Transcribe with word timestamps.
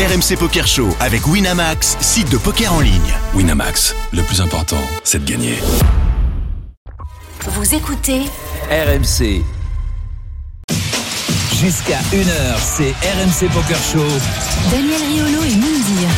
RMC 0.00 0.38
Poker 0.38 0.66
Show 0.66 0.88
avec 0.98 1.26
Winamax, 1.26 1.98
site 2.00 2.30
de 2.30 2.38
poker 2.38 2.72
en 2.72 2.80
ligne. 2.80 3.12
Winamax, 3.34 3.94
le 4.14 4.22
plus 4.22 4.40
important, 4.40 4.80
c'est 5.04 5.22
de 5.22 5.30
gagner. 5.30 5.58
Vous 7.46 7.74
écoutez 7.74 8.22
RMC. 8.70 9.44
Jusqu'à 11.52 11.98
1h, 12.14 12.56
c'est 12.58 12.92
RMC 12.92 13.50
Poker 13.52 13.76
Show. 13.92 14.08
Daniel 14.70 15.02
Riolo 15.02 15.42
et 15.44 15.56
Mindir. 15.56 16.08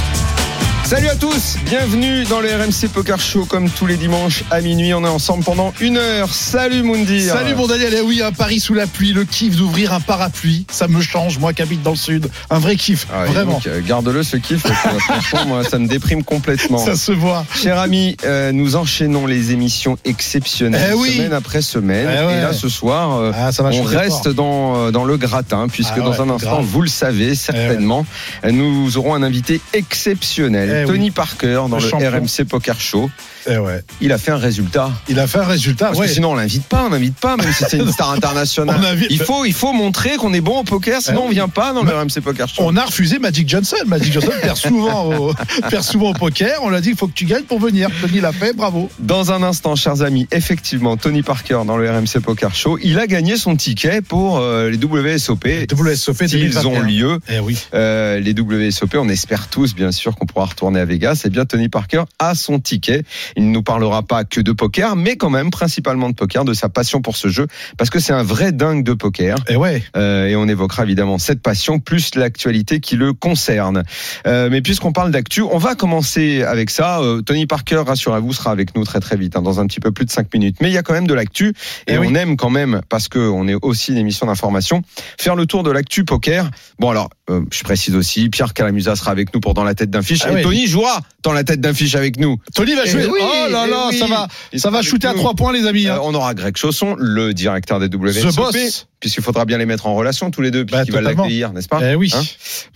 Salut 0.93 1.09
à 1.09 1.14
tous, 1.16 1.56
bienvenue 1.64 2.25
dans 2.25 2.40
le 2.40 2.48
RMC 2.48 2.90
Poker 2.93 3.18
Show 3.18 3.46
comme 3.46 3.70
tous 3.70 3.86
les 3.86 3.96
dimanches 3.96 4.45
à 4.50 4.61
minuit. 4.61 4.93
On 4.93 5.02
est 5.07 5.08
ensemble 5.08 5.43
pendant 5.43 5.72
une 5.80 5.96
heure. 5.96 6.29
Salut 6.34 6.82
Moundir. 6.82 7.32
Salut 7.32 7.54
mon 7.54 7.66
Daniel, 7.66 7.95
eh 7.96 8.00
oui, 8.02 8.20
un 8.20 8.30
Paris 8.30 8.61
sous 8.61 8.75
la 8.75 8.86
pluie, 8.86 9.14
le 9.14 9.25
kiff 9.25 9.57
d'ouvrir 9.57 9.94
un 9.94 10.00
parapluie, 10.00 10.66
ça 10.70 10.89
me 10.89 11.00
change, 11.00 11.39
moi 11.39 11.54
qui 11.54 11.62
habite 11.62 11.82
dans 11.82 11.93
le 11.93 11.96
sud. 11.96 12.29
Un 12.50 12.58
vrai 12.58 12.76
kiff, 12.76 13.07
Ah, 13.11 13.25
et 13.25 13.30
vraiment. 13.30 13.52
donc, 13.52 13.66
euh, 13.68 13.80
Garde-le 13.80 14.22
ce 14.22 14.36
kiff, 14.36 14.62
parce 14.64 14.82
que, 14.82 15.00
franchement, 15.12 15.46
moi, 15.46 15.64
ça 15.64 15.79
me 15.79 15.89
déprime 15.89 16.25
complètement. 16.25 16.76
Ça 16.76 16.95
se 16.95 17.12
voit. 17.12 17.46
Cher 17.56 17.79
ami, 17.79 18.18
euh, 18.26 18.53
nous 18.53 18.76
enchaînons 18.76 19.26
les 19.26 19.53
émissions 19.53 19.96
exceptionnelles 20.04 20.90
Eh 20.93 20.95
oui. 20.95 21.12
semaine 21.17 21.32
après 21.32 21.62
semaine. 21.62 22.06
Eh 22.12 22.26
ouais. 22.26 22.36
Et 22.36 22.40
là, 22.43 22.53
ce 22.53 22.68
soir, 22.68 23.17
euh, 23.17 23.32
Ah, 23.34 23.50
ça 23.50 23.64
on 23.64 23.82
reste 23.82 24.25
fort. 24.25 24.34
dans, 24.34 24.90
dans 24.90 25.04
le 25.04 25.17
gratin, 25.17 25.68
puisque 25.68 25.93
Ah 25.96 26.00
dans 26.00 26.11
ouais, 26.11 26.20
un 26.20 26.29
instant, 26.29 26.50
grave. 26.56 26.64
vous 26.67 26.82
le 26.82 26.89
savez 26.89 27.34
certainement, 27.34 28.04
euh, 28.45 28.50
nous 28.50 28.98
aurons 28.98 29.14
un 29.14 29.22
invité 29.22 29.62
exceptionnel, 29.72 30.81
Eh 30.82 30.82
Tony 30.86 31.04
oui. 31.07 31.11
Parker, 31.11 31.64
dans 31.68 31.79
Le. 31.79 32.09
RMC 32.09 32.45
Poker 32.48 32.81
Show. 32.81 33.11
Eh 33.51 33.59
ouais. 33.59 33.83
Il 34.01 34.12
a 34.12 34.19
fait 34.19 34.31
un 34.31 34.37
résultat. 34.37 34.91
Il 35.09 35.19
a 35.19 35.27
fait 35.27 35.39
un 35.39 35.45
résultat. 35.45 35.87
Parce 35.87 35.98
ouais. 35.98 36.06
que 36.06 36.12
sinon, 36.12 36.33
on 36.33 36.34
l'invite 36.34 36.64
pas, 36.67 36.84
on 36.87 36.91
l'invite 36.91 37.17
pas, 37.17 37.37
même 37.37 37.53
si 37.53 37.65
c'est 37.69 37.78
une 37.78 37.91
star 37.92 38.11
internationale. 38.17 38.81
Invite- 38.84 39.09
il, 39.11 39.19
faut, 39.20 39.45
il 39.45 39.53
faut 39.53 39.73
montrer 39.73 40.17
qu'on 40.17 40.33
est 40.34 40.41
bon 40.41 40.61
au 40.61 40.65
poker, 40.65 41.01
sinon 41.03 41.23
Eh 41.25 41.28
on 41.28 41.31
vient 41.31 41.48
pas 41.48 41.73
dans 41.73 41.83
le 41.83 41.92
RMC 41.92 42.20
Poker 42.23 42.48
Show. 42.48 42.62
On 42.65 42.77
a 42.77 42.84
refusé 42.84 43.19
Magic 43.19 43.48
Johnson. 43.48 43.77
Magic 43.87 44.12
Johnson 44.12 44.31
perd 44.41 44.56
souvent, 44.56 45.06
au, 45.15 45.34
perd 45.70 45.83
souvent 45.84 46.11
au 46.11 46.15
poker. 46.15 46.61
On 46.62 46.69
l'a 46.71 46.81
dit 46.81 46.91
il 46.91 46.97
faut 46.97 47.07
que 47.09 47.12
tu 47.15 47.25
gagnes 47.25 47.45
pour 47.45 47.59
venir. 47.59 47.89
Tony 48.01 48.21
l'a 48.21 48.33
fait, 48.33 48.53
bravo. 48.55 48.89
Dans 48.99 49.33
un 49.33 49.43
instant, 49.43 49.75
chers 49.77 50.03
amis, 50.03 50.27
effectivement, 50.31 50.97
Tony 50.97 51.23
Parker 51.23 51.59
dans 51.67 51.77
le 51.77 51.91
RMC 51.91 52.21
Poker 52.23 52.55
Show, 52.55 52.79
il 52.83 52.99
a 52.99 53.06
gagné 53.06 53.37
son 53.37 53.56
ticket 53.56 54.01
pour 54.03 54.39
euh, 54.39 54.71
les 54.71 54.77
WSOP. 54.79 55.47
WSOP 55.73 56.25
2021. 56.25 56.65
ont 56.69 56.81
lieu, 56.81 57.19
Eh 57.29 57.39
oui. 57.41 57.59
euh, 57.75 58.19
les 58.21 58.33
WSOP, 58.39 58.95
on 58.97 59.09
espère 59.09 59.49
tous, 59.49 59.75
bien 59.75 59.93
sûr, 59.93 60.15
qu'on 60.17 60.27
pourra 60.27 60.47
retourner 60.47 60.81
à 60.81 60.84
Vegas. 60.84 61.23
Et 61.25 61.31
bien, 61.31 61.45
Tony 61.45 61.69
Parker 61.69 62.03
a 62.19 62.34
son 62.34 62.59
ticket. 62.61 63.03
Il 63.36 63.47
ne 63.48 63.52
nous 63.52 63.62
parlera 63.62 64.02
pas 64.02 64.25
que 64.25 64.41
de 64.41 64.52
poker, 64.52 64.97
mais 64.97 65.16
quand 65.16 65.30
même 65.30 65.50
principalement 65.50 66.08
de 66.11 66.14
poker, 66.14 66.44
de 66.44 66.55
sa 66.55 66.69
passion 66.69 67.00
pour 67.02 67.16
ce 67.16 67.28
jeu, 67.28 67.47
parce 67.78 67.91
que 67.91 67.98
c'est 68.00 68.12
un 68.12 68.22
vrai 68.22 68.52
dingue 68.52 68.84
de 68.84 68.92
poker. 68.92 69.36
Eh 69.48 69.56
ouais. 69.56 69.83
Euh, 69.97 70.27
et 70.27 70.36
on 70.36 70.47
évoquera 70.48 70.84
évidemment 70.84 71.19
cette 71.19 71.41
passion 71.42 71.78
plus 71.78 72.14
l'actualité 72.14 72.80
qui 72.80 72.97
le 72.97 73.12
concerne. 73.12 73.83
Euh, 74.27 74.48
mais 74.50 74.62
puisqu'on 74.62 74.92
parle 74.92 75.10
d'actu, 75.10 75.42
on 75.42 75.58
va 75.58 75.75
commencer 75.75 76.42
avec 76.42 76.70
ça. 76.70 77.00
Euh, 77.00 77.22
Tony 77.22 77.47
Parker, 77.47 77.83
rassurez-vous, 77.86 78.33
sera 78.33 78.50
avec 78.50 78.75
nous 78.77 78.84
très 78.84 79.00
très 79.00 79.16
vite, 79.16 79.36
hein, 79.36 79.42
dans 79.42 79.60
un 79.60 79.66
petit 79.66 79.80
peu 79.80 79.92
plus 79.92 80.05
de 80.05 80.10
5 80.10 80.33
minutes. 80.34 80.56
Mais 80.60 80.70
il 80.70 80.72
y 80.75 80.78
a 80.78 80.83
quand 80.83 80.92
même 80.94 81.06
de 81.06 81.14
l'actu 81.14 81.48
et 81.86 81.94
Eh 81.94 81.98
oui. 81.98 82.08
on 82.10 82.14
aime 82.14 82.36
quand 82.36 82.50
même, 82.50 82.80
parce 82.88 83.08
que 83.08 83.19
on 83.19 83.48
est 83.48 83.55
aussi 83.62 83.92
une 83.92 83.98
émission 83.98 84.27
d'information, 84.27 84.83
faire 85.19 85.36
le 85.36 85.47
tour 85.47 85.62
de 85.62 85.70
l'actu 85.70 86.05
poker. 86.05 86.50
Bon 86.78 86.91
alors, 86.91 87.10
euh, 87.30 87.41
je 87.50 87.62
précise 87.64 87.94
aussi, 87.97 88.28
Pierre 88.28 88.55
Calamusa 88.55 88.97
sera 88.97 89.10
avec 89.10 89.33
nous 89.34 89.41
pour 89.41 89.55
dans 89.55 89.64
la 89.64 89.75
tête 89.75 89.91
d'un 89.91 90.03
fiche 90.03 90.22
Ah 90.25 90.38
et. 90.38 90.42
Tony 90.42 90.66
jouera 90.66 91.00
dans 91.22 91.33
la 91.33 91.44
tête 91.44 91.60
d'un 91.60 91.75
fiche 91.75 91.94
avec 91.94 92.19
nous. 92.19 92.38
Tony 92.55 92.75
va 92.75 92.83
Eh 92.84 92.88
jouer. 92.91 93.06
oui, 93.06 93.20
oh 93.23 93.48
là 93.51 93.65
eh 93.67 93.70
là, 93.70 93.87
oui. 93.91 93.98
ça 93.98 94.06
va, 94.06 94.28
Il 94.53 94.61
ça 94.61 94.70
va 94.70 94.83
shooter 94.83 95.09
à 95.09 95.15
trois 95.15 95.34
points, 95.34 95.53
les 95.53 95.67
amis. 95.67 95.87
hein. 95.89 95.97
Euh, 95.97 96.01
on 96.03 96.15
aura 96.15 96.34
Greg 96.34 96.56
Chausson, 96.56 96.95
le 96.98 97.33
directeur 97.34 97.78
des 97.81 97.87
WSOP. 97.87 98.56
Puisqu'il 99.01 99.23
faudra 99.23 99.45
bien 99.45 99.59
les 99.59 99.67
mettre 99.67 99.87
en 99.87 99.95
relation 99.95 100.31
tous 100.31 100.42
les 100.42 100.51
deux, 100.51 100.65
Bah, 100.65 100.78
puisqu'il 100.78 100.92
va 100.92 101.01
totalement. 101.01 101.23
l'accueillir, 101.25 101.53
n'est-ce 101.53 101.69
pas 101.69 101.81
Eh 101.83 101.95
oui. 101.95 102.11
Hein 102.15 102.23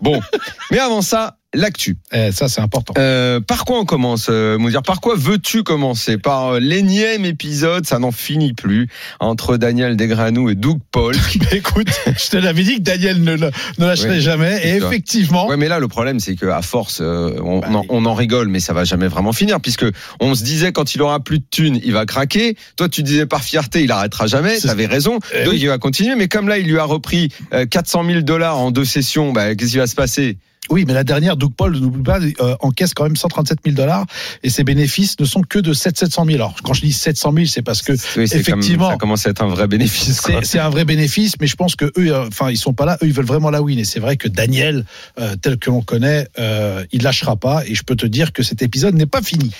Bon, 0.00 0.20
mais 0.70 0.78
avant 0.78 1.02
ça, 1.02 1.39
l'actu. 1.55 1.97
Eh, 2.12 2.33
ça, 2.33 2.48
c'est 2.48 2.61
important. 2.61 2.92
Euh, 2.98 3.41
par 3.41 3.64
quoi 3.64 3.78
on 3.80 3.84
commence, 3.84 4.27
euh, 4.28 4.58
Mounir? 4.58 4.83
Par 4.83 5.00
quoi 5.00 5.14
veux-tu 5.16 5.62
commencer? 5.62 6.19
Par 6.19 6.55
euh, 6.55 6.61
l'énième 6.61 7.25
épisode, 7.25 7.86
ça 7.86 7.98
n'en 7.98 8.12
finit 8.12 8.52
plus, 8.52 8.89
entre 9.20 9.57
Daniel 9.57 9.96
Desgranou 9.96 10.51
et 10.51 10.55
Doug 10.55 10.80
Paul. 10.90 11.14
Écoute, 11.52 11.89
je 12.07 12.30
te 12.30 12.36
l'avais 12.36 12.62
dit 12.62 12.77
que 12.77 12.83
Daniel 12.83 13.23
ne, 13.23 13.36
ne 13.36 13.51
lâcherait 13.79 14.20
jamais. 14.20 14.61
Et 14.68 14.79
toi. 14.80 14.89
effectivement, 14.89 15.46
Ouais, 15.48 15.57
mais 15.57 15.68
là, 15.68 15.79
le 15.79 15.89
problème, 15.89 16.20
c'est 16.20 16.36
qu'à 16.36 16.61
force, 16.62 16.98
euh, 17.01 17.30
on, 17.42 17.61
Bah, 17.61 17.68
on 17.70 17.74
en- 17.77 17.84
on 17.89 18.05
en 18.07 18.14
rigole, 18.14 18.48
mais 18.48 18.61
ça 18.61 18.73
va 18.74 18.84
jamais 18.84 19.08
vraiment 19.08 19.33
finir, 19.33 19.61
puisque 19.61 19.86
on 20.20 20.34
se 20.34 20.45
disait 20.45 20.73
quand 20.73 20.95
il 20.95 21.01
aura 21.02 21.20
plus 21.20 21.39
de 21.39 21.45
thunes, 21.51 21.80
il 21.83 21.92
va 21.92 22.05
craquer. 22.07 22.57
Toi, 22.77 22.89
tu 22.89 23.02
disais 23.02 23.24
par 23.27 23.42
fierté, 23.42 23.83
il 23.84 23.90
arrêtera 23.92 24.27
jamais. 24.27 24.58
C'est- 24.58 24.68
T'avais 24.68 24.86
raison. 24.86 25.20
Eh 25.34 25.45
Donc, 25.45 25.55
oui. 25.55 25.61
il 25.63 25.68
va 25.68 25.78
continuer. 25.78 26.17
Mais 26.17 26.28
comme 26.28 26.48
là, 26.48 26.58
il 26.58 26.67
lui 26.67 26.78
a 26.78 26.84
repris 26.84 27.30
euh, 27.55 27.64
400 27.67 28.05
000 28.05 28.20
dollars 28.20 28.58
en 28.58 28.70
deux 28.70 28.84
sessions, 28.84 29.33
bah, 29.33 29.55
qu'est-ce 29.55 29.70
qui 29.70 29.77
va 29.78 29.86
se 29.86 29.95
passer? 29.95 30.36
Oui, 30.70 30.84
mais 30.86 30.94
la 30.94 31.04
dernière, 31.04 31.36
Doug 31.36 31.52
Paul, 31.56 31.77
n'oublie 31.77 32.02
pas, 32.02 32.18
euh, 32.20 32.56
encaisse 32.60 32.92
quand 32.94 33.04
même 33.04 33.16
137 33.16 33.58
000 33.64 33.77
dollars 33.77 34.04
et 34.42 34.50
ses 34.50 34.64
bénéfices 34.64 35.18
ne 35.20 35.24
sont 35.24 35.42
que 35.42 35.58
de 35.58 35.72
7 35.72 35.96
700 35.98 36.24
000. 36.24 36.34
Alors, 36.36 36.54
quand 36.62 36.74
je 36.74 36.80
dis 36.80 36.92
700 36.92 37.32
000, 37.32 37.46
c'est 37.46 37.62
parce 37.62 37.82
que 37.82 37.92
Oui, 37.92 37.98
c'est 38.28 38.42
comme- 38.42 38.58
effectivement, 38.58 38.90
ça 38.90 38.96
commence 38.96 39.27
à 39.27 39.30
être 39.30 39.42
un 39.42 39.48
vrai 39.48 39.66
bénéfice. 39.68 40.20
c'est 40.42 40.58
un 40.58 40.70
vrai 40.70 40.84
bénéfice, 40.84 41.34
mais 41.40 41.46
je 41.46 41.56
pense 41.56 41.77
que 41.77 41.84
eux, 41.84 42.12
euh, 42.12 42.27
enfin, 42.28 42.50
ils 42.50 42.56
sont 42.58 42.72
pas 42.74 42.84
là. 42.84 42.98
Eux, 43.02 43.06
ils 43.06 43.12
veulent 43.12 43.24
vraiment 43.24 43.50
la 43.50 43.62
win. 43.62 43.78
Et 43.78 43.84
c'est 43.84 44.00
vrai 44.00 44.16
que 44.16 44.28
Daniel, 44.28 44.84
euh, 45.20 45.36
tel 45.36 45.58
que 45.58 45.70
l'on 45.70 45.82
connaît, 45.82 46.27
euh, 46.38 46.84
il 46.92 47.02
lâchera 47.02 47.36
pas. 47.36 47.64
Et 47.66 47.74
je 47.74 47.83
peux 47.83 47.96
te 47.96 48.06
dire 48.06 48.33
que 48.33 48.42
cet 48.42 48.62
épisode 48.62 48.94
n'est 48.94 49.06
pas 49.06 49.22
fini. 49.22 49.52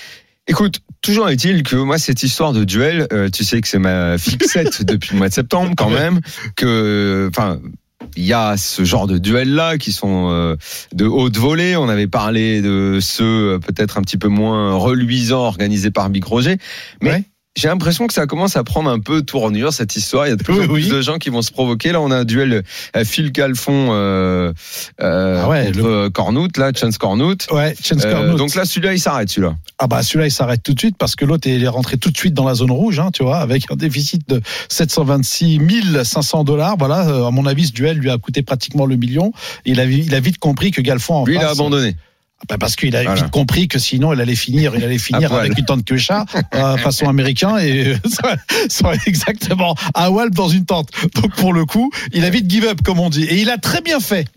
Écoute, 0.49 0.79
toujours 1.01 1.29
est-il 1.29 1.63
que 1.63 1.75
moi, 1.75 1.97
cette 1.97 2.23
histoire 2.23 2.53
de 2.53 2.63
duel, 2.63 3.05
euh, 3.11 3.29
tu 3.29 3.43
sais 3.43 3.59
que 3.59 3.67
c'est 3.67 3.79
ma 3.79 4.17
fixette 4.17 4.81
depuis 4.85 5.11
le 5.13 5.17
mois 5.17 5.27
de 5.29 5.33
septembre 5.33 5.73
quand 5.75 5.89
même, 5.89 6.21
que, 6.55 7.29
enfin, 7.31 7.59
il 8.15 8.25
y 8.25 8.33
a 8.33 8.57
ce 8.57 8.83
genre 8.83 9.07
de 9.07 9.17
duels-là 9.17 9.77
qui 9.77 9.91
sont 9.91 10.29
euh, 10.31 10.55
de 10.93 11.05
haute 11.05 11.37
volée. 11.37 11.75
On 11.75 11.89
avait 11.89 12.07
parlé 12.07 12.61
de 12.61 12.99
ceux 13.01 13.53
euh, 13.53 13.59
peut-être 13.59 13.97
un 13.97 14.01
petit 14.01 14.17
peu 14.17 14.27
moins 14.27 14.73
reluisants 14.75 15.45
organisés 15.45 15.91
par 15.91 16.09
Big 16.09 16.23
Roger. 16.23 16.57
Mais 17.01 17.11
Ouais. 17.11 17.23
J'ai 17.57 17.67
l'impression 17.67 18.07
que 18.07 18.13
ça 18.13 18.27
commence 18.27 18.55
à 18.55 18.63
prendre 18.63 18.89
un 18.89 18.99
peu 18.99 19.23
tournure, 19.23 19.73
cette 19.73 19.95
histoire. 19.95 20.27
Il 20.27 20.29
y 20.29 20.33
a 20.33 20.35
de 20.35 20.43
plus 20.43 20.53
Oui, 20.53 20.63
en 20.63 20.67
plus 20.67 20.73
oui. 20.85 20.89
de 20.89 21.01
gens 21.01 21.17
qui 21.17 21.29
vont 21.29 21.41
se 21.41 21.51
provoquer. 21.51 21.91
Là, 21.91 21.99
on 21.99 22.11
a 22.11 22.17
un 22.17 22.23
duel 22.23 22.63
euh, 22.95 23.03
Phil 23.03 23.31
Calfon 23.31 23.89
euh, 23.91 24.53
euh, 25.01 25.41
Ah 25.43 25.49
ouais, 25.49 25.71
le- 25.71 26.09
Cornout, 26.09 26.55
là, 26.57 26.71
Chance 26.75 26.97
Cornout. 26.97 27.47
Ouais, 27.51 27.75
Chance 27.83 28.03
Euh, 28.05 28.11
Cornout. 28.13 28.37
donc 28.37 28.53
là, 28.55 28.63
celui-là, 28.63 28.93
il 28.93 28.99
s'arrête, 28.99 29.29
celui-là. 29.29 29.55
Ah 29.79 29.87
bah 29.87 30.01
celui-là 30.03 30.25
il 30.27 30.31
s'arrête 30.31 30.63
tout 30.63 30.73
de 30.73 30.79
suite 30.79 30.97
parce 30.97 31.15
que 31.15 31.23
l'autre 31.25 31.47
est 31.47 31.67
rentré 31.67 31.97
tout 31.97 32.09
de 32.09 32.17
suite 32.17 32.33
dans 32.33 32.45
la 32.45 32.53
zone 32.55 32.71
rouge, 32.71 32.99
hein, 32.99 33.09
tu 33.13 33.23
vois, 33.23 33.37
avec 33.37 33.69
un 33.71 33.75
déficit 33.75 34.27
de 34.29 34.41
726 34.69 35.59
500 36.03 36.43
dollars. 36.43 36.75
Voilà, 36.77 37.07
euh, 37.09 37.25
à 37.27 37.31
mon 37.31 37.45
avis 37.45 37.65
ce 37.67 37.73
duel 37.73 37.97
lui 37.97 38.09
a 38.09 38.17
coûté 38.17 38.41
pratiquement 38.41 38.85
le 38.85 38.95
million. 38.95 39.31
Il 39.65 39.79
a, 39.79 39.85
il 39.85 40.13
a 40.15 40.19
vite 40.19 40.37
compris 40.39 40.71
que 40.71 40.81
Galfond 40.81 41.15
en 41.15 41.25
Lui, 41.25 41.35
il 41.35 41.41
a 41.43 41.49
abandonné. 41.49 41.95
Ah 42.39 42.43
bah 42.49 42.57
parce 42.59 42.75
qu'il 42.75 42.95
a 42.95 43.01
Voilà. 43.03 43.21
vite 43.23 43.31
compris 43.31 43.67
que 43.67 43.79
sinon 43.79 44.13
il 44.13 44.21
allait 44.21 44.35
finir, 44.35 44.73
il 44.75 44.83
allait 44.83 44.97
finir 44.99 45.33
avec 45.33 45.57
une 45.57 45.65
tente 45.65 45.83
que 45.85 45.97
chat, 45.97 46.25
euh, 46.53 46.77
façon 46.83 47.09
américain 47.09 47.57
et 47.57 47.87
euh, 47.87 47.97
ça, 48.09 48.35
ça 48.69 48.91
exactement 49.07 49.75
à 49.93 50.11
Walp 50.11 50.33
dans 50.33 50.47
une 50.49 50.65
tente. 50.65 50.89
Donc 51.15 51.33
pour 51.35 51.51
le 51.51 51.65
coup, 51.65 51.91
il 52.13 52.23
a 52.25 52.29
vite 52.29 52.49
give 52.49 52.65
up 52.65 52.81
comme 52.83 52.99
on 52.99 53.09
dit 53.09 53.23
et 53.23 53.41
il 53.41 53.49
a 53.49 53.57
très 53.57 53.81
bien 53.81 53.99
fait. 53.99 54.27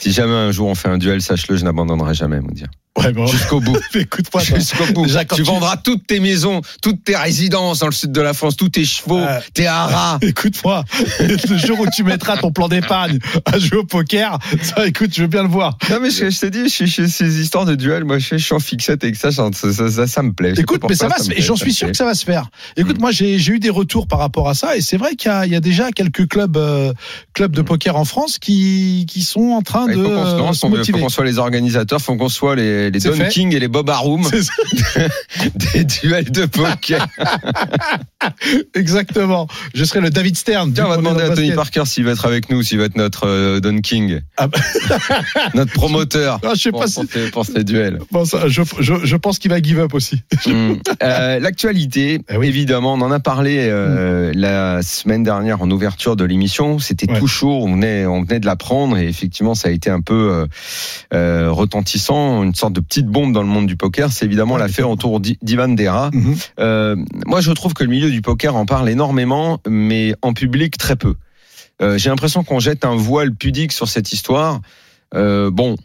Si 0.00 0.12
jamais 0.12 0.34
un 0.34 0.52
jour 0.52 0.68
on 0.68 0.74
fait 0.74 0.88
un 0.88 0.98
duel, 0.98 1.22
sache-le, 1.22 1.56
je 1.56 1.64
n'abandonnerai 1.64 2.14
jamais, 2.14 2.40
me 2.40 2.52
dire. 2.52 2.68
Vraiment. 3.02 3.26
Jusqu'au 3.26 3.60
bout. 3.60 3.76
Écoute-moi. 3.94 4.42
Jusqu'au 4.42 4.86
bout. 4.92 5.06
Déjà, 5.06 5.24
tu 5.24 5.36
tu- 5.36 5.42
vendras 5.42 5.76
toutes 5.76 6.06
tes 6.06 6.20
maisons, 6.20 6.60
toutes 6.82 7.04
tes 7.04 7.16
résidences 7.16 7.80
dans 7.80 7.86
le 7.86 7.92
sud 7.92 8.12
de 8.12 8.20
la 8.20 8.32
France, 8.34 8.56
tous 8.56 8.68
tes 8.70 8.84
chevaux, 8.84 9.18
Euh, 9.18 9.40
tes 9.54 9.66
haras. 9.66 10.18
Écoute-moi, 10.22 10.84
le 11.20 11.56
jour 11.58 11.80
où 11.80 11.86
tu 11.94 12.04
mettras 12.04 12.36
ton 12.36 12.52
plan 12.52 12.68
d'épargne 12.68 13.18
à 13.44 13.58
jouer 13.58 13.78
au 13.78 13.84
poker, 13.84 14.38
ça, 14.62 14.86
écoute, 14.86 15.10
je 15.14 15.22
veux 15.22 15.28
bien 15.28 15.42
le 15.42 15.48
voir. 15.48 15.76
Non 15.90 15.98
mais 16.00 16.10
je, 16.10 16.30
je 16.30 16.38
t'ai 16.40 16.50
dit, 16.50 16.64
je 16.64 16.68
suis 16.68 16.86
chez 16.88 17.08
ces 17.08 17.40
histoires 17.40 17.64
de 17.64 17.74
duel, 17.74 18.04
moi 18.04 18.18
je, 18.18 18.26
suis- 18.26 18.38
je 18.38 18.54
en 18.54 18.58
fixette 18.60 19.02
avec 19.04 19.16
ça, 19.16 19.32
ça, 19.32 19.48
ça, 19.52 19.90
ça, 19.90 20.06
ça 20.06 20.22
me 20.22 20.32
plaît. 20.32 20.54
Je 20.56 20.60
Écoute, 20.60 20.82
mais 20.88 20.94
ça 20.94 21.08
va, 21.08 21.16
j'en 21.38 21.56
suis 21.56 21.72
sûr 21.72 21.88
que 21.90 21.96
ça 21.96 22.04
va 22.04 22.14
se 22.14 22.24
faire. 22.24 22.48
Écoute, 22.76 22.98
Mm. 22.98 23.00
moi, 23.00 23.10
j'ai 23.10 23.36
eu 23.36 23.58
des 23.58 23.70
retours 23.70 24.06
par 24.06 24.18
rapport 24.18 24.48
à 24.48 24.54
ça, 24.54 24.76
et 24.76 24.80
c'est 24.80 24.96
vrai 24.96 25.14
qu'il 25.16 25.30
y, 25.30 25.34
a- 25.34 25.46
il 25.46 25.52
y 25.52 25.56
a 25.56 25.60
déjà 25.60 25.90
quelques 25.90 26.28
clubs, 26.28 26.56
euh, 26.56 26.92
clubs 27.34 27.52
de 27.54 27.62
poker 27.62 27.96
en 27.96 28.04
France 28.04 28.38
qui, 28.38 29.06
qui 29.08 29.22
sont 29.22 29.50
en 29.50 29.62
train 29.62 29.86
plaît. 29.86 29.96
de 29.96 30.02
Il 30.02 30.92
faut 30.92 30.98
qu'on 30.98 31.08
soit 31.08 31.24
les 31.24 31.38
organisateurs, 31.38 32.00
faut 32.00 32.16
qu'on 32.16 32.28
soit 32.28 32.54
les, 32.56 32.90
les 32.92 33.00
Don 33.00 33.12
fait. 33.14 33.28
King 33.28 33.54
et 33.54 33.58
les 33.60 33.68
Bob 33.68 33.88
Arum 33.90 34.22
des 35.74 35.84
duels 35.84 36.30
de 36.30 36.46
poker. 36.46 37.06
Exactement. 38.74 39.48
Je 39.74 39.84
serai 39.84 40.00
le 40.00 40.10
David 40.10 40.36
Stern. 40.36 40.72
Tiens, 40.72 40.86
on 40.86 40.90
va 40.90 40.96
demander 40.96 41.22
à 41.22 41.30
Tony. 41.30 41.52
Parker 41.52 41.82
s'il 41.86 42.04
va 42.04 42.12
être 42.12 42.24
avec 42.26 42.50
nous, 42.50 42.62
s'il 42.62 42.78
va 42.78 42.84
être 42.84 42.96
notre 42.96 43.26
euh, 43.26 43.60
Don 43.60 43.80
King, 43.80 44.20
Ah 44.36 44.46
bah- 44.48 44.58
notre 45.54 45.72
promoteur 45.72 46.38
Ah, 46.44 46.52
je 46.54 46.60
sais 46.60 46.70
pour, 46.70 46.80
pas 46.80 46.86
si. 46.86 47.00
pour 47.00 47.10
ces- 47.12 47.30
pour 47.30 47.46
ces 47.46 47.64
duels. 47.64 47.98
Bon, 48.10 48.24
ça, 48.24 48.48
je, 48.48 48.62
je, 48.80 48.94
je 49.02 49.16
pense 49.16 49.38
qu'il 49.38 49.50
va 49.50 49.60
give 49.60 49.80
up 49.80 49.94
aussi. 49.94 50.22
Mm. 50.46 50.72
Euh, 51.02 51.38
L'actualité, 51.40 52.20
Eh 52.28 52.36
oui. 52.36 52.46
évidemment, 52.48 52.94
on 52.94 53.00
en 53.00 53.10
a 53.10 53.20
parlé 53.20 53.56
euh, 53.68 54.32
la 54.34 54.82
semaine 54.82 55.22
dernière 55.22 55.60
en 55.62 55.70
ouverture 55.70 56.16
de 56.16 56.24
l'émission. 56.24 56.78
C'était 56.78 57.10
Ouais. 57.10 57.18
tout 57.18 57.26
chaud, 57.26 57.62
on 57.64 57.72
venait, 57.72 58.06
on 58.06 58.22
venait 58.22 58.38
de 58.38 58.46
l'apprendre 58.46 58.96
et 58.96 59.08
effectivement, 59.08 59.54
ça 59.54 59.68
a 59.68 59.70
été 59.72 59.90
un 59.90 60.00
peu 60.00 60.46
euh, 61.12 61.50
retentissant, 61.50 62.42
une 62.44 62.54
sorte 62.54 62.72
de 62.72 62.80
petite 62.82 63.06
bombe 63.06 63.32
dans 63.32 63.42
le 63.42 63.48
monde 63.48 63.66
du 63.66 63.76
poker. 63.76 64.12
C'est 64.12 64.24
évidemment 64.26 64.56
l'affaire 64.56 64.88
autour 64.90 65.20
d'I- 65.20 65.38
d'Ivan 65.42 65.68
Dera. 65.68 66.10
Mhm. 66.12 66.36
Euh, 66.60 66.96
moi, 67.26 67.40
je 67.40 67.50
trouve 67.52 67.74
que 67.74 67.84
le 67.84 67.90
milieu 67.90 68.10
du 68.10 68.22
poker 68.22 68.56
en 68.56 68.66
parle 68.66 68.88
énormément, 68.88 69.58
mais 69.68 70.14
en 70.22 70.32
public 70.32 70.76
très 70.78 70.96
peu. 70.96 71.14
Euh, 71.80 71.98
J'ai 71.98 72.10
l'impression 72.10 72.44
qu'on 72.44 72.60
jette 72.60 72.84
un 72.84 72.94
voile 72.96 73.34
pudique 73.34 73.72
sur 73.72 73.88
cette 73.88 74.12
histoire. 74.12 74.60
Euh, 75.14 75.50
bon, 75.50 75.76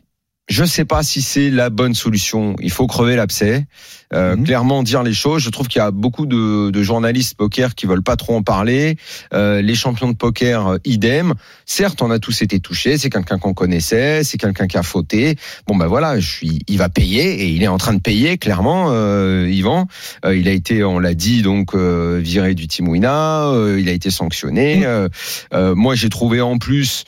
je 0.47 0.63
sais 0.63 0.85
pas 0.85 1.03
si 1.03 1.21
c'est 1.21 1.49
la 1.49 1.69
bonne 1.69 1.93
solution. 1.93 2.55
Il 2.61 2.71
faut 2.71 2.87
crever 2.87 3.15
l'abcès, 3.15 3.65
euh, 4.13 4.35
Mhm. 4.35 4.45
clairement 4.45 4.81
dire 4.83 5.03
les 5.03 5.13
choses. 5.13 5.43
Je 5.43 5.49
trouve 5.49 5.67
qu'il 5.67 5.79
y 5.79 5.83
a 5.83 5.91
beaucoup 5.91 6.25
de, 6.25 6.69
de 6.69 6.83
journalistes 6.83 7.35
poker 7.35 7.75
qui 7.75 7.85
veulent 7.85 8.01
pas 8.03 8.15
trop 8.15 8.35
en 8.37 8.43
parler. 8.43 8.97
Euh, 9.33 9.61
les 9.61 9.75
champions 9.75 10.09
de 10.09 10.15
poker, 10.15 10.67
euh, 10.67 10.77
idem. 10.85 11.33
Certes, 11.65 12.01
on 12.01 12.09
a 12.11 12.19
tous 12.19 12.41
été 12.41 12.59
touchés. 12.61 12.97
C'est 12.97 13.09
quelqu'un 13.09 13.37
qu'on 13.39 13.53
connaissait, 13.53 14.23
c'est 14.23 14.37
quelqu'un 14.37 14.67
qui 14.67 14.77
a 14.77 14.83
fauté. 14.83 15.35
Bon 15.67 15.75
ben 15.75 15.87
voilà, 15.87 16.17
je 16.19 16.29
suis, 16.29 16.59
il 16.67 16.77
va 16.77 16.87
payer 16.87 17.43
et 17.43 17.47
il 17.49 17.61
est 17.61 17.67
en 17.67 17.77
train 17.77 17.93
de 17.93 17.99
payer 18.01 18.37
clairement. 18.37 18.87
Euh, 18.91 19.49
Yvan, 19.49 19.87
Euh, 20.25 20.35
il 20.37 20.47
a 20.47 20.51
été, 20.51 20.83
on 20.83 20.99
l'a 20.99 21.13
dit 21.13 21.41
donc 21.41 21.75
euh, 21.75 22.19
viré 22.23 22.55
du 22.55 22.67
euh, 22.79 23.77
il 23.79 23.89
a 23.89 23.91
été 23.91 24.09
sanctionné. 24.11 24.85
Euh, 24.85 25.09
euh, 25.53 25.75
moi, 25.75 25.95
j'ai 25.95 26.09
trouvé 26.09 26.39
en 26.41 26.57
plus 26.57 27.03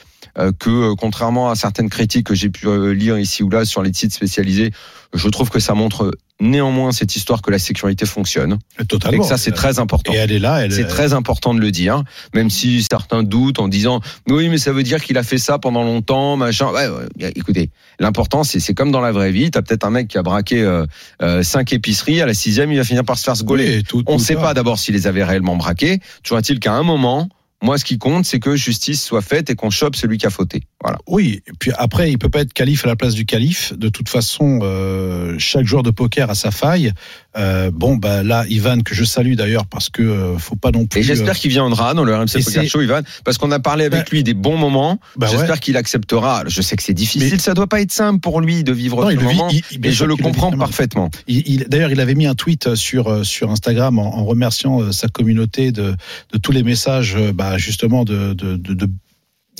que 0.57 0.69
euh, 0.69 0.95
contrairement 0.97 1.49
à 1.49 1.55
certaines 1.55 1.89
critiques 1.89 2.27
que 2.27 2.35
j'ai 2.35 2.49
pu 2.49 2.67
euh, 2.67 2.93
lire 2.93 3.17
ici 3.19 3.43
ou 3.43 3.49
là 3.49 3.65
sur 3.65 3.81
les 3.83 3.93
sites 3.93 4.13
spécialisés, 4.13 4.71
je 5.13 5.27
trouve 5.29 5.49
que 5.49 5.59
ça 5.59 5.73
montre 5.73 6.11
néanmoins 6.41 6.91
cette 6.93 7.15
histoire 7.15 7.41
que 7.41 7.51
la 7.51 7.59
sécurité 7.59 8.05
fonctionne. 8.05 8.59
Et 8.79 8.85
Totalement. 8.85 9.23
que 9.23 9.27
ça, 9.27 9.37
c'est 9.37 9.51
très 9.51 9.79
important. 9.79 10.13
Et 10.13 10.17
elle 10.17 10.31
est 10.31 10.39
là. 10.39 10.63
Elle, 10.63 10.71
C'est 10.71 10.85
très 10.87 11.11
important 11.13 11.53
de 11.53 11.59
le 11.59 11.69
dire, 11.71 12.03
même 12.33 12.49
si 12.49 12.81
certains 12.89 13.23
doutent 13.23 13.59
en 13.59 13.67
disant 13.67 13.99
oui, 14.29 14.47
mais 14.49 14.57
ça 14.57 14.71
veut 14.71 14.83
dire 14.83 15.03
qu'il 15.03 15.17
a 15.17 15.23
fait 15.23 15.37
ça 15.39 15.57
pendant 15.59 15.83
longtemps, 15.83 16.37
machin. 16.37 16.67
Ouais, 16.71 16.87
ouais, 16.87 17.31
écoutez, 17.35 17.71
l'important 17.99 18.43
c'est 18.45 18.59
c'est 18.61 18.73
comme 18.73 18.91
dans 18.91 19.01
la 19.01 19.11
vraie 19.11 19.31
vie. 19.31 19.51
T'as 19.51 19.61
peut-être 19.63 19.83
un 19.85 19.89
mec 19.89 20.07
qui 20.07 20.17
a 20.17 20.23
braqué 20.23 20.61
euh, 20.61 20.85
euh, 21.21 21.43
cinq 21.43 21.73
épiceries, 21.73 22.21
à 22.21 22.25
la 22.25 22.33
sixième 22.33 22.71
il 22.71 22.77
va 22.77 22.83
finir 22.85 23.03
par 23.03 23.17
se 23.17 23.23
faire 23.25 23.35
se 23.35 23.43
gauler. 23.43 23.77
Oui, 23.77 23.83
tout- 23.83 24.03
On 24.07 24.13
ne 24.13 24.19
sait 24.19 24.35
ça. 24.35 24.39
pas 24.41 24.53
d'abord 24.53 24.79
s'il 24.79 24.93
les 24.95 25.07
avait 25.07 25.23
réellement 25.25 25.57
braqués. 25.57 25.99
Toujours 26.23 26.37
est-il 26.39 26.59
qu'à 26.59 26.73
un 26.73 26.83
moment, 26.83 27.27
moi, 27.61 27.77
ce 27.77 27.83
qui 27.83 27.97
compte, 27.97 28.25
c'est 28.25 28.39
que 28.39 28.55
justice 28.55 29.03
soit 29.03 29.21
faite 29.21 29.49
et 29.49 29.55
qu'on 29.55 29.69
chope 29.69 29.95
celui 29.95 30.17
qui 30.17 30.25
a 30.25 30.29
fauté. 30.29 30.63
Voilà. 30.81 30.97
Oui, 31.07 31.41
et 31.45 31.51
puis 31.59 31.71
après, 31.77 32.09
il 32.09 32.17
peut 32.17 32.29
pas 32.29 32.39
être 32.41 32.53
calife 32.53 32.85
à 32.85 32.87
la 32.87 32.95
place 32.95 33.13
du 33.13 33.25
calife. 33.25 33.73
De 33.77 33.89
toute 33.89 34.07
façon, 34.07 34.59
euh, 34.63 35.35
chaque 35.39 35.65
joueur 35.65 35.83
de 35.83 35.91
poker 35.91 36.29
a 36.29 36.35
sa 36.35 36.51
faille. 36.51 36.93
Euh, 37.37 37.69
bon, 37.71 37.97
bah 37.97 38.23
là, 38.23 38.45
Ivan, 38.49 38.79
que 38.81 38.95
je 38.95 39.03
salue 39.03 39.33
d'ailleurs, 39.33 39.65
parce 39.65 39.89
que 39.89 40.01
euh, 40.01 40.37
faut 40.37 40.55
pas 40.55 40.71
non 40.71 40.85
plus. 40.85 41.01
Et 41.01 41.03
j'espère 41.03 41.37
qu'il 41.37 41.51
viendra 41.51 41.93
dans 41.93 42.05
le 42.05 42.15
RMC 42.15 42.27
Poker 42.33 42.41
c'est- 42.63 42.67
Show, 42.67 42.81
Ivan, 42.81 43.01
parce 43.25 43.37
qu'on 43.37 43.51
a 43.51 43.59
parlé 43.59 43.85
avec 43.85 43.99
Bah, 44.05 44.09
lui 44.11 44.23
des 44.23 44.33
bons 44.33 44.57
moments. 44.57 44.99
bah 45.17 45.27
j'espère 45.29 45.51
ouais. 45.51 45.59
qu'il 45.59 45.75
acceptera. 45.75 46.43
Je 46.47 46.61
sais 46.61 46.75
que 46.77 46.83
c'est 46.83 46.93
difficile, 46.93 47.29
Mais- 47.33 47.39
ça 47.39 47.53
doit 47.53 47.67
pas 47.67 47.81
être 47.81 47.91
simple 47.91 48.19
pour 48.21 48.39
lui 48.39 48.63
de 48.63 48.71
vivre 48.71 49.01
Non, 49.03 49.09
ce 49.09 49.15
le 49.15 49.19
vit- 49.19 49.25
moment. 49.35 49.49
il- 49.51 49.85
et 49.85 49.91
je 49.91 50.05
le 50.05 50.15
comprends 50.15 50.51
parfaitement. 50.51 51.09
Il, 51.27 51.43
il- 51.45 51.65
D'ailleurs, 51.67 51.91
il 51.91 51.99
avait 51.99 52.15
mis 52.15 52.25
un 52.25 52.35
tweet 52.35 52.75
sur 52.75 53.09
euh, 53.09 53.23
sur 53.23 53.51
Instagram 53.51 53.99
en, 53.99 54.17
en 54.17 54.23
remerciant 54.23 54.81
euh, 54.81 54.91
sa 54.93 55.07
communauté 55.09 55.71
de, 55.73 55.93
de 56.31 56.37
tous 56.37 56.51
les 56.53 56.63
messages, 56.63 57.15
euh, 57.17 57.31
bah, 57.49 57.57
justement 57.57 58.03
de, 58.05 58.33
de, 58.33 58.57
de, 58.57 58.73
de 58.73 58.89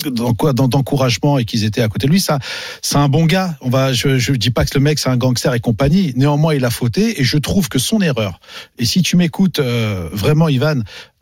dans 0.06 0.32
quoi 0.32 0.54
dans- 0.54 0.66
d'encouragement 0.66 1.36
et 1.38 1.44
qu'ils 1.44 1.64
étaient 1.64 1.82
à 1.82 1.88
côté 1.88 2.06
de 2.06 2.12
lui. 2.12 2.20
Ça 2.20 2.38
c'est 2.80 2.96
un 2.96 3.08
bon 3.08 3.26
gars. 3.26 3.58
On 3.60 3.68
va 3.68 3.92
je 3.92 4.18
je 4.18 4.32
dis 4.32 4.50
pas 4.50 4.64
que 4.64 4.70
le 4.78 4.80
mec 4.80 4.98
c'est 4.98 5.10
un 5.10 5.16
gangster 5.18 5.52
et 5.52 5.60
compagnie. 5.60 6.12
Néanmoins 6.16 6.54
il 6.54 6.64
a 6.64 6.70
fauté 6.70 7.20
et 7.20 7.24
je 7.24 7.36
trouve 7.36 7.68
que 7.68 7.78
son 7.78 8.00
erreur 8.00 8.40
et 8.78 8.86
si 8.86 9.02
tu 9.02 9.16
m'écoutes 9.16 9.58
euh, 9.58 10.08
vraiment 10.12 10.48
Ivan 10.48 10.80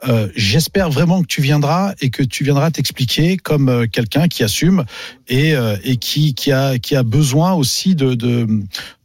euh, 0.09 0.29
j'espère 0.37 0.91
vraiment 0.91 1.23
que 1.23 1.27
tu 1.27 1.43
viendras 1.43 1.95
et 2.01 2.11
que 2.11 2.23
tu 2.23 2.45
viendras 2.45 2.71
t'expliquer 2.71 3.37
comme 3.37 3.69
euh, 3.69 3.87
quelqu'un 3.91 4.29
qui 4.29 4.45
assume 4.45 4.85
et, 5.27 5.55
et 5.83 5.97
qui, 5.97 6.35
qui, 6.35 6.53
a, 6.53 6.79
qui 6.79 6.95
a 6.95 7.03
besoin 7.03 7.55
aussi 7.55 7.97
de, 7.97 8.15
de, 8.15 8.47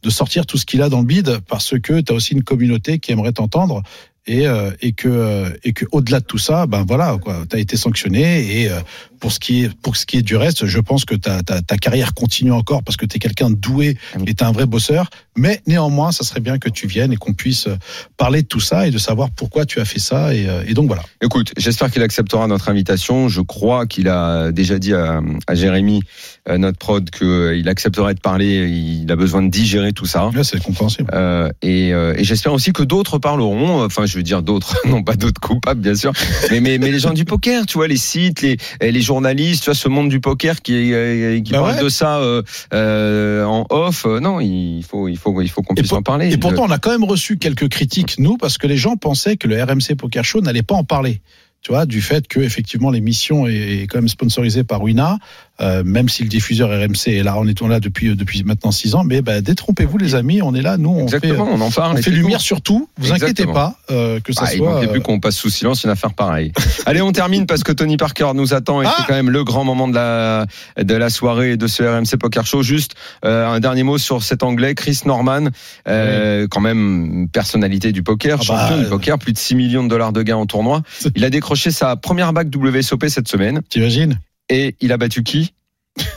de 0.04 0.10
sortir 0.10 0.46
tout 0.46 0.56
ce 0.56 0.64
qu'il 0.64 0.82
a 0.82 0.88
dans 0.88 1.00
le 1.00 1.06
bide 1.06 1.38
parce 1.48 1.74
que 1.80 2.00
tu 2.00 2.12
as 2.12 2.14
aussi 2.14 2.34
une 2.34 2.44
communauté 2.44 3.00
qui 3.00 3.10
aimerait 3.10 3.32
t'entendre 3.32 3.82
et, 4.26 4.46
euh, 4.46 4.70
et 4.80 4.92
que 4.92 5.08
euh, 5.08 5.50
et 5.64 5.72
que 5.72 5.84
au-delà 5.92 6.20
de 6.20 6.24
tout 6.24 6.38
ça 6.38 6.66
ben 6.66 6.84
voilà 6.86 7.18
quoi. 7.22 7.44
Tu 7.48 7.58
été 7.58 7.76
sanctionné 7.76 8.62
et 8.62 8.70
euh, 8.70 8.80
pour 9.24 9.32
ce 9.32 9.40
qui 9.40 9.64
est 9.64 9.74
pour 9.80 9.96
ce 9.96 10.04
qui 10.04 10.18
est 10.18 10.22
du 10.22 10.36
reste 10.36 10.66
je 10.66 10.78
pense 10.80 11.06
que 11.06 11.14
ta, 11.14 11.42
ta, 11.42 11.62
ta 11.62 11.78
carrière 11.78 12.12
continue 12.12 12.52
encore 12.52 12.82
parce 12.82 12.98
que 12.98 13.06
tu 13.06 13.16
es 13.16 13.18
quelqu'un 13.18 13.48
de 13.48 13.54
doué 13.54 13.96
et 14.26 14.34
tu 14.34 14.44
un 14.44 14.52
vrai 14.52 14.66
bosseur 14.66 15.08
mais 15.34 15.62
néanmoins 15.66 16.12
ça 16.12 16.24
serait 16.24 16.40
bien 16.40 16.58
que 16.58 16.68
tu 16.68 16.86
viennes 16.86 17.10
et 17.10 17.16
qu'on 17.16 17.32
puisse 17.32 17.68
euh, 17.68 17.76
parler 18.18 18.42
de 18.42 18.46
tout 18.46 18.60
ça 18.60 18.86
et 18.86 18.90
de 18.90 18.98
savoir 18.98 19.30
pourquoi 19.30 19.64
tu 19.64 19.80
as 19.80 19.86
fait 19.86 19.98
ça 19.98 20.34
et, 20.34 20.46
euh, 20.46 20.62
et 20.66 20.74
donc 20.74 20.88
voilà 20.88 21.02
Écoute, 21.22 21.52
j'espère 21.56 21.90
qu'il 21.90 22.02
acceptera 22.02 22.46
notre 22.46 22.68
invitation. 22.68 23.28
Je 23.28 23.40
crois 23.40 23.86
qu'il 23.86 24.08
a 24.08 24.52
déjà 24.52 24.78
dit 24.78 24.92
à, 24.92 25.22
à 25.46 25.54
Jérémy, 25.54 26.02
euh, 26.48 26.58
notre 26.58 26.78
prod, 26.78 27.08
qu'il 27.08 27.66
accepterait 27.68 28.14
de 28.14 28.20
parler. 28.20 28.68
Il 28.68 29.10
a 29.10 29.16
besoin 29.16 29.42
de 29.42 29.48
digérer 29.48 29.92
tout 29.92 30.04
ça. 30.04 30.30
là 30.34 30.44
c'est 30.44 30.62
compréhensible 30.62 31.10
Euh, 31.14 31.48
et 31.62 31.88
et 31.88 32.24
j'espère 32.24 32.52
aussi 32.52 32.72
que 32.72 32.82
d'autres 32.82 33.18
parleront. 33.18 33.84
Enfin, 33.84 34.04
je 34.04 34.16
veux 34.16 34.22
dire 34.22 34.42
d'autres, 34.42 34.76
non 34.86 35.02
pas 35.02 35.16
d'autres 35.16 35.40
coupables, 35.40 35.80
bien 35.80 35.94
sûr, 35.94 36.12
mais, 36.50 36.60
mais 36.60 36.78
mais 36.78 36.90
les 36.90 36.98
gens 36.98 37.12
du 37.12 37.24
poker, 37.24 37.64
tu 37.66 37.78
vois, 37.78 37.88
les 37.88 37.96
sites, 37.96 38.42
les 38.42 38.56
les 38.82 39.00
journalistes, 39.14 39.64
tu 39.64 39.70
vois, 39.70 39.74
ce 39.74 39.88
monde 39.88 40.08
du 40.08 40.20
poker 40.20 40.60
qui 40.60 40.92
euh, 40.92 41.40
qui 41.40 41.52
Bah 41.52 41.60
parle 41.60 41.76
ouais. 41.76 41.82
de 41.82 41.88
ça 41.88 42.18
euh, 42.18 42.42
euh, 42.72 43.44
en 43.44 43.64
off. 43.70 44.04
Euh, 44.06 44.20
non, 44.20 44.40
il 44.40 44.82
faut 44.82 45.08
il 45.08 45.16
faut 45.16 45.40
il 45.40 45.48
faut 45.48 45.62
qu'on 45.62 45.74
puisse 45.74 45.92
en 45.92 46.02
parler. 46.02 46.32
Et 46.32 46.36
pourtant, 46.36 46.64
on 46.64 46.70
a 46.70 46.78
quand 46.78 46.90
même 46.90 47.04
reçu 47.04 47.38
quelques 47.38 47.68
critiques, 47.68 48.18
nous, 48.18 48.36
parce 48.36 48.58
que 48.58 48.66
les 48.66 48.76
gens 48.76 48.96
pensaient 48.96 49.36
que 49.36 49.46
le 49.48 49.62
RMC 49.62 49.96
Poker 49.96 50.24
Show 50.24 50.40
n'allait 50.40 50.62
pas 50.62 50.74
en 50.74 50.84
parler. 50.84 51.20
Tu 51.64 51.72
vois, 51.72 51.86
du 51.86 52.02
fait 52.02 52.28
que 52.28 52.40
effectivement 52.40 52.90
l'émission 52.90 53.46
est 53.46 53.86
quand 53.88 53.96
même 53.96 54.08
sponsorisée 54.08 54.64
par 54.64 54.82
Wina, 54.82 55.12
euh, 55.14 55.16
même 55.60 56.08
si 56.08 56.22
le 56.22 56.28
diffuseur 56.28 56.68
RMC 56.70 57.08
est 57.08 57.22
là, 57.22 57.36
on 57.38 57.46
est 57.46 57.60
on 57.62 57.68
là 57.68 57.80
depuis 57.80 58.14
depuis 58.16 58.42
maintenant 58.44 58.70
six 58.72 58.94
ans. 58.94 59.04
Mais 59.04 59.22
bah, 59.22 59.40
détrompez-vous 59.40 59.98
les 59.98 60.14
amis, 60.14 60.42
on 60.42 60.54
est 60.54 60.62
là, 60.62 60.76
nous 60.76 60.90
on 60.90 61.08
fait 61.08 61.16
Exactement, 61.16 61.48
on 61.50 61.60
en 61.60 61.70
parle. 61.70 61.96
on 61.98 62.02
fait 62.02 62.10
lumière 62.10 62.40
sur 62.40 62.60
tout. 62.60 62.88
Vous 62.98 63.12
inquiétez 63.12 63.46
pas 63.46 63.76
euh, 63.90 64.20
que 64.20 64.32
ça 64.32 64.44
Ah, 64.46 64.54
il 64.54 64.58
soit. 64.58 64.74
manquait 64.74 64.88
euh, 64.88 64.92
plus 64.92 65.00
qu'on 65.00 65.20
passe 65.20 65.36
sous 65.36 65.50
silence 65.50 65.84
une 65.84 65.90
affaire 65.90 66.12
pareille. 66.14 66.52
Allez, 66.86 67.00
on 67.02 67.12
termine 67.12 67.46
parce 67.46 67.62
que 67.62 67.72
Tony 67.72 67.96
Parker 67.96 68.32
nous 68.34 68.54
attend 68.54 68.82
et 68.82 68.86
Ah 68.86 68.94
c'est 68.96 69.06
quand 69.06 69.14
même 69.14 69.30
le 69.30 69.44
grand 69.44 69.64
moment 69.64 69.88
de 69.88 69.94
la 69.94 70.46
de 70.80 70.94
la 70.94 71.10
soirée 71.10 71.52
et 71.52 71.56
de 71.56 71.66
ce 71.66 71.82
RMC 71.82 72.18
Poker 72.18 72.46
Show. 72.46 72.62
Juste 72.62 72.94
euh, 73.24 73.46
un 73.46 73.60
dernier 73.60 73.82
mot 73.82 73.98
sur 73.98 74.22
cet 74.22 74.42
Anglais, 74.42 74.74
Chris 74.74 75.00
Norman, 75.06 75.48
euh, 75.88 76.46
quand 76.50 76.60
même 76.60 77.28
personnalité 77.32 77.92
du 77.92 78.02
poker, 78.02 78.38
Ah 78.40 78.44
bah, 78.48 78.60
champion 78.60 78.78
du 78.78 78.84
euh, 78.86 78.88
poker, 78.90 79.18
plus 79.18 79.32
de 79.32 79.38
6 79.38 79.54
millions 79.54 79.84
de 79.84 79.88
dollars 79.88 80.12
de 80.12 80.22
gains 80.22 80.36
en 80.36 80.46
tournoi. 80.46 80.82
Il 81.14 81.24
a 81.24 81.30
décroché 81.30 81.70
sa 81.70 81.96
première 81.96 82.32
bague 82.32 82.54
WSOP 82.54 83.06
cette 83.08 83.28
semaine 83.28 83.60
T'imagines? 83.68 84.18
Et 84.48 84.76
il 84.80 84.92
a 84.92 84.96
battu 84.96 85.22
qui 85.22 85.54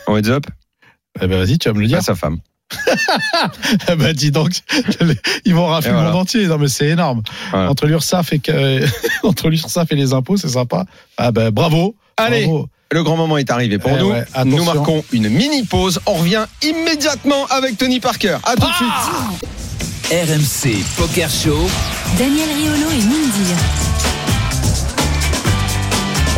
en 0.07 0.17
heads 0.17 0.29
up? 0.29 0.45
Eh 1.21 1.27
ben 1.27 1.37
vas-y, 1.43 1.57
tu 1.57 1.67
vas 1.69 1.73
me 1.73 1.81
le 1.81 1.87
dire. 1.87 1.97
Bah, 1.97 2.03
Sa 2.03 2.15
femme. 2.15 2.37
Eh 3.89 3.95
ben 3.95 4.13
dis 4.13 4.31
donc, 4.31 4.51
ils 5.45 5.55
vont 5.55 5.67
rafler 5.67 5.91
Et 5.91 5.93
le 5.93 5.99
monde 6.01 6.15
entier. 6.15 6.47
Non 6.47 6.57
mais 6.57 6.67
c'est 6.67 6.87
énorme. 6.89 7.23
Voilà. 7.51 7.69
Entre 7.71 7.85
l'URSSAF 7.87 8.33
et 8.33 8.39
que, 8.39 8.83
entre 9.23 9.49
l'URSSAF 9.49 9.91
et 9.91 9.95
les 9.95 10.13
impôts, 10.13 10.37
c'est 10.37 10.49
sympa. 10.49 10.85
Ah 11.17 11.31
ben 11.31 11.49
bravo. 11.51 11.95
Allez, 12.17 12.45
Bravo. 12.45 12.67
le 12.91 13.03
grand 13.03 13.15
moment 13.15 13.37
est 13.37 13.49
arrivé 13.51 13.77
pour 13.77 13.91
Eh 13.95 13.99
nous. 13.99 14.09
ouais, 14.11 14.25
nous 14.45 14.63
marquons 14.63 15.03
une 15.13 15.29
mini 15.29 15.63
pause. 15.63 15.99
On 16.05 16.13
revient 16.15 16.45
immédiatement 16.63 17.45
avec 17.47 17.77
Tony 17.77 17.99
Parker. 17.99 18.37
À 18.43 18.55
tout 18.55 18.61
de 18.61 18.67
Ah 18.69 19.31
suite. 19.39 19.49
RMC 20.11 20.83
Poker 20.97 21.29
Show. 21.29 21.69
Daniel 22.17 22.49
Riolo 22.49 22.89
et 22.91 23.03
Mindir. 23.05 23.57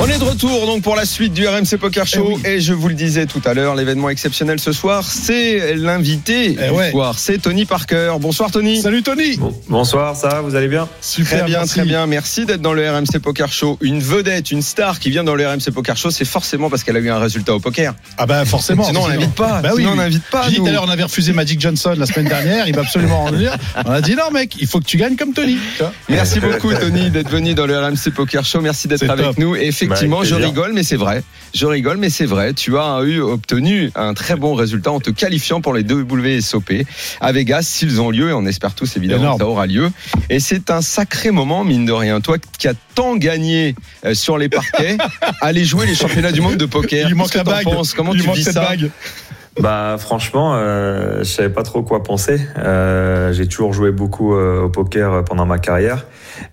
On 0.01 0.08
est 0.08 0.18
de 0.18 0.24
retour 0.24 0.65
donc 0.65 0.82
pour 0.82 0.96
la 0.96 1.03
suite 1.06 1.34
du 1.34 1.46
RMC 1.46 1.77
Poker 1.77 2.08
Show 2.08 2.25
Eh 2.29 2.36
oui. 2.36 2.41
et 2.46 2.62
je 2.62 2.74
vous 2.74 2.88
le 2.88 2.94
disais 2.94 3.25
tout 3.25 3.41
à 3.44 3.53
l'heure, 3.53 3.75
l'événement 3.75 4.10
exceptionnel 4.10 4.58
ce 4.60 4.72
soir, 4.72 5.03
c'est 5.03 5.75
l'invité 5.75 6.56
Eh 6.58 6.68
du 6.70 6.74
ouais. 6.74 6.91
soir, 6.91 7.20
c'est 7.20 7.38
Tony 7.38 7.65
Parker. 7.65 8.13
Bonsoir 8.22 8.50
Tony. 8.50 8.82
Salut 8.82 9.03
Tony. 9.03 9.36
Bon, 9.36 9.53
bonsoir, 9.68 10.15
ça 10.15 10.29
va, 10.29 10.41
vous 10.41 10.56
allez 10.56 10.70
bien? 10.70 10.88
Super, 11.01 11.39
Très 11.39 11.48
bien, 11.48 11.58
merci. 11.60 11.74
très 11.74 11.84
bien. 11.86 12.08
Merci 12.08 12.46
d'être 12.46 12.62
dans 12.62 12.72
le 12.74 12.89
RMC 12.89 13.20
Poker 13.22 13.51
Show. 13.51 13.77
Une 13.82 14.00
vedette, 14.00 14.51
une 14.51 14.62
star 14.62 15.00
qui 15.00 15.10
vient 15.10 15.25
dans 15.25 15.36
le 15.36 15.46
RMC 15.46 15.70
Poker 15.74 15.98
Show, 15.98 16.12
c'est 16.12 16.24
forcément 16.25 16.70
parce 16.70 16.84
qu'elle 16.86 16.96
a 16.96 17.00
eu 17.01 17.10
un 17.10 17.20
résultat 17.20 17.53
au 17.53 17.60
poker. 17.60 17.94
Ah 18.18 18.25
bah 18.25 18.46
forcément. 18.46 18.86
Sinon, 18.86 19.01
on 19.03 19.08
l'invite 19.10 19.36
pas. 19.36 19.62
Bah 19.62 19.72
oui, 19.75 19.82
Sinon, 19.82 19.91
on 19.94 19.96
n'invite 19.98 20.24
pas. 20.32 20.44
J'ai 20.46 20.51
dit 20.51 20.56
tout 20.58 20.65
à 20.68 20.72
l'heure, 20.72 20.86
on 20.88 20.89
avait 20.89 21.03
refusé 21.03 21.34
Magic 21.34 21.60
Johnson 21.60 21.94
la 21.98 22.06
semaine 22.06 22.27
dernière. 22.29 22.68
Il 22.70 22.74
va 22.75 22.82
absolument 22.84 23.25
en 23.25 23.32
venir. 23.32 23.53
On 23.86 23.91
a 23.91 24.00
dit 24.01 24.15
non, 24.15 24.32
mec, 24.32 24.56
il 24.62 24.68
faut 24.68 24.79
que 24.79 24.86
tu 24.86 24.96
gagnes 24.96 25.18
comme 25.18 25.34
Tony. 25.34 25.58
Merci 26.08 26.39
beaucoup 26.39 26.74
Tony 26.74 27.10
d'être 27.12 27.29
venu 27.29 27.53
dans 27.53 27.65
le 27.65 27.77
RMC 27.77 28.12
Poker 28.15 28.46
Show. 28.46 28.62
Merci 28.62 28.88
d'être 28.88 29.01
C'est 29.01 29.10
avec 29.10 29.25
top. 29.25 29.38
nous. 29.38 29.56
Et 29.58 29.72
effectivement, 29.96 30.19
Bah, 30.19 30.25
je 30.25 30.36
rigole, 30.36 30.74
mais 30.74 30.84
c'est 30.84 30.96
vrai. 30.96 31.24
Je 31.53 31.65
rigole, 31.65 31.98
mais 31.98 32.10
c'est 32.10 32.25
vrai. 32.25 32.53
Tu 32.53 32.77
as 32.77 33.01
eu 33.03 33.22
obtenu 33.22 33.91
un 33.96 34.13
très 34.13 34.36
bon 34.36 34.53
résultat 34.53 34.91
en 34.91 35.00
te 35.00 35.10
qualifiant 35.10 35.62
pour 35.62 35.74
les 35.74 35.84
deux 35.84 36.03
WSOP 36.03 36.86
à 37.22 37.31
Vegas 37.31 37.63
s'ils 37.63 38.00
ont 38.01 38.12
lieu 38.12 38.29
et 38.29 38.34
on 38.34 38.46
espère 38.46 38.75
tous 38.75 38.96
évidemment 38.98 39.22
Énorme. 39.24 39.38
que 39.39 39.43
ça 39.46 39.50
aura 39.50 39.65
lieu. 39.65 39.89
Et 40.29 40.39
c'est 40.39 40.69
un 40.69 40.81
sacré 40.81 41.31
moment 41.31 41.63
mine 41.63 41.86
de 41.86 41.91
rien. 41.91 42.22
Toi 42.22 42.38
qui 42.60 42.67
as 42.67 42.74
tant 42.93 43.15
gagné 43.15 43.74
euh, 44.05 44.13
sur 44.13 44.38
les 44.38 44.48
parquets, 44.50 44.98
aller 45.41 45.65
jouer 45.65 45.86
les 45.88 45.96
championnats 45.96 46.31
du 46.31 46.41
monde 46.41 46.58
de 46.58 46.65
poker. 46.65 47.08
Il 47.10 47.15
manque 47.15 47.34
la 47.34 47.43
bague. 47.43 47.63
penses? 47.63 47.93
Comment 47.93 48.13
Il 48.13 48.22
tu 48.22 48.27
manque 48.27 48.38
cette 48.38 48.53
ça? 48.53 48.62
bague. 48.62 48.91
Bah 49.60 49.98
franchement, 50.00 50.54
euh, 50.56 51.20
je 51.20 51.24
savais 51.25 51.50
pas 51.50 51.63
trop 51.63 51.84
quoi 51.84 52.01
penser. 52.01 52.39
Euh, 52.58 53.34
j'ai 53.34 53.48
toujours 53.48 53.74
joué 53.74 53.92
beaucoup 53.92 54.34
euh, 54.34 54.63
au 54.63 54.70
poker 54.70 55.13
euh, 55.13 55.22
pendant 55.22 55.46
ma 55.46 55.58
carrière, 55.60 56.06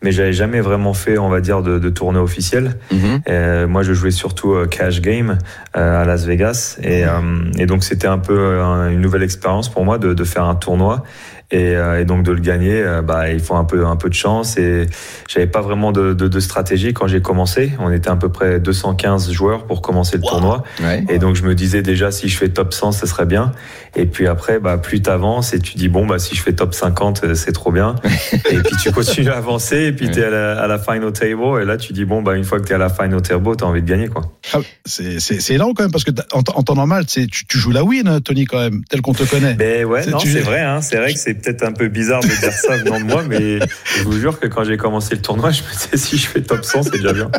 mais 0.03 0.11
j'avais 0.11 0.33
jamais 0.33 0.61
vraiment 0.61 0.93
fait, 0.93 1.17
on 1.17 1.29
va 1.29 1.41
dire, 1.41 1.63
de, 1.63 1.79
de 1.79 1.89
tournoi 1.89 2.23
officiel. 2.23 2.77
Mhm. 2.91 3.21
Euh, 3.29 3.67
moi, 3.69 3.83
je 3.83 3.93
jouais 3.93 4.11
surtout 4.11 4.55
euh, 4.55 4.67
cash 4.67 5.01
game 5.01 5.39
euh, 5.77 6.03
à 6.03 6.05
Las 6.05 6.25
Vegas, 6.25 6.79
et, 6.83 7.05
euh, 7.05 7.11
et 7.59 7.67
donc 7.67 7.85
c'était 7.85 8.09
un 8.09 8.19
peu 8.19 8.59
une 8.91 9.01
nouvelle 9.01 9.23
expérience 9.23 9.69
pour 9.69 9.85
moi 9.85 9.99
de, 9.99 10.13
de 10.13 10.25
faire 10.25 10.45
un 10.45 10.57
tournoi. 10.57 11.05
Et, 11.53 11.77
euh, 11.77 12.01
et, 12.01 12.05
donc 12.05 12.25
de 12.25 12.33
le 12.33 12.41
gagner, 12.41 12.83
euh, 12.83 13.03
bah, 13.03 13.31
il 13.31 13.39
faut 13.41 13.55
un 13.55 13.65
peu, 13.65 13.87
un 13.87 13.95
peu 13.97 14.09
de 14.09 14.15
chance. 14.15 14.57
Et 14.59 14.87
j'avais 15.29 15.47
pas 15.47 15.61
vraiment 15.61 15.93
de, 15.93 16.13
de, 16.13 16.27
de 16.27 16.41
stratégie 16.41 16.93
quand 16.93 17.07
j'ai 17.07 17.23
commencé. 17.23 17.73
On 17.79 17.93
était 17.93 18.11
à 18.11 18.17
peu 18.17 18.29
près 18.29 18.59
215 18.59 19.31
joueurs 19.31 19.65
pour 19.67 19.81
commencer 19.81 20.17
le 20.17 20.23
tournoi. 20.23 20.65
Ouais. 20.83 21.05
Et 21.09 21.19
donc 21.19 21.37
je 21.37 21.45
me 21.45 21.55
disais 21.55 21.83
déjà 21.83 22.11
si 22.11 22.29
je 22.29 22.37
fais 22.37 22.49
top 22.49 22.75
100, 22.75 22.93
ce 22.93 23.07
serait 23.07 23.27
bien. 23.27 23.53
Et 23.95 24.07
puis 24.07 24.27
après, 24.27 24.59
bah, 24.59 24.77
plus 24.77 25.01
tu 25.03 25.09
avances 25.11 25.55
et 25.55 25.61
tu 25.61 25.77
dis 25.77 25.89
bon, 25.89 26.05
bah, 26.07 26.19
si 26.19 26.35
je 26.35 26.43
fais 26.43 26.53
top 26.53 26.75
50, 26.75 27.23
euh, 27.25 27.35
c'est 27.35 27.53
trop 27.53 27.71
bien. 27.71 27.95
et 28.51 28.59
puis 28.59 28.77
tu 28.83 28.91
continues 28.91 29.29
à 29.31 29.37
avancer 29.37 29.77
et 29.85 29.93
puis 29.93 30.11
tu 30.11 30.19
es 30.21 30.25
à 30.25 30.31
la, 30.31 30.61
à 30.61 30.67
la 30.67 30.79
final 30.81 31.13
table. 31.13 31.63
Et 31.63 31.65
là, 31.65 31.77
tu 31.77 31.93
dis 31.93 32.05
bon, 32.05 32.23
bah, 32.23 32.35
une 32.37 32.45
fois 32.45 32.59
que 32.61 32.65
tu 32.67 32.73
es 32.73 32.75
à 32.75 32.79
la 32.79 32.89
final 32.89 33.23
table, 33.23 33.57
tu 33.57 33.63
as 33.65 33.67
envie 33.69 33.83
de 33.83 33.89
gagner. 33.89 34.09
quoi. 34.09 34.23
Ah, 34.53 34.59
c'est 34.85 35.21
c'est 35.21 35.55
énorme 35.55 35.75
quand 35.75 35.85
même 35.85 35.93
parce 35.93 36.05
que 36.05 36.11
en, 36.33 36.39
en 36.41 36.63
temps 36.63 36.75
normal, 36.75 37.07
tu, 37.07 37.29
tu 37.29 37.59
joues 37.59 37.71
la 37.71 37.85
win, 37.85 38.21
Tony, 38.25 38.45
quand 38.47 38.59
même, 38.59 38.83
tel 38.91 39.01
qu'on 39.01 39.13
te 39.15 39.23
connaît. 39.23 39.55
Ben 39.55 39.85
ouais, 39.85 40.03
C'est- 40.03 40.11
non, 40.11 40.19
tu- 40.19 40.33
c'est 40.33 40.41
vrai. 40.41 40.61
Hein, 40.63 40.81
c'est 40.83 40.97
vrai 40.97 41.13
que 41.13 41.19
c'est 41.19 41.36
peut-être 41.37 41.63
un 41.63 41.73
peu 41.73 41.89
bizarre 41.89 42.21
de 42.21 42.27
dire 42.29 42.53
ça 42.53 42.77
venant 42.77 42.99
de 43.01 43.05
moi, 43.05 43.23
mais 43.29 43.59
je 43.99 44.03
vous 44.05 44.19
jure 44.19 44.39
que 44.41 44.47
quand 44.47 44.65
j'ai 44.65 44.77
commencé 44.77 45.15
le 45.15 45.23
tournoi, 45.23 45.51
je 45.51 45.63
me 45.63 45.69
disais 45.73 45.97
si 45.97 46.17
je 46.19 46.27
fais 46.27 46.41
top 46.43 46.65
100, 46.65 46.85
c'est 46.85 46.91
déjà 46.93 47.13
bien. 47.13 47.31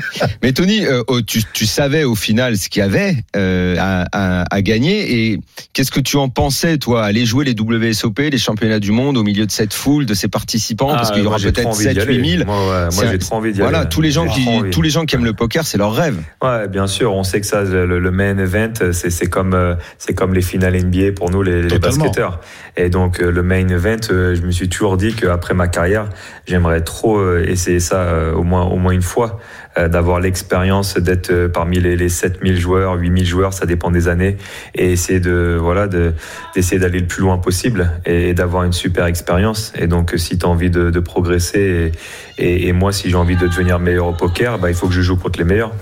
Mais 0.43 0.53
Tony, 0.53 0.85
euh, 0.85 1.03
oh, 1.07 1.21
tu, 1.21 1.41
tu 1.53 1.65
savais 1.65 2.03
au 2.03 2.15
final 2.15 2.57
ce 2.57 2.69
qu'il 2.69 2.79
y 2.81 2.83
avait 2.83 3.15
euh, 3.35 3.75
à, 3.79 4.05
à, 4.11 4.45
à 4.55 4.61
gagner 4.61 5.31
et 5.31 5.39
qu'est-ce 5.73 5.91
que 5.91 5.99
tu 5.99 6.17
en 6.17 6.29
pensais, 6.29 6.77
toi, 6.77 7.03
aller 7.05 7.25
jouer 7.25 7.45
les 7.45 7.55
WSOP, 7.59 8.19
les 8.31 8.37
championnats 8.37 8.79
du 8.79 8.91
monde 8.91 9.17
au 9.17 9.23
milieu 9.23 9.45
de 9.45 9.51
cette 9.51 9.73
foule, 9.73 10.05
de 10.05 10.13
ces 10.13 10.27
participants, 10.27 10.87
parce 10.93 11.09
Ah, 11.09 11.13
qu'il 11.13 11.23
y 11.23 11.27
aura 11.27 11.37
peut-être 11.37 11.65
envie 11.65 11.87
d'y 11.87 11.93
7 11.95 11.97
aller. 12.03 12.15
8 12.17 12.29
000. 12.39 12.45
Moi, 12.45 12.55
ouais, 12.55 12.87
C'est 12.91 13.01
moi 13.03 13.11
j'ai 13.11 13.17
trop 13.19 13.35
envie 13.35 13.51
d'y 13.53 13.59
Voilà, 13.59 13.79
aller. 13.79 13.89
tous 13.89 14.01
les 14.01 14.11
gens 14.11 14.25
J'ai 14.27 14.33
qui, 14.33 14.45
trop 14.45 14.51
envie. 14.59 14.69
tous 14.71 14.81
les 14.81 14.89
gens 14.89 15.05
qui 15.05 15.15
aiment 15.15 15.25
le 15.25 15.33
poker, 15.33 15.65
c'est 15.65 15.77
leur 15.77 15.93
rêve. 15.93 16.17
Ouais, 16.41 16.67
bien 16.67 16.87
sûr, 16.87 17.13
on 17.13 17.23
sait 17.23 17.41
que 17.41 17.47
ça, 17.47 17.63
le, 17.63 17.85
le 17.99 18.11
main 18.11 18.37
event, 18.37 18.73
c'est 18.91 19.09
c'est 19.09 19.27
comme 19.27 19.53
euh, 19.53 19.75
c'est 19.97 20.13
comme 20.13 20.33
les 20.33 20.41
finales 20.41 20.75
NBA 20.81 21.11
pour 21.15 21.29
nous 21.31 21.41
les, 21.43 21.63
les 21.63 21.79
basketteurs. 21.79 22.39
Et 22.77 22.89
donc 22.89 23.19
euh, 23.19 23.31
le 23.31 23.41
main 23.41 23.67
event, 23.67 23.97
euh, 24.11 24.35
je 24.35 24.41
me 24.43 24.51
suis 24.51 24.69
toujours 24.69 24.97
dit 24.97 25.13
qu'après 25.13 25.55
ma 25.55 25.67
carrière, 25.67 26.07
j'aimerais 26.45 26.81
trop 26.81 27.17
euh, 27.17 27.43
essayer 27.47 27.79
ça 27.79 28.33
au 28.35 28.43
moins 28.43 28.65
au 28.65 28.77
moins 28.77 28.93
une 28.93 29.01
fois, 29.01 29.39
d'avoir 29.77 30.19
l'expérience 30.19 30.97
d'être 30.97 31.47
parmi 31.47 31.79
les, 31.79 31.95
les 31.95 32.09
7000 32.09 32.59
joueurs, 32.59 32.95
8000 32.95 33.25
joueurs, 33.25 33.53
ça 33.53 33.67
dépend 33.67 33.91
des 33.91 34.07
années, 34.07 34.37
et 34.73 34.91
essayer 34.91 35.19
de 35.19 35.55
voilà 35.59 35.87
de 35.87 36.13
d'essayer 36.55 36.79
d'aller 36.79 36.99
le 36.99 37.05
plus 37.05 37.21
loin 37.21 37.37
possible 37.37 37.91
et, 38.05 38.33
d'avoir 38.33 38.63
une 38.63 38.73
super 38.73 39.05
expérience. 39.05 39.73
Et 39.77 39.85
donc 39.85 40.13
si 40.17 40.39
tu 40.39 40.45
as 40.45 40.49
envie 40.49 40.71
de, 40.71 40.89
de 40.89 40.99
progresser 40.99 41.91
et, 42.39 42.43
et, 42.43 42.67
et 42.67 42.73
moi 42.73 42.91
si 42.91 43.09
j'ai 43.09 43.15
envie 43.15 43.35
de 43.35 43.47
devenir 43.47 43.79
meilleur 43.79 44.07
au 44.07 44.13
poker, 44.13 44.57
bah, 44.57 44.69
il 44.69 44.75
faut 44.75 44.87
que 44.87 44.93
je 44.93 45.01
joue 45.01 45.17
contre 45.17 45.39
les 45.39 45.45
meilleurs. 45.45 45.73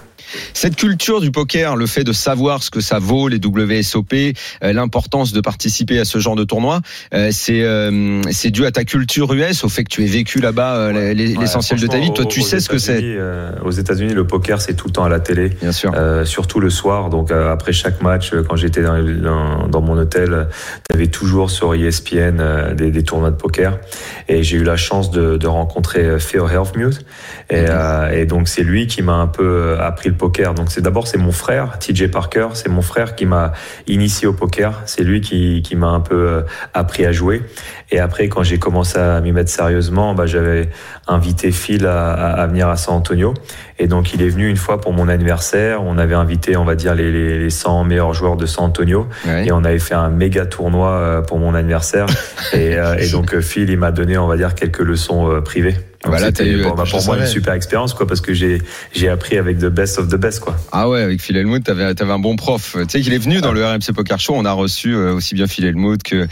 Cette 0.53 0.75
culture 0.75 1.21
du 1.21 1.31
poker, 1.31 1.75
le 1.75 1.87
fait 1.87 2.03
de 2.03 2.13
savoir 2.13 2.63
ce 2.63 2.69
que 2.71 2.81
ça 2.81 2.99
vaut, 2.99 3.27
les 3.27 3.39
WSOP, 3.43 4.13
euh, 4.13 4.73
l'importance 4.73 5.33
de 5.33 5.41
participer 5.41 5.99
à 5.99 6.05
ce 6.05 6.19
genre 6.19 6.35
de 6.35 6.43
tournoi, 6.43 6.81
euh, 7.13 7.29
c'est 7.31 7.63
euh, 7.63 8.21
c'est 8.31 8.51
dû 8.51 8.65
à 8.65 8.71
ta 8.71 8.83
culture 8.83 9.33
US, 9.33 9.63
au 9.63 9.69
fait 9.69 9.83
que 9.83 9.89
tu 9.89 10.03
aies 10.03 10.07
vécu 10.07 10.39
là-bas 10.39 10.93
Ouais, 10.95 11.13
l'essentiel 11.13 11.79
de 11.79 11.87
ta 11.87 11.99
vie. 11.99 12.11
Toi, 12.13 12.25
tu 12.25 12.41
sais 12.41 12.59
ce 12.59 12.69
que 12.69 12.77
c'est. 12.77 13.17
Aux 13.63 13.71
États-Unis, 13.71 14.13
le 14.13 14.27
poker, 14.27 14.61
c'est 14.61 14.73
tout 14.73 14.87
le 14.87 14.93
temps 14.93 15.03
à 15.03 15.09
la 15.09 15.19
télé. 15.19 15.49
Bien 15.49 15.71
sûr. 15.71 15.91
Euh, 15.95 16.25
surtout 16.25 16.59
le 16.59 16.69
soir, 16.69 17.09
donc 17.09 17.31
euh, 17.31 17.51
après 17.51 17.73
chaque 17.73 18.01
match, 18.01 18.31
quand 18.47 18.55
j'étais 18.55 18.81
dans, 18.81 19.01
dans, 19.01 19.67
dans 19.67 19.81
mon 19.81 19.97
hôtel, 19.97 20.47
il 20.89 20.93
y 20.93 20.95
avait 20.95 21.07
toujours 21.07 21.49
sur 21.49 21.73
E 21.73 21.77
ESPN 21.77 22.39
euh, 22.39 22.73
des, 22.73 22.91
des 22.91 23.03
tournois 23.03 23.31
de 23.31 23.35
poker. 23.35 23.77
Et 24.27 24.43
j'ai 24.43 24.57
eu 24.57 24.63
la 24.63 24.77
chance 24.77 25.11
de, 25.11 25.37
de 25.37 25.47
rencontrer 25.47 26.17
Theo 26.19 26.47
Helfmuth. 26.47 27.05
Et, 27.49 27.65
et 28.13 28.25
donc 28.25 28.47
c'est 28.47 28.63
lui 28.63 28.87
qui 28.87 29.01
m'a 29.01 29.13
un 29.13 29.27
peu 29.27 29.77
appris 29.79 30.09
le 30.09 30.14
Donc 30.55 30.71
c'est 30.71 30.81
d'abord 30.81 31.07
c'est 31.07 31.17
mon 31.17 31.31
frère, 31.31 31.79
TJ 31.79 32.09
Parker, 32.09 32.49
c'est 32.53 32.69
mon 32.69 32.81
frère 32.81 33.15
qui 33.15 33.25
m'a 33.25 33.53
initié 33.87 34.27
au 34.27 34.33
poker. 34.33 34.81
C'est 34.85 35.03
lui 35.03 35.21
qui, 35.21 35.61
qui 35.61 35.75
m'a 35.75 35.87
un 35.87 35.99
peu 35.99 36.15
euh, 36.15 36.41
appris 36.73 37.05
à 37.05 37.11
jouer. 37.11 37.41
Et 37.91 37.99
après 37.99 38.27
quand 38.29 38.43
j'ai 38.43 38.59
commencé 38.59 38.97
à 38.97 39.19
m'y 39.21 39.31
mettre 39.31 39.49
sérieusement, 39.49 40.13
bah, 40.15 40.25
j'avais 40.25 40.69
invité 41.07 41.51
Phil 41.51 41.85
à, 41.85 42.45
venir 42.47 42.67
à 42.67 42.77
San 42.77 42.95
Antonio. 42.95 43.33
Et 43.77 43.87
donc 43.87 44.13
il 44.13 44.21
est 44.21 44.29
venu 44.29 44.49
une 44.49 44.57
fois 44.57 44.79
pour 44.79 44.93
mon 44.93 45.07
anniversaire. 45.09 45.83
On 45.83 45.97
avait 45.97 46.15
invité, 46.15 46.55
on 46.57 46.65
va 46.65 46.75
dire, 46.75 46.95
les, 46.95 47.11
les, 47.11 47.39
les 47.39 47.49
100 47.49 47.83
meilleurs 47.83 48.13
joueurs 48.13 48.37
de 48.37 48.45
San 48.45 48.65
Antonio. 48.65 49.07
Ouais. 49.27 49.47
Et 49.47 49.51
on 49.51 49.63
avait 49.63 49.79
fait 49.79 49.95
un 49.95 50.09
méga 50.09 50.45
tournoi 50.45 50.89
euh, 50.91 51.21
pour 51.21 51.39
mon 51.39 51.53
anniversaire. 51.53 52.05
et, 52.53 52.75
euh, 52.75 52.95
et 52.97 53.09
donc 53.09 53.33
euh, 53.33 53.41
Phil, 53.41 53.69
il 53.69 53.77
m'a 53.77 53.91
donné, 53.91 54.17
on 54.17 54.27
va 54.27 54.37
dire, 54.37 54.55
quelques 54.55 54.79
leçons 54.79 55.41
privées. 55.43 55.75
Donc, 56.03 56.13
Voilà, 56.13 56.27
c'était, 56.27 56.55
bah, 56.57 56.83
je 56.85 56.91
pour 56.91 57.03
moi 57.05 57.15
savais. 57.15 57.21
une 57.21 57.27
super 57.27 57.53
expérience, 57.55 57.95
quoi, 57.95 58.05
parce 58.05 58.21
que 58.21 58.31
j'ai 58.31 58.61
j'ai 58.93 59.09
appris 59.09 59.39
avec 59.39 59.57
the 59.57 59.65
best 59.65 59.97
of 59.97 60.07
the 60.07 60.17
best, 60.17 60.39
quoi. 60.39 60.55
Ah 60.71 60.87
ouais, 60.87 61.01
avec 61.01 61.19
Phil 61.19 61.35
Helmut, 61.35 61.63
t'avais 61.63 61.83
avais 61.83 62.11
un 62.11 62.19
bon 62.19 62.35
prof. 62.35 62.77
Tu 62.81 62.85
sais 62.87 63.01
qu'il 63.01 63.11
est 63.13 63.17
venu 63.17 63.41
dans 63.41 63.51
le 63.51 63.65
RMC 63.65 63.91
Poker 63.95 64.19
Show. 64.19 64.35
On 64.35 64.45
a 64.45 64.51
reçu 64.51 64.95
aussi 64.95 65.33
bien 65.33 65.47
Phil 65.47 65.65
Helmut 65.65 66.03
que 66.03 66.27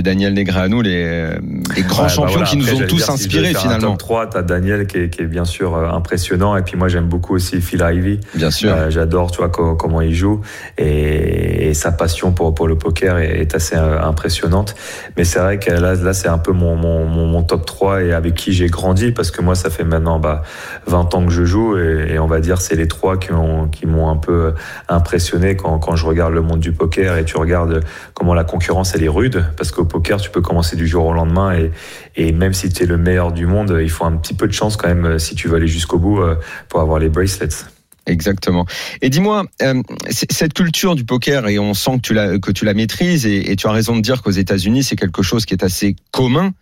Daniel 0.00 0.32
Negreanu, 0.32 0.82
les, 0.82 0.97
euh, 1.04 1.38
les 1.76 1.82
grands 1.82 2.02
Ouais, 2.02 2.08
bah 2.08 2.08
champions 2.08 2.32
voilà, 2.32 2.46
qui 2.46 2.56
nous 2.56 2.68
après, 2.68 2.84
ont 2.84 2.86
tous 2.86 2.96
dire, 2.96 3.04
si 3.06 3.10
inspirés 3.12 3.50
un 3.54 3.58
finalement. 3.58 3.90
top 3.90 3.98
3, 3.98 4.26
t'as 4.30 4.42
Daniel 4.42 4.86
qui 4.86 4.98
est, 4.98 5.10
qui 5.10 5.22
est 5.22 5.26
bien 5.26 5.44
sûr 5.44 5.74
euh, 5.76 5.88
impressionnant. 5.90 6.56
Et 6.56 6.62
puis 6.62 6.76
moi, 6.76 6.88
j'aime 6.88 7.06
beaucoup 7.08 7.34
aussi 7.34 7.60
Phil 7.60 7.80
Ivey. 7.88 8.20
Bien 8.34 8.50
sûr. 8.50 8.72
Euh, 8.72 8.90
J'adore, 8.90 9.30
tu 9.30 9.38
vois, 9.38 9.48
co- 9.48 9.74
comment 9.76 10.00
il 10.00 10.14
joue 10.14 10.40
et, 10.76 11.68
et 11.68 11.74
sa 11.74 11.92
passion 11.92 12.32
pour, 12.32 12.54
pour 12.54 12.68
le 12.68 12.76
poker 12.76 13.18
est, 13.18 13.40
est 13.40 13.54
assez 13.54 13.76
euh, 13.76 14.00
impressionnante. 14.00 14.74
Mais 15.16 15.24
c'est 15.24 15.38
vrai 15.38 15.58
que 15.58 15.70
là, 15.70 15.94
là 15.94 16.12
c'est 16.12 16.28
un 16.28 16.38
peu 16.38 16.52
mon, 16.52 16.76
mon, 16.76 17.04
mon, 17.06 17.26
mon 17.26 17.42
top 17.42 17.66
3 17.66 18.02
et 18.04 18.12
avec 18.12 18.34
qui 18.34 18.52
j'ai 18.52 18.68
grandi 18.68 19.12
parce 19.12 19.30
que 19.30 19.42
moi, 19.42 19.54
ça 19.54 19.70
fait 19.70 19.84
maintenant 19.84 20.18
bah, 20.18 20.42
20 20.86 21.14
ans 21.14 21.24
que 21.26 21.32
je 21.32 21.44
joue 21.44 21.76
et, 21.78 22.12
et 22.14 22.18
on 22.18 22.26
va 22.26 22.40
dire 22.40 22.60
c'est 22.60 22.76
les 22.76 22.88
trois 22.88 23.18
qui 23.18 23.32
m'ont 23.32 23.68
qui 23.68 23.86
m'ont 23.86 24.08
un 24.10 24.16
peu 24.16 24.52
impressionné 24.88 25.56
quand, 25.56 25.78
quand 25.78 25.96
je 25.96 26.06
regarde 26.06 26.32
le 26.32 26.40
monde 26.40 26.60
du 26.60 26.72
poker 26.72 27.16
et 27.16 27.24
tu 27.24 27.36
regardes 27.36 27.82
comment 28.14 28.34
la 28.34 28.44
concurrence 28.44 28.94
elle 28.94 29.02
est 29.04 29.08
rude 29.08 29.44
parce 29.56 29.70
qu'au 29.70 29.84
poker 29.84 30.20
tu 30.20 30.30
peux 30.30 30.40
commencer 30.40 30.76
du 30.76 30.86
jour 30.88 31.06
au 31.06 31.12
lendemain 31.12 31.54
et, 31.56 31.70
et 32.16 32.32
même 32.32 32.52
si 32.52 32.68
tu 32.68 32.82
es 32.82 32.86
le 32.86 32.98
meilleur 32.98 33.32
du 33.32 33.46
monde 33.46 33.78
il 33.80 33.90
faut 33.90 34.04
un 34.04 34.16
petit 34.16 34.34
peu 34.34 34.46
de 34.46 34.52
chance 34.52 34.76
quand 34.76 34.88
même 34.88 35.04
euh, 35.04 35.18
si 35.18 35.34
tu 35.34 35.48
veux 35.48 35.56
aller 35.56 35.68
jusqu'au 35.68 35.98
bout 35.98 36.20
euh, 36.20 36.36
pour 36.68 36.80
avoir 36.80 36.98
les 36.98 37.08
bracelets. 37.08 37.77
Exactement. 38.08 38.64
Et 39.02 39.10
dis-moi, 39.10 39.44
euh, 39.62 39.82
cette 40.08 40.54
culture 40.54 40.96
du 40.96 41.04
poker, 41.04 41.46
et 41.48 41.58
on 41.58 41.74
sent 41.74 41.96
que 41.96 42.00
tu 42.00 42.14
la, 42.14 42.38
que 42.38 42.50
tu 42.50 42.64
la 42.64 42.74
maîtrises, 42.74 43.26
et, 43.26 43.50
et 43.50 43.56
tu 43.56 43.66
as 43.66 43.70
raison 43.70 43.96
de 43.96 44.00
dire 44.00 44.22
qu'aux 44.22 44.30
États-Unis, 44.30 44.82
c'est 44.82 44.96
quelque 44.96 45.22
chose 45.22 45.44
qui 45.44 45.54
est 45.54 45.62
assez 45.62 45.94
commun. 46.10 46.52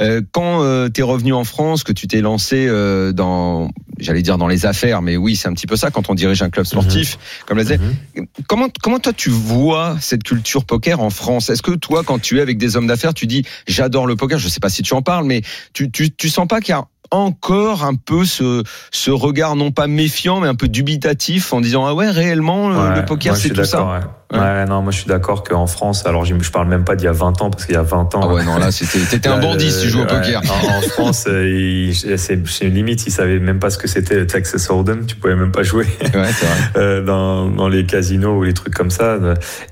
Euh, 0.00 0.22
quand 0.30 0.62
euh, 0.62 0.88
tu 0.88 1.00
es 1.00 1.04
revenu 1.04 1.32
en 1.32 1.44
France, 1.44 1.82
que 1.82 1.92
tu 1.92 2.06
t'es 2.06 2.20
lancé 2.20 2.66
euh, 2.68 3.12
dans, 3.12 3.70
j'allais 3.98 4.22
dire 4.22 4.38
dans 4.38 4.46
les 4.46 4.64
affaires, 4.64 5.02
mais 5.02 5.16
oui, 5.16 5.34
c'est 5.34 5.48
un 5.48 5.54
petit 5.54 5.66
peu 5.66 5.76
ça 5.76 5.90
quand 5.90 6.08
on 6.08 6.14
dirige 6.14 6.40
un 6.42 6.50
club 6.50 6.66
sportif, 6.66 7.18
comme 7.46 7.58
la 7.58 7.64
disait. 7.64 7.78
Mhm. 7.78 8.26
Comment, 8.46 8.68
comment 8.80 9.00
toi 9.00 9.12
tu 9.12 9.30
vois 9.30 9.96
cette 10.00 10.22
culture 10.22 10.64
poker 10.64 11.00
en 11.00 11.10
France? 11.10 11.50
Est-ce 11.50 11.62
que 11.62 11.72
toi, 11.72 12.02
quand 12.04 12.20
tu 12.20 12.38
es 12.38 12.40
avec 12.40 12.58
des 12.58 12.76
hommes 12.76 12.86
d'affaires, 12.86 13.14
tu 13.14 13.26
dis 13.26 13.44
j'adore 13.66 14.06
le 14.06 14.14
poker 14.14 14.38
Je 14.38 14.48
sais 14.48 14.60
pas 14.60 14.70
si 14.70 14.82
tu 14.82 14.94
en 14.94 15.02
parles, 15.02 15.26
mais 15.26 15.42
tu, 15.72 15.90
tu, 15.90 16.12
tu 16.12 16.28
sens 16.28 16.46
pas 16.46 16.60
qu'il 16.60 16.70
y 16.70 16.78
a 16.78 16.84
encore 17.12 17.84
un 17.84 17.94
peu 17.94 18.24
ce, 18.24 18.62
ce 18.90 19.10
regard 19.10 19.54
non 19.56 19.70
pas 19.70 19.86
méfiant 19.86 20.40
mais 20.40 20.48
un 20.48 20.54
peu 20.54 20.68
dubitatif 20.68 21.52
en 21.52 21.60
disant 21.60 21.86
ah 21.86 21.94
ouais 21.94 22.10
réellement 22.10 22.68
le- 22.68 22.76
Ouais, 22.76 22.96
le 22.96 23.04
poker 23.04 23.34
c'est 23.36 23.48
tout 23.50 23.60
ça 23.66 23.78
Ouais. 24.32 24.38
Ouais, 24.38 24.64
non, 24.66 24.82
moi 24.82 24.92
je 24.92 24.98
suis 24.98 25.06
d'accord 25.08 25.44
qu'en 25.44 25.66
France, 25.66 26.04
alors 26.06 26.24
je 26.24 26.34
je 26.40 26.50
parle 26.50 26.68
même 26.68 26.84
pas 26.84 26.96
d'il 26.96 27.04
y 27.04 27.08
a 27.08 27.12
20 27.12 27.42
ans, 27.42 27.50
parce 27.50 27.66
qu'il 27.66 27.74
y 27.74 27.78
a 27.78 27.82
20 27.82 28.14
ans. 28.14 28.20
ah 28.22 28.28
ouais 28.28 28.44
non 28.44 28.56
là 28.58 28.70
c'était 28.70 28.98
t'étais 29.04 29.28
un 29.28 29.38
bandit 29.38 29.70
si 29.70 29.82
tu 29.82 29.88
joues 29.90 30.02
au 30.02 30.06
poker 30.06 30.40
En, 30.50 30.78
en 30.78 30.80
France, 30.80 31.26
euh, 31.28 31.92
c'est 32.16 32.64
limite, 32.64 33.06
ils 33.06 33.10
savaient 33.12 33.38
même 33.38 33.58
pas 33.58 33.70
ce 33.70 33.78
que 33.78 33.86
c'était 33.88 34.16
le 34.16 34.26
Texas 34.26 34.70
Hold'em, 34.70 35.06
tu 35.06 35.16
pouvais 35.16 35.36
même 35.36 35.52
pas 35.52 35.62
jouer 35.62 35.86
ouais 36.14 36.30
euh, 36.76 37.02
dans, 37.04 37.48
dans 37.48 37.68
les 37.68 37.84
casinos 37.86 38.38
ou 38.38 38.42
les 38.42 38.54
trucs 38.54 38.74
comme 38.74 38.90
ça. 38.90 39.18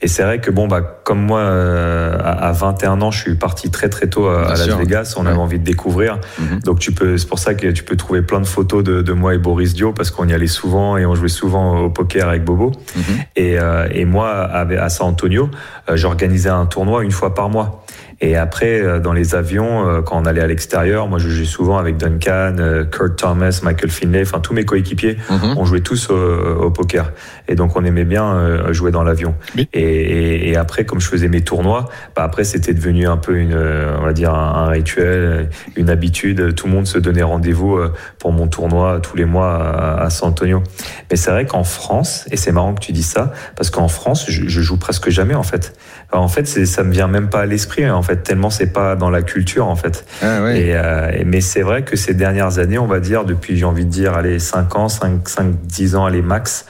Et 0.03 0.09
c'est 0.09 0.23
vrai 0.23 0.41
que 0.41 0.51
bon, 0.51 0.69
bah, 0.69 1.01
comme 1.05 1.21
moi, 1.23 1.41
euh, 1.41 2.17
à, 2.23 2.49
à 2.49 2.53
21 2.53 3.01
ans, 3.03 3.11
je 3.11 3.21
suis 3.21 3.35
parti 3.35 3.71
très 3.71 3.89
très 3.89 4.09
tôt 4.09 4.29
à, 4.29 4.51
Las 4.51 4.65
sûr. 4.65 4.79
Vegas, 4.79 5.15
on 5.17 5.27
avait 5.27 5.37
envie 5.39 5.59
de 5.59 5.65
découvrir. 5.65 6.19
Mhm. 6.39 6.61
Donc 6.61 6.79
tu 6.79 6.93
peux, 6.93 7.17
c'est 7.19 7.29
pour 7.29 7.39
ça 7.39 7.55
que 7.55 7.69
tu 7.69 7.83
peux 7.83 7.97
trouver 7.97 8.23
plein 8.23 8.41
de 8.41 8.47
photos 8.47 8.85
de, 8.85 9.03
de 9.03 9.13
moi 9.13 9.35
et 9.35 9.39
Boris 9.39 9.75
Dio, 9.75 9.93
parce 9.93 10.11
qu'on 10.11 10.29
y 10.29 10.33
allait 10.35 10.47
souvent 10.47 10.97
et 10.97 11.07
on 11.07 11.15
jouait 11.15 11.29
souvent 11.29 11.81
au 11.81 11.91
poker 11.91 12.29
avec 12.29 12.45
Bobo. 12.45 12.73
Et, 13.37 13.59
euh, 13.59 13.89
et 13.91 14.05
moi, 14.05 14.50
à, 14.53 14.61
à 14.61 14.89
San 14.89 15.09
Antonio, 15.09 15.51
euh, 15.89 15.97
j'organisais 15.97 16.51
un 16.51 16.67
tournoi 16.67 17.05
une 17.05 17.11
fois 17.11 17.35
par 17.35 17.49
mois. 17.49 17.85
Et 18.23 18.37
après, 18.37 18.81
euh, 18.83 18.99
dans 19.01 19.13
les 19.15 19.35
avions, 19.35 19.89
euh, 19.89 20.03
quand 20.03 20.21
on 20.21 20.27
allait 20.27 20.43
à 20.43 20.47
l'extérieur, 20.47 21.09
moi 21.09 21.19
je 21.19 21.29
jouais 21.31 21.47
souvent 21.47 21.79
avec 21.79 21.97
Duncan, 21.97 22.57
euh, 22.59 22.85
Kurt 22.85 23.17
Thomas, 23.17 23.61
Michael 23.63 23.91
Finlay, 23.91 24.23
enfin 24.23 24.41
tous 24.41 24.53
mes 24.53 24.65
coéquipiers, 24.65 25.17
Mhm. 25.31 25.55
on 25.57 25.65
jouait 25.65 25.81
tous 25.81 26.11
au, 26.11 26.15
au 26.17 26.71
poker. 26.71 27.13
Et 27.49 27.55
donc 27.55 27.77
on 27.77 27.85
aimait 27.85 28.05
bien 28.05 28.73
jouer 28.73 28.91
dans 28.91 29.03
l'avion. 29.03 29.35
Et, 29.57 29.81
et, 29.83 30.51
et 30.51 30.57
après, 30.57 30.85
comme 30.85 31.01
je 31.01 31.09
faisais 31.09 31.29
mes 31.29 31.41
tournois, 31.41 31.89
bah 32.15 32.23
après 32.23 32.45
c'était 32.45 32.75
devenu 32.75 33.07
un 33.09 33.17
peu 33.17 33.37
une, 33.39 33.57
on 33.57 34.05
va 34.05 34.13
dire 34.13 34.35
un, 34.35 34.65
un 34.65 34.69
rituel, 34.69 35.49
une 35.77 35.89
habitude. 35.91 36.55
Tout 36.55 36.67
le 36.67 36.73
monde 36.75 36.87
se 36.87 36.99
donnait 36.99 37.23
rendez-vous 37.23 37.79
pour 38.19 38.33
mon 38.33 38.47
tournoi 38.49 39.01
tous 39.01 39.17
les 39.17 39.25
mois 39.25 39.55
à, 39.57 40.03
à 40.05 40.11
San 40.11 40.29
Antonio. 40.29 40.63
Mais 41.11 41.17
c'est 41.17 41.31
vrai 41.31 41.47
qu'en 41.47 41.65
France, 41.65 42.27
et 42.31 42.37
c'est 42.37 42.53
marrant 42.53 42.75
que 42.75 42.81
tu 42.81 42.93
dis 42.93 43.03
ça, 43.03 43.33
parce 43.57 43.71
qu'en 43.71 43.89
France, 43.89 44.27
je, 44.29 44.43
je 44.49 44.61
joue 44.61 44.77
presque 44.79 45.09
jamais 45.11 45.35
en 45.35 45.43
fait. 45.43 45.73
En 46.13 46.29
fait, 46.29 46.47
c'est, 46.47 46.67
ça 46.67 46.83
me 46.83 46.93
vient 46.93 47.07
même 47.07 47.29
pas 47.29 47.41
à 47.41 47.47
l'esprit. 47.47 47.89
En 47.89 48.03
fait, 48.03 48.17
tellement 48.19 48.51
c'est 48.51 48.73
pas 48.73 48.97
dans 48.97 49.11
la 49.11 49.23
culture 49.23 49.69
en 49.69 49.77
fait. 49.77 50.05
Ah, 50.23 50.43
ouais. 50.43 50.61
Et, 50.61 50.77
euh, 50.77 51.23
mais 51.25 51.41
c'est 51.41 51.63
vrai 51.63 51.83
que 51.83 51.97
ces 51.97 52.15
dernières 52.15 52.59
années, 52.59 52.79
on 52.79 52.87
va 52.87 53.01
dire, 53.01 53.25
depuis, 53.25 53.57
j'ai 53.57 53.65
envie 53.65 53.85
de 53.85 53.91
dire, 53.91 54.15
allez, 54.15 54.39
5 54.39 54.77
ans, 54.77 54.89
5, 54.89 55.29
5 55.29 55.55
10 55.63 55.97
ans, 55.97 56.07
allez, 56.07 56.23
max, 56.23 56.67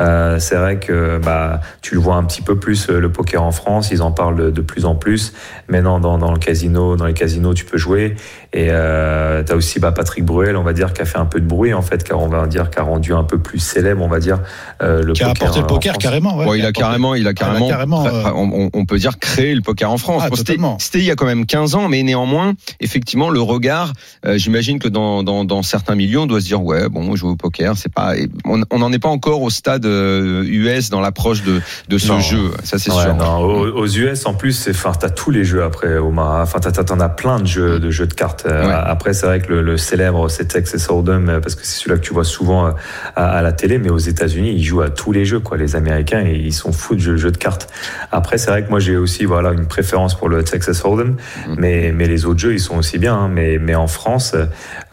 euh, 0.00 0.38
c'est 0.38 0.56
vrai 0.56 0.78
que 0.78 1.18
bah, 1.18 1.60
tu 1.82 1.94
le 1.94 2.00
vois 2.00 2.16
un 2.16 2.24
petit 2.24 2.42
peu 2.42 2.56
plus, 2.56 2.90
euh, 2.90 2.98
le 2.98 3.10
poker 3.10 3.42
en 3.42 3.52
France, 3.52 3.90
ils 3.92 4.02
en 4.02 4.12
parlent 4.12 4.36
de, 4.36 4.50
de 4.50 4.60
plus 4.60 4.84
en 4.84 4.94
plus. 4.94 5.32
Maintenant, 5.70 6.00
dans, 6.00 6.18
dans 6.18 6.32
le 6.32 6.38
casino, 6.38 6.96
dans 6.96 7.06
les 7.06 7.14
casinos, 7.14 7.54
tu 7.54 7.64
peux 7.64 7.78
jouer. 7.78 8.16
Et 8.52 8.66
euh, 8.70 9.42
tu 9.44 9.52
as 9.52 9.56
aussi 9.56 9.78
bah, 9.78 9.92
Patrick 9.92 10.24
Bruel, 10.24 10.56
on 10.56 10.62
va 10.64 10.72
dire, 10.72 10.92
qui 10.92 11.00
a 11.02 11.04
fait 11.04 11.18
un 11.18 11.24
peu 11.26 11.40
de 11.40 11.46
bruit, 11.46 11.72
en 11.72 11.82
fait, 11.82 12.02
car 12.02 12.20
on 12.20 12.28
va 12.28 12.46
dire, 12.46 12.68
qui 12.70 12.78
a 12.78 12.82
rendu 12.82 13.14
un 13.14 13.22
peu 13.24 13.38
plus 13.38 13.58
célèbre, 13.60 14.02
on 14.02 14.08
va 14.08 14.18
dire, 14.18 14.40
euh, 14.82 15.02
le 15.02 15.12
Qui 15.12 15.22
a 15.22 15.28
poker. 15.28 15.42
apporté 15.42 15.60
le 15.60 15.66
poker 15.66 15.98
carrément. 15.98 16.36
ouais, 16.36 16.46
qui 16.46 16.58
il 16.58 16.64
a 16.64 16.68
apporté- 16.68 16.80
carrément, 16.80 17.14
il 17.14 17.28
a 17.28 17.34
carrément, 17.34 17.68
carrément, 17.68 18.04
très- 18.04 18.14
euh, 18.14 18.68
on, 18.74 18.84
peut 18.84 18.98
dire 18.98 19.18
créer 19.20 19.54
le 19.54 19.60
poker 19.62 19.90
en 19.90 19.98
France. 19.98 20.22
Ah, 20.24 20.28
Bon, 20.58 20.76
c'était, 20.80 20.98
il 20.98 21.04
y 21.04 21.10
a 21.10 21.14
quand 21.14 21.26
même 21.26 21.46
15 21.46 21.74
ans, 21.76 21.88
mais 21.88 22.02
néanmoins, 22.02 22.54
effectivement, 22.80 23.30
le 23.30 23.40
regard, 23.40 23.92
euh, 24.26 24.36
j'imagine 24.36 24.78
que 24.80 24.88
dans, 24.88 25.22
dans, 25.22 25.44
dans 25.44 25.62
certains 25.62 25.94
milieux, 25.94 26.18
on 26.18 26.26
doit 26.26 26.40
se 26.40 26.46
dire 26.46 26.62
ouais, 26.62 26.88
bon, 26.88 27.14
jouer 27.14 27.30
au 27.30 27.36
poker, 27.36 27.76
c'est 27.76 27.92
pas, 27.92 28.14
on 28.44 28.78
n'en 28.78 28.92
est 28.92 28.98
pas 28.98 29.08
encore 29.08 29.42
au 29.42 29.50
stade 29.50 29.84
US 29.84 30.90
dans 30.90 31.00
l'approche 31.00 31.42
de, 31.44 31.60
de 31.88 31.98
ce 31.98 32.08
Non. 32.08 32.20
jeu. 32.20 32.50
Ça, 32.64 32.78
c'est 32.78 32.90
Ouais, 32.92 33.02
sûr. 33.02 33.14
non, 33.14 33.38
aux, 33.38 33.66
aux 33.82 33.86
US 33.86 34.26
en 34.26 34.34
plus, 34.34 34.52
c'est, 34.52 34.70
enfin, 34.70 34.92
t'as 34.98 35.10
tous 35.10 35.30
les 35.30 35.44
jeux 35.44 35.59
après, 35.64 35.96
Omar. 35.98 36.40
Enfin, 36.40 36.58
t'en 36.60 37.00
as 37.00 37.08
plein 37.08 37.40
de 37.40 37.46
jeux, 37.46 37.78
de 37.80 37.90
jeux 37.90 38.06
de 38.06 38.14
cartes. 38.14 38.44
Euh, 38.46 38.60
Ouais. 38.66 38.72
Après, 38.74 39.12
c'est 39.14 39.26
vrai 39.26 39.40
que 39.40 39.52
le, 39.52 39.62
le 39.62 39.76
célèbre, 39.76 40.28
c'est 40.28 40.46
Texas 40.46 40.88
Hold'em, 40.90 41.28
euh, 41.28 41.40
parce 41.40 41.54
que 41.54 41.64
c'est 41.64 41.78
celui-là 41.80 41.96
que 41.98 42.02
tu 42.04 42.12
vois 42.12 42.24
souvent 42.24 42.66
euh, 42.66 42.70
à, 43.16 43.30
à 43.38 43.42
la 43.42 43.52
télé. 43.52 43.78
Mais 43.78 43.90
aux 43.90 43.98
États-Unis, 43.98 44.52
ils 44.54 44.64
jouent 44.64 44.82
à 44.82 44.90
tous 44.90 45.12
les 45.12 45.24
jeux, 45.24 45.40
quoi. 45.40 45.56
Les 45.56 45.76
Américains, 45.76 46.20
ils 46.20 46.52
sont 46.52 46.72
fous 46.72 46.94
de 46.94 47.00
jeux, 47.00 47.16
jeux 47.16 47.30
de 47.32 47.36
cartes. 47.38 47.68
Après, 48.12 48.38
c'est 48.38 48.50
vrai 48.50 48.64
que 48.64 48.70
moi, 48.70 48.80
j'ai 48.80 48.96
aussi, 48.96 49.24
voilà, 49.24 49.52
une 49.52 49.66
préférence 49.66 50.14
pour 50.16 50.28
le 50.28 50.42
Texas 50.44 50.84
Hold'em, 50.84 51.16
Mm. 51.46 51.54
mais, 51.58 51.92
mais 51.94 52.06
les 52.06 52.26
autres 52.26 52.40
jeux, 52.40 52.52
ils 52.54 52.60
sont 52.60 52.76
aussi 52.78 52.98
bien. 52.98 53.14
hein. 53.14 53.28
Mais, 53.32 53.58
mais 53.58 53.74
en 53.74 53.86
France, 53.86 54.34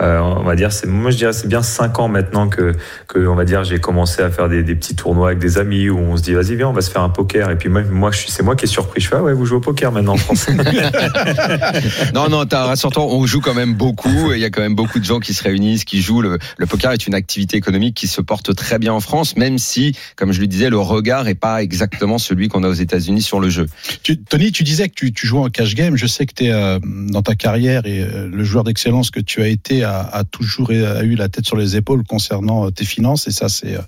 euh, 0.01 0.19
on 0.19 0.43
va 0.43 0.55
dire, 0.55 0.71
c'est, 0.71 0.87
moi, 0.87 1.11
je 1.11 1.17
dirais, 1.17 1.33
c'est 1.33 1.47
bien 1.47 1.61
cinq 1.61 1.99
ans 1.99 2.07
maintenant 2.07 2.47
que, 2.47 2.73
que, 3.07 3.19
on 3.27 3.35
va 3.35 3.43
dire, 3.45 3.63
j'ai 3.63 3.79
commencé 3.79 4.21
à 4.21 4.29
faire 4.29 4.49
des, 4.49 4.63
des 4.63 4.75
petits 4.75 4.95
tournois 4.95 5.27
avec 5.27 5.39
des 5.39 5.57
amis 5.57 5.89
où 5.89 5.97
on 5.99 6.15
se 6.17 6.21
dit, 6.23 6.33
vas-y, 6.33 6.55
viens, 6.55 6.67
on 6.69 6.73
va 6.73 6.81
se 6.81 6.89
faire 6.91 7.01
un 7.01 7.09
poker. 7.09 7.49
Et 7.51 7.55
puis 7.57 7.69
moi, 7.69 7.81
moi 7.89 8.11
je 8.11 8.17
suis, 8.19 8.31
c'est 8.31 8.43
moi 8.43 8.55
qui 8.55 8.65
est 8.65 8.67
surpris. 8.67 9.01
Je 9.01 9.07
fais, 9.09 9.15
ah 9.17 9.23
ouais, 9.23 9.33
vous 9.33 9.45
jouez 9.45 9.57
au 9.57 9.61
poker 9.61 9.91
maintenant 9.91 10.13
en 10.13 10.17
France. 10.17 10.47
Non, 12.13 12.29
non, 12.29 12.45
t'as 12.45 12.65
rassure-toi, 12.65 13.03
on 13.05 13.25
joue 13.25 13.41
quand 13.41 13.53
même 13.53 13.73
beaucoup. 13.73 14.31
et 14.31 14.35
Il 14.35 14.41
y 14.41 14.45
a 14.45 14.49
quand 14.49 14.61
même 14.61 14.75
beaucoup 14.75 14.99
de 14.99 15.05
gens 15.05 15.19
qui 15.19 15.33
se 15.33 15.43
réunissent, 15.43 15.83
qui 15.85 16.01
jouent. 16.01 16.21
Le, 16.21 16.37
le 16.57 16.65
poker 16.65 16.91
est 16.91 17.07
une 17.07 17.13
activité 17.13 17.57
économique 17.57 17.95
qui 17.95 18.07
se 18.07 18.21
porte 18.21 18.55
très 18.55 18.79
bien 18.79 18.93
en 18.93 18.99
France, 18.99 19.35
même 19.37 19.57
si, 19.57 19.95
comme 20.15 20.31
je 20.31 20.41
le 20.41 20.47
disais, 20.47 20.69
le 20.69 20.79
regard 20.79 21.27
est 21.27 21.35
pas 21.35 21.61
exactement 21.63 22.17
celui 22.17 22.47
qu'on 22.47 22.63
a 22.63 22.67
aux 22.69 22.73
États-Unis 22.73 23.21
sur 23.21 23.39
le 23.39 23.49
jeu. 23.49 23.67
Tu- 24.03 24.17
Tony, 24.17 24.51
tu 24.51 24.63
disais 24.63 24.89
que 24.89 24.95
tu, 24.95 25.11
tu 25.13 25.27
jouais 25.27 25.41
en 25.41 25.49
cash 25.49 25.75
game. 25.75 25.95
Je 25.97 26.07
sais 26.07 26.25
que 26.25 26.33
tu 26.33 26.45
es 26.45 26.79
dans 27.11 27.21
ta 27.21 27.35
carrière 27.35 27.85
et 27.85 28.01
euh, 28.01 28.27
le 28.31 28.43
joueur 28.43 28.63
d'excellence 28.63 29.11
que 29.11 29.19
tu 29.19 29.41
as 29.41 29.47
été 29.47 29.83
a, 29.83 29.99
a 30.01 30.23
toujours 30.23 30.71
eu- 30.71 30.85
a 30.85 31.03
eu 31.03 31.15
la 31.15 31.29
tête 31.29 31.45
sur 31.45 31.57
les 31.57 31.75
épaules 31.75 32.03
concernant 32.03 32.65
euh, 32.67 32.69
tes 32.71 32.85
finances 32.85 33.27
et 33.27 33.31
ça 33.31 33.49
c'est 33.49 33.75
euh, 33.75 33.81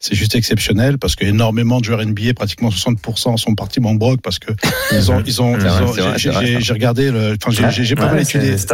c'est 0.00 0.14
juste 0.14 0.34
exceptionnel 0.34 0.98
parce 0.98 1.16
que 1.16 1.24
énormément 1.24 1.80
de 1.80 1.84
joueurs 1.84 2.04
NBA, 2.04 2.34
pratiquement 2.34 2.68
60% 2.70 3.36
sont 3.36 3.54
partis 3.54 3.80
en 3.84 3.94
broc 3.94 4.20
parce 4.22 4.38
que 4.38 4.52
ils 4.92 5.10
ont 5.10 5.22
ils 5.26 5.42
ont, 5.42 5.56
ils 5.58 5.66
ont- 5.66 5.92
c'est 5.92 6.00
vrai, 6.00 6.13
j'ai- 6.18 6.72
regardé 6.72 7.10
le 7.10 7.36
enfin 7.44 7.50
j'ai- 7.70 7.94
pas 7.94 8.06
mal 8.10 8.20
étudié 8.20 8.56
c'est 8.58 8.66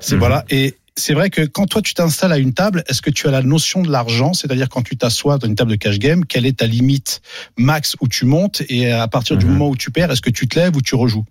c'est 0.00 0.14
Mhm. 0.14 0.18
voilà 0.18 0.44
et 0.50 0.74
c'est 0.98 1.12
vrai 1.12 1.28
que 1.28 1.42
quand 1.42 1.66
toi 1.66 1.82
tu 1.82 1.92
t'installes 1.92 2.32
à 2.32 2.38
une 2.38 2.54
table, 2.54 2.82
est-ce 2.88 3.02
que 3.02 3.10
tu 3.10 3.28
as 3.28 3.30
la 3.30 3.42
notion 3.42 3.82
de 3.82 3.90
l'argent, 3.90 4.32
c'est-à-dire 4.32 4.70
quand 4.70 4.80
tu 4.82 4.96
t'assois 4.96 5.36
dans 5.36 5.46
une 5.46 5.54
table 5.54 5.72
de 5.72 5.76
cash 5.76 5.98
game, 5.98 6.24
quelle 6.24 6.46
est 6.46 6.58
ta 6.58 6.66
limite 6.66 7.20
max 7.58 7.96
où 8.00 8.08
tu 8.08 8.24
montes? 8.24 8.62
Et 8.70 8.90
à 8.90 9.06
partir 9.06 9.36
du 9.36 9.44
Mhm. 9.44 9.52
moment 9.52 9.68
où 9.68 9.76
tu 9.76 9.90
perds, 9.90 10.10
est-ce 10.10 10.22
que 10.22 10.30
tu 10.30 10.48
te 10.48 10.58
lèves 10.58 10.74
ou 10.74 10.80
tu 10.80 10.94
rejoues? 10.94 11.24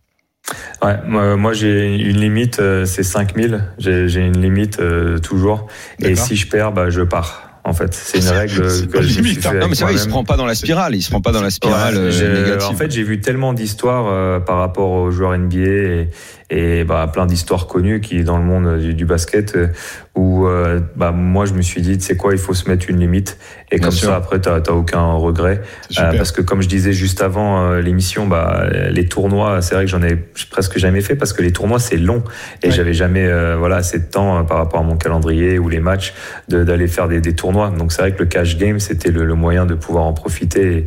Ouais, 0.84 0.98
moi, 1.08 1.36
moi, 1.36 1.54
j'ai 1.54 1.96
une 1.96 2.20
limite, 2.20 2.60
euh, 2.60 2.86
c'est 2.86 3.02
5000. 3.02 3.64
J'ai 3.80 4.20
une 4.20 4.40
limite 4.40 4.80
euh, 4.80 5.18
toujours. 5.18 5.66
Et 6.00 6.16
si 6.16 6.36
je 6.36 6.46
perds, 6.48 6.72
bah, 6.72 6.92
je 6.92 7.02
pars. 7.02 7.50
En 7.68 7.74
fait, 7.74 7.96
c'est 7.96 8.20
une 8.20 8.28
règle 8.28 8.62
que 8.92 9.02
je 9.02 9.20
limite, 9.20 9.42
fait 9.42 9.48
hein. 9.48 9.54
Non, 9.60 9.68
mais 9.68 9.74
c'est 9.74 9.86
vrai, 9.86 9.94
il 9.94 10.00
se 10.00 10.08
prend 10.08 10.24
pas 10.24 10.38
dans 10.38 10.46
la 10.46 10.54
spirale. 10.54 10.96
Il 10.96 11.02
se 11.02 11.10
prend 11.10 11.22
pas 11.22 11.32
dans 11.32 11.42
la 11.42 11.50
spirale 11.50 11.96
Ouais, 11.96 12.14
euh, 12.22 12.44
négative. 12.44 12.70
En 12.70 12.76
fait, 12.76 12.92
j'ai 12.92 13.02
vu 13.02 13.20
tellement 13.20 13.54
d'histoires 13.54 14.06
euh, 14.08 14.40
par 14.40 14.58
rapport 14.58 14.92
aux 14.92 15.10
joueurs 15.10 15.36
NBA 15.36 15.58
et, 15.58 16.10
et 16.52 16.84
bah, 16.84 17.10
plein 17.12 17.26
d'histoires 17.26 17.66
connues 17.68 18.02
qui 18.02 18.24
dans 18.24 18.38
le 18.38 18.44
monde 18.44 18.78
du, 18.80 18.94
du 18.94 19.06
basket 19.06 19.56
euh, 19.56 19.68
où 20.16 20.46
euh, 20.46 20.80
bah, 20.96 21.12
moi 21.12 21.46
je 21.46 21.54
me 21.54 21.62
suis 21.64 21.82
dit, 21.82 22.00
sais 22.00 22.16
quoi, 22.16 22.34
il 22.34 22.38
faut 22.38 22.54
se 22.54 22.70
mettre 22.70 22.88
une 22.90 23.00
limite 23.00 23.38
et 23.72 23.78
Bien 23.78 23.86
comme 23.88 23.96
sûr. 23.96 24.10
ça 24.10 24.16
après 24.16 24.40
t'as 24.40 24.62
t'as 24.62 24.72
aucun 24.74 25.14
regret 25.14 25.62
C'est 25.90 26.02
Euh, 26.04 26.14
parce 26.18 26.32
que 26.32 26.42
comme 26.42 26.62
je 26.62 26.68
disais 26.68 26.94
juste 26.94 27.22
avant 27.24 27.64
euh, 27.72 27.82
l'émission, 27.82 28.28
bah, 28.28 28.66
les 28.92 29.08
tournois, 29.08 29.62
c'est 29.64 29.74
vrai 29.76 29.86
que 29.86 29.92
j'en 29.92 30.04
ai 30.04 30.16
presque 30.52 30.78
jamais 30.78 31.02
fait 31.02 31.16
parce 31.16 31.34
que 31.34 31.42
les 31.42 31.52
tournois 31.52 31.80
c'est 31.80 31.98
long 31.98 32.24
et 32.62 32.68
Ouais. 32.68 32.72
j'avais 32.72 32.94
jamais 32.94 33.28
voilà 33.58 33.78
assez 33.78 33.98
de 34.00 34.06
temps 34.06 34.44
par 34.46 34.58
rapport 34.58 34.80
à 34.82 34.84
mon 34.84 34.98
calendrier 34.98 35.58
ou 35.58 35.68
les 35.68 35.80
matchs 35.80 36.14
de- 36.48 36.64
d'aller 36.64 36.88
faire 36.88 37.08
des, 37.08 37.22
des 37.22 37.34
tournois. 37.34 37.72
Donc 37.76 37.92
c'est 37.92 38.02
vrai 38.04 38.12
que 38.14 38.20
le 38.20 38.26
cash 38.26 38.58
game 38.58 38.80
c'était 38.80 39.10
le, 39.12 39.26
le 39.26 39.34
moyen 39.34 39.66
de 39.66 39.74
pouvoir 39.74 40.04
en 40.06 40.14
profiter 40.14 40.78
et, 40.78 40.86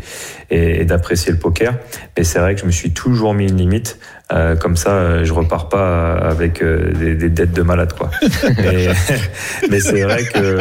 et- 0.51 0.81
et 0.81 0.85
d'apprécier 0.85 1.33
le 1.33 1.39
poker. 1.39 1.75
Mais 2.17 2.25
c'est 2.25 2.39
vrai 2.39 2.55
que 2.55 2.61
je 2.61 2.67
me 2.67 2.71
suis 2.71 2.91
toujours 2.93 3.35
mis 3.35 3.49
une 3.49 3.57
limite. 3.57 3.99
Euh, 4.31 4.57
comme 4.57 4.77
ça, 4.77 4.91
euh, 4.91 5.25
je 5.25 5.33
repars 5.33 5.71
pas 5.71 6.13
avec 6.17 6.63
euh, 6.63 6.93
des, 6.93 7.15
des 7.15 7.31
dettes 7.31 7.55
de 7.55 7.63
malade, 7.63 7.95
quoi. 7.97 8.11
mais 8.59 8.89
mais 9.71 9.81
c'est 9.81 10.03
vrai 10.03 10.23
que 10.25 10.59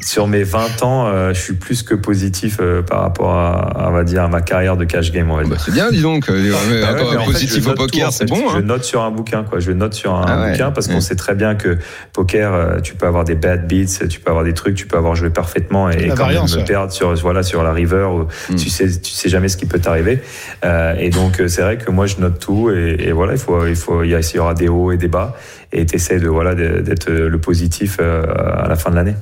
sur 0.00 0.28
mes 0.28 0.44
20 0.44 0.82
ans, 0.84 1.06
euh, 1.08 1.34
je 1.34 1.40
suis 1.40 1.54
plus 1.54 1.82
que 1.82 1.96
positif 1.96 2.58
euh, 2.60 2.82
par 2.82 3.00
rapport 3.00 3.34
à, 3.34 3.88
on 3.88 3.90
va 3.92 4.04
dire, 4.04 4.22
à 4.22 4.28
ma 4.28 4.42
carrière 4.42 4.76
de 4.76 4.84
cash 4.84 5.10
game. 5.10 5.26
Bah, 5.48 5.56
c'est 5.58 5.72
bien, 5.72 5.90
dis 5.90 6.02
donc. 6.02 6.28
Euh, 6.28 6.40
mais 6.70 6.82
Ah 6.84 6.92
ouais, 6.94 7.00
encore 7.00 7.10
mais 7.12 7.16
en 7.18 7.20
fait, 7.24 7.32
positif 7.32 7.64
je 7.64 7.70
au 7.70 7.74
poker, 7.74 8.06
en 8.08 8.10
c'est 8.12 8.28
fait. 8.28 8.30
bon. 8.32 8.48
Je 8.50 8.58
Hein 8.58 8.62
note 8.62 8.84
sur 8.84 9.02
un 9.02 9.10
bouquin, 9.10 9.42
quoi. 9.42 9.58
Je 9.58 9.72
note 9.72 9.94
sur 9.94 10.14
un 10.14 10.24
Ah 10.28 10.40
ouais. 10.42 10.52
bouquin 10.52 10.70
parce 10.70 10.86
qu'on 10.86 10.94
Ouais. 10.94 11.00
sait 11.00 11.16
très 11.16 11.34
bien 11.34 11.56
que 11.56 11.78
poker, 12.12 12.54
euh, 12.54 12.78
tu 12.80 12.94
peux 12.94 13.06
avoir 13.08 13.24
des 13.24 13.34
bad 13.34 13.66
beats, 13.66 14.06
tu 14.08 14.20
peux 14.20 14.30
avoir 14.30 14.44
des 14.44 14.54
trucs, 14.54 14.76
tu 14.76 14.86
peux 14.86 14.96
avoir 14.98 15.16
joué 15.16 15.30
parfaitement 15.30 15.90
et, 15.90 15.96
et 16.04 16.08
quand 16.10 16.14
variance, 16.16 16.50
même 16.52 16.58
me 16.58 16.62
ouais. 16.62 16.72
perdre 16.72 16.92
sur 16.92 17.12
voilà 17.16 17.42
sur 17.42 17.64
la 17.64 17.72
river. 17.72 18.06
Où 18.12 18.28
Mm. 18.50 18.54
Tu 18.56 18.70
sais, 18.70 18.86
tu 19.00 19.12
sais 19.20 19.28
jamais 19.28 19.48
ce 19.48 19.56
qui 19.56 19.66
peut 19.66 19.78
t'arriver. 19.80 20.20
Euh, 20.64 20.94
et 20.98 21.10
donc 21.10 21.40
euh, 21.40 21.48
c'est 21.48 21.62
vrai 21.62 21.78
que 21.78 21.90
moi 21.90 22.06
je 22.06 22.16
note 22.16 22.38
tout 22.38 22.70
et, 22.70 23.12
voilà, 23.12 23.32
il 23.34 23.38
faut 23.38 23.66
il 23.66 23.76
faut 23.76 24.02
il 24.02 24.10
y, 24.10 24.14
a- 24.14 24.20
il 24.20 24.36
y 24.36 24.38
aura 24.38 24.54
des 24.54 24.68
hauts 24.68 24.92
et 24.92 24.96
des 24.96 25.08
bas 25.08 25.36
et 25.72 25.84
t'essaies 25.86 26.18
de 26.20 26.28
voilà 26.28 26.54
d'être 26.54 27.10
le 27.10 27.40
positif 27.40 27.98
euh, 28.00 28.22
à 28.34 28.68
la 28.68 28.76
fin 28.76 28.90
de 28.90 28.96
l'année. 28.96 29.14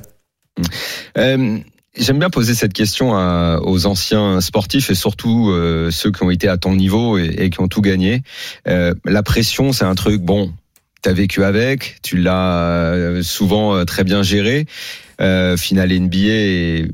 J'aime 1.97 2.19
bien 2.21 2.31
poser 2.31 2.55
cette 2.55 2.73
question 2.73 3.15
à- 3.17 3.59
aux 3.63 3.87
anciens 3.87 4.41
sportifs 4.41 4.91
et 4.91 4.95
surtout 4.95 5.53
ceux 5.91 6.13
qui 6.13 6.23
ont 6.23 6.31
été 6.31 6.49
à 6.49 6.57
ton 6.57 6.75
niveau 6.77 7.19
et, 7.19 7.51
qui 7.51 7.61
ont 7.61 7.69
tout 7.69 7.83
gagné. 7.83 8.23
La 8.67 9.23
pression, 9.25 9.73
c'est 9.73 9.85
un 9.85 9.95
truc, 9.97 10.21
bon, 10.23 10.53
tu 11.03 11.09
as 11.09 11.13
vécu 11.13 11.43
avec, 11.43 11.97
tu 12.03 12.17
l'as 12.19 12.95
souvent 13.23 13.85
très 13.85 14.05
bien 14.05 14.23
géré, 14.23 14.67
euh, 15.21 15.57
finale 15.57 15.91
NBA 15.93 16.19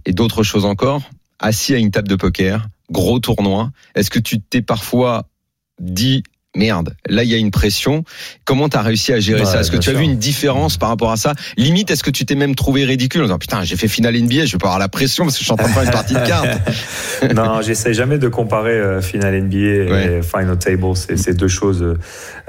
et 0.06 0.12
d'autres 0.12 0.42
choses 0.42 0.64
encore. 0.64 1.02
Assis 1.38 1.74
à 1.74 1.78
une 1.78 1.90
table 1.90 2.08
de 2.08 2.16
poker, 2.16 2.66
gros 2.94 3.18
tournoi, 3.18 3.72
est-ce 3.94 4.08
que 4.08 4.20
tu 4.20 4.40
t'es 4.40 4.62
parfois 4.62 5.28
dit 5.80 6.22
merde, 6.54 6.94
là 7.08 7.22
il 7.24 7.30
y 7.30 7.34
a 7.34 7.38
une 7.38 7.50
pression. 7.50 8.04
Comment 8.44 8.68
tu 8.68 8.76
as 8.76 8.82
réussi 8.82 9.12
à 9.12 9.20
gérer 9.20 9.40
Ouais, 9.40 9.46
ça? 9.46 9.60
Est-ce 9.60 9.70
que 9.70 9.76
tu 9.76 9.90
as 9.90 9.94
vu 9.94 10.04
une 10.04 10.16
différence 10.16 10.76
par 10.76 10.88
rapport 10.88 11.10
à 11.10 11.16
ça? 11.16 11.32
Limite, 11.56 11.90
est-ce 11.90 12.02
que 12.02 12.10
tu 12.10 12.24
t'es 12.24 12.34
même 12.34 12.54
trouvé 12.54 12.84
ridicule 12.84 13.22
en 13.22 13.24
disant 13.24 13.38
putain, 13.38 13.62
j'ai 13.64 13.76
fait 13.76 13.88
finale 13.88 14.14
NBA, 14.16 14.44
je 14.46 14.52
vais 14.52 14.58
pas 14.58 14.66
avoir 14.68 14.78
la 14.78 14.88
pression 14.88 15.24
parce 15.24 15.34
que 15.36 15.40
je 15.40 15.44
suis 15.44 15.52
en 15.52 15.56
train 15.56 15.68
de 15.68 15.72
faire 15.72 15.82
une 15.84 15.90
partie 15.90 16.14
de 16.14 16.18
cartes. 16.26 16.60
non, 17.34 17.60
j'essaie 17.62 17.94
jamais 17.94 18.18
de 18.18 18.28
comparer 18.28 18.72
euh, 18.72 19.00
finale 19.00 19.40
NBA 19.42 19.56
et 19.56 20.20
final 20.22 20.58
table. 20.58 20.84
C'est 20.94 21.34
deux 21.36 21.48
choses 21.48 21.96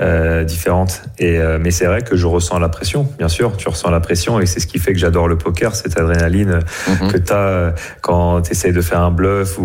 euh, 0.02 0.44
différentes. 0.44 1.02
Et 1.20 1.38
euh, 1.38 1.58
mais 1.62 1.72
c'est 1.72 1.86
vrai 1.86 2.02
que 2.02 2.16
je 2.16 2.26
ressens 2.28 2.60
la 2.60 2.70
pression. 2.70 3.08
Bien 3.18 3.30
sûr, 3.30 3.56
tu 3.58 3.70
ressens 3.70 3.90
la 3.90 4.00
pression 4.00 4.40
et 4.40 4.46
c'est 4.46 4.60
ce 4.60 4.68
qui 4.68 4.80
fait 4.80 4.94
que 4.94 5.00
j'adore 5.00 5.28
le 5.28 5.38
poker, 5.38 5.76
cette 5.76 5.98
adrénaline 6.00 6.60
Mhm. 6.88 7.12
que 7.12 7.18
tu 7.18 7.34
as 7.34 7.74
quand 8.02 8.42
tu 8.42 8.52
essayes 8.52 8.74
de 8.74 8.82
faire 8.82 9.00
un 9.02 9.12
bluff 9.12 9.58
ou, 9.58 9.64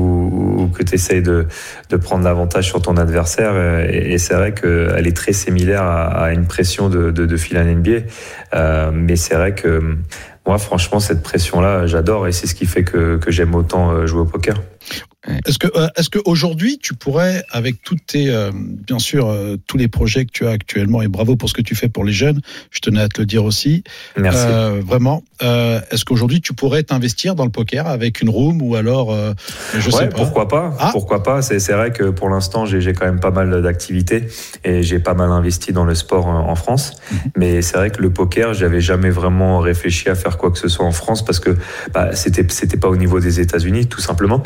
ou 0.58 0.66
que 0.68 0.82
tu 0.82 0.94
essayes 0.94 1.22
de, 1.22 1.46
de 1.90 1.96
prendre 1.96 2.24
l'avantage 2.24 2.66
sur 2.66 2.80
ton 2.80 2.96
adversaire. 2.96 3.52
Et, 3.88 4.12
et 4.12 4.18
c'est 4.30 4.36
vrai 4.36 4.54
qu'elle 4.54 5.08
est 5.08 5.16
très 5.16 5.32
similaire 5.32 5.82
à, 5.82 6.26
à 6.26 6.32
une 6.32 6.46
pression 6.46 6.88
de, 6.88 7.10
de, 7.10 7.26
de 7.26 7.36
finale 7.36 7.66
NBA. 7.66 8.06
Euh, 8.54 8.92
mais 8.94 9.16
c'est 9.16 9.34
vrai 9.34 9.56
que 9.56 9.96
moi, 10.46 10.56
franchement, 10.58 11.00
cette 11.00 11.20
pression-là, 11.20 11.88
j'adore 11.88 12.28
et 12.28 12.32
c'est 12.32 12.46
ce 12.46 12.54
qui 12.54 12.66
fait 12.66 12.84
que, 12.84 13.16
que 13.16 13.32
j'aime 13.32 13.56
autant 13.56 13.90
euh, 13.90 14.06
jouer 14.06 14.20
au 14.20 14.26
poker. 14.26 14.54
Est-ce 15.46 15.58
que 15.58 15.66
euh, 15.76 15.86
est-ce 15.96 16.08
qu'aujourd'hui 16.08 16.78
tu 16.78 16.94
pourrais, 16.94 17.44
avec 17.50 17.82
toutes 17.82 18.06
tes, 18.06 18.30
euh, 18.30 18.50
bien 18.54 18.98
sûr, 18.98 19.28
euh, 19.28 19.56
tous 19.66 19.76
les 19.76 19.86
projets 19.86 20.24
que 20.24 20.30
tu 20.32 20.46
as 20.46 20.50
actuellement, 20.50 21.02
et 21.02 21.08
bravo 21.08 21.36
pour 21.36 21.48
ce 21.48 21.54
que 21.54 21.60
tu 21.60 21.74
fais 21.74 21.90
pour 21.90 22.04
les 22.04 22.12
jeunes, 22.12 22.40
je 22.70 22.80
tenais 22.80 23.02
à 23.02 23.08
te 23.08 23.20
le 23.20 23.26
dire 23.26 23.44
aussi, 23.44 23.84
Merci. 24.16 24.38
euh, 24.48 24.80
vraiment, 24.84 25.22
euh, 25.42 25.80
est-ce 25.90 26.06
qu'aujourd'hui 26.06 26.40
tu 26.40 26.54
pourrais 26.54 26.82
t'investir 26.84 27.34
dans 27.34 27.44
le 27.44 27.50
poker 27.50 27.86
avec 27.86 28.22
une 28.22 28.30
room 28.30 28.62
ou 28.62 28.76
alors, 28.76 29.12
euh, 29.12 29.34
je 29.78 29.90
ouais, 29.90 29.98
sais 29.98 30.08
pas. 30.08 30.16
pourquoi 30.16 30.48
pas 30.48 30.74
Ah. 30.80 30.88
Pourquoi 30.92 31.22
pas 31.22 31.42
C'est 31.42 31.58
c'est 31.60 31.74
vrai 31.74 31.92
que 31.92 32.04
pour 32.04 32.30
l'instant, 32.30 32.64
j'ai 32.64 32.80
j'ai 32.80 32.94
quand 32.94 33.04
même 33.04 33.20
pas 33.20 33.30
mal 33.30 33.60
d'activités 33.62 34.26
et 34.64 34.82
j'ai 34.82 35.00
pas 35.00 35.12
mal 35.14 35.30
investi 35.30 35.72
dans 35.74 35.84
le 35.84 35.94
sport 35.94 36.26
en, 36.28 36.48
en 36.48 36.54
France. 36.54 36.94
Mhm. 37.12 37.18
Mais 37.36 37.62
c'est 37.62 37.76
vrai 37.76 37.90
que 37.90 38.00
le 38.00 38.10
poker, 38.10 38.54
j'avais 38.54 38.80
jamais 38.80 39.10
vraiment 39.10 39.58
réfléchi 39.58 40.08
à 40.08 40.14
faire 40.14 40.38
quoi 40.38 40.50
que 40.50 40.58
ce 40.58 40.68
soit 40.68 40.86
en 40.86 40.92
France 40.92 41.22
parce 41.24 41.40
que 41.40 41.56
bah, 41.92 42.16
c'était 42.16 42.46
c'était 42.48 42.78
pas 42.78 42.88
au 42.88 42.96
niveau 42.96 43.20
des 43.20 43.38
États-Unis, 43.40 43.86
tout 43.86 44.00
simplement. 44.00 44.42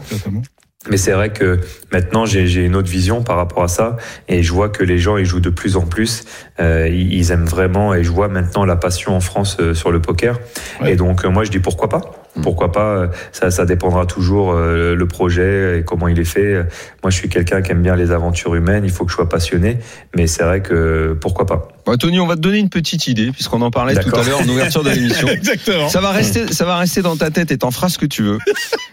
Mais 0.90 0.98
c'est 0.98 1.12
vrai 1.12 1.30
que 1.30 1.60
maintenant 1.92 2.26
j'ai 2.26 2.64
une 2.64 2.76
autre 2.76 2.90
vision 2.90 3.22
par 3.22 3.36
rapport 3.36 3.62
à 3.62 3.68
ça. 3.68 3.96
Et 4.28 4.42
je 4.42 4.52
vois 4.52 4.68
que 4.68 4.84
les 4.84 4.98
gens 4.98 5.16
ils 5.16 5.24
jouent 5.24 5.40
de 5.40 5.50
plus 5.50 5.76
en 5.76 5.86
plus, 5.86 6.24
euh, 6.60 6.88
ils 6.88 7.30
aiment 7.30 7.46
vraiment 7.46 7.94
et 7.94 8.04
je 8.04 8.10
vois 8.10 8.28
maintenant 8.28 8.64
la 8.64 8.76
passion 8.76 9.16
en 9.16 9.20
France 9.20 9.56
euh, 9.60 9.74
sur 9.74 9.90
le 9.90 10.00
poker. 10.00 10.38
Ouais. 10.80 10.92
et 10.92 10.96
donc 10.96 11.24
euh, 11.24 11.30
moi 11.30 11.44
je 11.44 11.50
dis 11.50 11.60
pourquoi 11.60 11.88
pas 11.88 12.23
pourquoi 12.42 12.72
pas 12.72 12.96
euh, 12.96 13.06
ça, 13.32 13.50
ça 13.50 13.64
dépendra 13.64 14.06
toujours 14.06 14.52
euh, 14.52 14.94
le 14.94 15.06
projet 15.06 15.78
et 15.78 15.84
comment 15.84 16.08
il 16.08 16.18
est 16.18 16.24
fait 16.24 16.54
moi 17.02 17.10
je 17.10 17.16
suis 17.16 17.28
quelqu'un 17.28 17.62
qui 17.62 17.70
aime 17.72 17.82
bien 17.82 17.94
les 17.96 18.10
aventures 18.10 18.54
humaines 18.54 18.84
il 18.84 18.90
faut 18.90 19.04
que 19.04 19.10
je 19.10 19.16
sois 19.16 19.28
passionné 19.28 19.78
mais 20.16 20.26
c'est 20.26 20.42
vrai 20.42 20.60
que 20.62 21.16
pourquoi 21.20 21.46
pas 21.46 21.68
Bah, 21.86 21.96
Tony, 21.96 22.18
on 22.20 22.26
va 22.26 22.34
te 22.36 22.40
donner 22.40 22.58
une 22.58 22.68
petite 22.70 23.06
idée, 23.06 23.30
puisqu'on 23.30 23.60
en 23.62 23.70
parlait 23.70 23.94
tout 23.94 24.14
à 24.14 24.22
l'heure 24.22 24.40
en 24.40 24.48
ouverture 24.48 24.82
de 24.82 24.90
l'émission. 24.90 25.28
Exactement. 25.32 25.88
Ça 25.88 26.00
va 26.00 26.10
rester, 26.12 26.52
ça 26.52 26.64
va 26.64 26.76
rester 26.78 27.02
dans 27.02 27.16
ta 27.16 27.30
tête 27.30 27.50
et 27.52 27.58
t'en 27.58 27.70
feras 27.70 27.88
ce 27.88 27.98
que 27.98 28.06
tu 28.06 28.22
veux. 28.22 28.38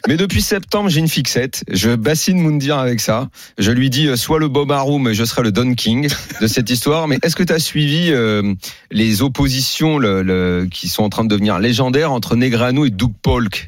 Mais 0.08 0.18
depuis 0.18 0.42
septembre, 0.42 0.90
j'ai 0.90 1.00
une 1.00 1.08
fixette. 1.08 1.64
Je 1.72 1.96
bassine 1.96 2.40
Moundir 2.40 2.78
avec 2.78 3.00
ça. 3.00 3.30
Je 3.58 3.72
lui 3.72 3.90
dis, 3.90 4.08
euh, 4.08 4.16
soit 4.18 4.40
le 4.40 4.48
Bob 4.50 4.72
Arum, 4.72 5.04
mais 5.04 5.14
je 5.14 5.24
serai 5.24 5.42
le 5.44 5.52
Don 5.52 5.74
King 5.76 6.10
de 6.42 6.48
cette 6.48 6.70
histoire. 6.70 7.08
Mais 7.08 7.18
est-ce 7.24 7.36
que 7.36 7.44
tu 7.44 7.54
as 7.54 7.60
suivi 7.60 8.10
euh, 8.12 8.54
les 8.92 9.22
oppositions 9.22 9.98
le, 10.00 10.22
le- 10.24 10.68
qui 10.72 10.88
sont 10.90 11.04
en 11.04 11.10
train 11.10 11.24
de 11.24 11.30
devenir 11.30 11.60
légendaires 11.60 12.12
entre 12.12 12.36
Negreanu 12.36 12.88
et 12.88 12.90
Doug 12.90 13.14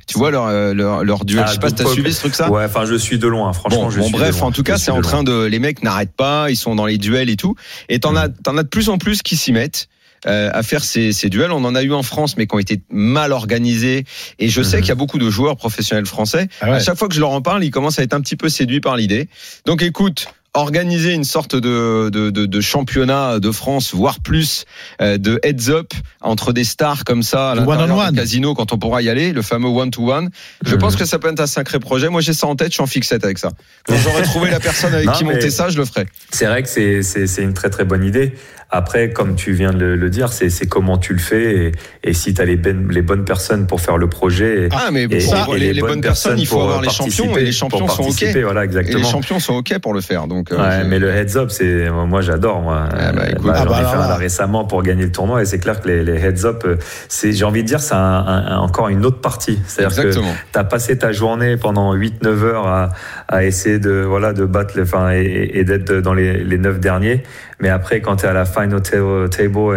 Tu 0.08 0.18
vois 0.18 0.32
leur, 0.32 0.48
euh, 0.48 0.74
leur, 0.74 1.04
leur 1.04 1.26
duel. 1.26 1.44
Ah, 1.46 1.48
je 1.48 1.54
sais 1.54 1.60
pas 1.60 1.70
si 1.70 1.76
t'as 1.76 1.86
suivi 1.86 2.14
ce 2.14 2.20
truc 2.20 2.36
ça? 2.36 2.50
Ouais 2.52 2.66
enfin 2.66 2.86
je 2.86 2.96
suis 2.96 3.18
de 3.20 3.28
loin 3.28 3.52
franchement 3.54 3.84
Bon, 3.84 3.90
je 3.90 4.00
bon, 4.00 4.06
suis 4.06 4.14
de 4.14 4.18
bref, 4.20 4.40
loin. 4.40 4.48
en 4.48 4.52
tout 4.52 4.64
cas, 4.64 4.78
c'est 4.78 4.92
en 4.92 4.98
de 4.98 5.02
train 5.04 5.24
de, 5.24 5.44
les 5.46 5.60
mecs 5.60 5.84
n'arrêtent 5.84 6.16
pas, 6.16 6.50
ils 6.50 6.56
sont 6.58 6.76
dans 6.76 6.86
les 6.86 6.98
duels 6.98 7.30
et 7.30 7.36
tout. 7.38 7.56
Et 7.90 8.00
t'en 8.00 8.16
as, 8.16 8.30
t'en 8.30 8.58
as 8.58 8.64
de 8.64 8.68
plus 8.70 8.90
en 8.90 8.98
plus 8.98 9.22
qui 9.22 9.36
s'y 9.38 9.52
mettent. 9.52 9.88
euh, 10.26 10.50
à 10.54 10.64
faire 10.64 10.86
ces, 10.86 11.12
ces 11.12 11.28
duels. 11.30 11.52
On 11.52 11.66
en 11.66 11.76
a 11.76 11.84
eu 11.84 11.92
en 11.92 12.02
France, 12.02 12.38
mais 12.38 12.48
qui 12.48 12.56
ont 12.56 12.60
été 12.60 12.80
mal 12.90 13.34
organisés. 13.34 14.06
Et 14.40 14.48
je 14.48 14.62
sais 14.64 14.78
Mhm. 14.78 14.82
qu'il 14.82 14.88
y 14.90 14.92
a 14.94 14.96
beaucoup 14.96 15.18
de 15.18 15.30
joueurs 15.30 15.58
professionnels 15.58 16.06
français. 16.06 16.48
Ah 16.62 16.70
ouais. 16.70 16.76
À 16.78 16.80
chaque 16.80 16.98
fois 16.98 17.10
que 17.10 17.14
je 17.14 17.20
leur 17.20 17.32
en 17.32 17.42
parle, 17.42 17.62
ils 17.66 17.72
commencent 17.72 18.00
à 18.00 18.04
être 18.04 18.14
un 18.14 18.22
petit 18.22 18.38
peu 18.38 18.48
séduits 18.48 18.80
par 18.80 18.96
l'idée. 18.96 19.28
Donc 19.66 19.82
écoute, 19.84 20.28
organiser 20.56 21.14
une 21.14 21.24
sorte 21.24 21.56
de, 21.56 22.10
de, 22.10 22.30
de, 22.30 22.46
de 22.46 22.62
championnat 22.62 23.40
de 23.40 23.52
France, 23.52 23.94
voire 23.94 24.20
plus, 24.20 24.66
euh, 25.02 25.18
de 25.18 25.40
heads 25.44 25.70
up 25.70 25.92
entre 26.22 26.54
des 26.54 26.64
stars 26.64 27.04
comme 27.06 27.24
ça 27.24 27.52
à 27.52 27.56
Le 27.56 27.62
l'intérieur 27.62 28.12
du 28.12 28.18
casino 28.20 28.54
quand 28.54 28.72
on 28.72 28.78
pourra 28.78 29.02
y 29.02 29.10
aller, 29.10 29.34
le 29.34 29.42
fameux 29.42 29.70
one-to-one. 29.70 30.30
Je 30.66 30.76
Mhm. 30.76 30.80
pense 30.82 30.96
que 30.96 31.06
ça 31.06 31.18
peut 31.18 31.30
être 31.30 31.40
un 31.40 31.48
sacré 31.48 31.80
projet. 31.80 32.10
Moi, 32.10 32.22
j'ai 32.22 32.34
ça 32.34 32.46
en 32.48 32.56
tête, 32.56 32.68
je 32.70 32.74
suis 32.74 32.84
en 32.84 32.88
fixette 32.88 33.24
avec 33.26 33.40
ça. 33.40 33.50
Quand 33.88 33.96
j'aurai 33.98 34.22
trouvé 34.24 34.52
la 34.52 34.60
personne 34.60 34.94
avec 34.94 35.08
Non, 35.08 35.14
qui 35.14 35.24
monter 35.24 35.50
ça, 35.50 35.70
je 35.70 35.78
le 35.78 35.86
ferai. 35.86 36.06
C'est 36.32 36.46
vrai 36.46 36.62
que 36.62 36.70
c'est 36.70 37.02
c'est 37.02 37.26
c'est 37.28 37.42
une 37.42 37.54
très 37.54 37.70
très 37.72 37.84
bonne 37.86 38.04
idée. 38.06 38.34
Après, 38.76 39.12
comme 39.12 39.36
tu 39.36 39.52
viens 39.52 39.72
de 39.72 39.78
le, 39.78 39.96
le 39.96 40.10
dire, 40.10 40.34
c'est 40.34 40.50
comment 40.68 40.98
tu 40.98 41.14
le 41.14 41.20
fais 41.20 41.56
et, 41.68 41.72
et 42.04 42.14
si 42.14 42.34
tu 42.34 42.42
as 42.42 42.46
les, 42.46 42.56
ben- 42.56 42.88
les 42.90 43.04
bonnes 43.04 43.24
personnes 43.24 43.68
pour 43.68 43.80
faire 43.82 43.98
le 44.00 44.08
projet. 44.10 44.64
Et, 44.64 44.70
Ah, 44.72 44.90
mais 44.92 45.04
et- 45.10 45.32
avoir 45.32 45.56
les, 45.56 45.74
les 45.74 45.82
bonnes 45.82 46.02
personnes, 46.02 46.40
il 46.40 46.48
faut 46.48 46.60
avoir 46.62 46.82
les 46.82 46.90
champions 46.90 47.04
participer, 47.28 47.42
et 47.42 47.46
les 47.46 47.52
champions 47.52 47.88
sont 47.88 48.02
OK. 48.04 48.24
Et 48.24 48.94
les 48.96 49.04
champions 49.04 49.40
sont 49.40 49.54
OK 49.54 49.78
pour 49.80 49.94
le 49.94 50.02
faire. 50.02 50.26
Donc, 50.28 50.52
euh, 50.52 50.58
Ouais, 50.58 50.84
mais 50.86 50.98
le 50.98 51.10
heads 51.12 51.38
up, 51.38 51.52
c'est 51.52 51.88
moi 51.92 52.22
j'adore 52.22 52.62
moi. 52.62 52.88
Ah 52.92 53.12
bah, 53.14 53.30
écoute. 53.30 53.46
Bah, 53.46 53.54
Ah 53.58 53.64
j'en 53.64 53.70
bah, 53.70 53.80
ai 53.82 53.86
fait 53.86 53.96
un 53.98 54.08
là. 54.08 54.16
récemment 54.16 54.66
pour 54.66 54.82
gagner 54.82 55.04
le 55.04 55.12
tournoi 55.12 55.44
et 55.44 55.46
c'est 55.46 55.60
clair 55.60 55.80
que 55.80 55.88
les, 55.90 56.04
les 56.04 56.14
heads 56.20 56.46
up, 56.46 56.64
euh, 56.66 56.78
c'est 57.10 57.32
j'ai 57.32 57.46
envie 57.46 57.62
de 57.62 57.68
dire 57.68 57.80
c'est 57.80 57.94
un, 57.94 57.98
un- 58.00 58.46
un- 58.54 58.58
encore 58.58 58.90
une 58.90 59.06
autre 59.06 59.22
partie. 59.22 59.60
C'est-à-dire 59.68 59.96
que 59.96 60.08
Exactement. 60.08 60.34
t'as 60.52 60.64
passé 60.64 60.98
ta 60.98 61.12
journée 61.12 61.58
pendant 61.58 61.94
8-9 61.96 62.44
heures 62.44 62.66
à, 62.68 62.90
à 63.28 63.44
essayer 63.46 63.78
de 63.78 64.02
voilà 64.02 64.34
de 64.34 64.46
battre 64.46 64.74
enfin 64.82 65.12
et, 65.14 65.52
et 65.54 65.64
d'être 65.64 65.94
dans 65.94 66.16
les, 66.16 66.44
les 66.44 66.58
9 66.58 66.80
derniers. 66.80 67.22
Mais 67.64 67.70
après, 67.70 68.02
quand 68.02 68.18
tu 68.18 68.26
es 68.26 68.28
à 68.28 68.34
la 68.34 68.44
final 68.44 68.82
table, 68.82 69.30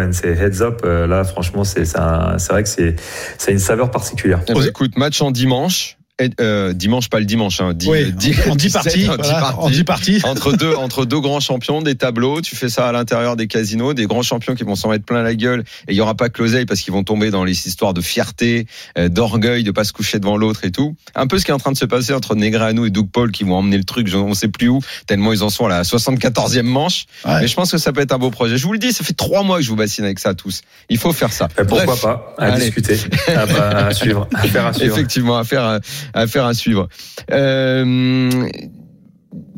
and 0.03 0.11
c'est 0.11 0.33
heads 0.35 0.61
up, 0.61 0.81
euh, 0.83 1.07
là, 1.07 1.23
franchement, 1.23 1.63
c'est 1.63 1.97
un- 1.97 2.37
vrai 2.51 2.63
que 2.63 2.69
c'est 2.69 3.51
une 3.51 3.59
saveur 3.59 3.91
particulière. 3.91 4.41
Eh 4.49 4.53
ben, 4.53 4.59
écoute, 4.67 4.97
match 4.97 5.21
en 5.21 5.31
dimanche. 5.31 5.96
Et, 6.19 6.31
euh, 6.41 6.73
dimanche, 6.73 7.09
pas 7.09 7.19
le 7.19 7.25
dimanche, 7.25 7.61
hein, 7.61 7.73
dix- 7.75 7.87
Oui, 7.87 8.11
dix- 8.11 8.35
en 8.49 8.55
10 8.55 8.65
17, 8.73 8.73
parties. 8.83 9.03
voilà, 9.05 9.23
parties. 9.39 9.57
En 9.59 9.69
10 9.69 9.83
parties. 9.83 10.21
entre 10.23 10.51
deux 10.51 10.73
entre 10.77 11.05
deux 11.05 11.19
grands 11.19 11.39
champions, 11.39 11.83
des 11.83 11.93
tableaux. 11.93 12.41
Tu 12.41 12.55
fais 12.55 12.69
ça 12.69 12.87
à 12.87 12.91
l'intérieur 12.91 13.35
des 13.35 13.45
casinos, 13.45 13.93
des 13.93 14.07
grands 14.07 14.23
champions 14.23 14.55
qui 14.55 14.63
vont 14.63 14.75
s'en 14.75 14.89
mettre 14.89 15.05
plein 15.05 15.21
la 15.21 15.35
gueule. 15.35 15.59
Et 15.87 15.91
il 15.91 15.95
y 15.95 16.01
aura 16.01 16.15
pas 16.15 16.29
que 16.29 16.41
l'oseille 16.41 16.65
parce 16.65 16.81
qu'ils 16.81 16.91
vont 16.93 17.03
tomber 17.03 17.29
dans 17.29 17.43
les 17.43 17.67
histoires 17.67 17.93
de 17.93 18.01
fierté, 18.01 18.65
euh, 18.97 19.09
d'orgueil, 19.09 19.63
de 19.63 19.69
pas 19.69 19.83
se 19.83 19.93
coucher 19.93 20.17
devant 20.19 20.37
l'autre 20.37 20.65
et 20.65 20.71
tout. 20.71 20.95
Un 21.13 21.27
peu 21.27 21.37
ce 21.37 21.45
qui 21.45 21.51
est 21.51 21.53
en 21.53 21.59
train 21.59 21.71
de 21.71 21.77
se 21.77 21.85
passer 21.85 22.13
entre 22.13 22.33
Negreanu 22.33 22.87
et 22.87 22.89
Doug 22.89 23.09
Paul 23.11 23.31
qui 23.31 23.43
vont 23.43 23.55
emmener 23.55 23.77
le 23.77 23.83
truc. 23.83 24.09
On 24.15 24.33
sait 24.33 24.47
plus 24.47 24.69
où 24.69 24.79
tellement 25.05 25.33
ils 25.33 25.43
en 25.43 25.49
sont 25.51 25.67
à 25.67 25.69
la 25.69 25.83
74e 25.83 26.63
manche. 26.65 27.05
Ouais. 27.25 27.41
Mais 27.41 27.47
je 27.47 27.53
pense 27.53 27.69
que 27.71 27.77
ça 27.77 27.91
peut 27.93 28.01
être 28.01 28.11
un 28.13 28.17
beau 28.17 28.31
projet. 28.31 28.57
Je 28.57 28.65
vous 28.65 28.73
le 28.73 28.79
dis, 28.79 28.91
ça 28.91 29.03
fait 29.03 29.13
trois 29.13 29.43
mois 29.43 29.57
que 29.57 29.63
je 29.63 29.69
vous 29.69 29.75
bassine 29.75 30.03
avec 30.05 30.17
ça 30.17 30.33
tous. 30.33 30.61
Il 30.89 30.97
faut 30.97 31.13
faire 31.13 31.31
ça. 31.31 31.47
Et 31.59 31.63
pourquoi 31.63 31.85
Bref. 31.85 32.01
pas? 32.01 32.35
À 32.39 32.45
Allez. 32.53 32.65
discuter, 32.65 32.97
à, 33.27 33.45
bah, 33.45 33.85
à 33.87 33.93
suivre, 33.93 34.27
à 34.33 34.47
faire 34.47 34.65
à 34.65 34.73
suivre. 34.73 34.95
Effectivement, 34.97 35.37
à 35.37 35.43
faire 35.43 35.63
à, 35.63 35.79
à 36.13 36.27
faire 36.27 36.45
à 36.45 36.53
suivre. 36.53 36.87
Euh, 37.31 38.49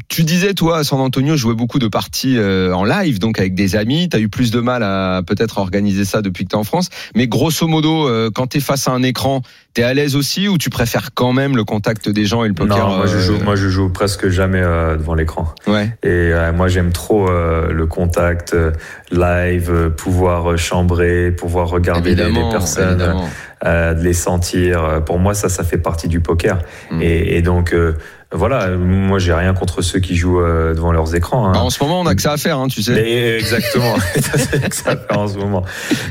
tu 0.10 0.24
disais, 0.24 0.54
toi, 0.56 0.80
à 0.80 0.84
San 0.84 1.00
Antonio, 1.00 1.38
jouais 1.38 1.54
beaucoup 1.54 1.78
de 1.78 1.88
parties 1.88 2.36
euh, 2.38 2.74
en 2.74 2.84
live, 2.84 3.20
donc 3.20 3.40
avec 3.40 3.54
des 3.54 3.76
amis. 3.76 4.10
Tu 4.10 4.18
as 4.18 4.20
eu 4.20 4.28
plus 4.28 4.50
de 4.50 4.60
mal 4.60 4.82
à 4.82 5.22
peut-être 5.26 5.60
organiser 5.60 6.04
ça 6.04 6.22
depuis 6.24 6.46
que 6.46 6.50
tu 6.50 6.56
es 6.56 6.60
en 6.60 6.64
France. 6.64 6.90
Mais 7.16 7.28
grosso 7.28 7.68
modo, 7.68 8.08
euh, 8.08 8.32
quand 8.34 8.48
tu 8.48 8.58
es 8.58 8.60
face 8.60 8.88
à 8.88 8.92
un 8.92 9.04
écran, 9.04 9.44
tu 9.76 9.82
es 9.82 9.84
à 9.84 9.94
l'aise 9.94 10.16
aussi 10.16 10.48
ou 10.48 10.58
tu 10.58 10.72
préfères 10.72 11.10
quand 11.14 11.32
même 11.32 11.56
le 11.56 11.64
contact 11.64 12.10
des 12.10 12.26
gens 12.26 12.44
et 12.44 12.48
le 12.48 12.56
poker 12.56 12.90
Non, 12.90 12.98
moi 12.98 13.06
je 13.06 13.18
euh, 13.18 13.20
joue, 13.20 13.38
moi 13.44 13.56
je 13.56 13.68
joue 13.70 13.90
presque 13.90 14.30
jamais 14.30 14.62
euh, 14.62 14.98
devant 14.98 15.14
l'écran. 15.14 15.54
Ouais. 15.68 15.96
Et 16.02 16.08
euh, 16.08 16.52
moi 16.54 16.68
j'aime 16.70 16.92
trop 16.92 17.30
euh, 17.30 17.72
le 17.72 17.86
contact 17.86 18.56
euh, 18.56 18.72
live, 19.12 19.70
euh, 19.72 19.90
pouvoir 19.92 20.52
euh, 20.54 20.58
chambrer, 20.58 21.32
pouvoir 21.32 21.68
regarder 21.70 22.16
les, 22.16 22.34
personnes, 22.52 23.00
évidemment. 23.00 23.30
euh, 23.64 23.94
de 23.94 24.02
les 24.04 24.14
sentir. 24.14 24.84
Euh, 24.84 25.00
Pour 25.02 25.20
moi 25.20 25.36
ça, 25.36 25.50
ça 25.50 25.64
fait 25.64 25.78
partie 25.78 26.08
du 26.08 26.20
poker. 26.20 26.58
Mm. 26.90 27.02
Et, 27.04 27.38
et 27.38 27.42
donc 27.44 27.74
euh, 27.74 27.94
voilà, 28.32 28.70
moi 28.78 29.18
j'ai 29.20 29.34
rien 29.34 29.54
contre 29.54 29.82
ceux 29.82 30.00
qui 30.00 30.16
jouent 30.16 30.42
euh, 30.42 30.74
devant 30.76 30.92
leurs 30.92 31.16
écrans. 31.16 31.48
hein. 31.48 31.52
Bah, 31.54 31.62
en 31.62 31.70
ce 31.70 31.84
moment, 31.84 32.02
on 32.02 32.06
a 32.06 32.14
que 32.14 32.22
ça 32.22 32.34
à 32.34 32.38
faire, 32.38 32.60
hein, 32.60 32.68
tu 32.68 32.84
sais. 32.84 32.94
Mais 32.94 33.38
exactement, 33.38 33.96
c'est 34.14 34.74
ça 34.74 34.96
fait 34.96 35.16
en 35.16 35.28
ce 35.28 35.38
moment. 35.38 35.64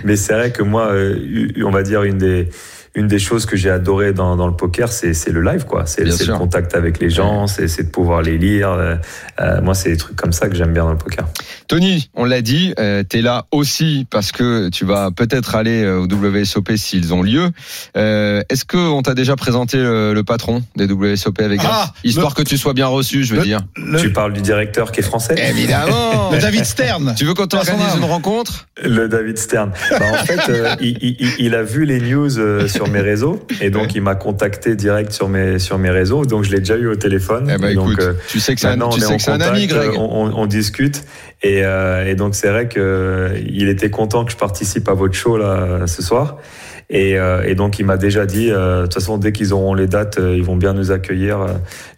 Mais 0.05 0.17
c'est 0.17 0.33
vrai 0.35 0.51
que 0.51 0.63
moi, 0.63 0.89
euh, 0.93 1.49
on 1.65 1.71
va 1.71 1.83
dire 1.83 2.03
une 2.03 2.19
des 2.19 2.49
une 2.99 3.07
des 3.09 3.19
choses 3.19 3.47
que 3.47 3.57
j'ai 3.57 3.71
adoré 3.71 4.13
dans, 4.13 4.37
dans 4.37 4.47
le 4.47 4.55
poker, 4.55 4.91
c'est 4.93 5.15
le 5.31 5.41
live, 5.43 5.65
quoi. 5.65 5.87
C'est 5.87 6.05
le 6.05 6.37
contact 6.37 6.75
avec 6.75 6.99
les 7.01 7.11
gens, 7.11 7.47
c'est 7.47 7.69
c'est 7.69 7.85
de 7.85 7.91
pouvoir 7.91 8.23
les 8.23 8.39
lire. 8.39 8.71
Euh, 8.73 8.97
euh, 9.41 9.61
moi, 9.63 9.75
c'est 9.75 9.91
des 9.91 9.97
trucs 9.97 10.17
comme 10.17 10.33
ça 10.33 10.49
que 10.49 10.57
j'aime 10.57 10.73
bien 10.73 10.85
dans 10.85 10.91
le 10.93 10.99
poker. 10.99 11.27
Tony, 11.69 12.11
on 12.15 12.25
l'a 12.25 12.41
dit, 12.43 12.75
euh, 12.79 13.03
tu 13.09 13.19
es 13.19 13.23
là 13.23 13.45
aussi 13.53 14.07
parce 14.11 14.33
que 14.33 14.69
tu 14.71 14.85
vas 14.85 15.11
peut-être 15.11 15.55
aller 15.55 15.83
euh, 15.85 16.01
au 16.01 16.07
WSOP 16.07 16.73
s'ils 16.77 17.13
ont 17.15 17.23
lieu. 17.23 17.51
Euh, 17.97 18.43
Est-ce 18.49 18.65
qu'on 18.65 19.03
t'a 19.03 19.15
déjà 19.15 19.37
présenté 19.37 19.77
le, 19.79 20.15
le 20.15 20.25
patron 20.25 20.63
des 20.77 20.87
WSOP 20.87 21.41
avec 21.41 21.61
Ah, 21.65 21.93
Histoire 22.05 22.35
que 22.35 22.43
tu 22.43 22.57
sois 22.59 22.73
bien 22.75 22.87
reçu, 22.87 23.23
je 23.25 23.33
veux 23.35 23.41
le- 23.41 23.45
dire. 23.45 23.61
Le, 23.77 23.99
Tu 23.99 24.13
parles 24.13 24.33
du 24.33 24.41
directeur 24.41 24.91
qui 24.93 25.01
est 25.01 25.03
français? 25.05 25.35
Évidemment 25.51 26.31
le 26.33 26.39
David 26.39 26.65
Stern. 26.65 27.15
Tu 27.17 27.25
veux 27.25 27.35
qu'on 27.35 27.47
t'organise 27.47 27.95
une 27.97 28.05
rencontre? 28.05 28.67
Le 28.83 29.09
David 29.09 29.39
Stern. 29.39 29.73
Bah, 29.91 30.07
en 30.13 30.25
fait, 30.25 30.41
euh, 30.51 30.75
il, 30.81 30.97
il- 31.03 31.35
il 31.39 31.55
a 31.55 31.63
vu 31.63 31.85
les 31.85 32.01
news 32.01 32.39
euh, 32.39 32.67
sur 32.89 32.93
mes 32.95 33.01
réseaux 33.11 33.41
et 33.61 33.71
donc 33.71 33.95
il 33.95 34.03
m'a 34.03 34.15
contacté 34.15 34.75
direct 34.77 35.13
sur 35.13 35.29
mes 35.29 35.59
sur 35.59 35.79
mes 35.79 35.91
réseaux. 35.91 36.25
Donc 36.25 36.45
je 36.45 36.51
l'ai 36.51 36.59
déjà 36.59 36.77
eu 36.77 36.89
au 36.89 36.97
téléphone. 36.97 37.51
Eh 37.55 37.59
ben 37.59 37.75
donc, 37.75 37.91
écoute, 37.93 38.03
euh, 38.05 38.13
tu 38.29 38.41
sais 38.41 38.55
que 38.55 38.61
c'est 38.61 38.67
un, 38.69 38.77
tu 38.91 39.01
sais 39.01 39.17
que 39.17 39.23
un 39.31 39.41
ami, 39.41 39.67
Greg. 39.67 39.91
On, 39.97 40.27
on- 40.27 40.39
on 40.43 40.47
discute 40.47 41.05
et, 41.43 41.65
euh, 41.65 42.05
et 42.07 42.15
donc 42.15 42.35
c'est 42.35 42.49
vrai 42.49 42.69
que 42.69 42.81
euh, 42.81 43.39
il 43.49 43.69
était 43.69 43.91
content 43.91 44.25
que 44.25 44.33
je 44.33 44.37
participe 44.37 44.89
à 44.89 44.95
votre 44.95 45.15
show 45.15 45.37
là 45.37 45.87
ce 45.87 46.03
soir. 46.03 46.39
Et, 46.91 47.19
euh, 47.19 47.43
et 47.47 47.55
donc 47.55 47.79
il 47.79 47.85
m'a 47.85 47.99
déjà 47.99 48.25
dit, 48.25 48.51
euh, 48.51 48.79
de 48.79 48.83
toute 48.87 48.95
façon 48.95 49.19
dès 49.19 49.31
qu'ils 49.33 49.53
auront 49.53 49.75
les 49.75 49.87
dates, 49.87 50.19
euh, 50.19 50.35
ils 50.35 50.43
vont 50.43 50.57
bien 50.57 50.73
nous 50.73 50.91
accueillir. 50.91 51.39
Euh, 51.41 51.49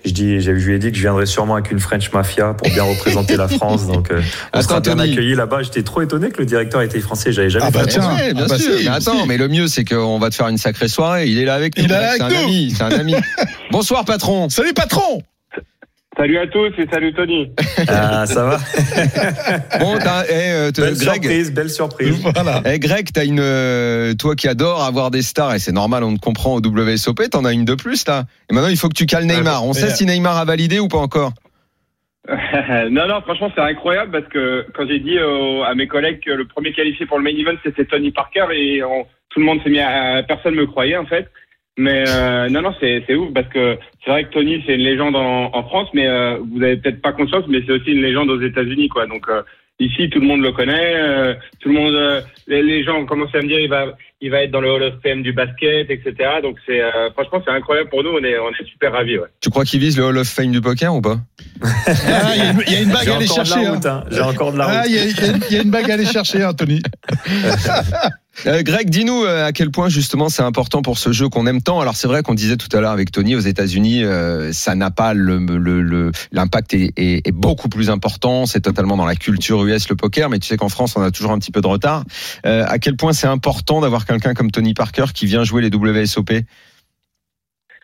Je 0.04 0.10
dis, 0.12 0.40
je 0.40 0.50
lui 0.50 0.74
ai 0.74 0.78
dit 0.80 0.90
que 0.90 0.96
je 0.96 1.02
viendrais 1.02 1.26
sûrement 1.26 1.54
avec 1.54 1.70
une 1.70 1.78
French 1.78 2.10
Mafia 2.12 2.54
pour 2.54 2.68
bien 2.70 2.82
représenter 2.82 3.36
la 3.36 3.46
France. 3.46 3.86
Donc 3.86 4.10
euh, 4.10 4.20
on 4.52 4.58
Attends, 4.58 4.68
sera 4.68 4.80
bien 4.80 4.98
accueillis 4.98 5.36
là-bas. 5.36 5.62
J'étais 5.62 5.84
trop 5.84 6.02
étonné 6.02 6.30
que 6.30 6.38
le 6.38 6.46
directeur 6.46 6.82
était 6.82 6.98
français. 6.98 7.30
J'avais 7.32 7.50
jamais 7.50 7.66
Ah 7.68 7.70
bah 7.70 7.86
tiens. 7.86 8.16
Ouais, 8.16 8.34
bien 8.34 8.44
Ah 8.46 8.48
bah 8.48 8.58
sûr. 8.58 8.78
si, 8.78 8.84
mais 8.84 8.90
attends, 8.90 9.22
si. 9.22 9.28
mais 9.28 9.36
le 9.36 9.46
mieux, 9.46 9.68
c'est 9.68 9.84
qu'on 9.84 10.18
va 10.18 10.28
te 10.30 10.34
faire 10.34 10.48
une 10.48 10.58
sacrée 10.58 10.88
soirée. 10.88 11.28
Il 11.28 11.38
est 11.38 11.44
là 11.44 11.54
avec 11.54 11.78
nous. 11.78 11.84
Il 11.84 11.90
est 11.92 11.94
là 11.94 12.08
avec 12.10 12.22
c'est 12.22 12.36
un 12.36 12.46
nous. 12.48 12.70
C'est 12.74 12.82
un 12.82 12.98
ami. 12.98 13.14
Bonsoir, 13.70 14.04
patron. 14.04 14.48
Salut 14.48 14.72
patron. 14.74 15.22
Salut 16.16 16.38
à 16.38 16.46
tous 16.48 16.72
et 16.76 16.86
salut 16.92 17.12
Tony. 17.14 17.52
Ah, 17.88 18.26
ça 18.26 18.44
va 18.44 18.56
Bon, 19.78 19.96
t'as, 19.98 20.24
eh, 20.24 20.50
euh, 20.52 20.70
Belle 20.76 20.94
Greg. 20.94 21.22
surprise, 21.22 21.52
belle 21.54 21.70
surprise. 21.70 22.20
Voilà. 22.34 22.62
Eh 22.66 22.78
Greg, 22.80 23.08
t'as 23.14 23.24
une, 23.24 23.38
euh, 23.40 24.12
toi 24.14 24.34
qui 24.34 24.48
adore 24.48 24.82
avoir 24.82 25.12
des 25.12 25.22
stars 25.22 25.54
et 25.54 25.58
c'est 25.60 25.70
normal, 25.72 26.02
on 26.02 26.14
te 26.16 26.20
comprend 26.20 26.56
au 26.56 26.60
WSOP, 26.60 27.30
t'en 27.30 27.44
as 27.44 27.52
une 27.52 27.64
de 27.64 27.74
plus 27.74 28.06
là. 28.08 28.24
Et 28.50 28.54
maintenant, 28.54 28.68
il 28.68 28.76
faut 28.76 28.88
que 28.88 28.94
tu 28.94 29.06
cales 29.06 29.24
Neymar. 29.24 29.64
On 29.64 29.72
sait 29.72 29.90
si 29.90 30.04
Neymar 30.04 30.36
a 30.36 30.44
validé 30.44 30.80
ou 30.80 30.88
pas 30.88 30.98
encore. 30.98 31.32
non, 32.28 33.06
non, 33.06 33.20
franchement, 33.22 33.50
c'est 33.54 33.62
incroyable 33.62 34.10
parce 34.10 34.26
que 34.32 34.66
quand 34.74 34.86
j'ai 34.88 34.98
dit 34.98 35.16
à 35.18 35.74
mes 35.76 35.86
collègues 35.86 36.20
que 36.24 36.32
le 36.32 36.44
premier 36.46 36.72
qualifié 36.72 37.06
pour 37.06 37.18
le 37.18 37.24
main 37.24 37.30
event 37.38 37.56
c'était 37.64 37.84
Tony 37.84 38.10
Parker 38.10 38.46
et 38.52 38.82
on- 38.82 39.06
tout 39.30 39.38
le 39.38 39.46
monde 39.46 39.60
s'est 39.62 39.70
mis 39.70 39.78
à, 39.78 40.24
personne 40.26 40.56
me 40.56 40.66
croyait 40.66 40.96
en 40.96 41.06
fait. 41.06 41.28
Mais 41.78 42.04
euh, 42.08 42.48
non, 42.50 42.62
non, 42.62 42.74
c'est 42.80 43.14
ouf 43.14 43.32
parce 43.32 43.48
que 43.48 43.78
c'est 44.04 44.10
vrai 44.10 44.24
que 44.24 44.30
Tony 44.30 44.62
c'est 44.66 44.74
une 44.74 44.82
légende 44.82 45.16
en, 45.16 45.50
en 45.54 45.62
France, 45.64 45.88
mais 45.94 46.06
euh, 46.06 46.36
vous 46.52 46.62
avez 46.62 46.76
peut-être 46.76 47.00
pas 47.00 47.12
conscience, 47.12 47.44
mais 47.48 47.62
c'est 47.66 47.72
aussi 47.72 47.92
une 47.92 48.02
légende 48.02 48.28
aux 48.30 48.40
États-Unis 48.40 48.88
quoi. 48.88 49.06
Donc 49.06 49.28
euh, 49.28 49.42
ici, 49.78 50.10
tout 50.10 50.20
le 50.20 50.26
monde 50.26 50.42
le 50.42 50.52
connaît. 50.52 50.94
euh, 50.96 51.34
tout 51.60 51.68
le 51.70 51.74
monde, 51.74 51.94
euh, 51.94 52.20
les, 52.46 52.62
les 52.62 52.82
gens 52.84 52.98
ont 52.98 53.06
commencé 53.06 53.38
à 53.38 53.42
me 53.42 53.48
dire, 53.48 53.60
il 53.60 53.68
va, 53.68 53.86
il 54.22 54.30
va 54.30 54.42
être 54.42 54.50
dans 54.50 54.60
le 54.60 54.70
Hall 54.70 54.82
of 54.82 54.94
Fame 55.02 55.22
du 55.22 55.32
basket, 55.32 55.88
etc. 55.90 56.12
Donc 56.42 56.56
c'est, 56.66 56.80
euh, 56.82 57.10
franchement, 57.12 57.40
c'est 57.44 57.52
incroyable 57.52 57.88
pour 57.90 58.02
nous. 58.04 58.10
On 58.10 58.22
est, 58.24 58.38
on 58.38 58.50
est 58.50 58.66
super 58.70 58.92
ravis. 58.92 59.18
Ouais. 59.18 59.28
Tu 59.40 59.48
crois 59.50 59.64
qu'il 59.64 59.80
vise 59.80 59.96
le 59.96 60.04
Hall 60.04 60.18
of 60.18 60.28
Fame 60.28 60.50
du 60.52 60.60
poker 60.60 60.94
ou 60.94 61.00
pas? 61.00 61.18
Ah, 61.86 62.32
Il 62.34 62.38
y, 62.38 62.40
a 62.46 62.50
une- 62.50 62.62
il 62.66 62.72
y 62.72 62.76
a 62.76 62.80
une 62.82 62.90
bague 62.92 63.08
à 63.08 63.16
aller 63.16 63.26
chercher. 63.26 63.64
hein. 63.66 63.72
route, 63.74 63.86
hein. 63.86 64.04
J'ai 64.10 64.20
encore 64.20 64.52
de 64.52 64.58
la 64.58 64.64
route. 64.66 64.74
Ah, 64.78 64.86
il 64.86 64.94
y, 64.94 64.98
a- 64.98 65.04
il 65.04 65.16
y 65.16 65.20
a 65.24 65.26
une- 65.28 65.40
il 65.50 65.56
y 65.56 65.58
a 65.58 65.62
une 65.62 65.70
bague 65.70 65.90
à 65.90 65.94
aller 65.94 66.06
chercher, 66.06 66.44
Anthony. 66.44 66.82
Euh, 68.46 68.62
Greg, 68.62 68.88
dis-nous 68.88 69.24
euh, 69.24 69.44
à 69.44 69.52
quel 69.52 69.70
point 69.70 69.88
justement 69.88 70.28
c'est 70.28 70.42
important 70.44 70.82
pour 70.82 70.98
ce 70.98 71.10
jeu 71.12 71.28
qu'on 71.28 71.46
aime 71.48 71.60
tant. 71.60 71.80
Alors 71.80 71.96
c'est 71.96 72.06
vrai 72.06 72.22
qu'on 72.22 72.32
disait 72.32 72.56
tout 72.56 72.74
à 72.74 72.80
l'heure 72.80 72.92
avec 72.92 73.10
Tony 73.10 73.34
aux 73.34 73.40
États-Unis, 73.40 74.04
euh, 74.04 74.52
ça 74.52 74.74
n'a 74.76 74.90
pas 74.92 75.12
le 75.14 75.38
le- 75.38 75.82
le- 75.82 76.12
l'impact 76.32 76.72
est, 76.72 76.92
est- 76.96 77.26
est 77.26 77.32
beaucoup 77.32 77.68
plus 77.68 77.90
important. 77.90 78.46
C'est 78.46 78.60
totalement 78.60 78.96
dans 78.96 79.04
la 79.04 79.16
culture 79.16 79.66
US 79.66 79.88
le 79.90 79.96
poker, 79.96 80.30
mais 80.30 80.38
tu 80.38 80.46
sais 80.46 80.56
qu'en 80.56 80.68
France 80.70 80.94
on 80.96 81.02
a 81.02 81.10
toujours 81.10 81.32
un 81.32 81.38
petit 81.38 81.50
peu 81.50 81.60
de 81.60 81.66
retard. 81.66 82.04
Euh, 82.46 82.64
à 82.66 82.78
quel 82.78 82.96
point 82.96 83.12
c'est 83.12 83.26
important 83.26 83.80
d'avoir 83.80 84.06
quelqu'un 84.10 84.34
comme 84.34 84.50
Tony 84.50 84.74
Parker 84.74 85.06
qui 85.14 85.26
vient 85.26 85.44
jouer 85.44 85.62
les 85.62 85.74
WSOP 85.74 86.30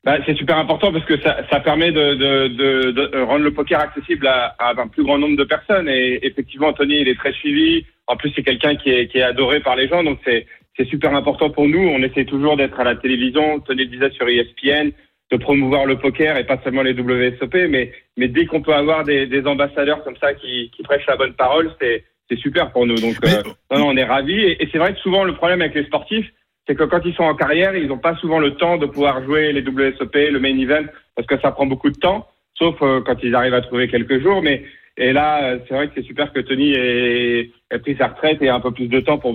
Bah, 0.04 0.18
c'est 0.26 0.36
super 0.36 0.58
important 0.58 0.92
parce 0.92 1.04
que 1.04 1.20
ça, 1.20 1.60
permet 1.60 1.92
de, 1.92 3.24
rendre 3.24 3.44
le 3.44 3.52
poker 3.52 3.80
accessible 3.80 4.26
à, 4.26 4.54
un 4.76 4.88
plus 4.88 5.04
grand 5.04 5.18
nombre 5.18 5.36
de 5.36 5.44
personnes. 5.44 5.88
Et 5.88 6.26
effectivement, 6.26 6.72
Tony, 6.72 7.00
il 7.00 7.08
est 7.08 7.18
très 7.18 7.32
suivi. 7.32 7.86
En 8.06 8.16
plus, 8.16 8.32
c'est 8.34 8.42
quelqu'un 8.42 8.76
qui 8.76 8.90
est, 8.90 9.22
adoré 9.22 9.60
par 9.60 9.76
les 9.76 9.88
gens. 9.88 10.02
Donc, 10.02 10.18
c'est, 10.24 10.46
super 10.90 11.14
important 11.14 11.48
pour 11.50 11.66
nous. 11.68 11.80
On 11.80 12.02
essaie 12.02 12.26
toujours 12.26 12.56
d'être 12.56 12.78
à 12.78 12.84
la 12.84 12.96
télévision. 12.96 13.60
Tony 13.60 13.84
le 13.84 13.90
disait 13.90 14.10
sur 14.10 14.28
ESPN, 14.28 14.90
de 15.30 15.36
promouvoir 15.38 15.86
le 15.86 15.98
poker 15.98 16.36
et 16.36 16.44
pas 16.44 16.60
seulement 16.62 16.82
les 16.82 16.92
WSOP. 16.92 17.54
Mais, 17.68 17.92
dès 18.16 18.46
qu'on 18.46 18.62
peut 18.62 18.74
avoir 18.74 19.04
des, 19.04 19.42
ambassadeurs 19.46 20.02
comme 20.04 20.16
ça 20.16 20.34
qui 20.34 20.70
prêchent 20.84 21.06
la 21.06 21.16
bonne 21.16 21.34
parole, 21.34 21.70
c'est, 21.80 22.04
c'est 22.28 22.38
super 22.38 22.70
pour 22.72 22.86
nous. 22.86 22.96
Donc, 22.96 23.16
Mais- 23.22 23.34
euh, 23.38 23.42
non, 23.70 23.78
non, 23.78 23.88
on 23.88 23.96
est 23.96 24.04
ravis. 24.04 24.40
Et, 24.40 24.62
et 24.62 24.68
c'est 24.72 24.78
vrai 24.78 24.92
que 24.94 25.00
souvent, 25.00 25.24
le 25.24 25.34
problème 25.34 25.60
avec 25.60 25.74
les 25.74 25.84
sportifs, 25.84 26.30
c'est 26.66 26.74
que 26.74 26.84
quand 26.84 27.00
ils 27.04 27.14
sont 27.14 27.22
en 27.24 27.34
carrière, 27.34 27.76
ils 27.76 27.86
n'ont 27.86 27.98
pas 27.98 28.16
souvent 28.16 28.38
le 28.38 28.54
temps 28.56 28.76
de 28.76 28.86
pouvoir 28.86 29.22
jouer 29.24 29.52
les 29.52 29.62
WSOP, 29.62 30.14
le 30.14 30.40
main 30.40 30.58
event, 30.58 30.86
parce 31.14 31.28
que 31.28 31.38
ça 31.40 31.52
prend 31.52 31.66
beaucoup 31.66 31.90
de 31.90 31.98
temps, 31.98 32.26
sauf 32.54 32.76
euh, 32.82 33.00
quand 33.06 33.16
ils 33.22 33.34
arrivent 33.34 33.54
à 33.54 33.60
trouver 33.60 33.88
quelques 33.88 34.20
jours. 34.20 34.42
Mais 34.42 34.64
et 34.96 35.12
là, 35.12 35.44
euh, 35.44 35.58
c'est 35.68 35.74
vrai 35.74 35.88
que 35.88 35.92
c'est 35.94 36.06
super 36.06 36.32
que 36.32 36.40
Tony 36.40 36.72
ait, 36.72 37.50
ait 37.70 37.78
pris 37.78 37.96
sa 37.96 38.08
retraite 38.08 38.40
et 38.42 38.48
un 38.48 38.60
peu 38.60 38.70
plus 38.72 38.88
de 38.88 39.00
temps 39.00 39.18
pour 39.18 39.34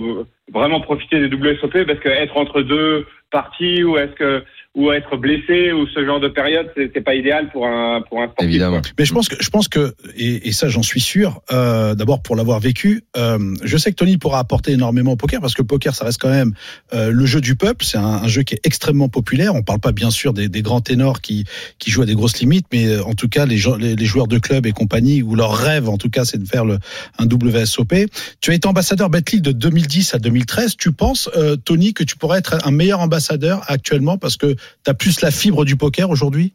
vraiment 0.52 0.80
profiter 0.80 1.26
des 1.26 1.34
WSOP, 1.34 1.86
parce 1.86 2.00
que 2.00 2.08
être 2.08 2.36
entre 2.36 2.62
deux 2.62 3.06
parties 3.30 3.82
ou 3.82 3.96
est-ce 3.96 4.12
que 4.12 4.44
ou 4.74 4.90
être 4.90 5.18
blessé 5.18 5.72
ou 5.72 5.86
ce 5.86 6.04
genre 6.04 6.18
de 6.18 6.28
période, 6.28 6.66
c'est 6.76 7.04
pas 7.04 7.14
idéal 7.14 7.50
pour 7.50 7.66
un 7.66 8.00
pour 8.08 8.22
un 8.22 8.26
sportif. 8.28 8.48
Évidemment. 8.48 8.80
quoi. 8.80 8.90
Mais 8.98 9.04
je 9.04 9.12
pense 9.12 9.28
que, 9.28 9.36
je 9.38 9.50
pense 9.50 9.68
que, 9.68 9.94
et, 10.16 10.48
et 10.48 10.52
ça 10.52 10.68
j'en 10.68 10.82
suis 10.82 11.00
sûr, 11.00 11.42
euh, 11.52 11.94
d'abord 11.94 12.22
pour 12.22 12.36
l'avoir 12.36 12.58
vécu, 12.58 13.02
euh, 13.18 13.54
je 13.62 13.76
sais 13.76 13.90
que 13.90 13.96
Tony 13.96 14.16
pourra 14.16 14.38
apporter 14.38 14.72
énormément 14.72 15.12
au 15.12 15.16
poker 15.16 15.42
parce 15.42 15.54
que 15.54 15.60
le 15.60 15.66
poker 15.66 15.94
ça 15.94 16.06
reste 16.06 16.20
quand 16.20 16.30
même 16.30 16.54
euh, 16.94 17.10
le 17.10 17.26
jeu 17.26 17.42
du 17.42 17.54
peuple, 17.54 17.84
c'est 17.84 17.98
un, 17.98 18.22
un 18.22 18.28
jeu 18.28 18.44
qui 18.44 18.54
est 18.54 18.60
extrêmement 18.64 19.10
populaire. 19.10 19.54
On 19.54 19.62
parle 19.62 19.80
pas 19.80 19.92
bien 19.92 20.10
sûr 20.10 20.32
des, 20.32 20.48
des 20.48 20.62
grands 20.62 20.80
ténors 20.80 21.20
qui, 21.20 21.44
qui 21.78 21.90
jouent 21.90 22.02
à 22.02 22.06
des 22.06 22.14
grosses 22.14 22.38
limites, 22.40 22.66
mais 22.72 22.86
euh, 22.86 23.04
en 23.04 23.12
tout 23.12 23.28
cas 23.28 23.44
les, 23.44 23.58
gens, 23.58 23.76
les, 23.76 23.94
les 23.94 24.06
joueurs 24.06 24.26
de 24.26 24.38
club 24.38 24.64
et 24.64 24.72
compagnie 24.72 25.22
où 25.22 25.34
leur 25.34 25.54
rêve 25.54 25.90
en 25.90 25.98
tout 25.98 26.08
cas 26.08 26.24
c'est 26.24 26.38
de 26.38 26.48
faire 26.48 26.64
le, 26.64 26.78
un 27.18 27.26
WSOP. 27.26 27.92
Tu 28.40 28.50
as 28.50 28.54
été 28.54 28.66
ambassadeur 28.66 29.10
Betclic 29.10 29.42
de 29.42 29.52
2010 29.52 30.14
à 30.14 30.18
2013. 30.18 30.76
Tu 30.78 30.92
penses, 30.92 31.28
euh, 31.36 31.56
Tony, 31.56 31.92
que 31.92 32.04
tu 32.04 32.16
pourrais 32.16 32.38
être 32.38 32.66
un 32.66 32.70
meilleur 32.70 33.00
ambassadeur 33.00 33.62
actuellement 33.68 34.16
parce 34.16 34.38
que 34.38 34.56
tu 34.84 34.90
as 34.90 34.94
plus 34.94 35.20
la 35.20 35.30
fibre 35.30 35.64
du 35.64 35.76
poker 35.76 36.10
aujourd'hui? 36.10 36.52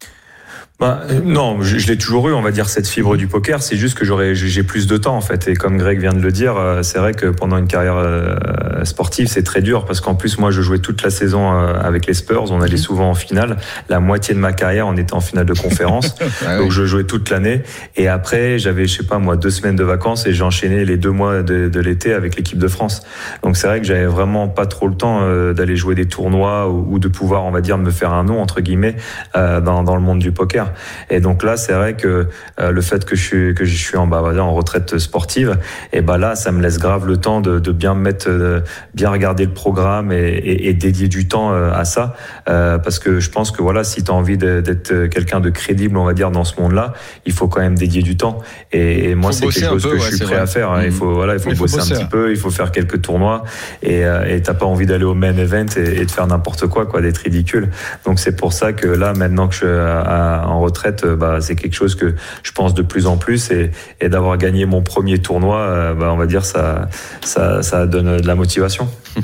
Bah, 0.80 1.02
euh, 1.10 1.22
non, 1.26 1.64
je, 1.64 1.80
je 1.80 1.88
l'ai 1.88 1.98
toujours 1.98 2.30
eu, 2.30 2.34
on 2.34 2.44
va 2.44 2.52
dire, 2.52 2.70
cette 2.70 2.88
fibre 2.88 3.18
du 3.18 3.26
poker. 3.26 3.64
C'est 3.64 3.78
juste 3.78 3.98
que 3.98 4.06
j'aurais, 4.06 4.36
j'ai 4.36 4.62
plus 4.62 4.86
de 4.86 4.96
temps, 4.98 5.16
en 5.16 5.22
fait. 5.22 5.48
Et 5.48 5.56
comme 5.56 5.78
Greg 5.78 6.00
vient 6.00 6.14
de 6.14 6.20
le 6.20 6.32
dire, 6.32 6.56
euh, 6.56 6.84
c'est 6.84 7.00
vrai 7.00 7.16
que 7.16 7.26
pendant 7.28 7.58
une 7.58 7.66
carrière 7.68 7.96
euh, 7.98 8.36
sportive, 8.84 9.26
c'est 9.28 9.42
très 9.42 9.62
dur 9.62 9.86
parce 9.86 10.02
qu'en 10.02 10.14
plus, 10.14 10.38
moi, 10.38 10.52
je 10.52 10.62
jouais 10.62 10.78
toute 10.78 11.02
la 11.02 11.10
saison 11.10 11.50
avec 11.52 12.06
les 12.06 12.14
Spurs. 12.14 12.52
On 12.52 12.62
allait 12.62 12.78
souvent 12.78 13.10
en 13.10 13.16
finale. 13.16 13.58
La 13.90 14.00
moitié 14.00 14.36
de 14.36 14.40
ma 14.40 14.54
carrière, 14.54 14.86
on 14.86 14.96
était 14.98 15.16
en 15.16 15.20
finale 15.20 15.46
de 15.46 15.54
conférence. 15.54 16.16
Ah 16.46 16.58
Donc, 16.58 16.68
oui. 16.68 16.72
je 16.72 16.86
jouais 16.86 17.04
toute 17.04 17.30
l'année. 17.30 17.64
Et 17.96 18.08
après, 18.08 18.60
j'avais, 18.60 18.86
je 18.86 18.98
sais 18.98 19.04
pas, 19.04 19.18
moi, 19.18 19.38
deux 19.38 19.50
semaines 19.50 19.76
de 19.76 19.84
vacances 19.84 20.28
et 20.28 20.34
j'ai 20.34 20.44
enchaîné 20.44 20.86
les 20.86 20.98
deux 20.98 21.10
mois 21.10 21.42
de, 21.42 21.68
de 21.68 21.80
l'été 21.80 22.14
avec 22.14 22.36
l'équipe 22.36 22.60
de 22.60 22.68
France. 22.68 23.02
Donc, 23.44 23.58
c'est 23.58 23.66
vrai 23.68 23.80
que 23.80 23.88
j'avais 23.88 24.06
vraiment 24.06 24.48
pas 24.48 24.66
trop 24.68 24.88
le 24.88 24.94
temps 24.94 25.22
d'aller 25.54 25.76
jouer 25.76 25.96
des 25.96 26.06
tournois 26.06 26.70
ou, 26.70 26.86
ou 26.94 27.00
de 27.00 27.08
pouvoir, 27.08 27.46
on 27.46 27.52
va 27.52 27.62
dire, 27.62 27.78
me 27.78 27.90
faire 27.90 28.14
un 28.14 28.24
nom, 28.24 28.40
entre 28.40 28.62
guillemets, 28.62 28.96
dans, 29.34 29.84
dans 29.84 29.96
le 29.96 30.02
monde 30.02 30.20
du 30.20 30.32
poker. 30.32 30.67
Et 31.10 31.20
donc 31.20 31.44
là, 31.44 31.58
c'est 31.58 31.74
vrai 31.74 31.96
que 31.96 32.28
euh, 32.60 32.72
le 32.72 32.82
fait 32.82 33.06
que 33.06 33.16
je 33.16 33.24
suis 33.24 33.54
que 33.56 33.66
je 33.66 33.76
suis 33.76 33.98
en 33.98 34.08
bah, 34.08 34.22
en 34.40 34.54
retraite 34.54 34.98
sportive, 34.98 35.58
et 35.94 36.02
bah 36.02 36.18
là, 36.18 36.36
ça 36.36 36.52
me 36.52 36.62
laisse 36.62 36.80
grave 36.80 37.06
le 37.08 37.18
temps 37.18 37.42
de, 37.42 37.60
de 37.60 37.72
bien 37.72 37.94
me 37.96 38.02
mettre, 38.02 38.28
euh, 38.30 38.62
bien 38.94 39.10
regarder 39.10 39.46
le 39.46 39.54
programme 39.54 40.12
et, 40.12 40.18
et, 40.18 40.70
et 40.70 40.74
dédier 40.74 41.08
du 41.08 41.28
temps 41.28 41.54
euh, 41.54 41.72
à 41.74 41.86
ça, 41.86 42.16
euh, 42.50 42.78
parce 42.78 43.00
que 43.00 43.20
je 43.20 43.30
pense 43.30 43.52
que 43.52 43.62
voilà, 43.62 43.84
si 43.84 44.04
tu 44.04 44.12
as 44.12 44.14
envie 44.14 44.38
d'être 44.38 45.08
quelqu'un 45.08 45.40
de 45.40 45.50
crédible, 45.50 45.98
on 45.98 46.04
va 46.06 46.14
dire 46.14 46.32
dans 46.32 46.44
ce 46.44 46.60
monde-là, 46.62 46.94
il 47.26 47.34
faut 47.34 47.48
quand 47.48 47.62
même 47.62 47.76
dédier 47.78 48.02
du 48.02 48.18
temps. 48.18 48.40
Et, 48.72 49.10
et 49.10 49.16
moi, 49.16 49.32
c'est 49.32 49.48
quelque 49.48 49.68
chose 49.70 49.84
peu, 49.84 49.90
que 49.90 49.96
ouais, 49.96 50.02
je 50.02 50.16
suis 50.16 50.26
prêt 50.26 50.36
vrai. 50.36 50.44
à 50.44 50.46
faire. 50.48 50.72
hein. 50.72 50.82
Il 50.84 50.88
Mhm. 50.88 50.92
faut 50.94 51.14
voilà, 51.14 51.34
il 51.34 51.40
faut 51.40 51.50
Il 51.50 51.56
faut 51.56 51.64
bosser, 51.64 51.78
bosser, 51.78 51.94
un 51.94 51.98
petit 51.98 52.06
peu, 52.06 52.32
il 52.32 52.38
faut 52.38 52.50
faire 52.50 52.72
quelques 52.72 53.02
tournois, 53.02 53.44
et 53.82 54.06
euh, 54.06 54.40
t'as 54.44 54.54
pas 54.54 54.66
envie 54.66 54.86
d'aller 54.86 55.04
au 55.06 55.14
main 55.14 55.36
event 55.38 55.66
et, 55.76 56.02
et 56.02 56.06
de 56.06 56.12
faire 56.12 56.28
n'importe 56.28 56.68
quoi, 56.68 56.86
quoi, 56.86 57.02
d'être 57.02 57.18
ridicule. 57.18 57.70
Donc 58.06 58.20
c'est 58.20 58.36
pour 58.36 58.54
ça 58.54 58.74
que 58.74 58.88
là, 58.88 59.14
maintenant 59.14 59.48
que 59.48 59.54
je 59.54 59.60
suis 59.60 59.68
à- 59.68 60.00
à- 60.44 60.48
en 60.48 60.57
retraite, 60.60 61.04
euh, 61.06 61.16
bah, 61.16 61.38
c'est 61.42 61.56
quelque 61.56 61.76
chose 61.76 61.96
que 61.96 62.16
je 62.44 62.52
pense 62.52 62.74
de 62.74 62.82
plus 62.82 63.08
en 63.08 63.18
plus 63.18 63.52
et, 63.52 63.72
et 64.02 64.10
d'avoir 64.10 64.38
gagné 64.38 64.66
mon 64.66 64.82
premier 64.82 65.20
tournoi, 65.20 65.60
euh, 65.60 65.94
bah, 65.94 66.10
on 66.12 66.18
va 66.18 66.26
dire 66.26 66.46
ça, 66.46 66.88
ça, 67.22 67.62
ça 67.64 67.86
donne 67.86 68.18
de 68.22 68.28
la 68.28 68.36
motivation. 68.36 68.88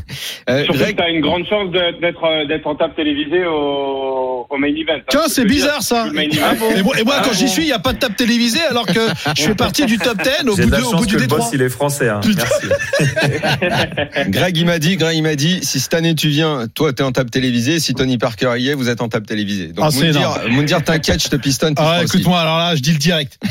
Euh, 0.50 0.64
Surtout 0.64 0.80
Greg, 0.80 0.96
que 0.96 1.02
tu 1.02 1.04
as 1.04 1.10
une 1.12 1.22
grande 1.22 1.46
chance 1.48 1.72
d'être 1.72 2.24
euh, 2.26 2.46
d'être 2.48 2.66
en 2.66 2.74
table 2.76 2.96
télévisée 2.96 3.46
au, 3.46 4.48
au 4.50 4.58
main 4.58 4.68
event. 4.70 4.94
hein. 4.98 5.02
Tiens, 5.08 5.22
c'est 5.28 5.46
dire, 5.46 5.52
bizarre 5.54 5.84
ça. 5.84 6.08
Ah 6.08 6.54
bon 6.60 6.72
et 6.76 6.82
moi, 6.82 7.00
et 7.00 7.04
moi, 7.04 7.14
Ah 7.20 7.22
quand 7.24 7.32
j'y 7.34 7.44
bon. 7.46 7.50
suis, 7.52 7.62
il 7.62 7.68
n'y 7.68 7.72
a 7.74 7.80
pas 7.80 7.94
de 7.94 8.00
table 8.00 8.16
télévisée 8.16 8.60
alors 8.72 8.88
que 8.88 9.00
je 9.38 9.44
fais 9.44 9.54
partie 9.56 9.86
du 9.86 10.00
top 10.00 10.18
10 10.22 10.50
au 10.50 10.56
J'ai 10.56 10.64
bout, 10.64 10.70
de 10.70 10.72
la 10.72 10.78
du- 10.80 10.84
au 10.84 10.92
chance 10.92 11.00
bout 11.02 11.06
du 11.06 11.14
que 11.14 11.20
le 11.20 11.28
détroit. 11.28 11.40
boss 11.46 11.50
il 11.54 11.62
est 11.62 11.70
français. 11.70 12.10
Hein. 12.10 12.22
Merci. 12.26 12.68
Greg, 14.30 14.58
il 14.58 14.66
m'a 14.66 14.80
dit, 14.80 14.98
Greg, 14.98 15.16
il 15.16 15.22
m'a 15.24 15.36
dit, 15.36 15.60
si 15.64 15.80
cette 15.80 15.94
année 15.94 16.16
tu 16.16 16.30
viens, 16.30 16.66
toi 16.74 16.92
t'es 16.94 17.04
en 17.04 17.12
table 17.12 17.30
télévisée, 17.30 17.80
si 17.80 17.94
Tony 17.94 18.18
Parker 18.18 18.54
y 18.58 18.70
est, 18.70 18.74
vous 18.74 18.90
êtes 18.90 19.02
en 19.02 19.10
table 19.10 19.26
télévisée. 19.26 19.68
Donc 19.68 19.86
Ah. 19.94 20.48
Moundir, 20.50 20.84
t'inquiète, 20.84 21.23
je 21.24 21.30
te 21.30 21.36
pistonne. 21.36 21.76
tu 21.76 21.82
Ah, 21.84 22.02
écoute-moi, 22.04 22.40
alors 22.40 22.58
là, 22.58 22.76
je 22.76 22.82
dis 22.82 22.92
le 22.92 22.98
direct. 23.00 23.40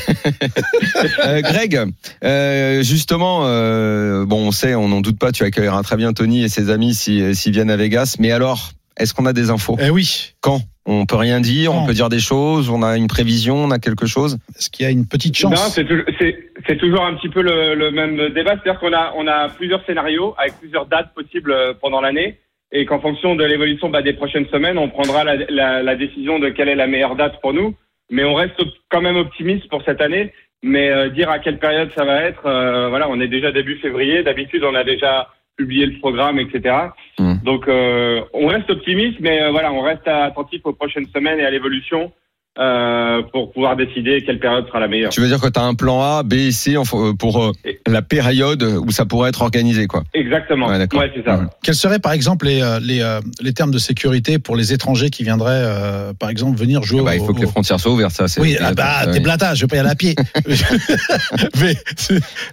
Euh, 1.24 1.40
Greg, 1.40 1.80
euh, 2.24 2.82
justement, 2.82 3.42
euh, 3.44 4.24
bon, 4.24 4.46
on 4.48 4.50
sait, 4.52 4.74
on 4.74 4.88
n'en 4.88 5.00
doute 5.00 5.18
pas, 5.18 5.32
tu 5.32 5.44
accueilleras 5.44 5.82
très 5.82 5.96
bien 5.96 6.12
Tony 6.12 6.42
et 6.44 6.48
ses 6.48 6.70
amis 6.70 6.94
s'ils 6.94 7.34
s'ils 7.34 7.52
viennent 7.52 7.70
à 7.70 7.76
Vegas. 7.76 8.16
Mais 8.18 8.30
alors, 8.32 8.70
est-ce 8.96 9.14
qu'on 9.14 9.26
a 9.26 9.32
des 9.32 9.50
infos? 9.50 9.76
Eh 9.80 9.90
oui. 9.90 10.32
Quand? 10.40 10.60
On 10.84 11.06
peut 11.06 11.16
rien 11.16 11.40
dire, 11.40 11.72
on 11.72 11.80
Non. 11.80 11.86
peut 11.86 11.94
dire 11.94 12.08
des 12.08 12.18
choses, 12.20 12.68
on 12.68 12.82
a 12.82 12.96
une 12.96 13.06
prévision, 13.06 13.56
on 13.56 13.70
a 13.70 13.78
quelque 13.78 14.06
chose? 14.06 14.38
Est-ce 14.58 14.68
qu'il 14.68 14.84
y 14.84 14.86
a 14.88 14.90
une 14.90 15.06
petite 15.06 15.40
Non, 15.44 15.50
chance 15.54 15.74
c'est 15.74 15.84
toujours, 15.86 16.04
c'est- 16.18 16.36
c'est 16.66 16.76
toujours 16.78 17.04
un 17.04 17.14
petit 17.14 17.28
peu 17.28 17.40
le, 17.42 17.74
le 17.74 17.90
même 17.92 18.16
débat. 18.34 18.54
C'est-à-dire 18.62 18.80
qu'on 18.80 18.92
a, 18.92 19.12
on 19.16 19.26
a 19.28 19.48
plusieurs 19.48 19.84
scénarios 19.86 20.34
avec 20.38 20.58
plusieurs 20.58 20.86
dates 20.86 21.14
possibles 21.14 21.54
pendant 21.80 22.00
l'année. 22.00 22.38
Et 22.72 22.86
qu'en 22.86 23.00
fonction 23.00 23.34
de 23.34 23.44
l'évolution 23.44 23.90
bah, 23.90 24.02
des 24.02 24.14
prochaines 24.14 24.48
semaines, 24.48 24.78
on 24.78 24.88
prendra 24.88 25.24
la, 25.24 25.36
la, 25.48 25.82
la 25.82 25.96
décision 25.96 26.38
de 26.38 26.48
quelle 26.48 26.68
est 26.68 26.74
la 26.74 26.86
meilleure 26.86 27.16
date 27.16 27.40
pour 27.40 27.52
nous. 27.52 27.74
Mais 28.10 28.24
on 28.24 28.34
reste 28.34 28.60
quand 28.90 29.02
même 29.02 29.16
optimiste 29.16 29.68
pour 29.68 29.82
cette 29.84 30.00
année. 30.00 30.32
Mais 30.62 30.90
euh, 30.90 31.08
dire 31.08 31.28
à 31.28 31.38
quelle 31.38 31.58
période 31.58 31.90
ça 31.94 32.04
va 32.04 32.22
être, 32.22 32.46
euh, 32.46 32.88
voilà, 32.88 33.08
on 33.08 33.20
est 33.20 33.28
déjà 33.28 33.50
début 33.50 33.76
février. 33.78 34.22
D'habitude, 34.22 34.62
on 34.64 34.74
a 34.74 34.84
déjà 34.84 35.28
publié 35.56 35.86
le 35.86 35.98
programme, 35.98 36.38
etc. 36.38 36.76
Mm. 37.18 37.34
Donc, 37.44 37.68
euh, 37.68 38.22
on 38.32 38.46
reste 38.46 38.70
optimiste, 38.70 39.18
mais 39.20 39.42
euh, 39.42 39.50
voilà, 39.50 39.72
on 39.72 39.80
reste 39.80 40.06
attentif 40.06 40.60
aux 40.64 40.72
prochaines 40.72 41.08
semaines 41.14 41.40
et 41.40 41.44
à 41.44 41.50
l'évolution 41.50 42.12
euh, 42.58 43.22
pour 43.32 43.50
pouvoir 43.52 43.76
décider 43.76 44.22
quelle 44.26 44.38
période 44.38 44.66
sera 44.66 44.78
la 44.80 44.88
meilleure. 44.88 45.10
Tu 45.10 45.20
veux 45.22 45.26
dire 45.26 45.40
que 45.40 45.48
tu 45.48 45.58
as 45.58 45.62
un 45.64 45.74
plan 45.74 46.02
A, 46.02 46.22
B 46.22 46.34
et 46.34 46.52
C 46.52 46.76
euh, 46.76 47.12
pour 47.14 47.42
euh, 47.42 47.52
la 47.86 48.02
période 48.02 48.62
où 48.62 48.90
ça 48.90 49.06
pourrait 49.06 49.30
être 49.30 49.40
organisé, 49.40 49.86
quoi 49.86 50.02
Exactement. 50.12 50.66
Ouais, 50.66 50.86
c'est 51.14 51.24
ça. 51.24 51.36
Mhm. 51.38 51.48
Quels 51.62 51.74
seraient 51.74 51.98
par 51.98 52.12
exemple 52.12 52.44
les, 52.46 52.60
euh, 52.60 52.78
les, 52.80 53.00
euh, 53.00 53.20
les 53.40 53.54
termes 53.54 53.70
de 53.70 53.78
sécurité 53.78 54.38
pour 54.38 54.54
les 54.56 54.72
étrangers 54.74 55.08
qui 55.08 55.24
viendraient 55.24 55.50
euh, 55.64 56.12
par 56.12 56.28
exemple 56.28 56.58
venir 56.58 56.82
jouer 56.82 57.00
Ah 57.00 57.04
bah, 57.04 57.14
Il 57.16 57.20
au- 57.22 57.26
faut 57.26 57.32
que 57.32 57.40
les 57.40 57.46
frontières 57.46 57.80
soient 57.80 57.92
ouvertes, 57.92 58.12
ça. 58.14 58.28
c'est- 58.28 58.40
Oui, 58.40 58.56
ah 58.60 58.74
bah, 58.74 59.06
t'es 59.10 59.20
blata, 59.20 59.54
je 59.54 59.62
vais 59.62 59.68
pas 59.68 59.76
y 59.76 59.78
aller 59.78 59.88
à 59.90 59.94
pied. 59.94 60.14
mais, 61.60 61.74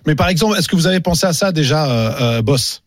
mais 0.08 0.16
par 0.16 0.30
exemple, 0.30 0.58
est-ce 0.58 0.68
que 0.70 0.76
vous 0.76 0.88
avez 0.88 1.00
pensé 1.02 1.26
à 1.28 1.34
ça 1.34 1.52
déjà, 1.52 1.90
euh, 1.90 2.12
euh, 2.38 2.42
boss? 2.42 2.82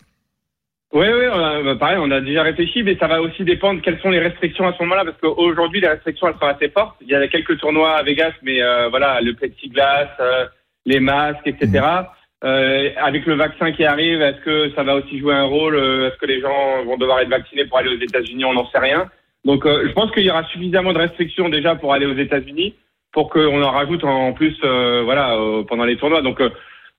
Oui, 0.93 1.07
oui, 1.07 1.25
on 1.33 1.43
a- 1.43 1.63
bah, 1.63 1.77
pareil, 1.77 1.97
on 2.01 2.11
a 2.11 2.21
déjà 2.21 2.43
réfléchi, 2.43 2.83
mais 2.83 2.97
ça 2.97 3.07
va 3.07 3.23
aussi 3.23 3.45
dépendre 3.45 3.81
quelles 3.81 3.99
sont 4.01 4.11
les 4.11 4.19
restrictions 4.19 4.67
à 4.67 4.75
ce 4.75 4.83
moment-là, 4.83 5.05
parce 5.07 5.17
qu'aujourd'hui, 5.23 5.81
les 5.81 5.89
restrictions, 5.89 6.29
elles 6.29 6.35
sont 6.39 6.47
assez 6.47 6.69
fortes. 6.69 6.97
Il 7.01 7.09
y 7.09 7.15
a 7.15 7.27
quelques 7.29 7.59
tournois 7.59 7.93
à 7.97 8.03
Vegas, 8.03 8.33
mais 8.43 8.63
euh, 8.63 8.89
voilà, 8.91 9.21
le 9.23 9.33
plexiglas, 9.33 10.09
euh, 10.21 10.45
les 10.85 11.01
masques, 11.01 11.47
etc. 11.47 11.83
Euh, 12.45 12.91
avec 13.01 13.25
le 13.25 13.35
vaccin 13.35 13.73
qui 13.73 13.85
arrive, 13.85 14.21
est-ce 14.21 14.41
que 14.45 14.71
ça 14.75 14.83
va 14.83 14.97
aussi 14.97 15.19
jouer 15.19 15.33
un 15.35 15.45
rôle 15.45 15.77
Euh, 15.77 16.09
Est-ce 16.09 16.17
que 16.19 16.27
les 16.27 16.41
gens 16.41 16.85
vont 16.85 16.99
devoir 16.99 17.21
être 17.21 17.29
vaccinés 17.31 17.65
pour 17.65 17.79
aller 17.79 17.89
aux 17.97 18.01
États-Unis 18.01 18.45
On 18.45 18.53
n'en 18.53 18.69
sait 18.71 18.79
rien. 18.81 19.09
Donc, 19.47 19.65
euh, 19.65 19.85
je 19.87 19.93
pense 19.93 20.11
qu'il 20.11 20.25
y 20.25 20.31
aura 20.31 20.45
suffisamment 20.45 20.93
de 20.93 20.99
restrictions 20.99 21.49
déjà 21.49 21.75
pour 21.75 21.95
aller 21.95 22.05
aux 22.07 22.17
États-Unis, 22.19 22.75
pour 23.13 23.31
qu'on 23.31 23.63
en 23.63 23.71
rajoute 23.71 24.05
en 24.05 24.33
plus, 24.35 24.57
euh, 24.65 25.03
voilà, 25.05 25.37
euh, 25.37 25.63
pendant 25.63 25.85
les 25.85 25.97
tournois. 25.97 26.21
Donc, 26.21 26.41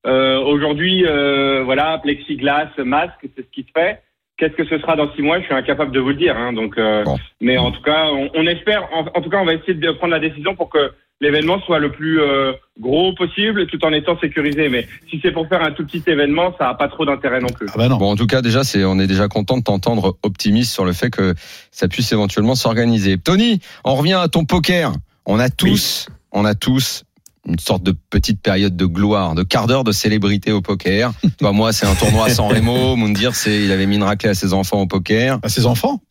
euh, 0.06 0.40
Aujourd'hui, 0.40 1.06
euh, 1.06 1.64
voilà, 1.64 2.00
plexiglas, 2.00 2.70
masque, 2.78 3.28
c'est 3.36 3.44
ce 3.44 3.52
qui 3.52 3.62
se 3.64 3.72
fait. 3.80 4.02
Qu'est-ce 4.38 4.54
que 4.54 4.66
ce 4.66 4.80
sera 4.80 4.96
dans 4.96 5.14
six 5.14 5.22
mois 5.22 5.40
Je 5.40 5.46
suis 5.46 5.54
incapable 5.54 5.92
de 5.92 6.00
vous 6.00 6.10
le 6.10 6.16
dire. 6.16 6.36
Hein, 6.36 6.54
donc, 6.54 6.78
euh, 6.78 7.04
Bon. 7.04 7.18
mais 7.40 7.58
en 7.58 7.72
tout 7.72 7.82
cas, 7.84 8.08
on, 8.12 8.30
on 8.34 8.48
espère. 8.48 8.88
En, 8.94 9.06
en 9.18 9.22
tout 9.22 9.30
cas, 9.30 9.38
on 9.38 9.46
va 9.46 9.54
essayer 9.54 9.76
de 9.76 9.92
prendre 9.92 10.12
la 10.14 10.20
décision 10.20 10.56
pour 10.56 10.70
que 10.70 10.92
l'événement 11.22 11.62
soit 11.62 11.80
le 11.80 11.92
plus 11.92 12.20
euh, 12.20 12.52
gros 12.80 13.14
possible, 13.14 13.68
tout 13.68 13.84
en 13.86 13.94
étant 13.94 14.20
sécurisé. 14.20 14.70
Mais 14.70 14.88
si 15.10 15.20
c'est 15.22 15.32
pour 15.32 15.48
faire 15.48 15.62
un 15.64 15.72
tout 15.72 15.86
petit 15.86 16.04
événement, 16.08 16.54
ça 16.58 16.66
n'a 16.66 16.74
pas 16.74 16.88
trop 16.90 17.06
d'intérêt 17.06 17.40
non 17.40 17.48
plus. 17.48 17.68
Ah 17.70 17.78
bah 17.78 17.88
non. 17.88 17.98
Bon, 17.98 18.12
en 18.12 18.16
tout 18.16 18.28
cas, 18.28 18.42
déjà, 18.42 18.64
c'est, 18.64 18.84
on 18.84 19.00
est 19.00 19.08
déjà 19.08 19.28
content 19.28 19.58
de 19.58 19.64
t'entendre 19.64 20.18
optimiste 20.24 20.74
sur 20.74 20.84
le 20.84 20.94
fait 20.94 21.12
que 21.12 21.34
ça 21.72 21.88
puisse 21.88 22.12
éventuellement 22.12 22.56
s'organiser. 22.56 23.18
Tony, 23.18 23.60
on 23.86 23.96
revient 23.96 24.20
à 24.22 24.28
ton 24.28 24.46
poker. 24.46 24.92
On 25.26 25.40
a 25.40 25.50
tous, 25.50 26.10
on 26.34 26.44
a 26.44 26.56
tous 26.56 27.04
une 27.48 27.60
sorte 27.60 27.84
de 27.84 27.94
petite 28.10 28.42
période 28.42 28.76
de 28.76 28.86
gloire, 28.86 29.36
de 29.36 29.44
quart 29.44 29.68
d'heure 29.68 29.84
de 29.84 29.92
célébrité 29.92 30.52
au 30.52 30.62
poker. 30.62 31.12
Toi, 31.38 31.52
moi, 31.54 31.74
c'est 31.74 31.86
un 31.86 31.96
tournoi 31.96 32.30
sans 32.30 32.48
Remo. 32.48 32.96
Moundir, 32.96 33.36
c'est, 33.36 33.64
il 33.64 33.72
avait 33.72 33.86
mis 33.86 33.96
une 33.96 34.04
raclée 34.04 34.30
à 34.30 34.36
ses 34.36 34.54
enfants 34.54 34.82
au 34.82 34.88
poker. 34.88 35.40
À 35.44 35.50
ses 35.50 35.66
enfants? 35.66 36.02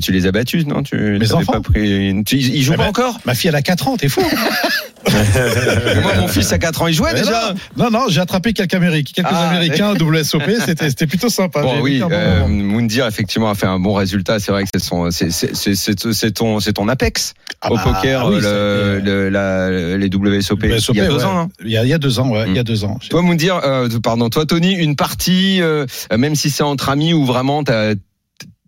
Tu 0.00 0.12
les 0.12 0.26
as 0.26 0.32
battus, 0.32 0.66
non? 0.66 0.82
Tu 0.82 0.96
Mes 0.96 1.32
enfants 1.32 1.52
pas 1.52 1.60
pris 1.60 2.08
une- 2.10 2.24
tu- 2.24 2.36
Ils 2.36 2.62
jouent 2.62 2.74
Eh 2.74 2.76
pas 2.76 2.82
ben, 2.84 2.88
encore? 2.90 3.18
Ma 3.24 3.34
fille, 3.34 3.48
elle 3.48 3.54
a 3.56 3.62
4 3.62 3.88
ans, 3.88 3.96
t'es 3.96 4.08
fou. 4.08 4.22
Moi, 6.02 6.14
mon 6.20 6.28
fils 6.28 6.52
a 6.52 6.58
4 6.58 6.82
ans, 6.82 6.86
il 6.86 6.94
jouait 6.94 7.12
Mais 7.12 7.20
déjà. 7.20 7.54
Non, 7.76 7.90
non, 7.90 8.04
j'ai 8.08 8.20
attrapé 8.20 8.52
quelques 8.52 8.74
Américains, 8.74 9.12
quelques 9.14 9.28
Ah, 9.30 9.48
Américains 9.50 9.94
WSOP, 9.94 10.42
c'était, 10.66 11.06
plutôt 11.06 11.28
sympa. 11.28 11.62
Bon 11.62 11.80
oui, 11.80 12.00
bon 12.00 12.08
euh. 12.12 12.46
Moundir 12.46 13.06
effectivement 13.06 13.50
a 13.50 13.54
fait 13.54 13.66
un 13.66 13.78
bon 13.78 13.94
résultat. 13.94 14.38
C'est 14.40 14.52
vrai 14.52 14.64
que 14.64 14.68
c'est 14.72 14.82
son, 14.82 15.10
c'est 15.10 16.30
ton, 16.34 16.60
c'est 16.60 16.72
ton 16.72 16.88
apex 16.88 17.34
Ah 17.60 17.72
au 17.72 17.76
bah, 17.76 17.82
poker, 17.84 18.28
oui, 18.28 18.36
le, 18.36 18.42
ça 18.42 18.48
a 18.48 18.94
été, 18.98 19.02
le- 19.04 19.28
la- 19.30 19.96
les 19.96 20.08
WSOP. 20.08 20.62
WSOP, 20.64 20.94
il 20.96 20.98
y 20.98 21.00
a 21.00 21.08
deux 21.08 21.16
ouais. 21.16 21.24
ans. 21.24 21.38
Hein. 21.38 21.48
Il 21.64 21.70
y 21.70 21.76
a, 21.76 21.84
il 21.84 21.88
y 21.88 21.94
a 21.94 21.98
deux 21.98 22.18
ans, 22.18 22.28
ouais, 22.30 22.46
Mm. 22.46 22.50
il 22.50 22.56
y 22.56 22.60
a 22.60 22.64
deux 22.64 22.84
ans. 22.84 22.98
Toi 23.08 23.22
Moundir, 23.22 23.60
euh, 23.64 23.88
pardon, 24.02 24.28
toi 24.28 24.46
Tony, 24.46 24.72
une 24.74 24.96
partie, 24.96 25.60
euh, 25.62 25.86
même 26.16 26.34
si 26.34 26.50
c'est 26.50 26.62
entre 26.62 26.88
amis 26.90 27.12
ou 27.14 27.24
vraiment 27.24 27.64
t'as 27.64 27.94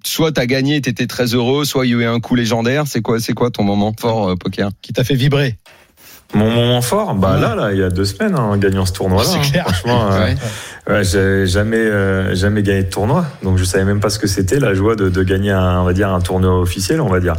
soit 0.04 0.32
t'as 0.32 0.46
gagné, 0.46 0.80
t'étais 0.80 1.06
très 1.06 1.34
heureux, 1.34 1.64
soit 1.64 1.86
il 1.86 1.90
y 1.90 1.94
a 1.94 1.98
eu 1.98 2.04
un 2.04 2.20
coup 2.20 2.34
légendaire. 2.34 2.86
C'est 2.86 3.02
quoi, 3.02 3.20
c'est 3.20 3.32
quoi 3.32 3.50
ton 3.50 3.62
moment 3.62 3.94
fort 3.98 4.30
euh, 4.30 4.36
poker? 4.36 4.70
Qui 4.82 4.92
t'a 4.92 5.04
fait 5.04 5.14
vibrer. 5.14 5.56
Mon 6.32 6.48
moment 6.48 6.80
fort, 6.80 7.14
bah 7.14 7.38
là, 7.40 7.56
là, 7.56 7.72
il 7.72 7.78
y 7.78 7.82
a 7.82 7.90
deux 7.90 8.04
semaines, 8.04 8.34
hein, 8.36 8.42
en 8.52 8.56
gagnant 8.56 8.86
ce 8.86 8.92
tournoi-là. 8.92 9.28
C'est 9.28 9.38
hein. 9.38 9.42
clair. 9.50 9.64
Franchement, 9.64 10.12
euh, 10.12 10.20
Ouais. 10.20 10.36
ouais, 10.88 11.04
j'ai 11.04 11.46
jamais, 11.46 11.76
euh, 11.76 12.34
jamais 12.36 12.62
gagné 12.62 12.84
de 12.84 12.88
tournoi, 12.88 13.26
donc 13.42 13.58
je 13.58 13.64
savais 13.64 13.84
même 13.84 13.98
pas 13.98 14.10
ce 14.10 14.18
que 14.20 14.28
c'était 14.28 14.60
la 14.60 14.72
joie 14.72 14.94
de, 14.94 15.08
de 15.08 15.22
gagner 15.24 15.50
un, 15.50 15.80
on 15.80 15.84
va 15.84 15.92
dire, 15.92 16.08
un 16.08 16.20
tournoi 16.20 16.60
officiel, 16.60 17.00
on 17.00 17.08
va 17.08 17.18
dire. 17.18 17.34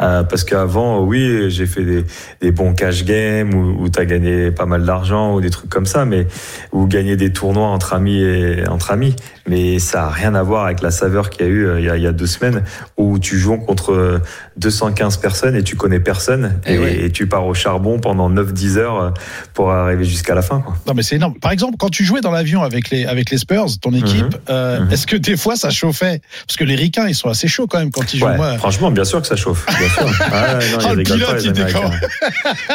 Euh, 0.00 0.22
parce 0.22 0.44
qu'avant, 0.44 1.00
oui, 1.00 1.50
j'ai 1.50 1.66
fait 1.66 1.82
des, 1.82 2.04
des 2.40 2.52
bons 2.52 2.74
cash 2.74 3.04
games 3.04 3.52
où, 3.54 3.82
où 3.82 3.88
t'as 3.88 4.04
gagné 4.04 4.52
pas 4.52 4.66
mal 4.66 4.84
d'argent 4.84 5.34
ou 5.34 5.40
des 5.40 5.50
trucs 5.50 5.68
comme 5.70 5.86
ça, 5.86 6.04
mais 6.04 6.28
ou 6.72 6.86
gagner 6.86 7.16
des 7.16 7.32
tournois 7.32 7.66
entre 7.68 7.92
amis 7.92 8.22
et 8.22 8.68
entre 8.68 8.92
amis. 8.92 9.16
Mais 9.48 9.78
ça 9.78 10.04
a 10.04 10.08
rien 10.10 10.34
à 10.34 10.42
voir 10.42 10.66
avec 10.66 10.82
la 10.82 10.90
saveur 10.90 11.30
qu'il 11.30 11.46
y 11.46 11.48
a 11.48 11.52
eu 11.52 11.66
euh, 11.66 11.80
il 11.80 11.86
y 11.86 11.90
a, 11.90 11.96
il 11.96 12.02
y 12.02 12.06
a 12.06 12.12
deux 12.12 12.26
semaines 12.26 12.62
où 12.98 13.18
tu 13.18 13.38
joues 13.38 13.56
contre 13.56 13.92
euh, 13.92 14.18
215 14.58 15.16
personnes 15.18 15.56
et 15.56 15.62
tu 15.62 15.76
connais 15.76 16.00
personne 16.00 16.60
Et 16.66 16.74
et, 16.74 16.78
ouais. 16.78 17.00
et 17.04 17.10
tu 17.10 17.26
pars 17.26 17.46
au 17.46 17.54
charbon 17.54 17.98
pendant 17.98 18.30
9-10 18.30 18.76
heures 18.78 19.00
euh, 19.02 19.10
pour 19.54 19.70
arriver 19.72 20.04
jusqu'à 20.04 20.34
la 20.34 20.42
fin. 20.42 20.60
Quoi. 20.60 20.76
Non, 20.86 20.94
mais 20.94 21.02
c'est 21.02 21.16
énorme. 21.16 21.34
Par 21.40 21.50
exemple, 21.52 21.76
quand 21.78 21.88
tu 21.90 22.04
jouais 22.04 22.20
dans 22.20 22.30
l'avion 22.30 22.62
avec 22.62 22.90
les, 22.90 23.06
avec 23.06 23.30
les 23.30 23.38
Spurs, 23.38 23.66
ton 23.80 23.92
équipe, 23.94 24.36
euh, 24.50 24.80
Mhm. 24.80 24.92
est-ce 24.92 25.06
que 25.06 25.16
des 25.16 25.36
fois 25.36 25.56
ça 25.56 25.70
chauffait? 25.70 26.20
Parce 26.46 26.56
que 26.56 26.64
les 26.64 26.74
ricains, 26.76 27.06
ils 27.08 27.14
sont 27.14 27.28
assez 27.28 27.48
chauds 27.48 27.66
quand 27.66 27.78
même 27.78 27.90
quand 27.90 28.12
ils 28.14 28.18
jouent. 28.20 28.26
Moi, 28.28 28.58
franchement, 28.58 28.90
bien 28.90 29.04
sûr 29.04 29.20
que 29.20 29.26
ça 29.26 29.36
chauffe. 29.36 29.66
Bien 29.66 29.88
sûr. 29.88 30.06
Ah, 30.32 30.54
non, 30.54 30.58
Oh, 30.80 30.88
ils 30.92 30.96
le 30.96 30.98
rigolent 30.98 31.04
pilote, 31.04 31.28
pas, 31.30 31.36
les 31.36 31.44
il 31.46 31.52
déconne. 31.52 31.76
Américains. 31.84 32.08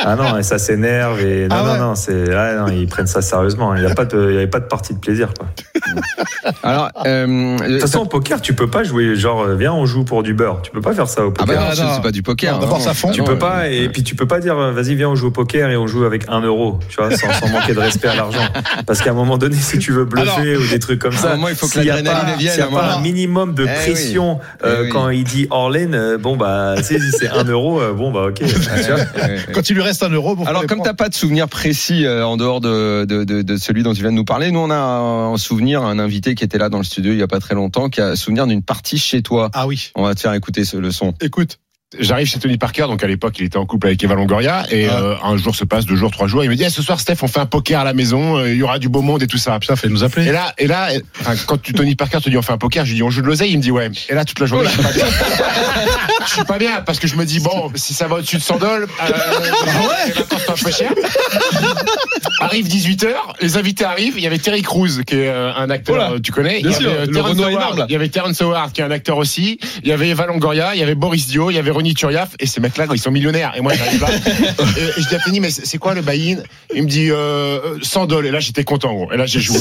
Ah 0.04 0.16
non, 0.16 0.38
et 0.38 0.44
ça 0.44 0.58
s'énerve 0.58 1.20
et 1.22 1.48
non, 1.48 1.56
Ah 1.58 1.64
ouais. 1.64 1.80
non, 1.80 1.86
non, 1.90 1.96
c'est, 1.96 2.14
ouais, 2.30 2.56
non, 2.58 2.68
ils 2.68 2.88
prennent 2.88 3.08
ça 3.08 3.22
sérieusement. 3.22 3.76
Il 3.76 3.84
n'y 3.86 3.92
a 3.92 3.96
pas 3.96 4.06
de, 4.06 4.28
il 4.30 4.34
y 4.34 4.38
avait 4.38 4.48
pas 4.48 4.60
de 4.60 4.66
partie 4.66 4.94
de 4.94 5.00
plaisir. 5.00 5.30
Quoi. 5.38 5.48
Alors, 6.64 6.90
euh, 7.06 7.58
De 7.60 7.72
toute 7.74 7.82
façon, 7.82 8.00
au 8.00 8.06
poker, 8.06 8.42
tu 8.42 8.54
peux 8.54 8.70
pas 8.70 8.84
jouer 8.84 9.16
genre, 9.16 9.48
viens, 9.50 9.74
on 9.74 9.86
joue 9.86 10.04
pour 10.04 10.24
du 10.24 10.34
beurre. 10.34 10.62
Tu 10.62 10.72
peux 10.72 10.82
pas 10.82 10.94
faire 10.94 11.08
ça 11.08 11.26
au 11.26 11.30
ah 11.38 11.46
poker. 11.46 11.56
bah 11.68 11.73
non, 11.76 11.82
Ah, 11.82 11.86
c'est 11.86 11.90
non. 11.90 11.96
c'est 11.96 12.02
pas 12.04 12.12
du 12.12 12.24
poker. 12.24 12.60
D'abord, 12.60 12.78
hein, 12.78 12.80
ça 12.82 12.94
fond. 12.94 13.10
Ah 13.12 13.14
Tu 13.14 13.24
peux 13.24 13.34
euh, 13.34 13.36
pas, 13.36 13.70
et 13.70 13.90
puis 13.90 14.04
tu 14.04 14.16
peux 14.16 14.28
pas 14.28 14.40
dire, 14.40 14.58
euh, 14.58 14.72
vas-y, 14.72 14.96
viens, 14.96 15.10
on 15.10 15.16
joue 15.16 15.28
au 15.28 15.32
poker 15.32 15.70
et 15.70 15.78
on 15.78 15.88
joue 15.88 16.04
avec 16.06 16.26
un 16.30 16.42
euro, 16.42 16.80
tu 16.90 16.96
vois, 16.98 17.16
sans, 17.16 17.32
sans 17.34 17.50
manquer 17.50 17.74
de 17.74 17.80
respect 17.80 18.08
à 18.08 18.16
l'argent. 18.16 18.40
Parce 18.86 19.02
qu'à 19.02 19.12
un 19.12 19.14
moment 19.16 19.38
donné, 19.38 19.56
si 19.56 19.78
tu 19.80 19.92
veux 19.92 20.06
bluffer 20.06 20.58
ou 20.58 20.68
des 20.68 20.80
trucs 20.80 21.00
comme 21.00 21.12
ça, 21.14 21.32
moment, 21.36 21.50
il 21.50 21.56
faut 21.56 21.68
que 21.68 21.74
s'il 21.74 21.84
y 21.86 21.90
a 21.90 21.96
l'adrénaline 21.96 22.32
pas- 22.34 22.38
vienne, 22.38 22.52
s'il 22.52 22.60
y 22.60 22.64
à 22.64 22.66
a 22.66 22.70
un 22.70 22.72
pas 22.72 22.94
un 22.96 23.02
minimum 23.02 23.54
de 23.54 23.64
Eh 23.64 23.68
oui. 23.68 23.74
pression 23.94 24.40
Eh 24.64 24.68
euh, 24.68 24.84
oui. 24.84 24.90
quand 24.90 25.10
il 25.10 25.24
dit 25.24 25.48
Orlen, 25.50 25.94
euh, 25.96 26.18
bon 26.18 26.38
bah, 26.38 26.76
tu 26.78 26.84
sais, 26.84 27.00
si 27.00 27.12
c'est 27.12 27.30
un 27.30 27.44
euro, 27.46 27.82
bon 27.94 28.12
bah 28.12 28.28
ok. 28.30 28.42
Quand 29.54 29.70
il 29.70 29.74
lui 29.76 29.82
reste 29.82 30.04
un 30.04 30.10
euro, 30.10 30.36
pour 30.36 30.48
Alors, 30.48 30.66
comme 30.66 30.82
t'as 30.82 30.94
pas 30.94 31.10
de 31.10 31.14
souvenir 31.14 31.48
précis 31.48 32.06
euh, 32.06 32.26
en 32.26 32.38
dehors 32.38 32.62
de, 32.62 33.06
de, 33.06 33.24
de, 33.24 33.42
de 33.42 33.58
celui 33.58 33.84
dont 33.84 33.94
tu 33.94 34.02
viens 34.02 34.12
de 34.12 34.16
nous 34.16 34.26
parler, 34.26 34.52
nous 34.52 34.60
on 34.60 34.70
a 34.72 34.76
un 34.76 35.38
souvenir, 35.38 35.84
un 35.84 36.00
invité 36.00 36.36
qui 36.36 36.44
était 36.44 36.58
là 36.58 36.70
dans 36.70 36.78
le 36.78 36.84
studio 36.84 37.12
il 37.14 37.20
y 37.20 37.24
a 37.24 37.28
pas 37.28 37.40
très 37.40 37.56
longtemps, 37.56 37.90
qui 37.90 38.02
a 38.02 38.08
un 38.10 38.16
souvenir 38.16 38.48
d'une 38.48 38.62
partie 38.64 38.98
chez 38.98 39.22
toi. 39.22 39.50
Ah 39.54 39.68
oui, 39.68 39.92
On 39.96 40.04
va 40.04 40.16
te 40.16 40.20
faire 40.22 40.34
écouter 40.34 40.66
ce, 40.66 40.78
le 40.78 40.92
son. 40.92 41.14
écoute. 41.22 41.60
J'arrive 42.00 42.28
chez 42.28 42.40
Tony 42.40 42.58
Parker, 42.58 42.84
donc 42.88 43.04
à 43.04 43.08
l'époque 43.08 43.36
il 43.40 43.46
était 43.46 43.58
en 43.58 43.66
couple 43.66 43.88
avec 43.88 44.04
Eva 44.04 44.16
Longoria, 44.16 44.64
et 44.72 44.88
Ah. 44.90 45.00
euh, 45.00 45.16
un 45.24 45.38
jour 45.38 45.56
se 45.56 45.64
passe, 45.64 45.86
deux 45.86 45.96
jours, 45.96 46.12
trois 46.12 46.28
jours, 46.28 46.44
il 46.44 46.50
me 46.50 46.56
dit 46.56 46.64
Eh, 46.66 46.70
ce 46.70 46.82
soir 46.82 47.00
Steph 47.00 47.18
on 47.22 47.28
fait 47.28 47.40
un 47.40 47.46
poker 47.46 47.80
à 47.80 47.84
la 47.84 47.94
maison, 47.94 48.38
euh, 48.38 48.50
il 48.52 48.58
y 48.58 48.64
aura 48.64 48.80
du 48.80 48.90
beau 48.90 49.02
monde 49.02 49.22
et 49.24 49.28
tout 49.28 49.38
ça. 49.38 49.58
Putain, 49.60 49.76
fais 49.76 49.90
nous 49.90 50.02
Et 50.04 50.06
appeler. 50.06 50.32
là, 50.32 50.54
et 50.58 50.68
là, 50.68 50.90
euh, 50.92 51.00
enfin, 51.22 51.34
quand 51.46 51.62
tu, 51.62 51.74
Tony 51.74 51.96
Parker 51.96 52.20
te 52.22 52.30
dit 52.30 52.38
on 52.38 52.42
fait 52.42 52.54
un 52.54 52.58
poker, 52.58 52.86
je 52.86 52.92
lui 52.92 52.98
dis 52.98 53.04
on 53.04 53.10
joue 53.10 53.22
de 53.22 53.28
l'oseille, 53.28 53.52
il 53.52 53.58
me 53.58 53.62
dit 53.62 53.72
ouais. 53.72 53.90
Et 54.10 54.14
là 54.16 54.26
toute 54.26 54.40
la 54.40 54.46
journée 54.46 54.68
je 54.68 54.72
suis 54.74 54.84
pas 54.84 54.92
bien. 54.94 55.06
je 56.26 56.32
suis 56.34 56.44
pas 56.44 56.58
bien 56.58 56.82
parce 56.86 57.00
que 57.00 57.08
je 57.08 57.16
me 57.16 57.26
dis 57.26 57.40
bon 57.40 57.72
si 57.76 57.94
ça 57.94 58.08
va 58.08 58.16
au-dessus 58.16 58.38
de 58.38 58.42
100 58.42 58.58
dollars, 58.58 58.80
euh, 58.82 59.14
un 60.50 60.54
peu 60.64 60.72
chères. 60.72 60.94
Arrive 62.40 62.68
18h, 62.68 63.14
les 63.42 63.58
invités 63.58 63.86
arrivent. 63.86 64.16
Il 64.18 64.24
y 64.24 64.28
avait 64.28 64.38
Terry 64.38 64.62
Crews 64.62 65.04
qui 65.06 65.16
est 65.16 65.30
un 65.30 65.70
acteur, 65.70 65.96
Voilà. 65.96 66.20
tu 66.20 66.32
connais. 66.32 66.60
Bien 66.62 66.70
il 66.72 66.72
y 66.72 66.74
sûr, 66.82 66.92
avait 66.92 67.06
le 67.06 67.12
Terrence 67.14 67.38
Howard, 67.38 67.52
énorme, 67.52 67.78
là. 67.80 67.86
il 67.90 67.94
y 67.94 67.96
avait 67.96 68.10
Terrence 68.10 68.42
Howard 68.42 68.72
qui 68.72 68.82
est 68.82 68.84
un 68.84 68.92
acteur 68.92 69.18
aussi. 69.18 69.60
Il 69.84 69.90
y 69.90 69.92
avait 69.92 70.10
Eva 70.10 70.26
Longoria, 70.26 70.76
il 70.76 70.80
y 70.80 70.84
avait 70.84 70.96
Boris 70.96 71.28
Dio, 71.28 71.50
il 71.52 71.56
y 71.56 71.60
avait 71.60 71.72
Ronnie 71.84 71.96
Turiaf. 71.96 72.30
Et 72.40 72.48
ces 72.48 72.62
mecs-là, 72.62 72.86
ils 72.94 72.98
sont 73.00 73.12
millionnaires. 73.12 73.52
Et 73.58 73.62
moi, 73.62 73.74
j'arrive 73.74 74.00
là. 74.02 74.08
et, 74.78 75.02
je 75.02 75.08
dis 75.10 75.16
à 75.16 75.20
Tony, 75.20 75.42
mais 75.42 75.50
c'est 75.52 75.78
quoi 75.78 75.94
le 75.94 76.02
buy-in? 76.02 76.38
Il 76.74 76.84
me 76.84 76.88
dit 76.88 77.10
euh, 77.12 77.60
100 77.82 78.06
dollars. 78.06 78.30
Et 78.30 78.32
là, 78.32 78.40
j'étais 78.40 78.64
content. 78.64 78.94
Gros. 78.94 79.12
Et 79.12 79.18
là, 79.18 79.26
j'ai 79.26 79.42
joué. 79.42 79.58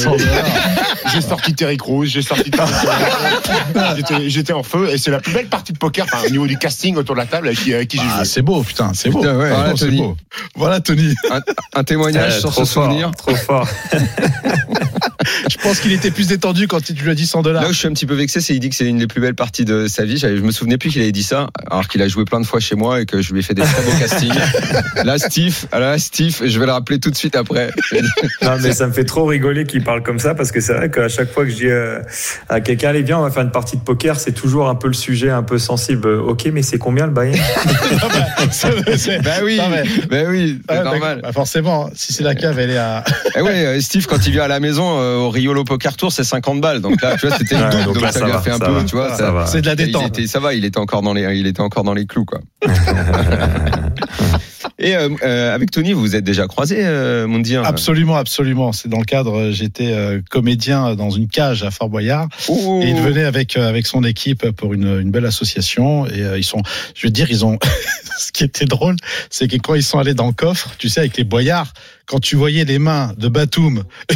J'ai 1.13 1.21
sorti 1.21 1.53
Terry 1.55 1.77
Crews, 1.77 2.05
j'ai 2.07 2.23
sorti. 2.23 2.51
J'étais- 4.29 4.53
en 4.53 4.63
feu. 4.63 4.89
Et 4.93 4.99
c'est 4.99 5.11
la 5.11 5.19
plus 5.19 5.33
belle 5.33 5.47
partie 5.49 5.73
de 5.73 5.79
poker, 5.79 6.05
enfin, 6.13 6.27
au 6.27 6.31
niveau 6.31 6.47
du 6.47 6.59
casting 6.59 6.97
autour 6.97 7.15
de 7.15 7.21
la 7.21 7.27
table 7.27 7.47
avec 7.49 7.59
qui, 7.61 7.73
avec 7.75 7.89
qui 7.89 7.97
j'ai 7.97 8.03
Ah, 8.09 8.17
joué. 8.19 8.25
c'est 8.27 8.43
beau, 8.43 8.63
putain, 8.63 8.93
c'est 8.95 9.09
beau. 9.11 9.21
Putain, 9.21 9.37
ouais, 9.37 9.49
Voilà, 9.49 9.71
bon, 9.71 9.77
Tony. 9.77 9.97
beau. 9.99 10.17
Voilà, 10.55 10.81
Tony. 10.81 11.15
Un, 11.31 11.41
un 11.75 11.85
témoignage 11.85 12.35
Euh, 12.35 12.41
sur 12.41 12.51
ce 12.53 12.65
fort, 12.65 12.85
souvenir. 12.87 13.11
Trop 13.17 13.35
fort. 13.35 13.67
Je 15.49 15.57
pense 15.59 15.81
qu'il 15.81 15.93
était 15.93 16.11
plus 16.11 16.27
détendu 16.29 16.69
quand 16.69 16.83
tu 16.83 16.93
lui 16.93 17.11
as 17.11 17.15
dit 17.15 17.27
100 17.27 17.43
dollars. 17.43 17.63
Là 17.63 17.69
où 17.69 17.73
je 17.73 17.79
suis 17.79 17.89
un 17.89 17.93
petit 17.93 18.07
peu 18.07 18.15
vexé, 18.15 18.41
c'est 18.41 18.53
qu'il 18.53 18.61
dit 18.61 18.69
que 18.71 18.77
c'est 18.77 18.87
une 18.87 18.99
des 18.99 19.07
plus 19.07 19.21
belles 19.21 19.35
parties 19.35 19.65
de 19.65 19.87
sa 19.89 20.05
vie. 20.05 20.19
Je 20.19 20.27
me 20.29 20.51
souvenais 20.53 20.77
plus 20.79 20.91
qu'il 20.91 21.01
avait 21.03 21.13
dit 21.13 21.23
ça, 21.23 21.49
alors 21.71 21.89
qu'il 21.89 22.03
a 22.03 22.09
joué 22.12 22.25
plein 22.25 22.40
de 22.40 22.46
fois 22.46 22.61
chez 22.61 22.75
moi 22.77 23.01
et 23.01 23.07
que 23.07 23.20
je 23.22 23.33
lui 23.33 23.40
ai 23.40 23.42
fait 23.42 23.55
des 23.55 23.62
très 23.62 23.83
beaux 23.83 23.98
castings. 23.98 24.33
Là, 25.05 25.18
Steve, 25.18 25.64
là, 25.72 25.98
Steve, 25.98 26.37
je 26.44 26.59
vais 26.61 26.66
le 26.66 26.72
rappeler 26.72 27.01
tout 27.01 27.11
de 27.11 27.16
suite 27.16 27.35
après. 27.37 27.70
Non, 28.42 28.57
mais 28.61 28.72
ça 28.72 28.87
me 28.87 28.92
fait 28.92 29.05
trop 29.05 29.25
rigoler 29.25 29.64
qu'il 29.64 29.83
parle 29.85 30.03
comme 30.03 30.18
ça 30.18 30.35
parce 30.35 30.51
que 30.53 30.61
c'est 30.61 30.75
vrai 30.75 30.90
qu'à 30.90 31.09
chaque 31.09 31.31
fois 31.33 31.44
que 31.44 31.51
je 31.51 31.57
dis 31.57 31.66
euh, 31.66 32.01
à 32.48 32.61
quelqu'un, 32.61 32.90
allez, 32.90 33.03
viens, 33.03 33.18
on 33.18 33.22
va 33.22 33.31
faire 33.31 33.42
une 33.42 33.51
partie 33.51 33.77
de 33.77 33.83
poker, 33.83 34.18
c'est 34.18 34.33
toujours 34.33 34.68
un 34.68 34.75
peu 34.75 34.88
le 34.88 34.92
sujet 34.94 35.31
un 35.31 35.42
peu 35.42 35.59
sensible. 35.59 36.07
Euh, 36.09 36.20
Ok, 36.22 36.48
mais 36.53 36.62
c'est 36.62 36.79
combien 36.79 37.07
le 37.07 37.12
c'est- 38.96 39.20
bah 39.22 39.31
oui, 39.44 39.57
Non, 39.59 39.68
mais- 39.70 39.85
bah 40.09 40.29
oui, 40.29 40.59
c'est 40.68 40.77
Ah, 40.77 40.83
normal. 40.85 41.20
bah, 41.22 41.33
forcément, 41.33 41.90
si 41.94 42.12
c'est 42.12 42.22
la 42.25 42.35
cave, 42.35 42.59
elle 42.59 42.70
est 42.70 42.77
à. 42.79 43.05
Eh 43.37 43.40
ouais, 43.42 43.64
euh, 43.66 43.81
Steve, 43.81 44.07
quand 44.07 44.27
il 44.27 44.33
vient 44.33 44.44
à 44.44 44.48
la 44.48 44.61
maison 44.61 44.98
euh, 44.98 45.16
au 45.16 45.31
Riolo 45.31 45.64
Poker 45.64 45.96
Tour, 45.96 46.12
c'est 46.12 46.25
50 46.25 46.61
balles. 46.61 46.81
Donc 46.81 47.01
là, 47.03 47.16
tu 47.18 47.27
vois, 47.27 47.37
c'était 47.38 47.57
le 47.57 47.62
Ouais, 47.64 47.70
double. 47.70 47.85
donc 47.85 47.94
Donc, 47.94 48.03
là, 48.03 48.12
ça, 48.12 48.20
ça 48.20 48.25
lui 48.27 48.33
a 48.33 48.37
va, 48.37 48.42
fait 48.42 48.51
un 48.51 48.59
peu, 48.59 48.72
va. 48.72 48.85
tu 48.85 48.96
vois. 48.96 49.46
C'est 49.46 49.61
de 49.61 49.66
la 49.66 49.72
il 49.72 49.77
détente. 49.77 50.18
était- 50.18 50.27
ça 50.27 50.40
va, 50.40 50.55
il 50.55 50.64
était 50.64 50.79
encore 50.79 51.03
dans 51.03 51.12
les, 51.14 51.22
il 51.38 51.46
était 51.46 51.61
encore 51.61 51.85
dans 51.85 51.92
les 51.95 52.07
clous, 52.07 52.25
quoi. 52.25 52.41
Et 54.79 54.97
euh, 54.97 55.09
euh, 55.23 55.55
avec 55.55 55.71
Tony, 55.71 55.93
vous 55.93 56.01
vous 56.01 56.17
êtes 56.17 56.25
déjà 56.25 56.47
croisé, 56.47 56.79
euh, 56.81 57.27
Absolument, 57.65 58.17
absolument. 58.17 58.73
C'est 58.73 58.89
dans 58.89 58.99
le 58.99 59.05
cadre, 59.05 59.39
euh, 59.39 59.53
j'étais 59.53 59.95
comédien 60.31 60.95
dans 60.95 61.11
une 61.11 61.29
cage 61.29 61.63
à 61.63 61.71
Fort 61.71 61.89
Boyard. 61.89 62.29
Et 62.49 62.89
il 62.89 63.01
venait 63.01 63.25
avec 63.25 63.57
avec 63.57 63.87
son 63.87 64.03
équipe 64.03 64.51
pour 64.51 64.75
une, 64.75 65.01
une 65.01 65.11
belle 65.11 65.27
association 65.27 66.07
et 66.07 66.37
ils 66.37 66.45
sont 66.45 66.63
je 66.95 67.07
veux 67.07 67.11
dire 67.11 67.31
ils 67.31 67.45
ont 67.45 67.59
ce 68.19 68.33
qui 68.33 68.45
était 68.45 68.65
drôle 68.65 68.97
c'est 69.31 69.49
que 69.49 69.57
quand 69.57 69.75
ils 69.75 69.83
sont 69.83 69.99
allés 69.99 70.15
dans 70.15 70.27
le 70.27 70.33
coffre 70.33 70.75
tu 70.79 70.89
sais 70.89 71.01
avec 71.01 71.17
les 71.17 71.25
boyards 71.25 71.73
quand 72.07 72.21
tu 72.21 72.37
voyais 72.37 72.65
les 72.65 72.79
mains 72.79 73.13
de 73.19 73.29
Batum 73.29 73.85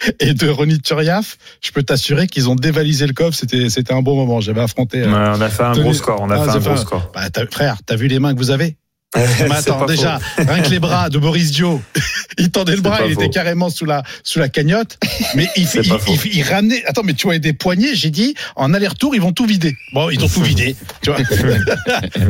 et 0.20 0.34
de 0.34 0.48
Ronnie 0.48 0.80
Turiaf 0.80 1.36
je 1.60 1.70
peux 1.72 1.82
t'assurer 1.82 2.26
qu'ils 2.26 2.48
ont 2.48 2.54
dévalisé 2.54 3.06
le 3.06 3.12
coffre 3.12 3.36
c'était 3.36 3.68
c'était 3.70 3.92
un 3.94 4.02
bon 4.02 4.14
moment 4.16 4.40
j'avais 4.40 4.60
affronté 4.60 5.02
euh, 5.02 5.06
Ouais, 5.06 5.36
On 5.36 5.40
a 5.40 5.48
fait 5.48 5.62
un 5.64 5.72
Tony- 5.72 5.84
gros 5.84 5.94
score. 5.94 6.20
On 6.20 6.30
a 6.30 6.36
Ah, 6.40 6.44
fait 6.44 6.50
un 6.56 6.60
gros 6.60 6.76
score. 6.76 7.10
bah, 7.14 7.28
t'as- 7.30 7.46
frère 7.46 7.76
t'as 7.84 7.96
vu 7.96 8.06
les 8.08 8.18
mains 8.18 8.32
que 8.34 8.38
vous 8.38 8.50
avez 8.50 8.76
mais 9.16 9.22
attends, 9.52 9.86
déjà, 9.86 10.18
faux. 10.18 10.42
rien 10.46 10.62
que 10.62 10.68
les 10.68 10.80
bras 10.80 11.08
de 11.08 11.16
Boris 11.16 11.50
Dio, 11.52 11.80
il 12.38 12.50
tendait 12.50 12.76
le 12.76 12.82
bras, 12.82 12.98
il 13.06 13.12
était 13.12 13.30
carrément 13.30 13.70
sous 13.70 13.86
la, 13.86 14.02
sous 14.22 14.38
la 14.38 14.50
cagnotte. 14.50 14.98
Mais 15.34 15.48
il, 15.56 16.42
ramenait, 16.42 16.84
attends, 16.84 17.00
mais 17.04 17.14
tu 17.14 17.26
vois, 17.26 17.38
des 17.38 17.54
poignées, 17.54 17.94
j'ai 17.94 18.10
dit, 18.10 18.34
en 18.54 18.74
aller-retour, 18.74 19.14
ils 19.14 19.20
vont 19.22 19.32
tout 19.32 19.46
vider. 19.46 19.74
Bon, 19.94 20.10
ils 20.10 20.22
ont 20.22 20.28
tout 20.28 20.42
vidé, 20.42 20.76
tu 21.00 21.08
vois. 21.10 21.20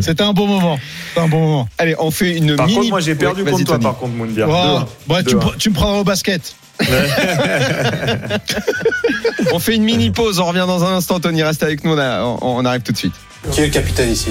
C'était 0.01 0.23
un 0.23 0.33
bon 0.33 0.47
moment. 0.47 0.79
C'était 1.09 1.21
un 1.21 1.29
bon 1.29 1.41
moment. 1.41 1.69
Allez, 1.79 1.97
on 1.99 2.13
fait 2.13 2.37
une 2.37 2.55
Par 2.55 2.67
mini. 2.67 2.79
contre, 2.79 2.91
moi 2.91 3.01
j'ai 3.01 3.17
perdu 3.17 3.43
Ouais, 3.43 3.51
contre 3.51 3.65
toi, 3.65 3.75
Tony. 3.75 3.83
par 3.85 3.97
contre, 3.99 4.15
Moundir. 4.15 4.47
Oh, 4.49 4.79
Deux, 5.09 5.15
ouais, 5.15 5.23
tu, 5.25 5.31
deux, 5.31 5.37
me- 5.39 5.57
tu 5.59 5.71
me 5.71 5.75
prendras 5.75 5.99
au 5.99 6.05
basket. 6.05 6.55
on 9.53 9.59
fait 9.59 9.77
une 9.77 9.85
mini 9.85 10.11
pause, 10.11 10.39
on 10.41 10.47
revient 10.47 10.65
dans 10.67 10.85
un 10.85 10.97
instant. 10.97 11.21
Tony, 11.21 11.43
reste 11.43 11.63
avec 11.63 11.85
nous, 11.85 11.93
on, 11.93 11.99
a- 11.99 12.23
on- 12.23 12.39
on 12.59 12.65
arrive 12.65 12.83
tout 12.83 12.93
de 12.93 12.99
suite. 12.99 13.15
Qui 13.53 13.61
est 13.63 13.67
le 13.67 13.73
capitaine 13.73 14.11
ici? 14.11 14.31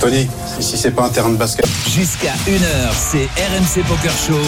Tony, 0.00 0.28
ici 0.58 0.76
c'est 0.76 0.90
pas 0.90 1.04
un 1.04 1.08
terrain 1.08 1.30
de 1.30 1.36
basket. 1.36 1.66
Jusqu'à 1.88 2.32
1h, 2.46 2.92
c'est 3.10 3.26
RMC 3.40 3.84
Poker 3.86 4.12
Show. 4.26 4.40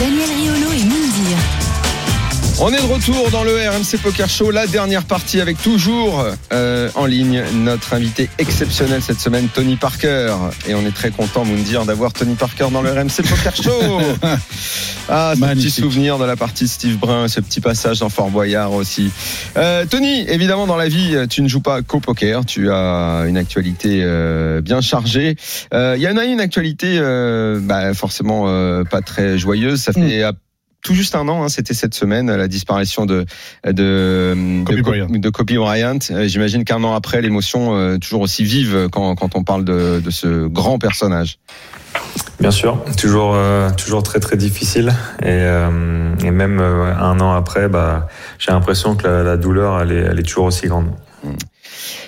Daniel 0.00 0.28
Riolo 0.36 0.72
et 0.72 0.84
Mindir. 0.84 1.36
On 2.60 2.72
est 2.72 2.82
de 2.82 2.92
retour 2.92 3.30
dans 3.30 3.44
le 3.44 3.52
RMC 3.52 4.00
Poker 4.02 4.28
Show, 4.28 4.50
la 4.50 4.66
dernière 4.66 5.04
partie 5.04 5.40
avec 5.40 5.62
toujours 5.62 6.26
euh, 6.52 6.90
en 6.96 7.06
ligne 7.06 7.44
notre 7.54 7.94
invité 7.94 8.28
exceptionnel 8.38 9.00
cette 9.00 9.20
semaine, 9.20 9.46
Tony 9.48 9.76
Parker. 9.76 10.34
Et 10.66 10.74
on 10.74 10.84
est 10.84 10.94
très 10.94 11.12
content, 11.12 11.44
Moundir, 11.44 11.84
d'avoir 11.84 12.12
Tony 12.12 12.34
Parker 12.34 12.66
dans 12.72 12.82
le 12.82 12.90
RMC 12.90 13.22
Poker 13.28 13.54
Show. 13.54 14.00
Ah, 15.10 15.32
ce 15.34 15.40
petit 15.40 15.70
souvenir 15.70 16.18
de 16.18 16.26
la 16.26 16.36
partie 16.36 16.68
Steve 16.68 16.98
Brun, 16.98 17.28
ce 17.28 17.40
petit 17.40 17.62
passage 17.62 18.00
dans 18.00 18.10
Fort 18.10 18.28
Boyard 18.28 18.74
aussi. 18.74 19.10
Euh, 19.56 19.86
Tony, 19.86 20.28
évidemment, 20.28 20.66
dans 20.66 20.76
la 20.76 20.88
vie, 20.88 21.16
tu 21.30 21.40
ne 21.40 21.48
joues 21.48 21.62
pas 21.62 21.80
qu'au 21.80 21.98
poker. 21.98 22.44
Tu 22.44 22.70
as 22.70 23.24
une 23.26 23.38
actualité 23.38 24.02
euh, 24.02 24.60
bien 24.60 24.82
chargée. 24.82 25.36
Euh, 25.72 25.94
Il 25.96 26.02
y 26.02 26.08
en 26.08 26.18
a 26.18 26.26
une 26.26 26.40
actualité, 26.40 26.98
euh, 27.00 27.58
bah, 27.58 27.94
forcément 27.94 28.44
euh, 28.48 28.84
pas 28.84 29.00
très 29.00 29.38
joyeuse. 29.38 29.80
Ça 29.80 29.94
fait 29.94 30.22
à 30.22 30.34
tout 30.82 30.94
juste 30.94 31.14
un 31.14 31.28
an, 31.28 31.42
hein, 31.42 31.48
c'était 31.48 31.74
cette 31.74 31.94
semaine, 31.94 32.34
la 32.34 32.48
disparition 32.48 33.04
de 33.04 33.26
de 33.66 34.34
Kobe 34.64 34.76
de, 34.76 34.82
Bryant. 34.82 35.08
de 35.10 35.30
Kobe 35.30 35.52
Bryant. 35.52 35.98
Euh, 36.10 36.28
J'imagine 36.28 36.64
qu'un 36.64 36.82
an 36.84 36.94
après, 36.94 37.20
l'émotion 37.20 37.76
euh, 37.76 37.98
toujours 37.98 38.20
aussi 38.20 38.44
vive 38.44 38.88
quand, 38.90 39.14
quand 39.16 39.34
on 39.34 39.42
parle 39.44 39.64
de, 39.64 40.00
de 40.04 40.10
ce 40.10 40.46
grand 40.46 40.78
personnage. 40.78 41.38
Bien 42.40 42.52
sûr, 42.52 42.78
toujours, 42.96 43.32
euh, 43.34 43.70
toujours 43.70 44.02
très 44.04 44.20
très 44.20 44.36
difficile. 44.36 44.94
Et, 45.22 45.26
euh, 45.26 46.14
et 46.22 46.30
même 46.30 46.60
euh, 46.60 46.94
un 46.94 47.18
an 47.18 47.32
après, 47.32 47.68
bah, 47.68 48.06
j'ai 48.38 48.52
l'impression 48.52 48.94
que 48.94 49.06
la, 49.08 49.22
la 49.24 49.36
douleur, 49.36 49.80
elle 49.80 49.90
est, 49.92 50.00
elle 50.10 50.20
est 50.20 50.22
toujours 50.22 50.44
aussi 50.44 50.68
grande. 50.68 50.86
Et 51.24 51.28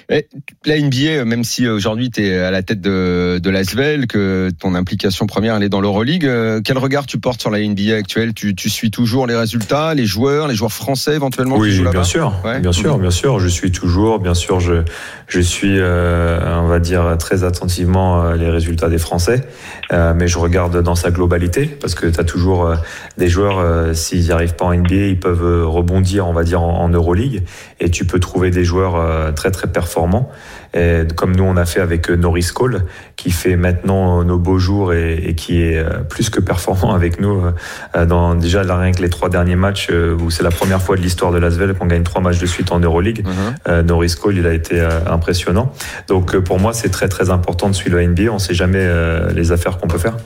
la 0.09 0.81
NBA, 0.81 1.25
même 1.25 1.45
si 1.45 1.69
aujourd'hui 1.69 2.11
tu 2.11 2.27
es 2.27 2.39
à 2.39 2.51
la 2.51 2.63
tête 2.63 2.81
de, 2.81 3.39
de 3.43 3.51
l'Asvel, 3.51 4.07
que 4.07 4.51
ton 4.59 4.75
implication 4.75 5.27
première 5.27 5.57
elle 5.57 5.63
est 5.63 5.69
dans 5.69 5.81
l'Euroleague, 5.81 6.27
euh, 6.27 6.61
quel 6.65 6.79
regard 6.79 7.07
tu 7.07 7.19
portes 7.19 7.41
sur 7.41 7.51
la 7.51 7.61
NBA 7.61 7.95
actuelle? 7.97 8.35
Tu, 8.35 8.55
tu 8.55 8.69
suis 8.71 8.91
toujours 8.91 9.27
les 9.27 9.37
résultats, 9.37 9.95
les 9.95 10.07
joueurs, 10.07 10.49
les 10.49 10.55
joueurs 10.55 10.73
français 10.73 11.15
éventuellement 11.15 11.57
qui 11.57 11.63
Oui, 11.63 11.71
jouent 11.73 11.91
bien 11.91 12.05
sûr, 12.05 12.33
Ouais. 12.45 12.61
bien 12.61 12.73
sûr, 12.73 12.99
bien 12.99 13.11
sûr. 13.11 13.39
Je 13.41 13.49
suis 13.49 13.71
toujours, 13.73 14.19
bien 14.19 14.35
sûr, 14.35 14.61
je 14.61 14.83
je 15.29 15.39
suis, 15.41 15.77
euh, 15.79 16.41
on 16.61 16.67
va 16.67 16.81
dire 16.81 17.17
très 17.19 17.45
attentivement 17.45 18.25
euh, 18.25 18.35
les 18.35 18.49
résultats 18.51 18.89
des 18.89 18.99
Français, 18.99 19.43
euh, 19.93 20.13
mais 20.17 20.27
je 20.27 20.39
regarde 20.39 20.83
dans 20.83 20.97
sa 20.97 21.13
globalité 21.13 21.67
parce 21.67 21.95
que 21.95 22.07
tu 22.07 22.19
as 22.19 22.25
toujours 22.25 22.67
euh, 22.67 22.75
des 23.17 23.29
joueurs 23.29 23.59
euh, 23.61 23.95
s'ils 23.95 24.23
n'y 24.25 24.33
arrivent 24.33 24.57
pas 24.57 24.65
en 24.65 24.75
NBA, 24.75 24.95
ils 24.95 25.21
peuvent 25.21 25.45
euh, 25.45 25.65
rebondir, 25.67 26.27
on 26.27 26.33
va 26.33 26.43
dire 26.43 26.63
en, 26.63 26.81
en 26.81 26.89
Euroleague, 26.89 27.43
et 27.79 27.91
tu 27.91 28.05
peux 28.07 28.19
trouver 28.19 28.51
des 28.51 28.65
joueurs 28.65 28.97
euh, 28.97 29.31
très 29.51 29.61
très 29.66 29.72
performants. 29.72 30.30
Et 30.72 31.01
comme 31.16 31.34
nous 31.34 31.42
on 31.44 31.57
a 31.57 31.66
fait 31.66 31.80
avec 31.80 32.09
euh, 32.11 32.14
Norris 32.16 32.48
Cole, 32.55 32.84
qui 33.16 33.30
fait 33.32 33.57
maintenant 33.57 34.22
nos 34.22 34.38
beaux 34.38 34.59
jours 34.59 34.92
et, 34.92 35.14
et 35.14 35.34
qui 35.34 35.62
est 35.62 35.78
euh, 35.78 35.98
plus 36.09 36.30
que 36.30 36.38
performant 36.40 36.94
avec 37.01 37.20
nous 37.20 37.42
euh, 37.96 38.07
dans 38.07 38.34
déjà 38.36 38.62
là, 38.62 38.78
rien 38.78 38.92
que 38.92 39.03
les 39.03 39.11
trois 39.11 39.28
derniers 39.30 39.57
matchs 39.57 39.88
euh, 39.90 40.14
où 40.16 40.30
c'est 40.30 40.44
la 40.44 40.51
première 40.51 40.80
fois 40.80 40.96
de 40.96 41.03
l'histoire 41.03 41.32
de 41.32 41.38
l'Asvel 41.38 41.74
qu'on 41.74 41.86
gagne 41.86 42.05
trois 42.05 42.20
matchs 42.22 42.38
de 42.38 42.46
suite 42.46 42.70
en 42.70 42.78
Euroleague. 42.78 43.24
Euh, 43.68 43.82
Norris 43.82 44.14
Cole, 44.20 44.36
il 44.38 44.46
a 44.46 44.53
été 44.53 44.78
euh, 44.80 44.90
impressionnant. 45.11 45.72
Donc 46.07 46.34
euh, 46.34 46.40
pour 46.40 46.61
moi, 46.61 46.72
c'est 46.72 46.90
très 46.90 47.09
très 47.09 47.30
important 47.30 47.68
de 47.68 47.74
suivre 47.74 47.96
la 47.96 48.07
NBA. 48.07 48.30
On 48.30 48.38
sait 48.38 48.55
jamais 48.55 48.78
euh, 48.80 49.32
les 49.32 49.51
affaires 49.53 49.78
qu'on 49.78 49.88
peut 49.88 49.98
faire. 49.98 50.16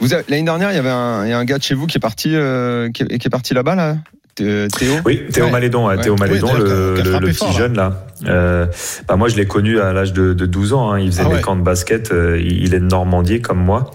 Vous 0.00 0.14
avez- 0.14 0.24
L'année 0.28 0.44
dernière, 0.44 0.70
il 0.70 0.76
y 0.76 0.78
avait 0.78 0.90
un, 0.90 1.24
il 1.24 1.30
y 1.30 1.32
a 1.32 1.38
un 1.38 1.44
gars 1.44 1.58
de 1.58 1.62
chez 1.62 1.74
vous 1.74 1.86
qui 1.86 1.96
est 1.96 2.00
parti, 2.00 2.30
euh, 2.34 2.90
qui, 2.90 3.02
est, 3.02 3.18
qui 3.18 3.26
est 3.26 3.30
parti 3.30 3.52
là-bas, 3.54 3.74
là? 3.74 3.96
Théo 4.36 4.68
Oui, 5.06 5.22
Théo 5.32 5.46
Ouais. 5.46 5.50
Malédon, 5.50 5.88
ouais. 5.88 5.96
Théo 5.98 6.14
Malédon, 6.16 6.48
Oui, 6.54 6.60
le, 6.60 7.20
petit 7.20 7.52
jeune 7.52 7.74
là. 7.74 8.04
Euh, 8.26 8.66
bah 9.08 9.16
moi, 9.16 9.28
je 9.28 9.36
l'ai 9.36 9.46
connu 9.46 9.80
à 9.80 9.92
l'âge 9.94 10.12
de, 10.12 10.34
de 10.34 10.46
12 10.46 10.74
ans. 10.74 10.90
hein. 10.92 11.00
Il 11.00 11.10
faisait 11.10 11.22
Ah 11.24 11.28
des 11.28 11.34
ouais. 11.36 11.40
camps 11.40 11.56
de 11.56 11.62
basket. 11.62 12.12
euh, 12.12 12.38
il 12.38 12.74
est 12.74 12.80
de 12.80 12.84
Normandie 12.86 13.40
comme 13.40 13.58
moi. 13.58 13.90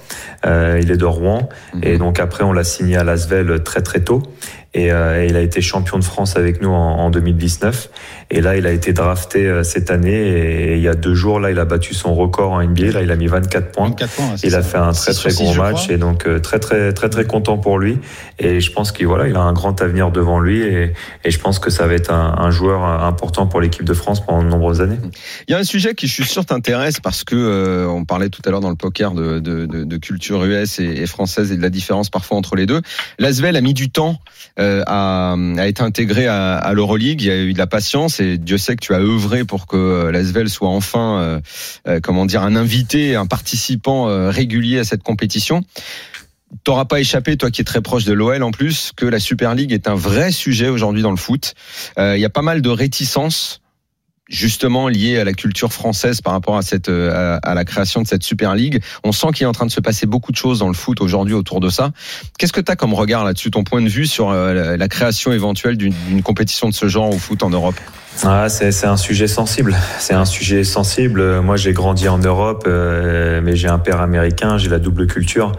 Euh, 0.46 0.80
il 0.82 0.90
est 0.92 0.98
de 0.98 1.06
Rouen. 1.06 1.48
Mhm. 1.76 1.82
Et 1.84 1.98
donc 2.00 2.20
après, 2.20 2.44
on 2.44 2.54
l'a 2.54 2.64
signé 2.64 2.98
à 2.98 3.04
Lasvel 3.04 3.62
très 3.64 3.82
très 3.82 4.00
tôt. 4.00 4.24
Et, 4.74 4.92
euh, 4.92 5.22
et 5.22 5.28
il 5.28 5.36
a 5.36 5.42
été 5.42 5.62
champion 5.62 6.00
de 6.00 6.04
France 6.04 6.38
avec 6.38 6.62
nous 6.62 6.70
en, 6.70 7.00
en 7.00 7.10
2019. 7.10 7.90
Et 8.30 8.40
là, 8.40 8.56
il 8.56 8.66
a 8.66 8.72
été 8.72 8.94
drafté 8.94 9.46
euh, 9.46 9.64
cette 9.64 9.92
année. 9.92 10.14
Et, 10.14 10.76
il 10.78 10.82
y 10.82 10.88
a 10.88 10.94
deux 10.94 11.14
jours, 11.14 11.40
là, 11.40 11.52
il 11.52 11.60
a 11.60 11.66
battu 11.66 11.94
son 11.94 12.16
record 12.16 12.54
en 12.54 12.64
NBA. 12.64 12.92
Là, 12.92 13.02
il 13.02 13.12
a 13.12 13.18
mis 13.18 13.28
24 13.28 13.72
points. 13.72 13.90
24 13.90 14.12
points, 14.14 14.36
Il 14.44 14.56
a 14.56 14.62
fait 14.62 14.78
un 14.78 14.94
très 14.94 15.14
très 15.14 15.34
gros 15.34 15.54
match 15.56 15.90
et 15.90 15.98
donc 15.98 16.26
euh, 16.26 16.40
très 16.40 16.60
très 16.60 16.94
très 16.94 17.10
très 17.10 17.26
content 17.26 17.58
pour 17.58 17.78
lui 17.78 18.00
et 18.40 18.60
je 18.60 18.72
pense 18.72 18.92
qu'il 18.92 19.08
voilà 19.08 19.28
il 19.28 19.36
a 19.36 19.42
un 19.42 19.54
grand 19.54 19.82
avenir 19.82 20.12
devant 20.12 20.40
lui 20.40 20.62
et, 20.62 20.94
et 21.24 21.32
je 21.32 21.40
pense 21.40 21.60
que 21.60 21.70
ça 21.70 21.88
va 21.88 21.94
être 21.94 22.12
un, 22.12 22.36
un 22.38 22.52
joueur 22.52 22.84
important 22.84 23.48
pour 23.48 23.62
l'équipe 23.62 23.84
de 23.84 23.94
France 23.94 24.26
pendant 24.26 24.44
de 24.44 24.48
nombreuses 24.48 24.82
années. 24.82 24.98
Il 25.48 25.52
y 25.52 25.56
a 25.56 25.58
un 25.58 25.64
sujet 25.64 25.94
qui, 25.96 26.08
je 26.08 26.14
suis 26.14 26.24
sûr, 26.26 26.46
t'intéresse 26.46 27.00
parce 27.00 27.24
que 27.24 27.36
euh, 27.36 27.88
on 27.88 28.06
parlait 28.06 28.30
tout 28.30 28.42
à 28.46 28.52
l'heure 28.52 28.62
dans 28.62 28.70
le 28.70 28.76
poker 28.76 29.12
de, 29.12 29.40
de, 29.40 29.66
de, 29.66 29.84
de 29.84 29.98
culture 29.98 30.44
US 30.44 30.80
et, 30.80 30.84
et 30.84 31.08
française 31.08 31.52
et 31.52 31.58
de 31.58 31.62
la 31.62 31.70
différence 31.70 32.10
parfois 32.10 32.38
entre 32.38 32.56
les 32.56 32.66
deux. 32.66 32.82
L'Asvel 33.20 33.56
a 33.56 33.62
mis 33.62 33.74
du 33.74 33.90
temps 33.90 34.20
euh, 34.62 34.84
à 34.86 35.36
être 35.68 35.82
intégré 35.82 36.28
à, 36.28 36.56
à 36.56 36.74
l'Euroleague. 36.74 37.22
Il 37.22 37.28
y 37.28 37.32
a 37.32 37.38
eu 37.38 37.54
de 37.54 37.58
la 37.58 37.68
patience 37.68 38.20
et 38.20 38.38
Dieu 38.38 38.60
sait 38.60 38.76
que 38.76 38.86
tu 38.86 38.94
as 38.94 39.00
œuvré 39.00 39.44
pour 39.44 39.66
que 39.66 39.76
euh, 39.76 40.12
l'Asvel 40.12 40.50
soit 40.50 40.70
enfin, 40.70 41.42
euh, 41.88 42.00
comment 42.02 42.26
dire, 42.26 42.44
un 42.44 42.56
invité, 42.56 43.16
un 43.16 43.26
participant 43.26 44.06
régulier 44.30 44.80
à 44.80 44.84
cette 44.84 45.04
compétition. 45.04 45.64
T'auras 46.64 46.86
pas 46.86 47.00
échappé, 47.00 47.38
toi 47.38 47.50
qui 47.50 47.62
es 47.62 47.64
très 47.64 47.82
proche 47.82 48.04
de 48.04 48.14
l'OL 48.14 48.44
en 48.44 48.52
plus, 48.52 48.92
que 48.96 49.06
la 49.06 49.20
Super 49.20 49.56
League 49.56 49.72
est 49.72 49.88
un 49.88 49.96
vrai 49.96 50.32
sujet 50.32 50.68
aujourd'hui 50.68 51.02
dans 51.02 51.12
le 51.12 51.18
foot. 51.18 51.54
Il 51.98 52.20
y 52.20 52.26
a 52.26 52.30
pas 52.30 52.42
mal 52.42 52.62
de 52.62 52.70
réticences 52.70 53.61
justement 54.32 54.88
liées 54.88 55.20
à 55.20 55.24
la 55.24 55.34
culture 55.34 55.72
française 55.72 56.22
par 56.22 56.34
rapport 56.34 56.58
à 56.58 56.62
cette 56.62 56.90
euh, 56.90 57.38
à, 57.44 57.52
à 57.52 57.54
la 57.54 57.66
création 57.66 58.02
de 58.02 58.08
cette 58.08 58.24
Super 58.24 58.56
League. 58.56 58.82
On 59.04 59.12
sent 59.12 59.28
qu'il 59.36 59.44
est 59.44 59.48
en 59.48 59.52
train 59.52 59.66
de 59.66 59.72
se 59.72 59.82
passer 59.82 60.08
beaucoup 60.08 60.32
de 60.32 60.38
choses 60.38 60.60
dans 60.60 60.68
le 60.68 60.74
foot 60.74 61.02
aujourd'hui 61.02 61.34
autour 61.34 61.60
de 61.60 61.70
ça. 61.70 61.92
Qu'est-ce 62.40 62.54
que 62.54 62.62
tu 62.62 62.72
as 62.72 62.76
comme 62.76 62.94
regard 62.94 63.24
là-dessus, 63.24 63.52
ton 63.52 63.64
point 63.64 63.82
de 63.82 63.90
vue 63.90 64.08
sur 64.08 64.30
euh, 64.30 64.78
la, 64.78 64.88
création 64.88 65.32
éventuelle 65.32 65.78
d'une 65.78 66.24
compétition 66.24 66.68
de 66.70 66.74
ce 66.74 66.88
genre 66.88 67.10
au 67.10 67.18
foot 67.18 67.44
en 67.44 67.50
Europe? 67.50 67.76
Ah, 68.24 68.50
c'est 68.50 68.86
un 68.86 68.98
sujet 68.98 69.28
sensible. 69.28 69.76
C'est 70.00 70.14
un 70.14 70.26
sujet 70.26 70.64
sensible. 70.64 71.42
Moi, 71.42 71.56
j'ai 71.56 71.72
grandi 71.72 72.10
en 72.10 72.18
Europe, 72.18 72.66
euh, 72.68 73.42
mais 73.42 73.56
j'ai 73.56 73.70
un 73.70 73.80
père 73.80 74.02
américain, 74.02 74.58
j'ai 74.58 74.70
la 74.70 74.80
double 74.80 75.08
culture. 75.08 75.54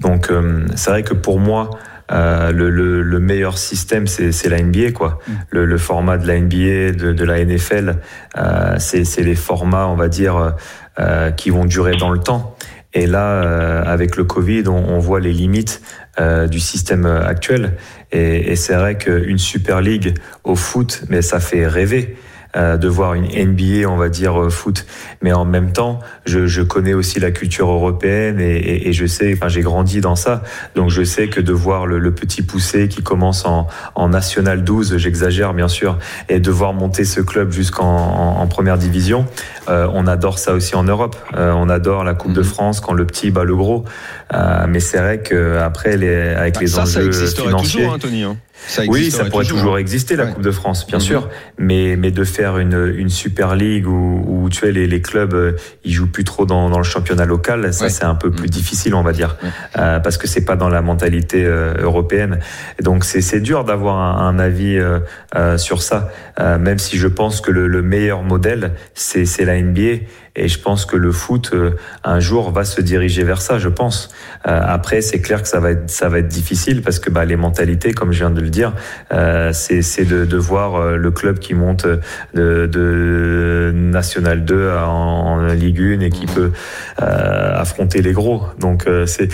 Donc, 0.00 0.30
euh, 0.30 0.66
c'est 0.76 0.90
vrai 0.90 1.02
que 1.02 1.14
pour 1.14 1.40
moi, 1.40 1.70
euh, 2.12 2.52
le, 2.52 2.70
le, 2.70 3.02
le 3.02 3.20
meilleur 3.20 3.56
système, 3.58 4.06
c'est 4.06 4.48
la 4.48 4.62
NBA, 4.62 4.92
quoi. 4.92 5.20
Le, 5.50 5.64
le 5.64 5.78
format 5.78 6.18
de 6.18 6.26
la 6.26 6.38
NBA, 6.38 6.92
de, 6.92 7.12
de 7.12 7.24
la 7.24 7.44
NFL, 7.44 7.96
euh, 8.36 8.74
c'est 8.78 9.04
c'est 9.04 9.22
les 9.22 9.34
formats, 9.34 9.88
on 9.88 9.96
va 9.96 10.08
dire, 10.08 10.54
euh, 11.00 11.30
qui 11.30 11.50
vont 11.50 11.64
durer 11.64 11.96
dans 11.96 12.10
le 12.10 12.20
temps. 12.20 12.56
Et 12.92 13.06
là, 13.06 13.42
euh, 13.42 13.82
avec 13.84 14.16
le 14.16 14.22
Covid, 14.22 14.68
on, 14.68 14.76
on 14.76 14.98
voit 15.00 15.18
les 15.18 15.32
limites 15.32 15.82
euh, 16.20 16.46
du 16.46 16.60
système 16.60 17.06
actuel. 17.06 17.72
Et, 18.12 18.52
et 18.52 18.56
c'est 18.56 18.74
vrai 18.74 18.96
qu'une 18.96 19.38
Super 19.38 19.80
League 19.80 20.14
au 20.44 20.54
foot, 20.54 21.02
mais 21.08 21.20
ça 21.22 21.40
fait 21.40 21.66
rêver 21.66 22.16
de 22.56 22.88
voir 22.88 23.14
une 23.14 23.24
NBA, 23.26 23.88
on 23.88 23.96
va 23.96 24.08
dire, 24.08 24.40
euh, 24.40 24.50
foot. 24.50 24.86
Mais 25.22 25.32
en 25.32 25.44
même 25.44 25.72
temps, 25.72 26.00
je, 26.26 26.46
je 26.46 26.62
connais 26.62 26.94
aussi 26.94 27.18
la 27.20 27.30
culture 27.30 27.70
européenne 27.70 28.40
et, 28.40 28.56
et, 28.56 28.88
et 28.88 28.92
je 28.92 29.06
sais, 29.06 29.32
enfin, 29.34 29.48
j'ai 29.48 29.62
grandi 29.62 30.00
dans 30.00 30.16
ça. 30.16 30.42
Donc 30.74 30.90
je 30.90 31.02
sais 31.02 31.28
que 31.28 31.40
de 31.40 31.52
voir 31.52 31.86
le, 31.86 31.98
le 31.98 32.14
petit 32.14 32.42
poussé 32.42 32.88
qui 32.88 33.02
commence 33.02 33.44
en, 33.44 33.66
en 33.94 34.08
National 34.08 34.64
12, 34.64 34.96
j'exagère 34.98 35.54
bien 35.54 35.68
sûr, 35.68 35.98
et 36.28 36.40
de 36.40 36.50
voir 36.50 36.72
monter 36.74 37.04
ce 37.04 37.20
club 37.20 37.50
jusqu'en 37.52 37.84
en, 37.86 38.40
en 38.40 38.46
première 38.46 38.78
division, 38.78 39.26
euh, 39.68 39.88
on 39.92 40.06
adore 40.06 40.38
ça 40.38 40.52
aussi 40.54 40.74
en 40.76 40.84
Europe. 40.84 41.16
Euh, 41.36 41.52
on 41.56 41.68
adore 41.68 42.04
la 42.04 42.14
Coupe 42.14 42.32
de 42.32 42.42
France 42.42 42.80
quand 42.80 42.92
le 42.92 43.06
petit 43.06 43.30
bat 43.30 43.44
le 43.44 43.56
gros. 43.56 43.84
Euh, 44.32 44.66
mais 44.68 44.80
c'est 44.80 44.98
vrai 44.98 45.20
qu'après, 45.22 45.96
les, 45.96 46.14
avec 46.14 46.60
les 46.60 46.66
ça, 46.66 46.86
ça 46.86 46.98
enjeux 47.00 47.06
existerait 47.08 47.46
financiers. 47.48 47.80
toujours, 47.80 47.94
hein, 47.94 47.98
Tony. 47.98 48.22
hein. 48.22 48.36
Ça 48.66 48.82
Oui, 48.86 49.10
ça 49.10 49.26
pourrait 49.26 49.44
toujours, 49.44 49.76
exister, 49.78 50.16
la 50.16 50.24
Ouais. 50.24 50.32
Coupe 50.32 50.42
de 50.42 50.50
France, 50.50 50.86
bien 50.86 50.96
Mhm. 50.98 51.04
sûr. 51.04 51.28
Mais, 51.58 51.96
mais 51.96 52.10
de 52.10 52.24
faire 52.24 52.56
une, 52.58 52.94
une 52.96 53.10
Super 53.10 53.56
League 53.56 53.86
où, 53.86 54.24
où 54.26 54.48
tu 54.48 54.60
sais, 54.60 54.72
les, 54.72 54.86
les 54.86 55.02
clubs, 55.02 55.34
euh, 55.34 55.52
ils 55.84 55.92
jouent 55.92 56.10
plus 56.10 56.24
trop 56.24 56.46
dans, 56.46 56.70
dans 56.70 56.78
le 56.78 56.84
championnat 56.84 57.26
local, 57.26 57.74
ça, 57.74 57.84
Ouais. 57.84 57.90
c'est 57.90 58.04
un 58.04 58.14
peu 58.14 58.30
plus 58.30 58.44
Mhm. 58.44 58.50
difficile, 58.50 58.94
on 58.94 59.02
va 59.02 59.12
dire. 59.12 59.36
Ouais. 59.42 59.48
Euh, 59.78 60.00
parce 60.00 60.16
que 60.16 60.26
c'est 60.26 60.44
pas 60.46 60.56
dans 60.56 60.70
la 60.70 60.80
mentalité 60.80 61.44
euh, 61.44 61.74
européenne. 61.78 62.38
Et 62.78 62.82
donc, 62.82 63.04
c'est 63.04 63.20
c'est 63.20 63.40
dur 63.40 63.64
d'avoir 63.64 63.96
un, 63.98 64.28
un 64.28 64.38
avis 64.38 64.78
euh, 64.78 65.00
euh, 65.36 65.58
sur 65.58 65.82
ça. 65.82 66.10
Euh, 66.40 66.58
même 66.58 66.78
si 66.78 66.96
je 66.96 67.08
pense 67.08 67.40
que 67.42 67.50
le, 67.50 67.66
le 67.66 67.82
meilleur 67.82 68.22
modèle, 68.22 68.72
c'est 68.94 69.26
c'est 69.26 69.44
la 69.44 69.60
NBA. 69.60 70.04
Et 70.36 70.48
je 70.48 70.58
pense 70.58 70.84
que 70.84 70.96
le 70.96 71.12
foot, 71.12 71.50
euh, 71.52 71.76
un 72.02 72.18
jour, 72.18 72.50
va 72.50 72.64
se 72.64 72.80
diriger 72.80 73.22
vers 73.22 73.40
ça, 73.40 73.58
je 73.58 73.68
pense. 73.68 74.08
Euh, 74.46 74.60
après, 74.64 75.00
c'est 75.00 75.20
clair 75.20 75.42
que 75.42 75.48
ça 75.48 75.60
va 75.60 75.70
être, 75.70 75.88
ça 75.88 76.08
va 76.08 76.18
être 76.18 76.28
difficile 76.28 76.82
parce 76.82 76.98
que 76.98 77.08
bah, 77.08 77.24
les 77.24 77.36
mentalités, 77.36 77.92
comme 77.92 78.10
je 78.10 78.18
viens 78.18 78.30
de 78.30 78.40
le 78.40 78.50
dire, 78.50 78.72
euh, 79.12 79.52
c'est 79.52 80.04
de, 80.04 80.24
de 80.24 80.36
voir 80.36 80.96
le 80.96 81.10
club 81.10 81.38
qui 81.38 81.54
monte 81.54 81.86
de, 81.86 82.66
de 82.66 83.72
National 83.74 84.44
2 84.44 84.70
en, 84.70 84.84
en 84.84 85.46
Ligue 85.52 85.80
1 85.80 86.00
et 86.00 86.10
qui 86.10 86.26
peut 86.26 86.52
affronter 86.96 88.02
les 88.02 88.12
gros. 88.12 88.42
Donc, 88.58 88.88
c'est 89.06 89.28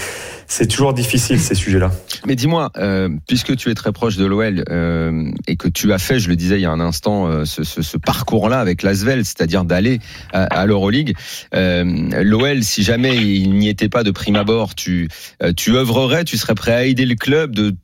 c'est 0.51 0.67
toujours 0.67 0.93
difficile 0.93 1.39
ces 1.39 1.55
sujets-là. 1.55 1.93
Mais 2.27 2.35
dis-moi, 2.35 2.73
euh, 2.77 3.09
puisque 3.29 3.57
tu 3.57 3.71
es 3.71 3.75
très 3.75 3.93
proche 3.93 4.17
de 4.17 4.27
l'OL 4.27 4.65
euh, 4.69 5.31
et 5.47 5.55
que 5.55 5.69
tu 5.69 5.93
as 5.93 5.99
fait, 5.99 6.19
je 6.19 6.29
le 6.29 6.35
disais 6.35 6.59
il 6.59 6.63
y 6.63 6.67
a 6.67 6.73
un 6.73 6.81
instant, 6.81 7.29
euh, 7.29 7.45
ce, 7.45 7.63
ce, 7.63 7.83
ce 7.83 7.97
parcours-là 7.97 8.59
avec 8.59 8.83
l'Asvel, 8.83 9.25
c'est-à-dire 9.25 9.65
d'aller 9.65 10.01
à, 10.33 10.43
à 10.43 10.67
l'Euroleague, 10.67 11.15
euh, 11.55 11.85
l'OL, 12.25 12.65
si 12.65 12.83
jamais 12.83 13.17
il 13.17 13.55
n'y 13.55 13.69
était 13.69 13.89
pas 13.89 14.03
de 14.03 14.11
prime 14.11 14.35
abord, 14.35 14.75
tu, 14.75 15.09
euh, 15.41 15.53
tu 15.57 15.77
œuvrerais, 15.77 16.25
tu 16.25 16.37
serais 16.37 16.57
prêt 16.57 16.73
à 16.73 16.85
aider 16.85 17.07
le 17.07 17.15
club 17.15 17.55
de 17.55 17.77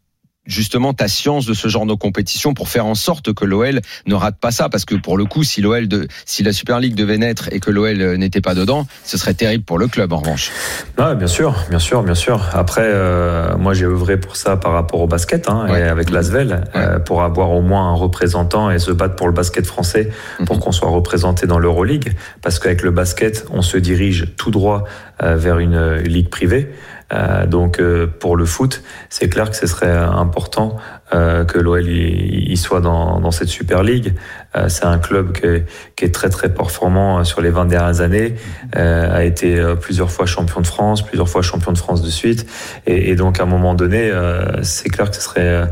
justement 0.47 0.93
ta 0.95 1.09
science 1.09 1.47
de 1.47 1.55
ce 1.55 1.69
genre 1.69 1.87
de 1.87 1.95
compétition 1.95 2.55
pour 2.55 2.69
faire 2.69 2.87
en 2.87 2.95
sorte 2.95 3.33
que 3.33 3.45
l'OL 3.45 3.81
ne 4.07 4.15
rate 4.15 4.37
pas 4.41 4.51
ça 4.51 4.69
parce 4.69 4.85
que 4.85 4.95
pour 4.95 5.17
le 5.19 5.25
coup 5.25 5.43
si 5.45 5.61
l'OL 5.61 5.89
de 5.89 6.09
si 6.25 6.43
la 6.43 6.53
Super 6.53 6.81
League 6.81 6.95
devait 6.95 7.19
naître 7.19 7.49
et 7.53 7.61
que 7.61 7.71
l'OL 7.71 8.17
n'était 8.17 8.41
pas 8.41 8.55
dedans 8.55 8.87
ce 9.05 9.19
serait 9.19 9.35
terrible 9.35 9.65
pour 9.65 9.79
le 9.79 9.89
club 9.89 10.13
en 10.13 10.19
revanche 10.19 10.51
Ah, 10.99 11.15
bien 11.15 11.27
sûr, 11.27 11.55
bien 11.71 11.79
sûr, 11.79 12.03
bien 12.03 12.15
sûr. 12.15 12.41
Après, 12.55 12.83
euh, 12.85 13.57
moi, 13.57 13.75
j'ai 13.75 13.85
œuvré 13.85 14.19
pour 14.19 14.37
ça 14.37 14.57
par 14.57 14.73
rapport 14.73 15.01
au 15.01 15.07
basket, 15.07 15.49
hein, 15.49 15.67
Ouais. 15.71 15.81
et 15.81 15.83
avec 15.83 16.11
l'Asvel, 16.11 16.65
euh, 16.75 16.99
pour 16.99 17.23
avoir 17.23 17.51
au 17.51 17.61
moins 17.63 17.91
un 17.91 17.95
représentant 17.95 18.71
et 18.71 18.79
se 18.79 18.91
battre 18.93 19.17
pour 19.17 19.27
le 19.27 19.33
basket 19.33 19.67
français, 19.67 20.11
pour 20.47 20.57
Mhm. 20.57 20.63
qu'on 20.63 20.73
soit 20.73 20.89
représenté 20.89 21.47
dans 21.47 21.59
l'Euroleague, 21.59 22.13
parce 22.43 22.59
qu'avec 22.59 22.83
le 22.83 22.91
basket, 22.91 23.47
on 23.51 23.63
se 23.63 23.77
dirige 23.77 24.29
tout 24.37 24.51
droit 24.51 24.85
euh, 25.23 25.37
vers 25.37 25.59
une, 25.59 25.75
euh, 25.75 26.01
ligue 26.03 26.29
privée. 26.29 26.71
Euh, 27.13 27.47
donc, 27.47 27.79
euh, 27.79 28.07
pour 28.07 28.37
le 28.37 28.45
foot, 28.45 28.83
c'est 29.09 29.29
clair 29.29 29.51
que 29.51 29.57
ce 29.57 29.67
serait 29.67 29.91
important 29.91 30.77
euh, 31.15 31.45
que 31.45 31.59
l'OL 31.59 31.87
y, 31.89 32.53
y 32.53 32.57
soit 32.57 32.81
dans, 32.81 33.21
dans 33.21 33.31
cette 33.31 33.49
Super 33.49 33.83
League. 33.83 34.15
Euh, 34.57 34.69
c'est 34.69 34.85
un 34.85 34.99
club 34.99 35.33
qui 35.33 35.47
est, 35.47 35.67
qui 35.97 36.05
est 36.05 36.15
très 36.15 36.29
très 36.31 36.53
performant 36.53 37.19
euh, 37.21 37.25
sur 37.25 37.41
les 37.41 37.51
20 37.51 37.67
dernières 37.67 38.01
années, 38.01 38.35
euh, 38.77 39.15
a 39.15 39.25
été 39.25 39.59
euh, 39.59 39.75
plusieurs 39.75 40.11
fois 40.11 40.27
champion 40.27 40.61
de 40.61 40.67
France, 40.67 41.03
plusieurs 41.03 41.29
fois 41.29 41.43
champion 41.43 41.73
de 41.73 41.79
France 41.79 42.03
de 42.03 42.11
suite, 42.11 42.47
et, 42.87 43.11
et 43.11 43.17
donc 43.17 43.39
à 43.39 43.43
un 43.43 43.47
moment 43.47 43.75
donné, 43.75 44.11
euh, 44.11 44.63
c'est 44.63 44.89
clair 44.89 45.11
que 45.11 45.17
ce 45.17 45.23
serait 45.23 45.41
euh, 45.47 45.67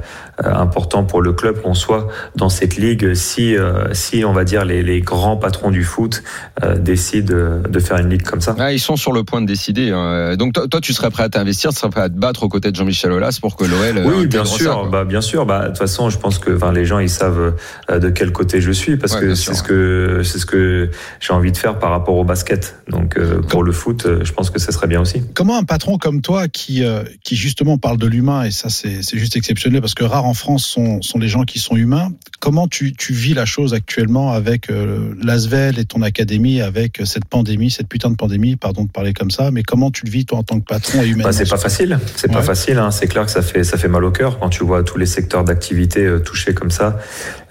important 0.44 1.04
pour 1.04 1.22
le 1.22 1.32
club 1.32 1.60
qu'on 1.62 1.74
soit 1.74 2.08
dans 2.36 2.48
cette 2.48 2.76
ligue 2.76 3.14
si, 3.14 3.56
euh, 3.56 3.92
si 3.94 4.24
on 4.24 4.32
va 4.32 4.44
dire 4.44 4.64
les, 4.64 4.82
les 4.82 5.00
grands 5.00 5.36
patrons 5.36 5.70
du 5.70 5.84
foot 5.84 6.22
euh, 6.64 6.76
décident 6.76 7.60
de, 7.68 7.78
faire 7.78 7.98
une 7.98 8.10
ligue 8.10 8.22
comme 8.22 8.40
ça. 8.40 8.54
ah, 8.58 8.72
ils 8.72 8.80
sont 8.80 8.96
sur 8.96 9.12
le 9.12 9.22
point 9.24 9.40
de 9.40 9.46
décider 9.46 9.90
hein. 9.90 10.36
donc 10.36 10.54
toi, 10.54 10.66
toi, 10.68 10.80
tu 10.80 10.92
serais 10.92 11.10
prêt 11.10 11.22
à 11.22 11.28
t'investir 11.28 11.70
tu 11.70 11.76
serais 11.78 11.90
prêt 11.90 12.00
à 12.02 12.08
te 12.08 12.18
battre 12.18 12.42
aux 12.42 12.48
côtés 12.48 12.70
de 12.70 12.76
Jean-Michel 12.76 13.12
Aulas 13.12 13.38
pour 13.40 13.56
que 13.56 13.64
l'OL 13.64 14.04
Oui, 14.06 14.26
bien 14.26 14.44
ça, 14.44 14.56
sûr. 14.56 14.80
quoi. 14.80 14.88
bah, 14.90 15.04
bien 15.04 15.20
sûr. 15.20 15.23
Bah, 15.46 15.62
de 15.62 15.68
toute 15.68 15.78
façon, 15.78 16.10
je 16.10 16.18
pense 16.18 16.38
que 16.38 16.54
enfin, 16.54 16.72
les 16.72 16.84
gens 16.84 16.98
ils 16.98 17.10
savent 17.10 17.54
euh, 17.90 17.98
de 17.98 18.10
quel 18.10 18.32
côté 18.32 18.60
je 18.60 18.70
suis 18.70 18.96
parce 18.96 19.14
Ouais, 19.14 19.20
que 19.20 19.34
c'est 19.34 19.42
sûr. 19.44 19.56
ce 19.56 19.62
que 19.62 20.20
c'est 20.24 20.38
ce 20.38 20.46
que 20.46 20.90
j'ai 21.20 21.32
envie 21.32 21.52
de 21.52 21.56
faire 21.56 21.78
par 21.78 21.90
rapport 21.90 22.16
au 22.16 22.24
basket. 22.24 22.76
Donc 22.88 23.16
euh, 23.16 23.40
pour 23.40 23.62
le 23.62 23.72
foot, 23.72 24.06
euh, 24.06 24.24
je 24.24 24.32
pense 24.32 24.50
que 24.50 24.58
ce 24.58 24.72
serait 24.72 24.86
bien 24.86 25.00
aussi. 25.00 25.22
Comment 25.34 25.58
un 25.58 25.64
patron 25.64 25.98
comme 25.98 26.20
toi 26.22 26.48
qui, 26.48 26.84
euh, 26.84 27.02
qui 27.22 27.36
justement 27.36 27.78
parle 27.78 27.98
de 27.98 28.06
l'humain, 28.06 28.44
et 28.44 28.50
ça 28.50 28.68
c'est 28.68 29.02
juste 29.18 29.36
exceptionnel 29.36 29.80
parce 29.80 29.94
que 29.94 30.04
rares 30.04 30.26
en 30.26 30.34
France 30.34 30.64
sont, 30.66 31.00
sont 31.02 31.18
les 31.18 31.28
gens 31.28 31.44
qui 31.44 31.58
sont 31.58 31.76
humains, 31.76 32.08
comment 32.40 32.68
tu, 32.68 32.92
tu 32.94 33.12
vis 33.12 33.34
la 33.34 33.44
chose 33.44 33.74
actuellement 33.74 34.32
avec 34.32 34.70
euh, 34.70 35.14
l'Asvel 35.22 35.78
et 35.78 35.84
ton 35.84 36.02
académie, 36.02 36.60
avec 36.60 37.00
cette 37.04 37.24
pandémie, 37.24 37.70
cette 37.70 37.88
putain 37.88 38.10
de 38.10 38.16
pandémie, 38.16 38.56
pardon 38.56 38.84
de 38.84 38.90
parler 38.90 39.12
comme 39.12 39.30
ça, 39.30 39.50
mais 39.50 39.62
comment 39.62 39.90
tu 39.90 40.04
le 40.04 40.10
vis 40.10 40.24
toi 40.26 40.38
en 40.38 40.42
tant 40.42 40.60
que 40.60 40.64
patron 40.64 41.02
et 41.02 41.06
humain 41.08 41.24
Bah, 41.24 41.32
c'est 41.32 41.48
pas 41.48 41.56
facile, 41.56 41.98
c'est 42.16 42.30
pas 42.30 42.42
facile. 42.42 42.78
Hein. 42.78 42.90
C'est 42.90 43.06
clair 43.06 43.24
que 43.24 43.30
ça 43.30 43.42
fait 43.42 43.64
ça 43.64 43.78
fait 43.78 43.88
mal 43.88 44.04
au 44.04 44.10
cœur 44.10 44.38
quand 44.38 44.48
tu 44.48 44.64
vois 44.64 44.82
tous 44.82 44.98
les 44.98 45.06
secteurs 45.14 45.44
d'activité 45.44 46.04
euh, 46.04 46.18
touchés 46.18 46.54
comme 46.54 46.70
ça. 46.70 46.98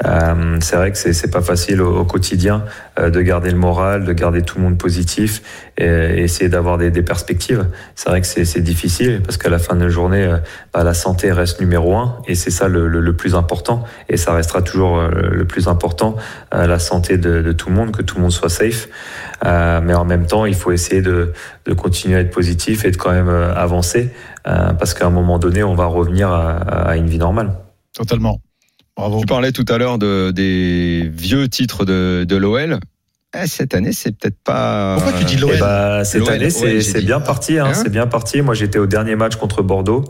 Euh, 0.05 0.57
c'est 0.61 0.75
vrai 0.75 0.91
que 0.91 0.97
c'est 0.97 1.31
pas 1.31 1.41
facile 1.41 1.81
au, 1.81 2.03
quotidien 2.05 2.65
de 2.97 3.21
garder 3.21 3.49
le 3.51 3.57
moral, 3.57 4.03
de 4.05 4.13
garder 4.13 4.43
tout 4.43 4.57
le 4.57 4.63
monde 4.63 4.77
positif 4.77 5.41
et, 5.77 6.23
essayer 6.23 6.49
d'avoir 6.49 6.77
des, 6.77 6.91
des 6.91 7.01
perspectives. 7.01 7.65
C'est 7.95 8.09
vrai 8.09 8.21
que 8.21 8.27
c'est 8.27 8.61
difficile 8.61 9.21
parce 9.23 9.37
qu'à 9.37 9.49
la 9.49 9.59
fin 9.59 9.75
de 9.75 9.83
la 9.83 9.89
journée, 9.89 10.23
euh, 10.23 10.37
bah, 10.73 10.83
la 10.83 10.93
santé 10.93 11.31
reste 11.31 11.59
numéro 11.59 11.95
un 11.95 12.17
et 12.27 12.35
c'est 12.35 12.51
ça 12.51 12.67
le, 12.67 12.87
le, 12.87 12.99
le 12.99 13.15
plus 13.15 13.35
important 13.35 13.83
et 14.09 14.17
ça 14.17 14.33
restera 14.33 14.61
toujours 14.61 14.97
euh, 14.97 15.09
le 15.31 15.45
plus 15.45 15.67
important, 15.67 16.15
euh, 16.53 16.67
la 16.67 16.79
santé 16.79 17.17
de, 17.17 17.41
de 17.41 17.51
tout 17.51 17.69
le 17.69 17.75
monde, 17.75 17.91
que 17.91 18.01
tout 18.01 18.15
le 18.17 18.21
monde 18.21 18.31
soit 18.31 18.49
safe. 18.49 18.87
Euh, 19.45 19.81
mais 19.83 19.93
en 19.93 20.05
même 20.05 20.25
temps, 20.25 20.45
il 20.45 20.55
faut 20.55 20.71
essayer 20.71 21.01
de, 21.01 21.33
de 21.65 21.73
continuer 21.73 22.15
à 22.15 22.19
être 22.19 22.31
positif 22.31 22.85
et 22.85 22.91
de 22.91 22.97
quand 22.97 23.11
même 23.11 23.29
euh, 23.29 23.53
avancer 23.55 24.11
euh, 24.47 24.73
parce 24.73 24.93
qu'à 24.93 25.07
un 25.07 25.09
moment 25.09 25.39
donné, 25.39 25.63
on 25.63 25.75
va 25.75 25.85
revenir 25.85 26.31
à, 26.31 26.57
à 26.57 26.95
une 26.95 27.07
vie 27.07 27.17
normale. 27.17 27.55
Totalement. 27.93 28.39
Bravo. 28.95 29.19
tu 29.19 29.25
parlais 29.25 29.51
tout 29.51 29.65
à 29.69 29.77
l'heure 29.77 29.97
de, 29.97 30.31
des 30.31 31.09
vieux 31.11 31.47
titres 31.49 31.85
de, 31.85 32.25
de 32.27 32.35
l'OL 32.35 32.79
cette 33.45 33.73
année 33.73 33.91
c'est 33.93 34.11
peut-être 34.11 34.37
pas 34.43 34.95
Pourquoi 34.95 35.19
tu 35.19 35.25
dis 35.25 35.35
Et 35.35 35.37
l'OL 35.37 35.57
bah, 35.59 36.03
cette 36.05 36.27
année, 36.29 36.49
c'est 36.49 37.01
bien 37.01 37.19
parti. 37.19 37.57
Hein, 37.59 37.67
Hein 37.67 37.73
c'est 37.73 37.89
bien 37.89 38.07
parti. 38.07 38.41
Moi, 38.41 38.53
j'étais 38.53 38.79
au 38.79 38.85
dernier 38.85 39.15
match 39.15 39.35
contre 39.35 39.61
Bordeaux 39.63 40.03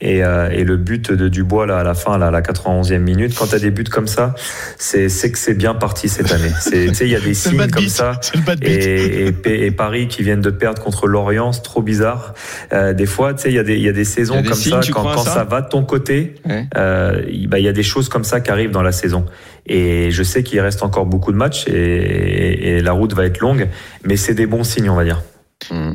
et, 0.00 0.22
euh, 0.22 0.50
et 0.50 0.64
le 0.64 0.76
but 0.76 1.12
de 1.12 1.28
Dubois 1.28 1.66
là 1.66 1.78
à 1.78 1.82
la 1.82 1.94
fin, 1.94 2.18
là, 2.18 2.28
à 2.28 2.30
la 2.30 2.40
91e 2.40 2.98
minute. 2.98 3.34
Quand 3.34 3.48
t'as 3.48 3.58
des 3.58 3.70
buts 3.70 3.84
comme 3.84 4.06
ça, 4.06 4.34
c'est 4.78 5.08
c'est 5.08 5.32
que 5.32 5.38
c'est 5.38 5.54
bien 5.54 5.74
parti 5.74 6.08
cette 6.08 6.32
année. 6.32 6.50
C'est 6.60 6.88
tu 6.88 6.94
sais, 6.94 7.04
il 7.06 7.10
y 7.10 7.16
a 7.16 7.20
des 7.20 7.34
signes 7.34 7.66
comme 7.68 7.82
beat. 7.82 7.90
ça. 7.90 8.18
C'est 8.20 8.36
le 8.36 8.42
bad 8.42 8.60
beat. 8.60 8.68
Et, 8.68 9.28
et, 9.44 9.66
et 9.66 9.70
Paris 9.70 10.08
qui 10.08 10.22
viennent 10.22 10.40
de 10.40 10.50
perdre 10.50 10.82
contre 10.82 11.06
Lorient, 11.06 11.52
c'est 11.52 11.62
trop 11.62 11.82
bizarre. 11.82 12.34
Euh, 12.72 12.92
des 12.92 13.06
fois, 13.06 13.34
tu 13.34 13.42
sais, 13.42 13.48
il 13.48 13.54
y 13.54 13.58
a 13.58 13.64
des 13.64 13.76
il 13.76 13.82
y 13.82 13.88
a 13.88 13.92
des 13.92 14.04
saisons 14.04 14.34
a 14.34 14.42
des 14.42 14.48
comme 14.48 14.58
signes, 14.58 14.82
ça 14.82 14.92
quand, 14.92 15.02
quand 15.02 15.24
ça 15.24 15.34
ça 15.34 15.44
va 15.44 15.62
de 15.62 15.68
ton 15.68 15.84
côté. 15.84 16.34
Ouais. 16.44 16.66
Euh, 16.76 17.22
il 17.28 17.48
bah, 17.48 17.58
il 17.58 17.64
y 17.64 17.68
a 17.68 17.72
des 17.72 17.82
choses 17.82 18.08
comme 18.08 18.24
ça 18.24 18.40
qui 18.40 18.50
arrivent 18.50 18.70
dans 18.70 18.82
la 18.82 18.92
saison. 18.92 19.24
Et 19.68 20.10
je 20.10 20.22
sais 20.22 20.42
qu'il 20.42 20.60
reste 20.60 20.82
encore 20.82 21.06
beaucoup 21.06 21.30
de 21.32 21.36
matchs 21.36 21.66
et, 21.68 21.72
et- 21.72 22.68
et 22.78 22.80
la 22.82 22.92
route 22.92 23.12
va 23.12 23.24
être 23.26 23.38
longue, 23.40 23.68
mais 24.04 24.16
c'est 24.16 24.34
des 24.34 24.46
bons 24.46 24.64
signes, 24.64 24.88
on 24.90 24.94
va 24.96 25.04
dire. 25.04 25.22
Hmm. 25.70 25.92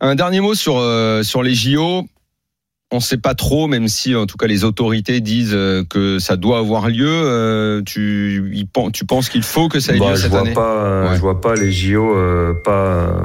Un 0.00 0.14
dernier 0.14 0.40
mot 0.40 0.54
sur, 0.54 0.78
euh, 0.78 1.22
sur 1.22 1.42
les 1.42 1.54
JO. 1.54 2.04
On 2.92 2.96
ne 2.98 3.02
sait 3.02 3.16
pas 3.18 3.34
trop, 3.34 3.66
même 3.66 3.88
si 3.88 4.14
en 4.14 4.26
tout 4.26 4.36
cas 4.36 4.46
les 4.46 4.62
autorités 4.62 5.20
disent 5.20 5.54
euh, 5.54 5.82
que 5.88 6.18
ça 6.18 6.36
doit 6.36 6.58
avoir 6.58 6.88
lieu. 6.88 7.08
Euh, 7.08 7.82
tu, 7.84 8.50
y 8.52 8.64
pen- 8.66 8.92
tu 8.92 9.04
penses 9.04 9.28
qu'il 9.28 9.42
faut 9.42 9.68
que 9.68 9.80
ça 9.80 9.94
ait 9.94 9.98
Bah, 9.98 10.10
lieu 10.10 10.16
cette 10.16 10.30
vois 10.30 10.40
année? 10.40 10.52
pas, 10.52 10.84
euh, 10.84 11.08
Ouais. 11.10 11.16
je 11.16 11.20
vois 11.20 11.40
pas 11.40 11.54
les 11.56 11.72
JO 11.72 12.14
pas, 12.64 13.16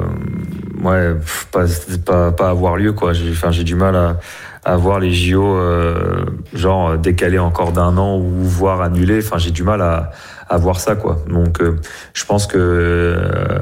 ouais, 0.82 1.14
pas, 1.52 1.66
pas, 2.04 2.32
pas 2.32 2.48
avoir 2.50 2.76
lieu 2.76 2.92
j'ai 3.12 3.64
du 3.64 3.74
mal 3.76 3.94
à, 3.94 4.18
à 4.64 4.76
voir 4.76 5.00
les 5.00 5.12
JO 5.12 5.56
euh, 5.56 6.24
genre 6.52 6.98
décalés 6.98 7.38
encore 7.38 7.72
d'un 7.72 7.96
an 7.96 8.18
ou 8.18 8.42
voire 8.42 8.82
annulés. 8.82 9.20
Enfin, 9.24 9.38
j'ai 9.38 9.50
du 9.50 9.62
mal 9.62 9.80
à, 9.80 10.10
à 10.48 10.56
voir 10.58 10.80
ça 10.80 10.96
quoi. 10.96 11.18
Donc, 11.28 11.60
euh, 11.60 11.78
je 12.12 12.24
pense 12.24 12.46
que 12.46 12.58
euh, 12.58 13.60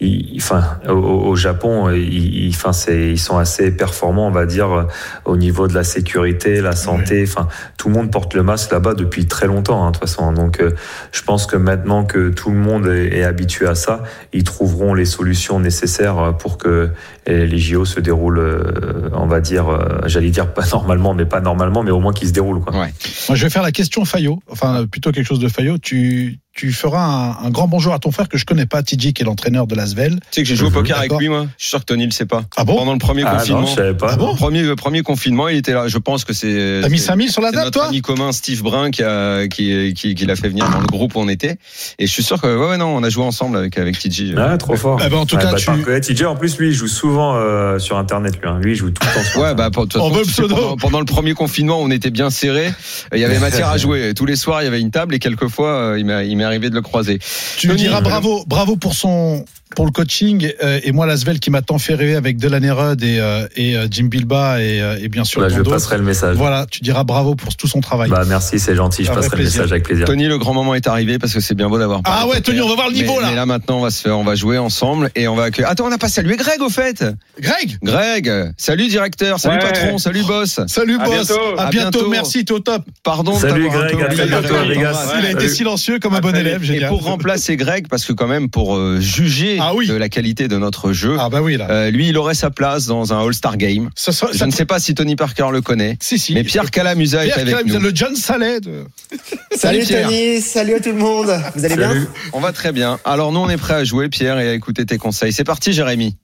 ils- 0.00 0.36
enfin, 0.38 0.78
au, 0.88 0.92
au 0.92 1.34
Japon, 1.36 1.90
ils, 1.90 2.50
enfin, 2.54 2.72
c'est, 2.72 3.10
ils 3.10 3.18
sont 3.18 3.36
assez 3.38 3.70
performants, 3.72 4.28
on 4.28 4.30
va 4.30 4.46
dire, 4.46 4.86
au 5.24 5.36
niveau 5.36 5.66
de 5.68 5.74
la 5.74 5.82
sécurité, 5.84 6.60
la 6.60 6.76
santé. 6.76 7.24
Enfin, 7.26 7.48
tout 7.76 7.88
le 7.88 7.94
monde 7.94 8.10
porte 8.12 8.34
le 8.34 8.42
masque 8.42 8.70
là-bas 8.72 8.94
depuis 8.94 9.26
très 9.26 9.46
longtemps, 9.46 9.84
hein, 9.84 9.90
de 9.90 9.96
toute 9.98 10.08
façon. 10.08 10.32
Donc, 10.32 10.60
euh, 10.60 10.70
je 11.12 11.22
pense 11.22 11.46
que 11.46 11.56
maintenant 11.56 12.04
que 12.04 12.28
tout 12.30 12.50
le 12.50 12.56
monde 12.58 12.86
est, 12.86 13.18
est 13.18 13.24
habitué 13.24 13.66
à 13.66 13.74
ça, 13.74 14.02
ils 14.32 14.44
trouveront 14.44 14.94
les 14.94 15.04
solutions 15.04 15.58
nécessaires 15.60 16.36
pour 16.38 16.58
que 16.58 16.90
les 17.26 17.58
JO 17.58 17.84
se 17.84 18.00
déroulent, 18.00 18.38
euh, 18.38 19.10
on 19.12 19.26
va 19.26 19.40
dire, 19.40 19.68
euh, 19.68 19.98
j'allais 20.06 20.30
dire 20.30 20.52
pas 20.54 20.64
normalement, 20.72 21.12
mais 21.12 21.26
pas 21.26 21.40
normalement, 21.42 21.82
mais 21.82 21.90
au 21.90 22.00
moins 22.00 22.12
qu'ils 22.14 22.28
se 22.28 22.32
déroulent. 22.32 22.60
Quoi. 22.60 22.72
Ouais. 22.72 22.92
Moi, 23.28 23.36
je 23.36 23.42
vais 23.44 23.50
faire 23.50 23.62
la 23.62 23.72
question 23.72 24.04
Fayot, 24.06 24.40
enfin 24.50 24.86
plutôt 24.86 25.12
quelque 25.12 25.26
chose 25.26 25.38
de 25.40 25.48
Fayot. 25.48 25.76
Tu, 25.76 26.38
tu 26.58 26.72
feras 26.72 27.04
un, 27.40 27.46
un 27.46 27.50
grand 27.50 27.68
bonjour 27.68 27.94
à 27.94 28.00
ton 28.00 28.10
frère 28.10 28.28
que 28.28 28.36
je 28.36 28.44
connais 28.44 28.66
pas, 28.66 28.82
TJ, 28.82 29.12
qui 29.12 29.22
est 29.22 29.24
l'entraîneur 29.24 29.68
de 29.68 29.76
l'Asvel. 29.76 30.14
Tu 30.14 30.18
sais 30.32 30.42
que 30.42 30.48
j'ai 30.48 30.56
joué 30.56 30.66
au 30.66 30.70
poker 30.72 30.98
avec 30.98 31.12
lui, 31.12 31.28
moi. 31.28 31.46
Je 31.56 31.62
suis 31.62 31.70
sûr 31.70 31.78
que 31.78 31.84
Tony 31.84 32.04
le 32.04 32.10
sait 32.10 32.26
pas. 32.26 32.42
Ah 32.56 32.64
bon? 32.64 32.78
Pendant 32.78 32.94
le 32.94 32.98
premier 32.98 33.22
Ah 33.24 33.36
confinement. 33.36 33.60
non, 33.60 33.66
je 33.68 33.74
savais 33.76 33.94
pas. 33.94 34.08
Ah 34.14 34.16
bon? 34.16 34.34
Premier, 34.34 34.62
le 34.62 34.74
premier 34.74 35.02
confinement, 35.02 35.46
il 35.46 35.56
était 35.58 35.72
là. 35.72 35.86
Je 35.86 35.98
pense 35.98 36.24
que 36.24 36.32
c'est. 36.32 36.80
T'as 36.82 36.88
mis 36.88 36.98
c'est- 36.98 37.06
5000 37.06 37.30
sur 37.30 37.42
la 37.42 37.52
table, 37.52 37.64
notre 37.66 37.78
toi? 37.78 37.86
ami 37.88 38.02
commun 38.02 38.32
Steve 38.32 38.60
Brun 38.64 38.90
qui 38.90 39.04
a 39.04 39.46
qui 39.46 39.94
qui, 39.94 40.16
qui 40.16 40.26
l'a 40.26 40.34
fait 40.34 40.48
venir 40.48 40.68
dans 40.68 40.80
le 40.80 40.86
groupe 40.86 41.14
où 41.14 41.20
on 41.20 41.28
était 41.28 41.58
et 42.00 42.06
je 42.08 42.12
suis 42.12 42.24
sûr 42.24 42.40
que 42.40 42.48
ouais, 42.48 42.70
ouais 42.70 42.76
non 42.76 42.86
on 42.96 43.04
a 43.04 43.08
joué 43.08 43.22
ensemble 43.24 43.56
avec 43.56 43.78
avec 43.78 43.96
TJ. 43.96 44.34
Ah, 44.36 44.58
trop 44.58 44.74
fort. 44.74 45.00
Eh 45.06 45.08
ben, 45.08 45.18
en 45.18 45.26
tout 45.26 45.36
cas, 45.36 45.52
bah, 45.52 45.58
tu- 45.58 46.14
TJ, 46.14 46.24
en 46.24 46.34
plus, 46.34 46.58
lui, 46.58 46.70
il 46.70 46.74
joue 46.74 46.88
souvent 46.88 47.36
euh, 47.36 47.78
sur 47.78 47.96
Internet. 47.98 48.34
Lui, 48.42 48.48
hein. 48.48 48.58
lui, 48.60 48.72
il 48.72 48.76
joue 48.76 48.90
tout 48.90 49.06
le 49.06 49.32
temps 49.34 49.40
Ouais, 49.42 49.54
bah, 49.54 49.70
pour, 49.70 49.86
de 49.86 49.92
toute 49.92 50.02
On 50.02 50.10
façon, 50.12 50.24
tu 50.24 50.32
sais, 50.32 50.42
pendant, 50.48 50.76
pendant 50.76 50.98
le 50.98 51.04
premier 51.04 51.34
confinement, 51.34 51.78
on 51.80 51.90
était 51.92 52.10
bien 52.10 52.30
serrés. 52.30 52.72
Il 53.14 53.20
y 53.20 53.24
avait 53.24 53.38
matière 53.38 53.68
à 53.68 53.78
jouer. 53.78 54.12
Tous 54.14 54.26
les 54.26 54.34
soirs, 54.34 54.62
il 54.62 54.64
y 54.64 54.68
avait 54.68 54.80
une 54.80 54.90
table 54.90 55.14
et 55.14 55.18
quelquefois, 55.20 55.68
euh, 55.92 55.98
il 55.98 56.04
m'est 56.06 56.44
arrivé 56.48 56.70
de 56.70 56.74
le 56.74 56.82
croiser. 56.82 57.18
Tu 57.56 57.68
Tony, 57.68 57.82
diras 57.82 58.00
bravo, 58.00 58.44
bravo 58.46 58.76
pour 58.76 58.94
son 58.94 59.44
pour 59.78 59.86
le 59.86 59.92
coaching 59.92 60.50
euh, 60.60 60.80
et 60.82 60.90
moi 60.90 61.06
l'Asvel 61.06 61.38
qui 61.38 61.52
m'a 61.52 61.62
tant 61.62 61.78
fait 61.78 61.94
rêver 61.94 62.16
avec 62.16 62.36
Delaney 62.36 62.68
Rudd 62.72 63.00
et, 63.04 63.20
euh, 63.20 63.46
et 63.54 63.76
euh, 63.76 63.86
Jim 63.88 64.06
Bilba 64.06 64.60
et, 64.60 64.82
euh, 64.82 64.98
et 65.00 65.06
bien 65.06 65.22
sûr 65.22 65.40
Bah, 65.40 65.48
je 65.48 65.62
passerai 65.62 65.98
le 65.98 66.02
message. 66.02 66.34
Voilà, 66.34 66.66
tu 66.68 66.80
diras 66.80 67.04
bravo 67.04 67.36
pour 67.36 67.54
tout 67.54 67.68
son 67.68 67.80
travail. 67.80 68.10
Bah, 68.10 68.24
merci, 68.26 68.58
c'est 68.58 68.74
gentil. 68.74 69.04
Je 69.04 69.12
passerai 69.12 69.36
le 69.36 69.44
message 69.44 69.70
avec 69.70 69.84
plaisir. 69.84 70.04
Tony, 70.04 70.26
le 70.26 70.36
grand 70.36 70.52
moment 70.52 70.74
est 70.74 70.88
arrivé 70.88 71.20
parce 71.20 71.32
que 71.32 71.38
c'est 71.38 71.54
bien 71.54 71.68
beau 71.68 71.78
d'avoir. 71.78 72.00
ah 72.06 72.26
ouais, 72.26 72.38
poker. 72.38 72.42
Tony, 72.42 72.60
on 72.60 72.68
va 72.68 72.74
voir 72.74 72.88
le 72.88 72.94
niveau 72.94 73.14
mais, 73.18 73.22
là. 73.22 73.28
Mais 73.30 73.36
là 73.36 73.46
maintenant, 73.46 73.78
on 73.78 73.82
va 73.82 73.90
se 73.92 74.02
faire, 74.02 74.18
on 74.18 74.24
va 74.24 74.34
jouer 74.34 74.58
ensemble 74.58 75.12
et 75.14 75.28
on 75.28 75.36
va 75.36 75.44
accueillir. 75.44 75.70
Attends, 75.70 75.86
on 75.86 75.90
n'a 75.90 75.98
pas 75.98 76.08
salué 76.08 76.34
Greg 76.36 76.60
au 76.60 76.70
fait. 76.70 77.04
Greg, 77.40 77.78
Greg, 77.80 78.52
salut 78.56 78.88
directeur, 78.88 79.38
salut 79.38 79.58
Ouais. 79.58 79.72
patron, 79.72 79.98
salut 79.98 80.24
boss. 80.24 80.58
salut 80.66 80.96
À 80.98 81.04
boss. 81.04 81.14
bientôt. 81.28 81.40
À 81.56 81.66
À 81.66 81.70
bientôt, 81.70 81.98
bientôt. 82.00 82.10
merci, 82.10 82.44
t'es 82.44 82.52
au 82.52 82.58
top. 82.58 82.82
Pardon. 83.04 83.34
de 83.34 83.38
Salut, 83.38 83.68
Greg, 83.68 83.94
à 84.02 84.08
bientôt, 84.08 84.54
les 84.68 84.76
gars. 84.76 84.92
Il 85.20 85.26
a 85.26 85.30
été 85.30 85.48
silencieux 85.48 86.00
comme 86.00 86.16
un 86.16 86.20
bon 86.20 86.34
élève. 86.34 86.68
Et 86.68 86.84
pour 86.86 87.04
remplacer 87.04 87.56
Greg, 87.56 87.86
parce 87.86 88.04
que 88.04 88.12
quand 88.12 88.26
même 88.26 88.50
pour 88.50 88.74
euh, 88.74 88.98
juger 88.98 89.60
Ah 89.70 89.74
oui. 89.74 89.86
de 89.86 89.94
la 89.94 90.08
qualité 90.08 90.48
de 90.48 90.56
notre 90.58 90.92
jeu. 90.92 91.16
Ah 91.18 91.28
bah 91.28 91.42
oui 91.42 91.56
là. 91.56 91.66
Euh, 91.70 91.90
lui, 91.90 92.08
il 92.08 92.16
aurait 92.18 92.34
sa 92.34 92.50
place 92.50 92.86
dans 92.86 93.12
un 93.12 93.24
All-Star 93.24 93.56
Game. 93.56 93.90
Ça, 93.94 94.12
ça- 94.12 94.28
Je 94.32 94.38
ça- 94.38 94.46
ne 94.46 94.50
sais 94.50 94.64
pas 94.64 94.78
si 94.80 94.94
Tony 94.94 95.14
Parker 95.16 95.48
le 95.52 95.60
connaît, 95.60 95.96
Si 96.00 96.18
si. 96.18 96.32
mais 96.34 96.42
Pierre 96.44 96.70
Calamusa 96.70 97.22
est 97.22 97.26
Pierre 97.26 97.38
avec 97.38 97.50
Calamusa, 97.54 97.78
nous. 97.78 97.84
le 97.84 97.92
John 97.94 98.16
Salet. 98.16 98.60
de- 98.60 98.84
Salut. 99.56 99.84
Tony, 99.84 100.40
salut 100.40 100.74
à 100.74 100.80
tout 100.80 100.90
le 100.90 100.96
monde. 100.98 101.30
Vous 101.54 101.64
allez 101.64 101.76
bien? 101.76 102.06
On 102.32 102.40
va 102.40 102.52
très 102.52 102.72
bien. 102.72 102.98
Alors 103.04 103.32
nous, 103.32 103.40
on 103.40 103.48
est 103.50 103.56
prêt 103.56 103.74
à 103.74 103.84
jouer, 103.84 104.08
Pierre, 104.08 104.38
et 104.38 104.48
à 104.48 104.54
écouter 104.54 104.86
tes 104.86 104.98
conseils. 104.98 105.32
C'est 105.32 105.44
parti, 105.44 105.72
Jérémy. 105.72 106.16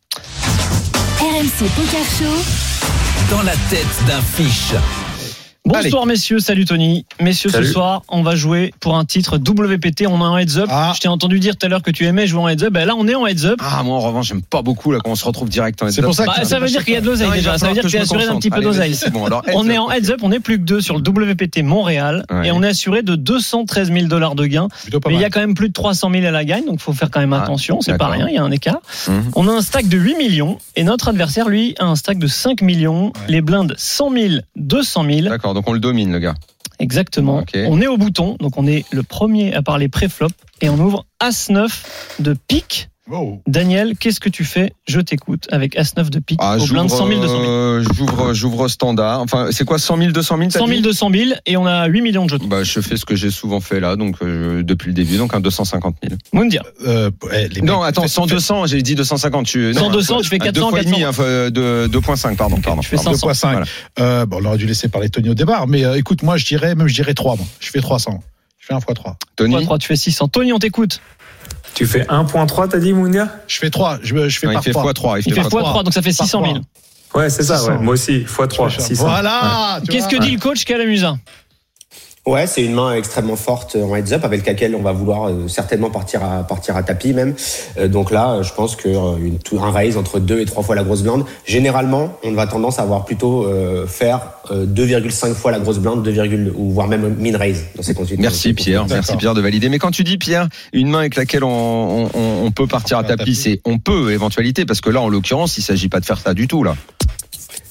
RMC 1.20 1.68
Poker 1.76 2.04
Show. 2.18 2.42
Dans 3.30 3.42
la 3.42 3.52
tête 3.70 3.86
d'un 4.06 4.20
fiche. 4.22 4.72
Bonsoir 5.66 6.04
messieurs, 6.04 6.40
salut 6.40 6.66
Tony. 6.66 7.06
Messieurs, 7.22 7.48
Salut. 7.48 7.66
ce 7.68 7.72
soir, 7.72 8.02
on 8.10 8.22
va 8.22 8.36
jouer 8.36 8.74
pour 8.80 8.98
un 8.98 9.06
titre 9.06 9.38
WPT. 9.38 10.06
On 10.06 10.20
a 10.20 10.26
un 10.26 10.36
heads 10.36 10.58
up. 10.58 10.66
Ah. 10.70 10.92
Je 10.94 11.00
t'ai 11.00 11.08
entendu 11.08 11.40
dire 11.40 11.56
tout 11.56 11.64
à 11.64 11.70
l'heure 11.70 11.80
que 11.80 11.90
tu 11.90 12.04
aimais 12.04 12.26
jouer 12.26 12.42
en 12.42 12.48
heads 12.48 12.64
up. 12.64 12.70
Ben 12.74 12.84
là, 12.84 12.92
on 12.98 13.08
est 13.08 13.14
en 13.14 13.26
heads 13.26 13.46
up. 13.46 13.60
Ah, 13.64 13.82
moi, 13.82 13.96
en 13.96 14.00
revanche, 14.00 14.26
j'aime 14.28 14.42
pas 14.42 14.60
beaucoup 14.60 14.92
là 14.92 14.98
quand 15.02 15.10
on 15.10 15.14
se 15.14 15.24
retrouve 15.24 15.48
direct 15.48 15.82
en 15.82 15.90
C'est 15.90 16.02
pour 16.02 16.14
ça 16.14 16.26
que- 16.26 16.36
Bah, 16.38 16.44
ça 16.44 16.58
veut 16.58 16.68
dire 16.68 16.84
qu'il 16.84 16.92
y 16.92 16.98
a 16.98 17.00
de 17.00 17.06
l'oseille 17.06 17.30
déjà. 17.32 17.56
Ça 17.56 17.68
veut 17.68 17.72
dire 17.72 17.82
que 17.82 17.88
tu 17.88 17.96
es 17.96 18.00
assuré 18.00 18.26
d'un 18.26 18.36
petit 18.36 18.50
peu 18.50 18.60
d'oseille. 18.60 18.94
bon. 19.10 19.24
On 19.54 19.64
heads 19.64 19.70
est 19.70 19.78
up. 19.78 19.80
en 19.80 19.90
heads 19.90 20.10
up, 20.10 20.20
on 20.22 20.28
n'est 20.28 20.38
plus 20.40 20.58
que 20.58 20.64
deux 20.64 20.82
sur 20.82 20.96
le 20.98 21.00
WPT 21.02 21.62
Montréal 21.62 22.26
Ouais. 22.30 22.48
et 22.48 22.52
on 22.52 22.62
est 22.62 22.68
assuré 22.68 23.00
de 23.00 23.14
213 23.16 23.90
000 23.90 24.04
dollars 24.06 24.34
de 24.34 24.44
gains. 24.44 24.68
Mais 25.06 25.14
il 25.14 25.20
y 25.20 25.24
a 25.24 25.30
quand 25.30 25.40
même 25.40 25.54
plus 25.54 25.68
de 25.68 25.72
300 25.72 26.10
000 26.12 26.26
à 26.26 26.30
la 26.30 26.44
gagne, 26.44 26.66
donc 26.66 26.80
faut 26.80 26.92
faire 26.92 27.10
quand 27.10 27.20
même 27.20 27.32
Ah, 27.32 27.42
attention. 27.42 27.80
C'est 27.80 27.96
pas 27.96 28.08
rien, 28.08 28.28
il 28.28 28.34
y 28.34 28.38
a 28.38 28.42
un 28.42 28.50
écart. 28.50 28.82
Mhm. 29.08 29.30
On 29.34 29.48
a 29.48 29.52
un 29.52 29.62
stack 29.62 29.88
de 29.88 29.96
8 29.96 30.16
millions 30.18 30.58
et 30.76 30.84
notre 30.84 31.08
adversaire, 31.08 31.48
lui, 31.48 31.74
a 31.78 31.86
un 31.86 31.96
stack 31.96 32.18
de 32.18 32.26
5 32.26 32.60
millions. 32.60 33.14
Les 33.28 33.40
blindes 33.40 33.74
100 33.78 34.10
000, 34.12 34.34
200 34.56 35.04
000. 35.08 35.28
D'accord, 35.54 35.62
donc 35.62 35.68
on 35.68 35.72
le 35.72 35.80
domine, 35.80 36.12
le 36.12 36.18
gars. 36.18 36.34
Exactement. 36.80 37.44
On 37.54 37.80
est 37.80 37.86
au 37.86 37.96
bouton, 37.96 38.36
donc 38.40 38.58
on 38.58 38.66
est 38.66 38.84
le 38.90 39.02
premier 39.02 39.54
à 39.54 39.62
parler 39.62 39.88
pré-flop 39.88 40.28
et 40.60 40.68
on 40.68 40.78
ouvre 40.78 41.06
As-9 41.20 41.70
de 42.18 42.34
pique. 42.34 42.88
Daniel, 43.46 43.96
qu'est-ce 43.98 44.18
que 44.18 44.28
tu 44.30 44.44
fais 44.44 44.72
Je 44.88 44.98
t'écoute 45.00 45.46
avec 45.52 45.76
As-9 45.76 46.08
de 46.10 46.18
pique 46.20 46.38
Ah, 46.42 46.56
au 46.58 46.66
blind 46.66 46.88
100 46.88 47.06
000, 47.06 47.20
200 47.20 47.40
000. 47.40 47.44
euh, 47.50 47.84
j'ouvre, 47.94 48.32
j'ouvre 48.32 48.68
standard. 48.68 49.20
Enfin, 49.20 49.48
c'est 49.50 49.64
quoi 49.64 49.78
100 49.78 49.98
000, 49.98 50.10
200 50.12 50.36
000 50.38 50.48
t'as 50.50 50.58
100 50.60 50.66
000, 50.66 50.76
dit 50.78 50.82
200 50.82 51.10
000 51.12 51.30
et 51.44 51.56
on 51.58 51.66
a 51.66 51.86
8 51.86 52.00
millions 52.00 52.24
de 52.24 52.30
jetons. 52.30 52.46
Bah, 52.46 52.62
je 52.64 52.80
fais 52.80 52.96
ce 52.96 53.04
que 53.04 53.14
j'ai 53.14 53.30
souvent 53.30 53.60
fait 53.60 53.78
là, 53.78 53.96
donc 53.96 54.16
euh, 54.22 54.62
depuis 54.62 54.88
le 54.88 54.94
début, 54.94 55.18
donc 55.18 55.34
un 55.34 55.40
250 55.40 55.96
000. 56.02 56.14
Moundir. 56.32 56.62
Euh, 56.86 57.10
les 57.52 57.60
Non, 57.60 57.82
attends, 57.82 58.02
fais- 58.02 58.08
100, 58.08 58.26
fais- 58.26 58.34
200, 58.34 58.66
j'ai 58.66 58.80
dit 58.82 58.94
250. 58.94 59.46
Tu, 59.46 59.74
100, 59.74 59.80
non, 59.80 59.90
200, 59.90 60.20
tu 60.22 60.28
fais 60.30 60.38
ah, 60.40 60.44
400, 60.46 60.52
deux 60.64 60.70
fois 60.70 60.80
et 60.80 60.84
demi, 60.84 61.00
400. 61.00 61.06
hein, 61.06 61.08
enfin, 61.10 61.50
de- 61.50 61.86
2.5, 61.88 62.36
pardon, 62.36 62.56
pardon. 62.60 62.80
tu 62.80 62.88
fais 62.88 62.96
pardon. 62.96 63.12
500. 63.12 63.26
2.5. 63.28 63.50
Voilà. 63.52 63.66
Euh, 64.00 64.26
bon, 64.26 64.38
on 64.42 64.46
aurait 64.46 64.56
dû 64.58 64.66
laisser 64.66 64.88
parler 64.88 65.10
Tony 65.10 65.28
au 65.28 65.34
départ, 65.34 65.66
mais 65.66 65.84
euh, 65.84 65.98
écoute, 65.98 66.22
moi 66.22 66.36
je 66.38 66.46
dirais, 66.46 66.74
même 66.74 66.88
je 66.88 66.94
dirais 66.94 67.12
3, 67.14 67.36
moi. 67.36 67.46
Je 67.60 67.68
fais 67.70 67.80
300. 67.80 68.22
Je 68.60 68.66
fais 68.68 68.72
un 68.74 68.78
x 68.78 68.86
3. 68.94 69.16
Tony 69.36 69.62
3, 69.62 69.78
tu 69.78 69.86
fais 69.88 69.96
600. 69.96 70.28
Tony, 70.28 70.54
on 70.54 70.58
t'écoute. 70.58 71.02
Tu 71.74 71.86
fais 71.86 72.02
1.3, 72.04 72.68
t'as 72.68 72.78
dit, 72.78 72.92
Mounir 72.92 73.28
Je 73.48 73.58
fais 73.58 73.70
3, 73.70 73.98
je, 74.02 74.28
je 74.28 74.38
fais 74.38 74.46
Non, 74.46 74.52
il 74.52 74.54
par 74.54 74.62
fait 74.64 74.70
3. 74.72 74.92
x3. 74.92 75.22
Il 75.26 75.34
fait 75.34 75.40
x3. 75.40 75.48
x3, 75.48 75.84
donc 75.84 75.92
ça 75.94 76.02
fait 76.02 76.16
Par 76.16 76.26
600 76.26 76.42
000. 76.44 76.54
trois. 77.10 77.22
Ouais, 77.22 77.30
c'est 77.30 77.42
ça, 77.42 77.58
600. 77.58 77.70
ouais. 77.72 77.78
Moi 77.78 77.94
aussi, 77.94 78.20
x3, 78.20 78.80
600. 78.80 79.04
Voilà 79.04 79.80
Qu'est-ce 79.88 80.08
que 80.08 80.16
dit 80.20 80.32
le 80.32 80.40
coach 80.40 80.64
Calamusa 80.64 81.16
Ouais, 82.26 82.46
c'est 82.46 82.64
une 82.64 82.72
main 82.72 82.94
extrêmement 82.94 83.36
forte 83.36 83.76
en 83.76 83.94
heads 83.94 84.14
up 84.14 84.24
avec 84.24 84.46
laquelle 84.46 84.74
on 84.74 84.80
va 84.80 84.92
vouloir 84.92 85.28
euh, 85.28 85.46
certainement 85.46 85.90
partir 85.90 86.24
à 86.24 86.42
partir 86.42 86.74
à 86.74 86.82
tapis 86.82 87.12
même. 87.12 87.34
Euh, 87.76 87.86
donc 87.86 88.10
là, 88.10 88.30
euh, 88.36 88.42
je 88.42 88.50
pense 88.54 88.76
que 88.76 88.88
euh, 88.88 89.16
une, 89.22 89.38
tout- 89.38 89.58
un 89.60 89.70
raise 89.70 89.98
entre 89.98 90.20
2 90.20 90.40
et 90.40 90.46
3 90.46 90.62
fois 90.62 90.74
la 90.74 90.84
grosse 90.84 91.02
blinde. 91.02 91.24
Généralement, 91.44 92.16
on 92.24 92.32
va 92.32 92.46
tendance 92.46 92.78
à 92.78 92.82
avoir 92.82 93.04
plutôt 93.04 93.44
euh, 93.44 93.86
faire 93.86 94.20
euh, 94.50 94.64
2,5 94.64 95.34
fois 95.34 95.50
la 95.52 95.58
grosse 95.58 95.78
blinde, 95.78 96.02
2, 96.02 96.52
ou 96.56 96.70
voire 96.70 96.88
même 96.88 97.14
min 97.18 97.36
raise 97.36 97.64
dans 97.76 97.82
ces 97.82 97.92
conditions. 97.92 98.16
Merci 98.22 98.54
Pierre, 98.54 98.86
merci 98.94 99.16
Pierre 99.18 99.34
de 99.34 99.42
valider. 99.42 99.68
Mais 99.68 99.78
quand 99.78 99.90
tu 99.90 100.02
dis 100.02 100.16
Pierre, 100.16 100.48
une 100.72 100.88
main 100.88 101.00
avec 101.00 101.16
laquelle 101.16 101.44
on, 101.44 102.06
on- 102.14 102.44
on 102.46 102.50
peut 102.52 102.66
partir 102.66 102.96
à 102.96 103.04
tapis. 103.04 103.34
c'est 103.34 103.60
on 103.66 103.76
peut 103.78 104.12
éventualité, 104.12 104.64
parce 104.64 104.80
que 104.80 104.88
là 104.88 105.02
en 105.02 105.08
l'occurrence, 105.10 105.58
il 105.58 105.62
s'agit 105.62 105.90
pas 105.90 106.00
de 106.00 106.06
faire 106.06 106.18
ça 106.18 106.32
du 106.32 106.48
tout 106.48 106.64
là. 106.64 106.74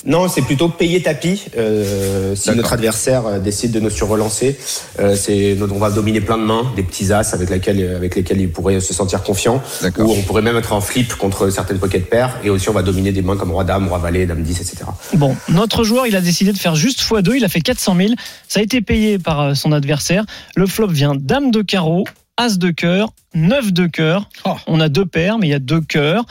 Non, 0.05 0.27
c'est 0.27 0.41
plutôt 0.41 0.69
payer 0.69 1.01
tapis. 1.01 1.45
Euh, 1.57 2.35
si 2.35 2.51
notre 2.51 2.73
adversaire 2.73 3.25
euh, 3.25 3.39
décide 3.39 3.71
de 3.71 3.79
nous 3.79 3.89
surrelancer, 3.89 4.57
euh, 4.99 5.15
c'est 5.15 5.57
on 5.61 5.77
va 5.77 5.91
dominer 5.91 6.19
plein 6.19 6.37
de 6.37 6.43
mains, 6.43 6.71
des 6.75 6.83
petits 6.83 7.13
as 7.13 7.33
avec 7.33 7.49
lesquels 7.49 7.95
avec 7.95 8.15
lesquels 8.15 8.41
il 8.41 8.51
pourrait 8.51 8.79
se 8.79 8.93
sentir 8.93 9.23
confiant. 9.23 9.61
Ou 9.97 10.11
on 10.11 10.21
pourrait 10.23 10.41
même 10.41 10.57
être 10.57 10.73
en 10.73 10.81
flip 10.81 11.15
contre 11.15 11.49
certaines 11.49 11.79
pocket 11.79 12.09
pairs. 12.09 12.37
Et 12.43 12.49
aussi, 12.49 12.69
on 12.69 12.73
va 12.73 12.83
dominer 12.83 13.11
des 13.11 13.21
mains 13.21 13.37
comme 13.37 13.51
roi 13.51 13.63
dame, 13.63 13.87
roi 13.87 13.97
valet, 13.97 14.25
dame 14.25 14.43
10, 14.43 14.61
etc. 14.61 14.85
Bon, 15.13 15.35
notre 15.47 15.83
joueur, 15.83 16.05
il 16.05 16.15
a 16.15 16.21
décidé 16.21 16.51
de 16.51 16.57
faire 16.57 16.75
juste 16.75 17.01
x2. 17.01 17.37
Il 17.37 17.45
a 17.45 17.49
fait 17.49 17.61
400 17.61 17.95
000. 17.95 18.09
Ça 18.47 18.59
a 18.59 18.63
été 18.63 18.81
payé 18.81 19.19
par 19.19 19.55
son 19.55 19.71
adversaire. 19.71 20.25
Le 20.55 20.67
flop 20.67 20.87
vient 20.87 21.15
Dame 21.15 21.51
de 21.51 21.61
carreau, 21.61 22.03
As 22.35 22.57
de 22.57 22.71
cœur, 22.71 23.13
9 23.35 23.71
de 23.71 23.85
cœur. 23.85 24.27
Oh. 24.45 24.55
On 24.67 24.79
a 24.79 24.89
deux 24.89 25.05
paires, 25.05 25.37
mais 25.37 25.47
il 25.47 25.51
y 25.51 25.55
a 25.55 25.59
deux 25.59 25.81
cœurs. 25.81 26.25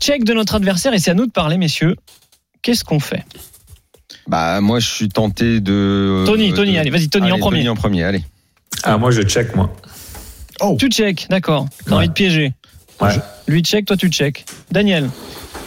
Check 0.00 0.24
de 0.24 0.32
notre 0.32 0.54
adversaire 0.56 0.94
et 0.94 0.98
c'est 0.98 1.10
à 1.10 1.14
nous 1.14 1.26
de 1.26 1.30
parler, 1.30 1.58
messieurs. 1.58 1.96
Qu'est-ce 2.62 2.84
qu'on 2.84 3.00
fait 3.00 3.24
Bah 4.26 4.60
moi 4.60 4.78
je 4.80 4.88
suis 4.88 5.08
tenté 5.08 5.60
de. 5.60 6.22
Tony, 6.26 6.52
Tony, 6.54 6.74
de- 6.74 6.78
allez, 6.78 6.90
vas-y, 6.90 7.08
Tony 7.08 7.30
en 7.32 7.38
premier. 7.38 7.58
Tony 7.58 7.68
en 7.68 7.74
premier, 7.76 8.04
allez. 8.04 8.24
Ah, 8.84 8.96
moi, 8.98 9.10
je 9.10 9.22
check, 9.22 9.54
moi. 9.54 9.72
Tu 10.78 10.88
check, 10.88 11.26
d'accord. 11.28 11.66
T'as 11.84 11.90
Ouais. 11.92 11.96
envie 11.98 12.08
de 12.08 12.12
piéger. 12.12 12.52
Ouais. 13.00 13.14
Lui 13.48 13.62
check, 13.62 13.84
toi 13.84 13.96
tu 13.96 14.08
check. 14.08 14.44
Daniel, 14.70 15.10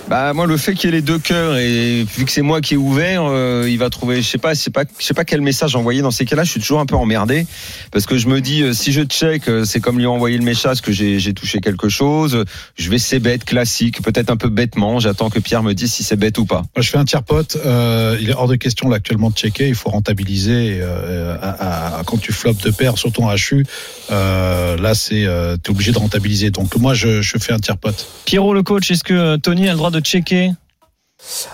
Bah 0.08 0.34
moi 0.34 0.46
le 0.46 0.56
fait 0.56 0.76
qu'il 0.76 0.92
y 0.92 0.94
ait 0.94 0.98
les 0.98 1.02
deux 1.02 1.18
cœurs 1.18 1.58
et 1.58 2.04
vu 2.16 2.26
que 2.26 2.32
c'est 2.32 2.44
moi 2.44 2.62
qui 2.62 2.76
ai 2.76 2.78
ouvert, 2.78 3.24
euh, 3.26 3.66
il 3.68 3.80
va 3.80 3.90
trouver, 3.90 4.22
je 4.22 4.28
sais 4.30 4.38
pas, 4.38 4.54
je 4.54 4.60
sais 4.60 4.70
pas, 4.70 4.84
je 5.00 5.04
sais 5.04 5.16
pas 5.16 5.26
quel 5.26 5.42
message 5.42 5.76
envoyer 5.76 6.04
dans 6.04 6.12
ces 6.12 6.26
cas-là. 6.26 6.44
Je 6.44 6.52
suis 6.52 6.60
toujours 6.60 6.80
un 6.80 6.86
peu 6.86 6.96
emmerdé 6.96 7.48
parce 7.92 8.06
que 8.06 8.16
je 8.16 8.28
me 8.28 8.40
dis 8.40 8.62
euh, 8.62 8.74
si 8.74 8.92
je 8.92 9.02
check, 9.02 9.48
euh, 9.50 9.66
c'est 9.66 9.80
comme 9.80 9.98
lui 9.98 10.06
envoyer 10.06 10.38
le 10.38 10.44
message 10.44 10.82
que 10.82 10.92
j'ai 10.92 11.20
j'ai 11.20 11.34
touché 11.34 11.60
quelque 11.60 11.90
chose. 11.90 12.46
Je 12.78 12.90
vais 12.92 13.00
c'est 13.00 13.18
bête 13.18 13.46
classique, 13.46 14.04
peut-être 14.04 14.30
un 14.30 14.38
peu 14.38 14.50
bêtement. 14.50 15.00
J'attends 15.00 15.32
que 15.32 15.40
Pierre 15.40 15.64
me 15.64 15.74
dise 15.74 15.92
si 15.92 16.04
c'est 16.04 16.18
bête 16.18 16.38
ou 16.38 16.46
pas. 16.46 16.62
Moi, 16.76 16.84
je 16.84 16.90
fais 16.92 17.00
un 17.00 17.06
tiers 17.06 17.24
pote. 17.24 17.58
Euh, 17.66 18.16
il 18.22 18.30
est 18.30 18.34
hors 18.36 18.48
de 18.48 18.56
question 18.58 18.90
là 18.90 18.98
actuellement 18.98 19.32
de 19.32 19.36
checker. 19.36 19.68
Il 19.68 19.76
faut 19.76 19.90
rentabiliser. 19.90 20.78
euh, 20.82 21.36
à- 21.42 21.98
à- 22.00 22.04
quand 22.04 22.18
tu 22.22 22.32
flops 22.32 22.62
de 22.64 22.70
paires, 22.70 23.00
surtout 23.00 23.24
en 23.24 23.34
HU, 23.34 23.66
euh, 24.12 24.78
là, 24.78 24.94
c'est 24.94 25.26
euh, 25.26 25.58
t'es 25.58 25.72
obligé 25.72 25.92
de 25.92 25.98
rentabiliser. 25.98 26.52
Donc 26.52 26.76
moi, 26.76 26.94
je, 26.94 27.24
je 27.24 27.38
fais 27.40 27.54
un 27.54 27.60
tiers 27.60 27.78
pote. 27.78 28.06
Pierrot 28.26 28.54
le 28.54 28.62
coach, 28.62 28.92
est-ce 28.92 29.04
que 29.04 29.38
Tony 29.38 29.68
a 29.68 29.72
le 29.72 29.78
droit 29.78 29.90
de 29.92 29.95
checker 30.00 30.52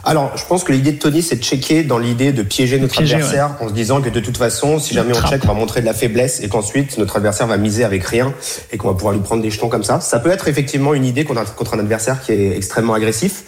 Alors, 0.04 0.36
je 0.36 0.46
pense 0.46 0.64
que 0.64 0.72
l'idée 0.72 0.92
de 0.92 1.00
Tony, 1.00 1.22
c'est 1.22 1.38
de 1.38 1.44
checker 1.44 1.84
dans 1.84 1.98
l'idée 1.98 2.32
de 2.32 2.44
piéger 2.44 2.80
notre 2.80 2.94
Piéger, 2.94 3.16
adversaire 3.16 3.56
en 3.62 3.70
se 3.70 3.74
disant 3.74 4.02
que 4.02 4.10
de 4.10 4.20
toute 4.20 4.38
façon, 4.38 4.80
si 4.80 4.94
jamais 4.94 5.18
on 5.18 5.28
check, 5.28 5.44
on 5.44 5.48
va 5.48 5.54
montrer 5.54 5.82
de 5.82 5.86
la 5.86 5.94
faiblesse 5.94 6.42
et 6.42 6.50
qu'ensuite 6.50 6.98
notre 6.98 7.18
adversaire 7.18 7.48
va 7.48 7.58
miser 7.58 7.84
avec 7.84 8.04
rien 8.06 8.34
et 8.72 8.78
qu'on 8.78 8.90
va 8.90 8.94
pouvoir 8.94 9.14
lui 9.14 9.22
prendre 9.22 9.42
des 9.42 9.52
jetons 9.52 9.70
comme 9.70 9.84
ça. 9.84 10.00
Ça 10.00 10.20
peut 10.20 10.32
être 10.32 10.48
effectivement 10.48 10.94
une 10.94 11.06
idée 11.06 11.24
qu'on 11.24 11.38
a 11.38 11.46
contre 11.46 11.76
un 11.76 11.80
adversaire 11.80 12.22
qui 12.22 12.32
est 12.32 12.56
extrêmement 12.58 12.94
agressif. 12.94 13.44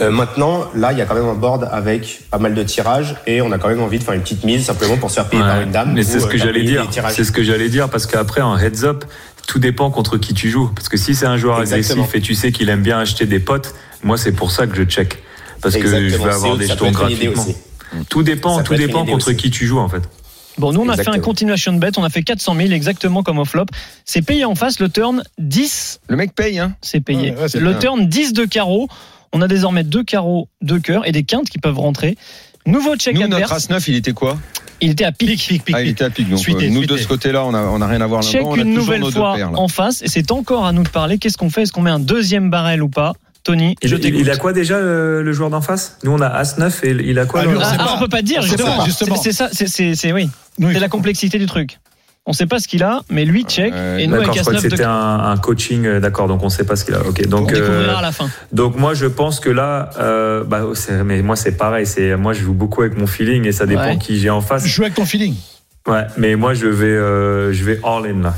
Euh, 0.00 0.12
maintenant, 0.12 0.66
là, 0.76 0.92
il 0.92 0.98
y 0.98 1.02
a 1.02 1.06
quand 1.06 1.16
même 1.16 1.26
un 1.26 1.34
board 1.34 1.68
avec 1.72 2.20
pas 2.30 2.38
mal 2.38 2.54
de 2.54 2.62
tirages 2.62 3.16
et 3.26 3.42
on 3.42 3.50
a 3.50 3.58
quand 3.58 3.68
même 3.68 3.82
envie 3.82 3.98
de 3.98 4.04
faire 4.04 4.14
une 4.14 4.20
petite 4.22 4.44
mise 4.44 4.64
simplement 4.64 4.96
pour 4.96 5.10
se 5.10 5.16
faire 5.16 5.28
payer 5.28 5.42
Ouais, 5.42 5.48
par 5.48 5.60
une 5.60 5.72
dame. 5.72 5.92
Mais 5.92 6.04
c'est 6.04 6.20
ce 6.20 6.26
euh, 6.26 6.28
que 6.28 6.38
faire 6.38 6.46
j'allais 6.46 6.62
dire. 6.62 6.88
C'est 7.10 7.24
ce 7.24 7.32
que 7.32 7.42
j'allais 7.42 7.68
dire 7.68 7.88
parce 7.88 8.06
qu'après 8.06 8.40
en 8.40 8.56
heads 8.56 8.84
up, 8.84 9.04
tout 9.48 9.58
dépend 9.58 9.90
contre 9.90 10.18
qui 10.18 10.34
tu 10.34 10.50
joues. 10.50 10.70
Parce 10.76 10.88
que 10.88 10.96
si 10.96 11.14
c'est 11.16 11.26
un 11.26 11.38
joueur 11.38 11.60
Exactement. 11.60 12.04
agressif 12.04 12.14
et 12.14 12.20
tu 12.20 12.34
sais 12.36 12.52
qu'il 12.52 12.68
aime 12.68 12.82
bien 12.82 13.00
acheter 13.00 13.26
des 13.26 13.40
potes, 13.40 13.74
moi 14.04 14.16
c'est 14.16 14.30
pour 14.32 14.52
ça 14.52 14.68
que 14.68 14.76
je 14.76 14.84
check. 14.84 15.18
Parce 15.60 15.74
que 15.74 15.88
je 15.88 16.16
vais 16.16 16.30
avoir 16.30 16.56
des 16.56 16.68
jetons 16.68 16.92
gratuitement. 16.92 17.46
Tout 18.10 18.22
dépend, 18.22 18.62
tout 18.62 18.74
dépend 18.74 19.04
contre 19.06 19.28
aussi. 19.28 19.36
qui 19.36 19.50
tu 19.50 19.66
joues 19.66 19.78
en 19.78 19.88
fait. 19.88 20.02
Bon, 20.58 20.72
nous 20.72 20.80
on 20.80 20.88
a 20.88 20.96
fait 20.96 21.08
un 21.08 21.18
continuation 21.18 21.72
bet, 21.72 21.92
on 21.96 22.04
a 22.04 22.10
fait 22.10 22.22
400 22.22 22.54
000 22.56 22.70
exactement 22.72 23.22
comme 23.22 23.38
au 23.38 23.44
flop. 23.44 23.64
C'est 24.04 24.22
payé 24.22 24.44
en 24.44 24.54
face, 24.54 24.80
le 24.80 24.90
turn 24.90 25.22
10, 25.38 26.00
Le 26.08 26.16
mec 26.16 26.34
paye, 26.34 26.58
hein 26.58 26.74
c'est 26.82 27.00
payé. 27.00 27.30
Ouais, 27.30 27.42
ouais, 27.42 27.48
c'est 27.48 27.60
le 27.60 27.70
bien. 27.70 27.78
turn 27.78 28.06
10 28.08 28.34
de 28.34 28.44
carreau, 28.44 28.88
on 29.32 29.40
a 29.40 29.48
désormais 29.48 29.84
deux 29.84 30.04
carreaux, 30.04 30.48
deux 30.60 30.80
cœurs 30.80 31.06
et 31.06 31.12
des 31.12 31.22
quintes 31.22 31.48
qui 31.48 31.58
peuvent 31.58 31.78
rentrer. 31.78 32.18
Nouveau 32.66 32.96
check 32.96 33.14
Nous 33.14 33.22
notre 33.22 33.36
adverse, 33.36 33.66
as 33.70 33.70
9 33.70 33.88
il 33.88 33.94
était 33.96 34.12
quoi? 34.12 34.36
Il 34.80 34.90
était 34.90 35.04
à 35.04 35.12
pique. 35.12 35.46
pic, 35.48 35.62
Ah 35.74 35.82
il 35.82 35.88
était 35.88 36.04
à 36.04 36.10
pic. 36.10 36.28
Donc 36.28 36.38
Suité, 36.38 36.66
euh, 36.66 36.70
nous 36.70 36.78
suité. 36.80 36.94
de 36.94 36.98
ce 36.98 37.08
côté-là, 37.08 37.44
on 37.44 37.54
a 37.54 37.62
on 37.62 37.80
a 37.80 37.86
rien 37.86 38.00
à 38.00 38.06
voir 38.06 38.22
Check 38.22 38.34
là-dedans. 38.42 38.50
On 38.50 38.58
a 38.58 38.62
une 38.62 38.74
nouvelle 38.74 39.00
nos 39.00 39.06
deux 39.10 39.18
fois 39.18 39.34
paires, 39.36 39.50
en 39.58 39.68
face 39.68 40.02
et 40.02 40.08
c'est 40.08 40.30
encore 40.30 40.66
à 40.66 40.72
nous 40.72 40.82
de 40.82 40.88
parler. 40.88 41.18
Qu'est-ce 41.18 41.36
qu'on 41.38 41.50
fait? 41.50 41.62
Est-ce 41.62 41.72
qu'on 41.72 41.82
met 41.82 41.90
un 41.90 41.98
deuxième 42.00 42.50
barrel 42.50 42.82
ou 42.82 42.88
pas? 42.88 43.12
Tony, 43.44 43.76
Il, 43.82 43.88
je 43.88 43.94
il- 43.96 44.00
t'écoute. 44.00 44.20
il 44.20 44.30
a 44.30 44.36
quoi 44.36 44.52
déjà 44.52 44.78
le, 44.80 45.22
le 45.22 45.32
joueur 45.32 45.48
d'en 45.48 45.60
face? 45.62 45.96
Nous 46.04 46.10
on 46.12 46.20
a 46.20 46.26
As-9 46.28 46.84
et 46.84 46.90
il 47.08 47.18
a 47.18 47.24
quoi 47.24 47.40
Ah, 47.40 47.44
le- 47.44 47.50
lui, 47.52 47.58
on 47.58 47.62
Ah, 47.62 47.94
on 47.96 47.98
peut 47.98 48.08
pas 48.08 48.20
dire 48.22 48.42
justement. 48.42 48.84
C'est 49.16 49.32
ça, 49.32 49.48
c'est- 49.52 50.12
oui. 50.12 50.28
C'est 50.60 50.80
la 50.80 50.88
complexité 50.88 51.38
du 51.38 51.46
truc. 51.46 51.78
On 52.30 52.34
sait 52.34 52.44
pas 52.46 52.58
ce 52.58 52.68
qu'il 52.68 52.82
a, 52.82 53.00
mais 53.10 53.24
lui 53.24 53.44
check 53.44 53.72
Euh, 53.74 53.96
et 53.96 54.06
nous 54.06 54.16
avec 54.16 54.26
je 54.34 54.40
crois 54.42 54.52
que 54.52 54.58
As-9 54.58 54.62
de 54.64 54.68
c'était 54.68 54.84
un, 54.84 54.90
un 55.30 55.36
coaching, 55.38 55.86
euh, 55.86 55.98
d'accord, 55.98 56.28
donc 56.28 56.42
on 56.42 56.50
sait 56.50 56.64
pas 56.64 56.76
ce 56.76 56.84
qu'il 56.84 56.92
a. 56.94 57.00
Ok, 57.00 57.22
on 57.24 57.28
donc 57.30 57.50
euh, 57.50 57.54
découvrira 57.54 57.98
à 58.00 58.02
la 58.02 58.12
fin. 58.12 58.28
donc 58.52 58.76
moi 58.76 58.92
je 58.92 59.06
pense 59.06 59.40
que 59.40 59.48
là, 59.48 59.88
euh, 59.98 60.44
bah, 60.44 60.62
c'est- 60.74 61.02
mais 61.04 61.22
moi 61.22 61.36
c'est 61.36 61.52
pareil, 61.52 61.86
c'est 61.86 62.16
moi 62.16 62.34
je 62.34 62.42
joue 62.42 62.52
beaucoup 62.52 62.82
avec 62.82 62.98
mon 62.98 63.06
feeling 63.06 63.46
et 63.46 63.52
ça 63.52 63.64
dépend 63.64 63.80
Ouais. 63.92 63.98
qui 63.98 64.18
j'ai 64.18 64.28
en 64.28 64.42
face. 64.42 64.66
Joue 64.66 64.82
avec 64.82 64.94
ton 64.94 65.06
feeling. 65.06 65.34
Ouais, 65.88 66.04
mais 66.18 66.36
moi 66.36 66.52
je 66.52 66.66
vais 66.66 66.86
euh, 66.88 67.50
je 67.54 67.64
vais 67.64 67.80
all 67.82 68.04
in 68.06 68.22
là. 68.22 68.34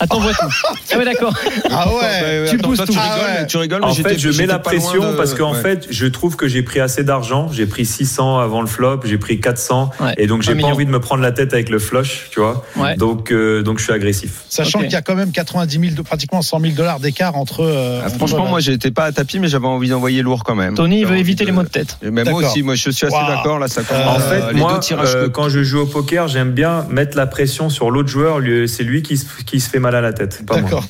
Attends, 0.00 0.20
vois 0.20 0.32
tout. 0.40 0.46
Ah 0.92 0.98
ouais, 0.98 1.04
d'accord. 1.04 1.34
Ah 1.70 1.88
ouais. 1.88 2.46
Tu 2.48 2.56
Attends, 2.56 2.68
pousses 2.68 2.78
tout. 2.80 2.92
tu 2.92 2.98
Ah 3.00 3.14
rigoles, 3.14 3.46
tu 3.46 3.56
rigoles, 3.56 3.80
mais 3.80 3.86
En 3.86 3.94
fait, 3.94 4.18
je 4.18 4.28
mets 4.30 4.46
la 4.46 4.58
pression 4.58 5.14
parce 5.16 5.34
qu'en 5.34 5.54
fait, 5.54 5.86
je 5.90 6.06
trouve 6.06 6.36
que 6.36 6.48
j'ai 6.48 6.62
pris 6.62 6.80
assez 6.80 7.04
d'argent. 7.04 7.48
J'ai 7.52 7.66
pris 7.66 7.84
600 7.86 8.38
avant 8.38 8.60
le 8.60 8.66
flop, 8.66 9.00
j'ai 9.04 9.18
pris 9.18 9.40
400. 9.40 9.90
Ouais. 10.00 10.14
Et 10.18 10.26
donc, 10.26 10.42
j'ai 10.42 10.54
pas 10.54 10.66
envie 10.66 10.86
de 10.86 10.90
me 10.90 11.00
prendre 11.00 11.22
la 11.22 11.32
tête 11.32 11.52
avec 11.54 11.68
le 11.70 11.78
flush, 11.78 12.28
tu 12.30 12.40
vois. 12.40 12.64
Donc, 12.98 13.30
euh, 13.32 13.62
donc, 13.62 13.78
je 13.78 13.84
suis 13.84 13.92
agressif. 13.92 14.42
Sachant 14.48 14.80
qu'il 14.80 14.90
y 14.92 14.96
a 14.96 15.02
quand 15.02 15.14
même 15.14 15.32
90 15.32 15.78
000, 15.80 15.94
de- 15.94 16.02
pratiquement 16.02 16.42
100 16.42 16.60
000 16.60 16.72
dollars 16.74 17.00
d'écart 17.00 17.36
entre. 17.36 17.60
euh, 17.62 18.00
Ah, 18.04 18.08
franchement, 18.10 18.46
moi, 18.46 18.60
j'étais 18.60 18.90
pas 18.90 19.04
à 19.04 19.12
tapis, 19.12 19.38
mais 19.38 19.48
j'avais 19.48 19.66
envie 19.66 19.88
d'envoyer 19.88 20.22
lourd 20.22 20.44
quand 20.44 20.54
même. 20.54 20.74
Tony, 20.74 21.04
veut 21.04 21.16
éviter 21.16 21.44
les 21.44 21.52
maux 21.52 21.62
de 21.62 21.68
tête. 21.68 21.98
Mais 22.02 22.24
moi 22.24 22.42
aussi, 22.42 22.62
moi, 22.62 22.74
je 22.74 22.90
suis 22.90 23.06
assez 23.06 23.16
d'accord. 23.28 23.58
Là, 23.58 23.68
ça 23.68 23.82
commence. 23.82 24.06
En 24.06 24.20
euh, 24.20 24.48
fait, 24.48 24.54
moi, 24.54 24.80
euh, 24.92 25.28
quand 25.28 25.48
je 25.48 25.62
joue 25.62 25.80
au 25.80 25.86
poker, 25.86 26.28
j'aime 26.28 26.52
bien 26.52 26.86
mettre 26.90 27.16
la 27.16 27.26
pression 27.26 27.70
sur 27.70 27.90
l'autre 27.90 28.08
joueur. 28.08 28.40
C'est 28.66 28.82
lui 28.84 29.02
qui 29.02 29.16
se, 29.16 29.24
qui 29.44 29.60
se 29.60 29.68
fait 29.70 29.78
mal 29.86 29.94
à 29.94 30.00
la 30.00 30.12
tête. 30.12 30.42
D'accord. 30.44 30.84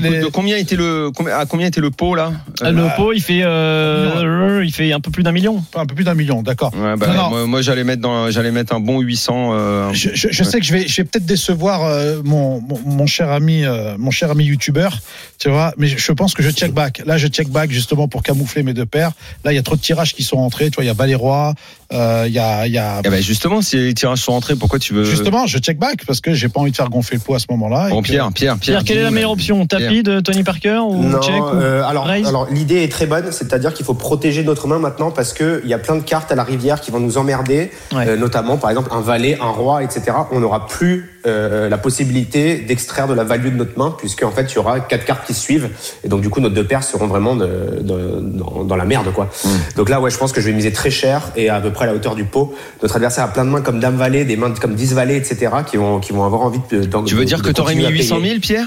Les- 0.00 0.30
combien 0.32 0.56
était 0.56 0.76
le 0.76 1.10
combien, 1.14 1.36
à 1.38 1.46
combien 1.46 1.66
était 1.66 1.80
le 1.80 1.90
pot 1.90 2.14
là 2.14 2.32
Euh, 2.62 2.70
Le 2.70 2.96
pot, 2.96 3.12
il 3.12 3.20
fait, 3.22 3.42
euh, 3.42 4.62
il 4.64 4.72
fait 4.72 4.92
un 4.92 5.00
peu 5.00 5.10
plus 5.10 5.22
d'un 5.22 5.32
million. 5.32 5.62
un 5.74 5.86
peu 5.86 5.94
plus 5.94 6.04
d'un 6.04 6.14
million, 6.14 6.42
d'accord. 6.42 6.72
Ouais, 6.74 6.96
bah, 6.96 7.06
moi, 7.30 7.46
moi, 7.46 7.62
j'allais 7.62 7.84
mettre 7.84 8.02
dans 8.02 8.30
j'allais 8.30 8.50
mettre 8.50 8.74
un 8.74 8.80
bon 8.80 9.00
800 9.00 9.50
euh, 9.52 9.92
Je, 9.92 10.10
je- 10.14 10.28
je 10.30 10.44
sais 10.44 10.58
que 10.60 10.64
je 10.66 10.72
vais, 10.72 10.86
je 10.88 10.96
vais 10.96 11.04
peut-être 11.04 11.26
décevoir 11.26 11.84
euh, 11.84 12.20
mon, 12.24 12.60
mon, 12.60 12.78
mon 12.84 13.06
cher 13.06 13.30
ami, 13.30 13.64
euh, 13.64 13.96
mon 13.98 14.10
cher 14.10 14.30
ami 14.30 14.44
youtubeur, 14.44 14.98
tu 15.38 15.48
vois, 15.50 15.72
mais 15.76 15.88
je 15.88 16.12
pense 16.12 16.34
que 16.34 16.42
je 16.42 16.50
check 16.50 16.72
back. 16.72 17.02
Là, 17.06 17.18
je 17.18 17.28
check 17.28 17.48
back 17.48 17.70
justement 17.70 18.08
pour 18.08 18.22
camoufler 18.22 18.62
mes 18.62 18.74
deux 18.74 18.86
paires. 18.86 19.12
Là, 19.44 19.52
il 19.52 19.56
y 19.56 19.58
a 19.58 19.62
trop 19.62 19.76
de 19.76 19.80
tirages 19.80 20.14
qui 20.14 20.22
sont 20.22 20.36
rentrés. 20.36 20.70
Tu 20.70 20.76
vois, 20.76 20.84
il 20.84 20.88
y 20.88 20.90
a 20.90 20.94
Valéroy, 20.94 21.54
euh, 21.92 22.24
il 22.26 22.32
y 22.32 22.38
a, 22.38 22.66
y 22.66 22.76
a. 22.78 23.00
Eh 23.04 23.08
ben 23.08 23.22
justement, 23.22 23.62
si 23.62 23.76
les 23.76 23.94
tirages 23.94 24.18
sont 24.20 24.32
rentrés, 24.32 24.54
pourquoi 24.56 24.78
tu 24.78 24.92
veux 24.94 25.04
Justement, 25.04 25.46
je 25.46 25.58
check 25.58 25.78
back 25.78 26.04
parce 26.06 26.20
que 26.20 26.34
j'ai 26.34 26.48
pas 26.48 26.60
envie 26.60 26.70
de 26.70 26.76
faire 26.76 26.90
gonfler 26.90 27.16
le 27.16 27.22
pot 27.22 27.34
à 27.34 27.38
ce 27.38 27.46
moment-là. 27.50 27.88
Bon 27.90 28.02
que- 28.02 28.06
Pierre, 28.08 28.30
Pierre, 28.32 28.56
Pierre. 28.58 28.78
Pierre, 28.78 28.84
quelle 28.84 28.98
est 28.98 29.02
la 29.02 29.10
meilleure 29.10 29.30
option 29.30 29.64
Tapis 29.66 30.02
de 30.02 30.20
Tony 30.20 30.42
Parker 30.44 30.80
ou 30.86 31.02
Non, 31.02 31.20
check 31.20 31.34
ou 31.40 31.56
euh, 31.56 31.82
alors, 31.84 32.06
l'idée 32.50 32.82
est 32.84 32.92
très 32.92 33.06
bonne, 33.06 33.30
c'est-à-dire 33.32 33.72
qu'il 33.74 33.86
faut 33.86 33.94
protéger 33.94 34.42
notre 34.42 34.66
main 34.66 34.78
maintenant 34.78 35.10
parce 35.10 35.32
que 35.32 35.60
il 35.64 35.70
y 35.70 35.74
a 35.74 35.78
plein 35.78 35.96
de 35.96 36.02
cartes 36.02 36.30
à 36.32 36.34
la 36.34 36.44
rivière 36.44 36.80
qui 36.80 36.90
vont 36.90 37.00
nous 37.00 37.16
emmerder, 37.18 37.70
Ouais. 37.94 38.06
euh, 38.08 38.16
notamment 38.16 38.56
par 38.58 38.70
exemple 38.70 38.88
un 38.92 39.00
valet, 39.00 39.38
un 39.40 39.50
roi, 39.50 39.82
etc. 39.82 40.02
On 40.32 40.40
n'aura 40.40 40.66
plus 40.66 41.10
euh, 41.26 41.68
la 41.68 41.78
possibilité 41.78 42.58
d'extraire 42.60 43.06
de 43.08 43.12
la 43.14 43.24
value 43.24 43.46
de 43.52 43.56
notre 43.56 43.76
main 43.78 43.94
puisque 43.98 44.22
en 44.22 44.30
fait 44.30 44.50
il 44.52 44.54
y 44.54 44.58
aura 44.58 44.80
quatre 44.80 45.04
cartes 45.04 45.26
qui 45.26 45.34
suivent 45.34 45.68
et 46.04 46.08
donc 46.08 46.20
du 46.22 46.30
coup 46.30 46.40
nos 46.40 46.48
deux 46.48 46.64
paires 46.64 46.84
seront 46.84 47.06
vraiment 47.08 47.34
de- 47.34 47.80
de- 47.82 48.20
dans, 48.22 48.64
dans 48.64 48.76
la 48.76 48.84
merde 48.84 49.12
quoi. 49.12 49.28
Mm. 49.44 49.48
Donc 49.76 49.88
là 49.90 50.00
ouais, 50.00 50.10
je 50.10 50.16
pense 50.16 50.32
que 50.32 50.40
je 50.40 50.46
vais 50.46 50.52
miser 50.52 50.72
très 50.72 50.90
cher 50.90 51.30
et 51.36 51.48
à 51.50 51.60
peu 51.60 51.70
près 51.72 51.77
à 51.82 51.86
la 51.86 51.94
hauteur 51.94 52.14
du 52.14 52.24
pot. 52.24 52.54
Notre 52.82 52.96
adversaire 52.96 53.24
a 53.24 53.28
plein 53.28 53.44
de 53.44 53.50
mains 53.50 53.62
comme 53.62 53.80
dame 53.80 53.96
valet, 53.96 54.24
des 54.24 54.36
mains 54.36 54.52
comme 54.54 54.74
10 54.74 54.94
valets, 54.94 55.16
etc. 55.16 55.48
qui 55.68 55.76
vont 55.76 56.00
qui 56.00 56.12
vont 56.12 56.24
avoir 56.24 56.42
envie 56.42 56.60
de. 56.70 56.84
de- 56.84 57.04
Tu 57.06 57.14
veux 57.14 57.24
dire 57.24 57.38
de 57.38 57.42
que 57.42 57.50
t'aurais 57.50 57.74
mis 57.74 57.82
continuer 57.82 57.98
à 57.98 58.02
800 58.02 58.16
payer. 58.16 58.28
000 58.30 58.40
Pierre? 58.40 58.66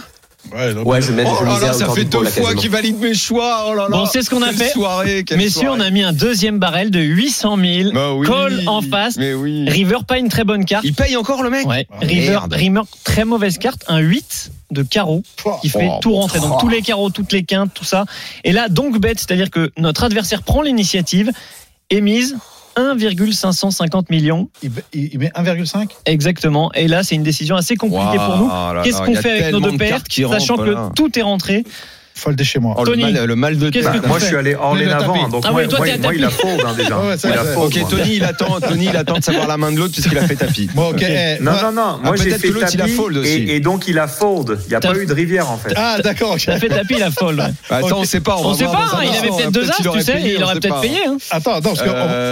Ouais, 0.51 0.73
donc- 0.73 0.87
Ouais, 0.87 0.99
je 1.03 1.11
vais 1.11 1.17
mettre. 1.23 1.29
je 1.29 1.35
Oh 1.35 1.43
vais 1.53 1.59
là 1.61 1.67
là, 1.67 1.73
ça 1.73 1.87
fait 1.89 2.03
deux 2.03 2.23
fois 2.25 2.55
qu'il 2.55 2.71
valide 2.71 2.99
mes 2.99 3.13
choix. 3.13 3.67
Oh 3.69 3.75
là 3.75 3.83
là. 3.83 3.89
Bon, 3.95 4.05
c'est 4.07 4.23
ce 4.23 4.29
qu'on 4.31 4.41
a 4.41 4.51
fait. 4.51 4.69
Soirée, 4.71 5.23
Messieurs, 5.37 5.69
on 5.69 5.75
soirée. 5.75 5.85
a 5.85 5.91
mis 5.91 6.01
un 6.01 6.13
deuxième 6.13 6.57
barrel 6.57 6.89
de 6.89 6.99
800 6.99 7.57
000. 7.57 7.91
Bah 7.93 8.13
oui. 8.15 8.25
Call 8.25 8.63
en 8.67 8.81
face. 8.81 9.17
Mais 9.17 9.35
oui. 9.35 9.69
River, 9.69 9.97
pas 10.07 10.17
une 10.17 10.29
très 10.29 10.43
bonne 10.43 10.65
carte. 10.65 10.83
Il 10.83 10.95
paye 10.95 11.15
encore 11.15 11.43
le 11.43 11.51
mec 11.51 11.67
Ouais. 11.67 11.85
Ah, 11.91 11.97
River. 12.01 12.39
River, 12.49 12.81
très 13.03 13.23
mauvaise 13.23 13.59
carte. 13.59 13.83
Un 13.87 13.99
8 13.99 14.51
de 14.71 14.81
carreau 14.81 15.21
qui 15.61 15.69
fait 15.69 15.87
Oh, 15.91 15.99
tout 16.01 16.13
rentrer. 16.15 16.39
Donc 16.39 16.59
tous 16.59 16.69
les 16.69 16.81
carreaux, 16.81 17.11
toutes 17.11 17.33
les 17.33 17.43
quintes, 17.43 17.71
tout 17.75 17.85
ça. 17.85 18.05
Et 18.43 18.51
là, 18.51 18.67
donc 18.67 18.97
bête, 18.99 19.19
c'est-à-dire 19.19 19.51
que 19.51 19.71
notre 19.77 20.03
adversaire 20.05 20.41
prend 20.41 20.63
l'initiative 20.63 21.29
et 21.91 22.01
mise 22.01 22.35
1,550 22.75 24.09
millions. 24.09 24.49
il, 24.93 25.19
met 25.19 25.29
1,5 25.29 25.89
Exactement. 26.05 26.71
Et 26.73 26.87
là, 26.87 27.03
c'est 27.03 27.15
une 27.15 27.23
décision 27.23 27.55
assez 27.55 27.75
compliquée 27.75 28.17
pour 28.17 28.37
nous. 28.37 28.49
Qu'est-ce 28.83 29.01
qu'on 29.01 29.15
fait 29.15 29.41
avec 29.41 29.53
nos 29.53 29.59
deux 29.59 29.71
de 29.71 29.77
paires, 29.77 30.01
sachant 30.09 30.57
que 30.57 30.93
tout 30.93 31.17
est 31.17 31.23
rentré 31.23 31.63
Foldé 32.21 32.43
chez 32.43 32.59
moi. 32.59 32.75
Oh, 32.77 32.83
le, 32.83 32.91
Tony, 32.91 33.11
mal, 33.11 33.25
le 33.25 33.35
mal 33.35 33.57
de 33.57 33.69
tête. 33.69 34.05
Moi, 34.07 34.19
je 34.19 34.25
suis 34.25 34.35
allé 34.35 34.51
le 34.51 34.91
avant. 34.93 35.13
tapis. 35.13 35.31
Donc, 35.31 35.43
Ah 35.47 35.51
moi, 35.51 35.65
toi, 35.67 35.87
il 35.87 35.93
a 35.93 35.97
tapis. 35.97 36.35
fold 36.39 36.61
hein, 36.65 36.73
déjà. 36.77 36.99
Ouais, 36.99 37.17
ça, 37.17 37.29
il 37.29 37.33
a 37.37 37.43
fold. 37.45 37.67
Ok, 37.75 37.81
moi. 37.81 37.89
Tony, 37.89 38.15
il 38.15 38.23
attend, 38.23 38.59
Tony, 38.59 38.85
il 38.85 38.95
attend 38.95 39.17
de 39.17 39.23
savoir 39.23 39.47
la 39.47 39.57
main 39.57 39.71
de 39.71 39.77
l'autre 39.77 39.93
puisqu'il 39.93 40.17
a 40.17 40.27
fait 40.27 40.35
tapis. 40.35 40.69
Bon, 40.75 40.91
ok. 40.91 41.01
eh, 41.01 41.37
Non, 41.41 41.53
non, 41.63 41.71
non. 41.71 41.99
Moi, 42.03 42.15
j'ai 42.17 42.31
fait 42.37 42.49
l'autre, 42.49 42.67
il 42.73 42.79
a 42.81 42.83
tapis 42.85 42.93
fold 42.95 43.17
aussi. 43.17 43.31
et, 43.31 43.55
et 43.55 43.59
donc 43.59 43.87
il 43.87 43.97
a 43.97 44.07
fold. 44.07 44.59
Il 44.65 44.69
n'y 44.69 44.75
a 44.75 44.79
pas 44.79 44.95
eu 44.95 45.05
de 45.05 45.13
rivière 45.13 45.49
en 45.49 45.57
fait. 45.57 45.73
Ah, 45.75 45.97
d'accord. 46.03 46.33
ok. 46.33 46.41
Ça 46.41 46.59
fait 46.59 46.69
tapis 46.69 46.99
la 46.99 47.09
folle. 47.11 47.39
ouais. 47.39 47.45
Bah, 47.69 47.79
ça, 47.87 47.95
on 47.95 48.03
sait 48.03 48.19
pas. 48.21 48.37
On, 48.37 48.51
va 48.51 48.57
sait 48.57 48.65
pas, 48.65 48.89
il 49.03 49.09
avait 49.17 49.27
peut-être 49.29 49.47
hein. 49.47 49.51
deux 49.51 49.69
as, 49.69 49.91
tu 49.93 50.01
sais, 50.01 50.21
il 50.23 50.43
aurait 50.43 50.59
peut-être 50.59 50.81
payé. 50.81 50.99
Attends, 51.31 51.53
attends, 51.55 51.61
parce 51.73 51.81
que 51.81 51.87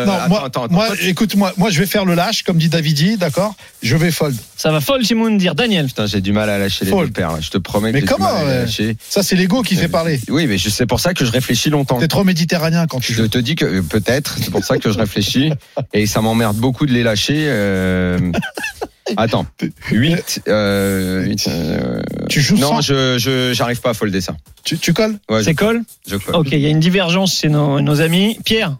non, 0.05 0.13
attends, 0.13 0.29
moi, 0.29 0.43
attends, 0.45 0.63
attends. 0.65 0.93
écoute, 1.01 1.35
moi, 1.35 1.51
moi, 1.57 1.69
je 1.71 1.79
vais 1.79 1.85
faire 1.87 2.05
le 2.05 2.13
lâche, 2.13 2.43
comme 2.43 2.57
dit 2.57 2.69
Davidi, 2.69 3.17
d'accord? 3.17 3.55
Je 3.81 3.95
vais 3.95 4.11
fold. 4.11 4.35
Ça 4.55 4.71
va 4.71 4.81
folle 4.81 5.03
chez 5.05 5.15
Moundir. 5.15 5.55
Daniel. 5.55 5.87
Putain, 5.87 6.05
j'ai 6.05 6.21
du 6.21 6.31
mal 6.33 6.49
à 6.49 6.57
lâcher 6.57 6.85
les 6.85 6.91
Fold. 6.91 7.07
deux 7.07 7.13
paires. 7.13 7.31
Je 7.41 7.49
te 7.49 7.57
promets 7.57 7.89
que 7.89 7.93
Mais 7.93 7.99
j'ai 8.01 8.07
du 8.07 8.11
comment, 8.13 8.25
mal 8.33 8.35
à 8.37 8.43
les 8.43 8.49
ouais 8.55 8.61
lâcher. 8.65 8.97
Ça, 9.09 9.23
c'est 9.23 9.35
l'ego 9.35 9.61
qui 9.61 9.75
fait 9.79 9.87
parler. 9.87 10.19
Oui, 10.29 10.47
mais 10.47 10.57
c'est 10.57 10.85
pour 10.85 10.99
ça 10.99 11.13
que 11.13 11.25
je 11.25 11.31
réfléchis 11.31 11.69
longtemps. 11.69 11.97
T'es 11.99 12.07
trop 12.07 12.23
méditerranéen 12.23 12.87
quand 12.87 12.99
tu 12.99 13.13
Je 13.13 13.23
joues. 13.23 13.27
te 13.29 13.37
dis 13.37 13.55
que 13.55 13.65
euh, 13.65 13.81
peut-être, 13.81 14.37
c'est 14.41 14.51
pour 14.51 14.63
ça 14.63 14.77
que 14.77 14.91
je 14.91 14.97
réfléchis 14.97 15.51
et 15.93 16.05
ça 16.07 16.21
m'emmerde 16.21 16.57
beaucoup 16.57 16.85
de 16.85 16.91
les 16.93 17.03
lâcher. 17.03 17.45
euh, 17.47 18.19
Attends, 19.17 19.47
8, 19.91 20.43
euh, 20.47 21.23
huit, 21.23 21.47
euh, 21.47 21.99
Tu 22.29 22.41
joues 22.41 22.57
Non, 22.57 22.79
sans. 22.79 22.81
je 22.81 23.51
j'arrive 23.53 23.81
pas 23.81 23.89
à 23.89 23.93
folder 23.95 24.21
ça. 24.21 24.35
Tu, 24.63 24.77
tu 24.77 24.93
colles? 24.93 25.17
Ouais, 25.31 25.43
C'est 25.43 25.55
call 25.55 25.81
je 26.07 26.15
colle. 26.17 26.35
Ok, 26.35 26.49
il 26.51 26.59
y 26.59 26.67
a 26.67 26.69
une 26.69 26.79
divergence 26.79 27.35
chez 27.39 27.49
nos, 27.49 27.81
nos 27.81 28.01
amis. 28.01 28.37
Pierre, 28.45 28.77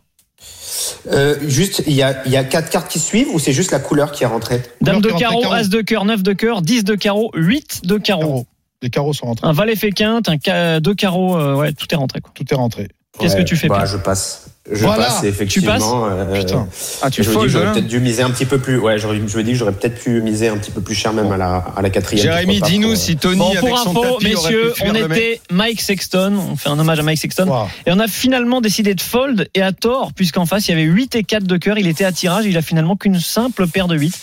Euh, 1.12 1.36
juste, 1.48 1.82
il 1.88 1.94
y 1.94 2.04
a, 2.04 2.22
il 2.28 2.32
y 2.32 2.38
a 2.38 2.44
quatre 2.44 2.70
cartes 2.70 2.92
qui 2.92 3.00
suivent 3.00 3.30
ou 3.34 3.40
c'est 3.40 3.54
juste 3.54 3.72
la 3.72 3.80
couleur 3.80 4.12
qui 4.12 4.24
est 4.24 4.28
rentrée? 4.28 4.62
Dame 4.82 5.02
de 5.02 5.10
carreau. 5.10 5.52
As 5.52 5.68
de 5.68 5.82
cœur, 5.82 6.06
9 6.06 6.22
de 6.22 6.34
cœur, 6.34 6.62
10 6.62 6.84
de 6.84 6.94
carreau, 6.96 7.32
8 7.34 7.82
de 7.86 7.98
carreau. 7.98 8.46
Les 8.82 8.90
carreaux 8.90 9.14
sont 9.14 9.26
rentrés. 9.26 9.48
Un 9.48 9.52
valet 9.52 9.76
fait 9.76 9.92
quinte, 9.92 10.30
un 10.30 10.38
ca- 10.44 10.80
deux 10.80 10.94
carreaux, 10.96 11.38
euh, 11.38 11.56
ouais, 11.56 11.74
tout 11.74 11.86
est 11.92 11.96
rentré. 11.98 12.22
Quoi. 12.22 12.32
Tout 12.34 12.46
est 12.50 12.56
rentré. 12.56 12.88
Qu'est-ce 13.20 13.36
Ouais, 13.36 13.44
que 13.44 13.48
tu 13.50 13.56
fais, 13.58 13.68
bah, 13.68 13.86
Je 13.86 13.98
passe. 13.98 14.49
Je 14.72 14.84
Voilà. 14.86 15.06
passe, 15.06 15.24
effectivement. 15.24 16.06
euh, 16.06 16.40
Putain. 16.40 16.68
Ah, 17.02 17.10
tu 17.10 17.24
je 17.24 17.30
me 17.32 17.36
dis 17.36 17.42
que 17.44 17.48
j'aurais 17.48 17.66
là 17.66 17.72
peut-être 17.72 17.88
dû 17.88 18.00
miser 18.00 18.22
un 18.22 18.30
petit 18.30 18.46
peu 18.46 18.60
plus. 18.60 18.78
Ouais, 18.78 19.00
je 19.00 19.08
me 19.08 19.42
dis 19.44 19.52
que 19.54 19.58
j'aurais 19.58 19.72
peut-être 19.72 20.00
pu 20.00 20.22
miser 20.22 20.50
un 20.50 20.58
petit 20.58 20.70
peu 20.70 20.82
plus 20.82 20.94
cher 20.94 21.12
même 21.12 21.32
à 21.32 21.38
la, 21.38 21.56
à 21.76 21.82
la 21.82 21.90
quatrième. 21.90 22.24
Jérémy, 22.24 22.62
dis-nous 22.62 22.90
pour, 22.90 22.98
si 22.98 23.18
Tony 23.18 23.38
Bon, 23.40 23.50
avec 23.50 23.62
pour 23.62 23.78
son 23.80 23.90
info, 23.92 24.02
tapis 24.20 24.26
messieurs, 24.36 24.74
on 24.86 24.94
était 24.94 25.42
Mike 25.50 25.82
Sexton, 25.82 26.38
on 26.52 26.56
fait 26.56 26.70
un 26.70 26.78
hommage 26.78 27.00
à 27.00 27.04
Mike 27.04 27.18
Sexton, 27.20 27.48
Wow. 27.48 27.68
et 27.88 27.92
on 27.92 28.00
a 28.00 28.08
finalement 28.08 28.62
décidé 28.62 28.94
de 28.94 29.02
fold, 29.02 29.48
et 29.56 29.62
à 29.64 29.72
tort, 29.72 30.12
puisqu'en 30.14 30.46
face, 30.46 30.68
il 30.68 30.72
y 30.72 30.74
avait 30.76 30.84
8 30.84 31.16
et 31.16 31.24
4 31.24 31.46
de 31.46 31.58
cœur, 31.58 31.80
il 31.80 31.88
était 31.88 32.06
à 32.06 32.12
tirage, 32.12 32.46
il 32.46 32.56
a 32.58 32.62
finalement 32.62 32.96
qu'une 32.96 33.20
simple 33.20 33.66
paire 33.66 33.88
de 33.88 33.96
8. 33.98 34.14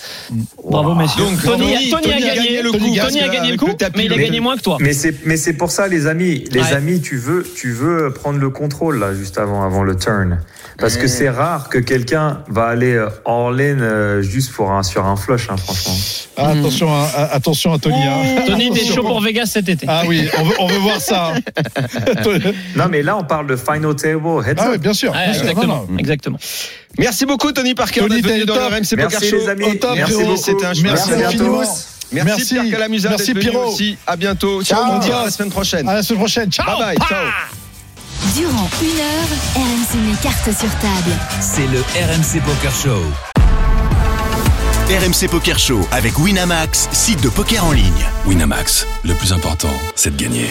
Bravo, 0.70 0.94
messieurs. 0.94 1.24
Donc, 1.24 1.42
Tony, 1.42 1.72
Tony- 1.72 1.90
Tony 1.90 2.02
Tony 2.02 2.12
a 2.12 2.16
a 2.32 2.36
gagné 2.36 2.62
le 2.62 2.70
Tony 2.70 2.92
coup, 2.92 2.98
a 2.98 3.02
parce 3.02 3.14
que 3.16 3.32
gagné 3.32 3.50
le 3.52 3.56
coup, 3.56 3.66
le 3.66 3.74
tapis, 3.74 3.98
mais 3.98 4.04
il 4.04 4.12
a 4.12 4.16
gagné 4.16 4.38
moins 4.40 4.56
que 4.56 4.62
toi. 4.62 4.76
Mais 4.80 4.92
c'est 4.92 5.14
mais 5.24 5.36
c'est 5.36 5.54
pour 5.54 5.70
ça 5.72 5.88
les 5.88 6.06
amis, 6.06 6.44
les 6.52 6.72
amis, 6.72 7.00
tu 7.00 7.16
veux 7.16 7.44
tu 7.56 7.72
veux 7.72 8.12
prendre 8.12 8.38
le 8.38 8.50
contrôle 8.50 8.98
là 9.00 9.12
juste 9.14 9.38
avant 9.38 9.64
avant 9.64 9.82
le 9.82 9.96
turn 9.96 10.35
parce 10.78 10.96
que 10.96 11.06
c'est 11.06 11.28
rare 11.30 11.68
que 11.68 11.78
quelqu'un 11.78 12.42
va 12.48 12.66
aller 12.66 12.94
euh, 12.94 13.08
all 13.24 13.60
in 13.60 13.80
euh, 13.80 14.22
juste 14.22 14.52
pour 14.52 14.70
un 14.70 14.82
sur 14.82 15.04
un 15.06 15.16
flush 15.16 15.48
hein, 15.50 15.56
franchement. 15.56 15.94
Ah, 16.36 16.48
attention, 16.50 16.92
à, 16.94 17.04
à- 17.14 17.34
attention 17.34 17.72
à 17.72 17.78
Tony. 17.78 17.96
hein. 18.04 18.42
Tony, 18.46 18.70
t'es 18.70 18.84
chaud 18.84 19.02
pour 19.02 19.20
Vegas 19.22 19.46
cet 19.46 19.68
été. 19.68 19.86
Ah 19.88 20.02
oui, 20.06 20.28
on 20.38 20.44
veut, 20.44 20.54
on 20.60 20.66
veut 20.66 20.78
voir 20.78 21.00
ça. 21.00 21.32
hein. 21.34 22.20
Non 22.76 22.86
mais 22.90 23.02
là 23.02 23.16
on 23.16 23.24
parle 23.24 23.46
de 23.46 23.56
final 23.56 23.94
table 23.96 24.20
heads 24.46 24.54
ah 24.58 24.68
oui, 24.72 24.78
bien 24.78 24.92
sûr. 24.94 25.12
Bien 25.12 25.32
sûr. 25.32 25.42
exactement, 25.42 25.66
Non, 25.66 25.86
non. 25.90 25.98
exactement. 25.98 26.38
Merci 26.98 27.26
beaucoup 27.26 27.52
Tony 27.52 27.74
Parker 27.74 28.00
Tony, 28.00 28.20
venu 28.20 28.40
t'es 28.40 28.44
dans 28.44 28.54
top. 28.54 28.70
le 28.70 28.76
RMC 28.76 28.96
Poker 29.02 29.22
Show. 29.22 29.36
les 29.36 29.48
amis, 29.48 29.64
Au 29.64 29.74
top, 29.74 29.92
merci 29.96 30.12
beaucoup. 30.14 30.36
C'était 30.36 30.64
un 30.66 30.72
Merci 30.82 30.82
merci. 30.84 31.38
Merci, 32.12 32.26
Merci. 32.38 32.54
Pierre 32.54 32.70
Calamusa 32.70 33.08
Merci, 33.10 33.34
Pierrot. 33.34 33.68
aussi. 33.70 33.98
À 34.06 34.14
bientôt. 34.16 34.62
Ciao, 34.62 34.78
Ciao. 34.84 34.92
mon 34.92 34.98
Dieu, 35.00 35.12
à 35.12 35.24
la 35.24 35.30
semaine 35.30 35.50
prochaine. 35.50 35.88
À 35.88 35.94
la 35.94 36.02
semaine 36.04 36.20
prochaine. 36.20 36.52
Ciao. 36.52 36.64
Bye 36.78 36.96
bye. 36.96 37.08
Ciao. 37.08 37.65
Durant 38.34 38.68
une 38.82 38.98
heure, 39.00 39.28
RMC 39.56 39.98
met 40.08 40.16
cartes 40.22 40.50
sur 40.58 40.70
table. 40.78 41.12
C'est 41.40 41.66
le 41.66 41.80
RMC 41.80 42.42
Poker 42.44 42.74
Show. 42.74 43.02
RMC 44.88 45.28
Poker 45.30 45.58
Show 45.58 45.80
avec 45.90 46.18
Winamax, 46.18 46.88
site 46.92 47.22
de 47.22 47.28
poker 47.28 47.64
en 47.64 47.72
ligne. 47.72 48.06
Winamax, 48.26 48.86
le 49.04 49.14
plus 49.14 49.32
important, 49.32 49.72
c'est 49.94 50.16
de 50.16 50.22
gagner. 50.22 50.50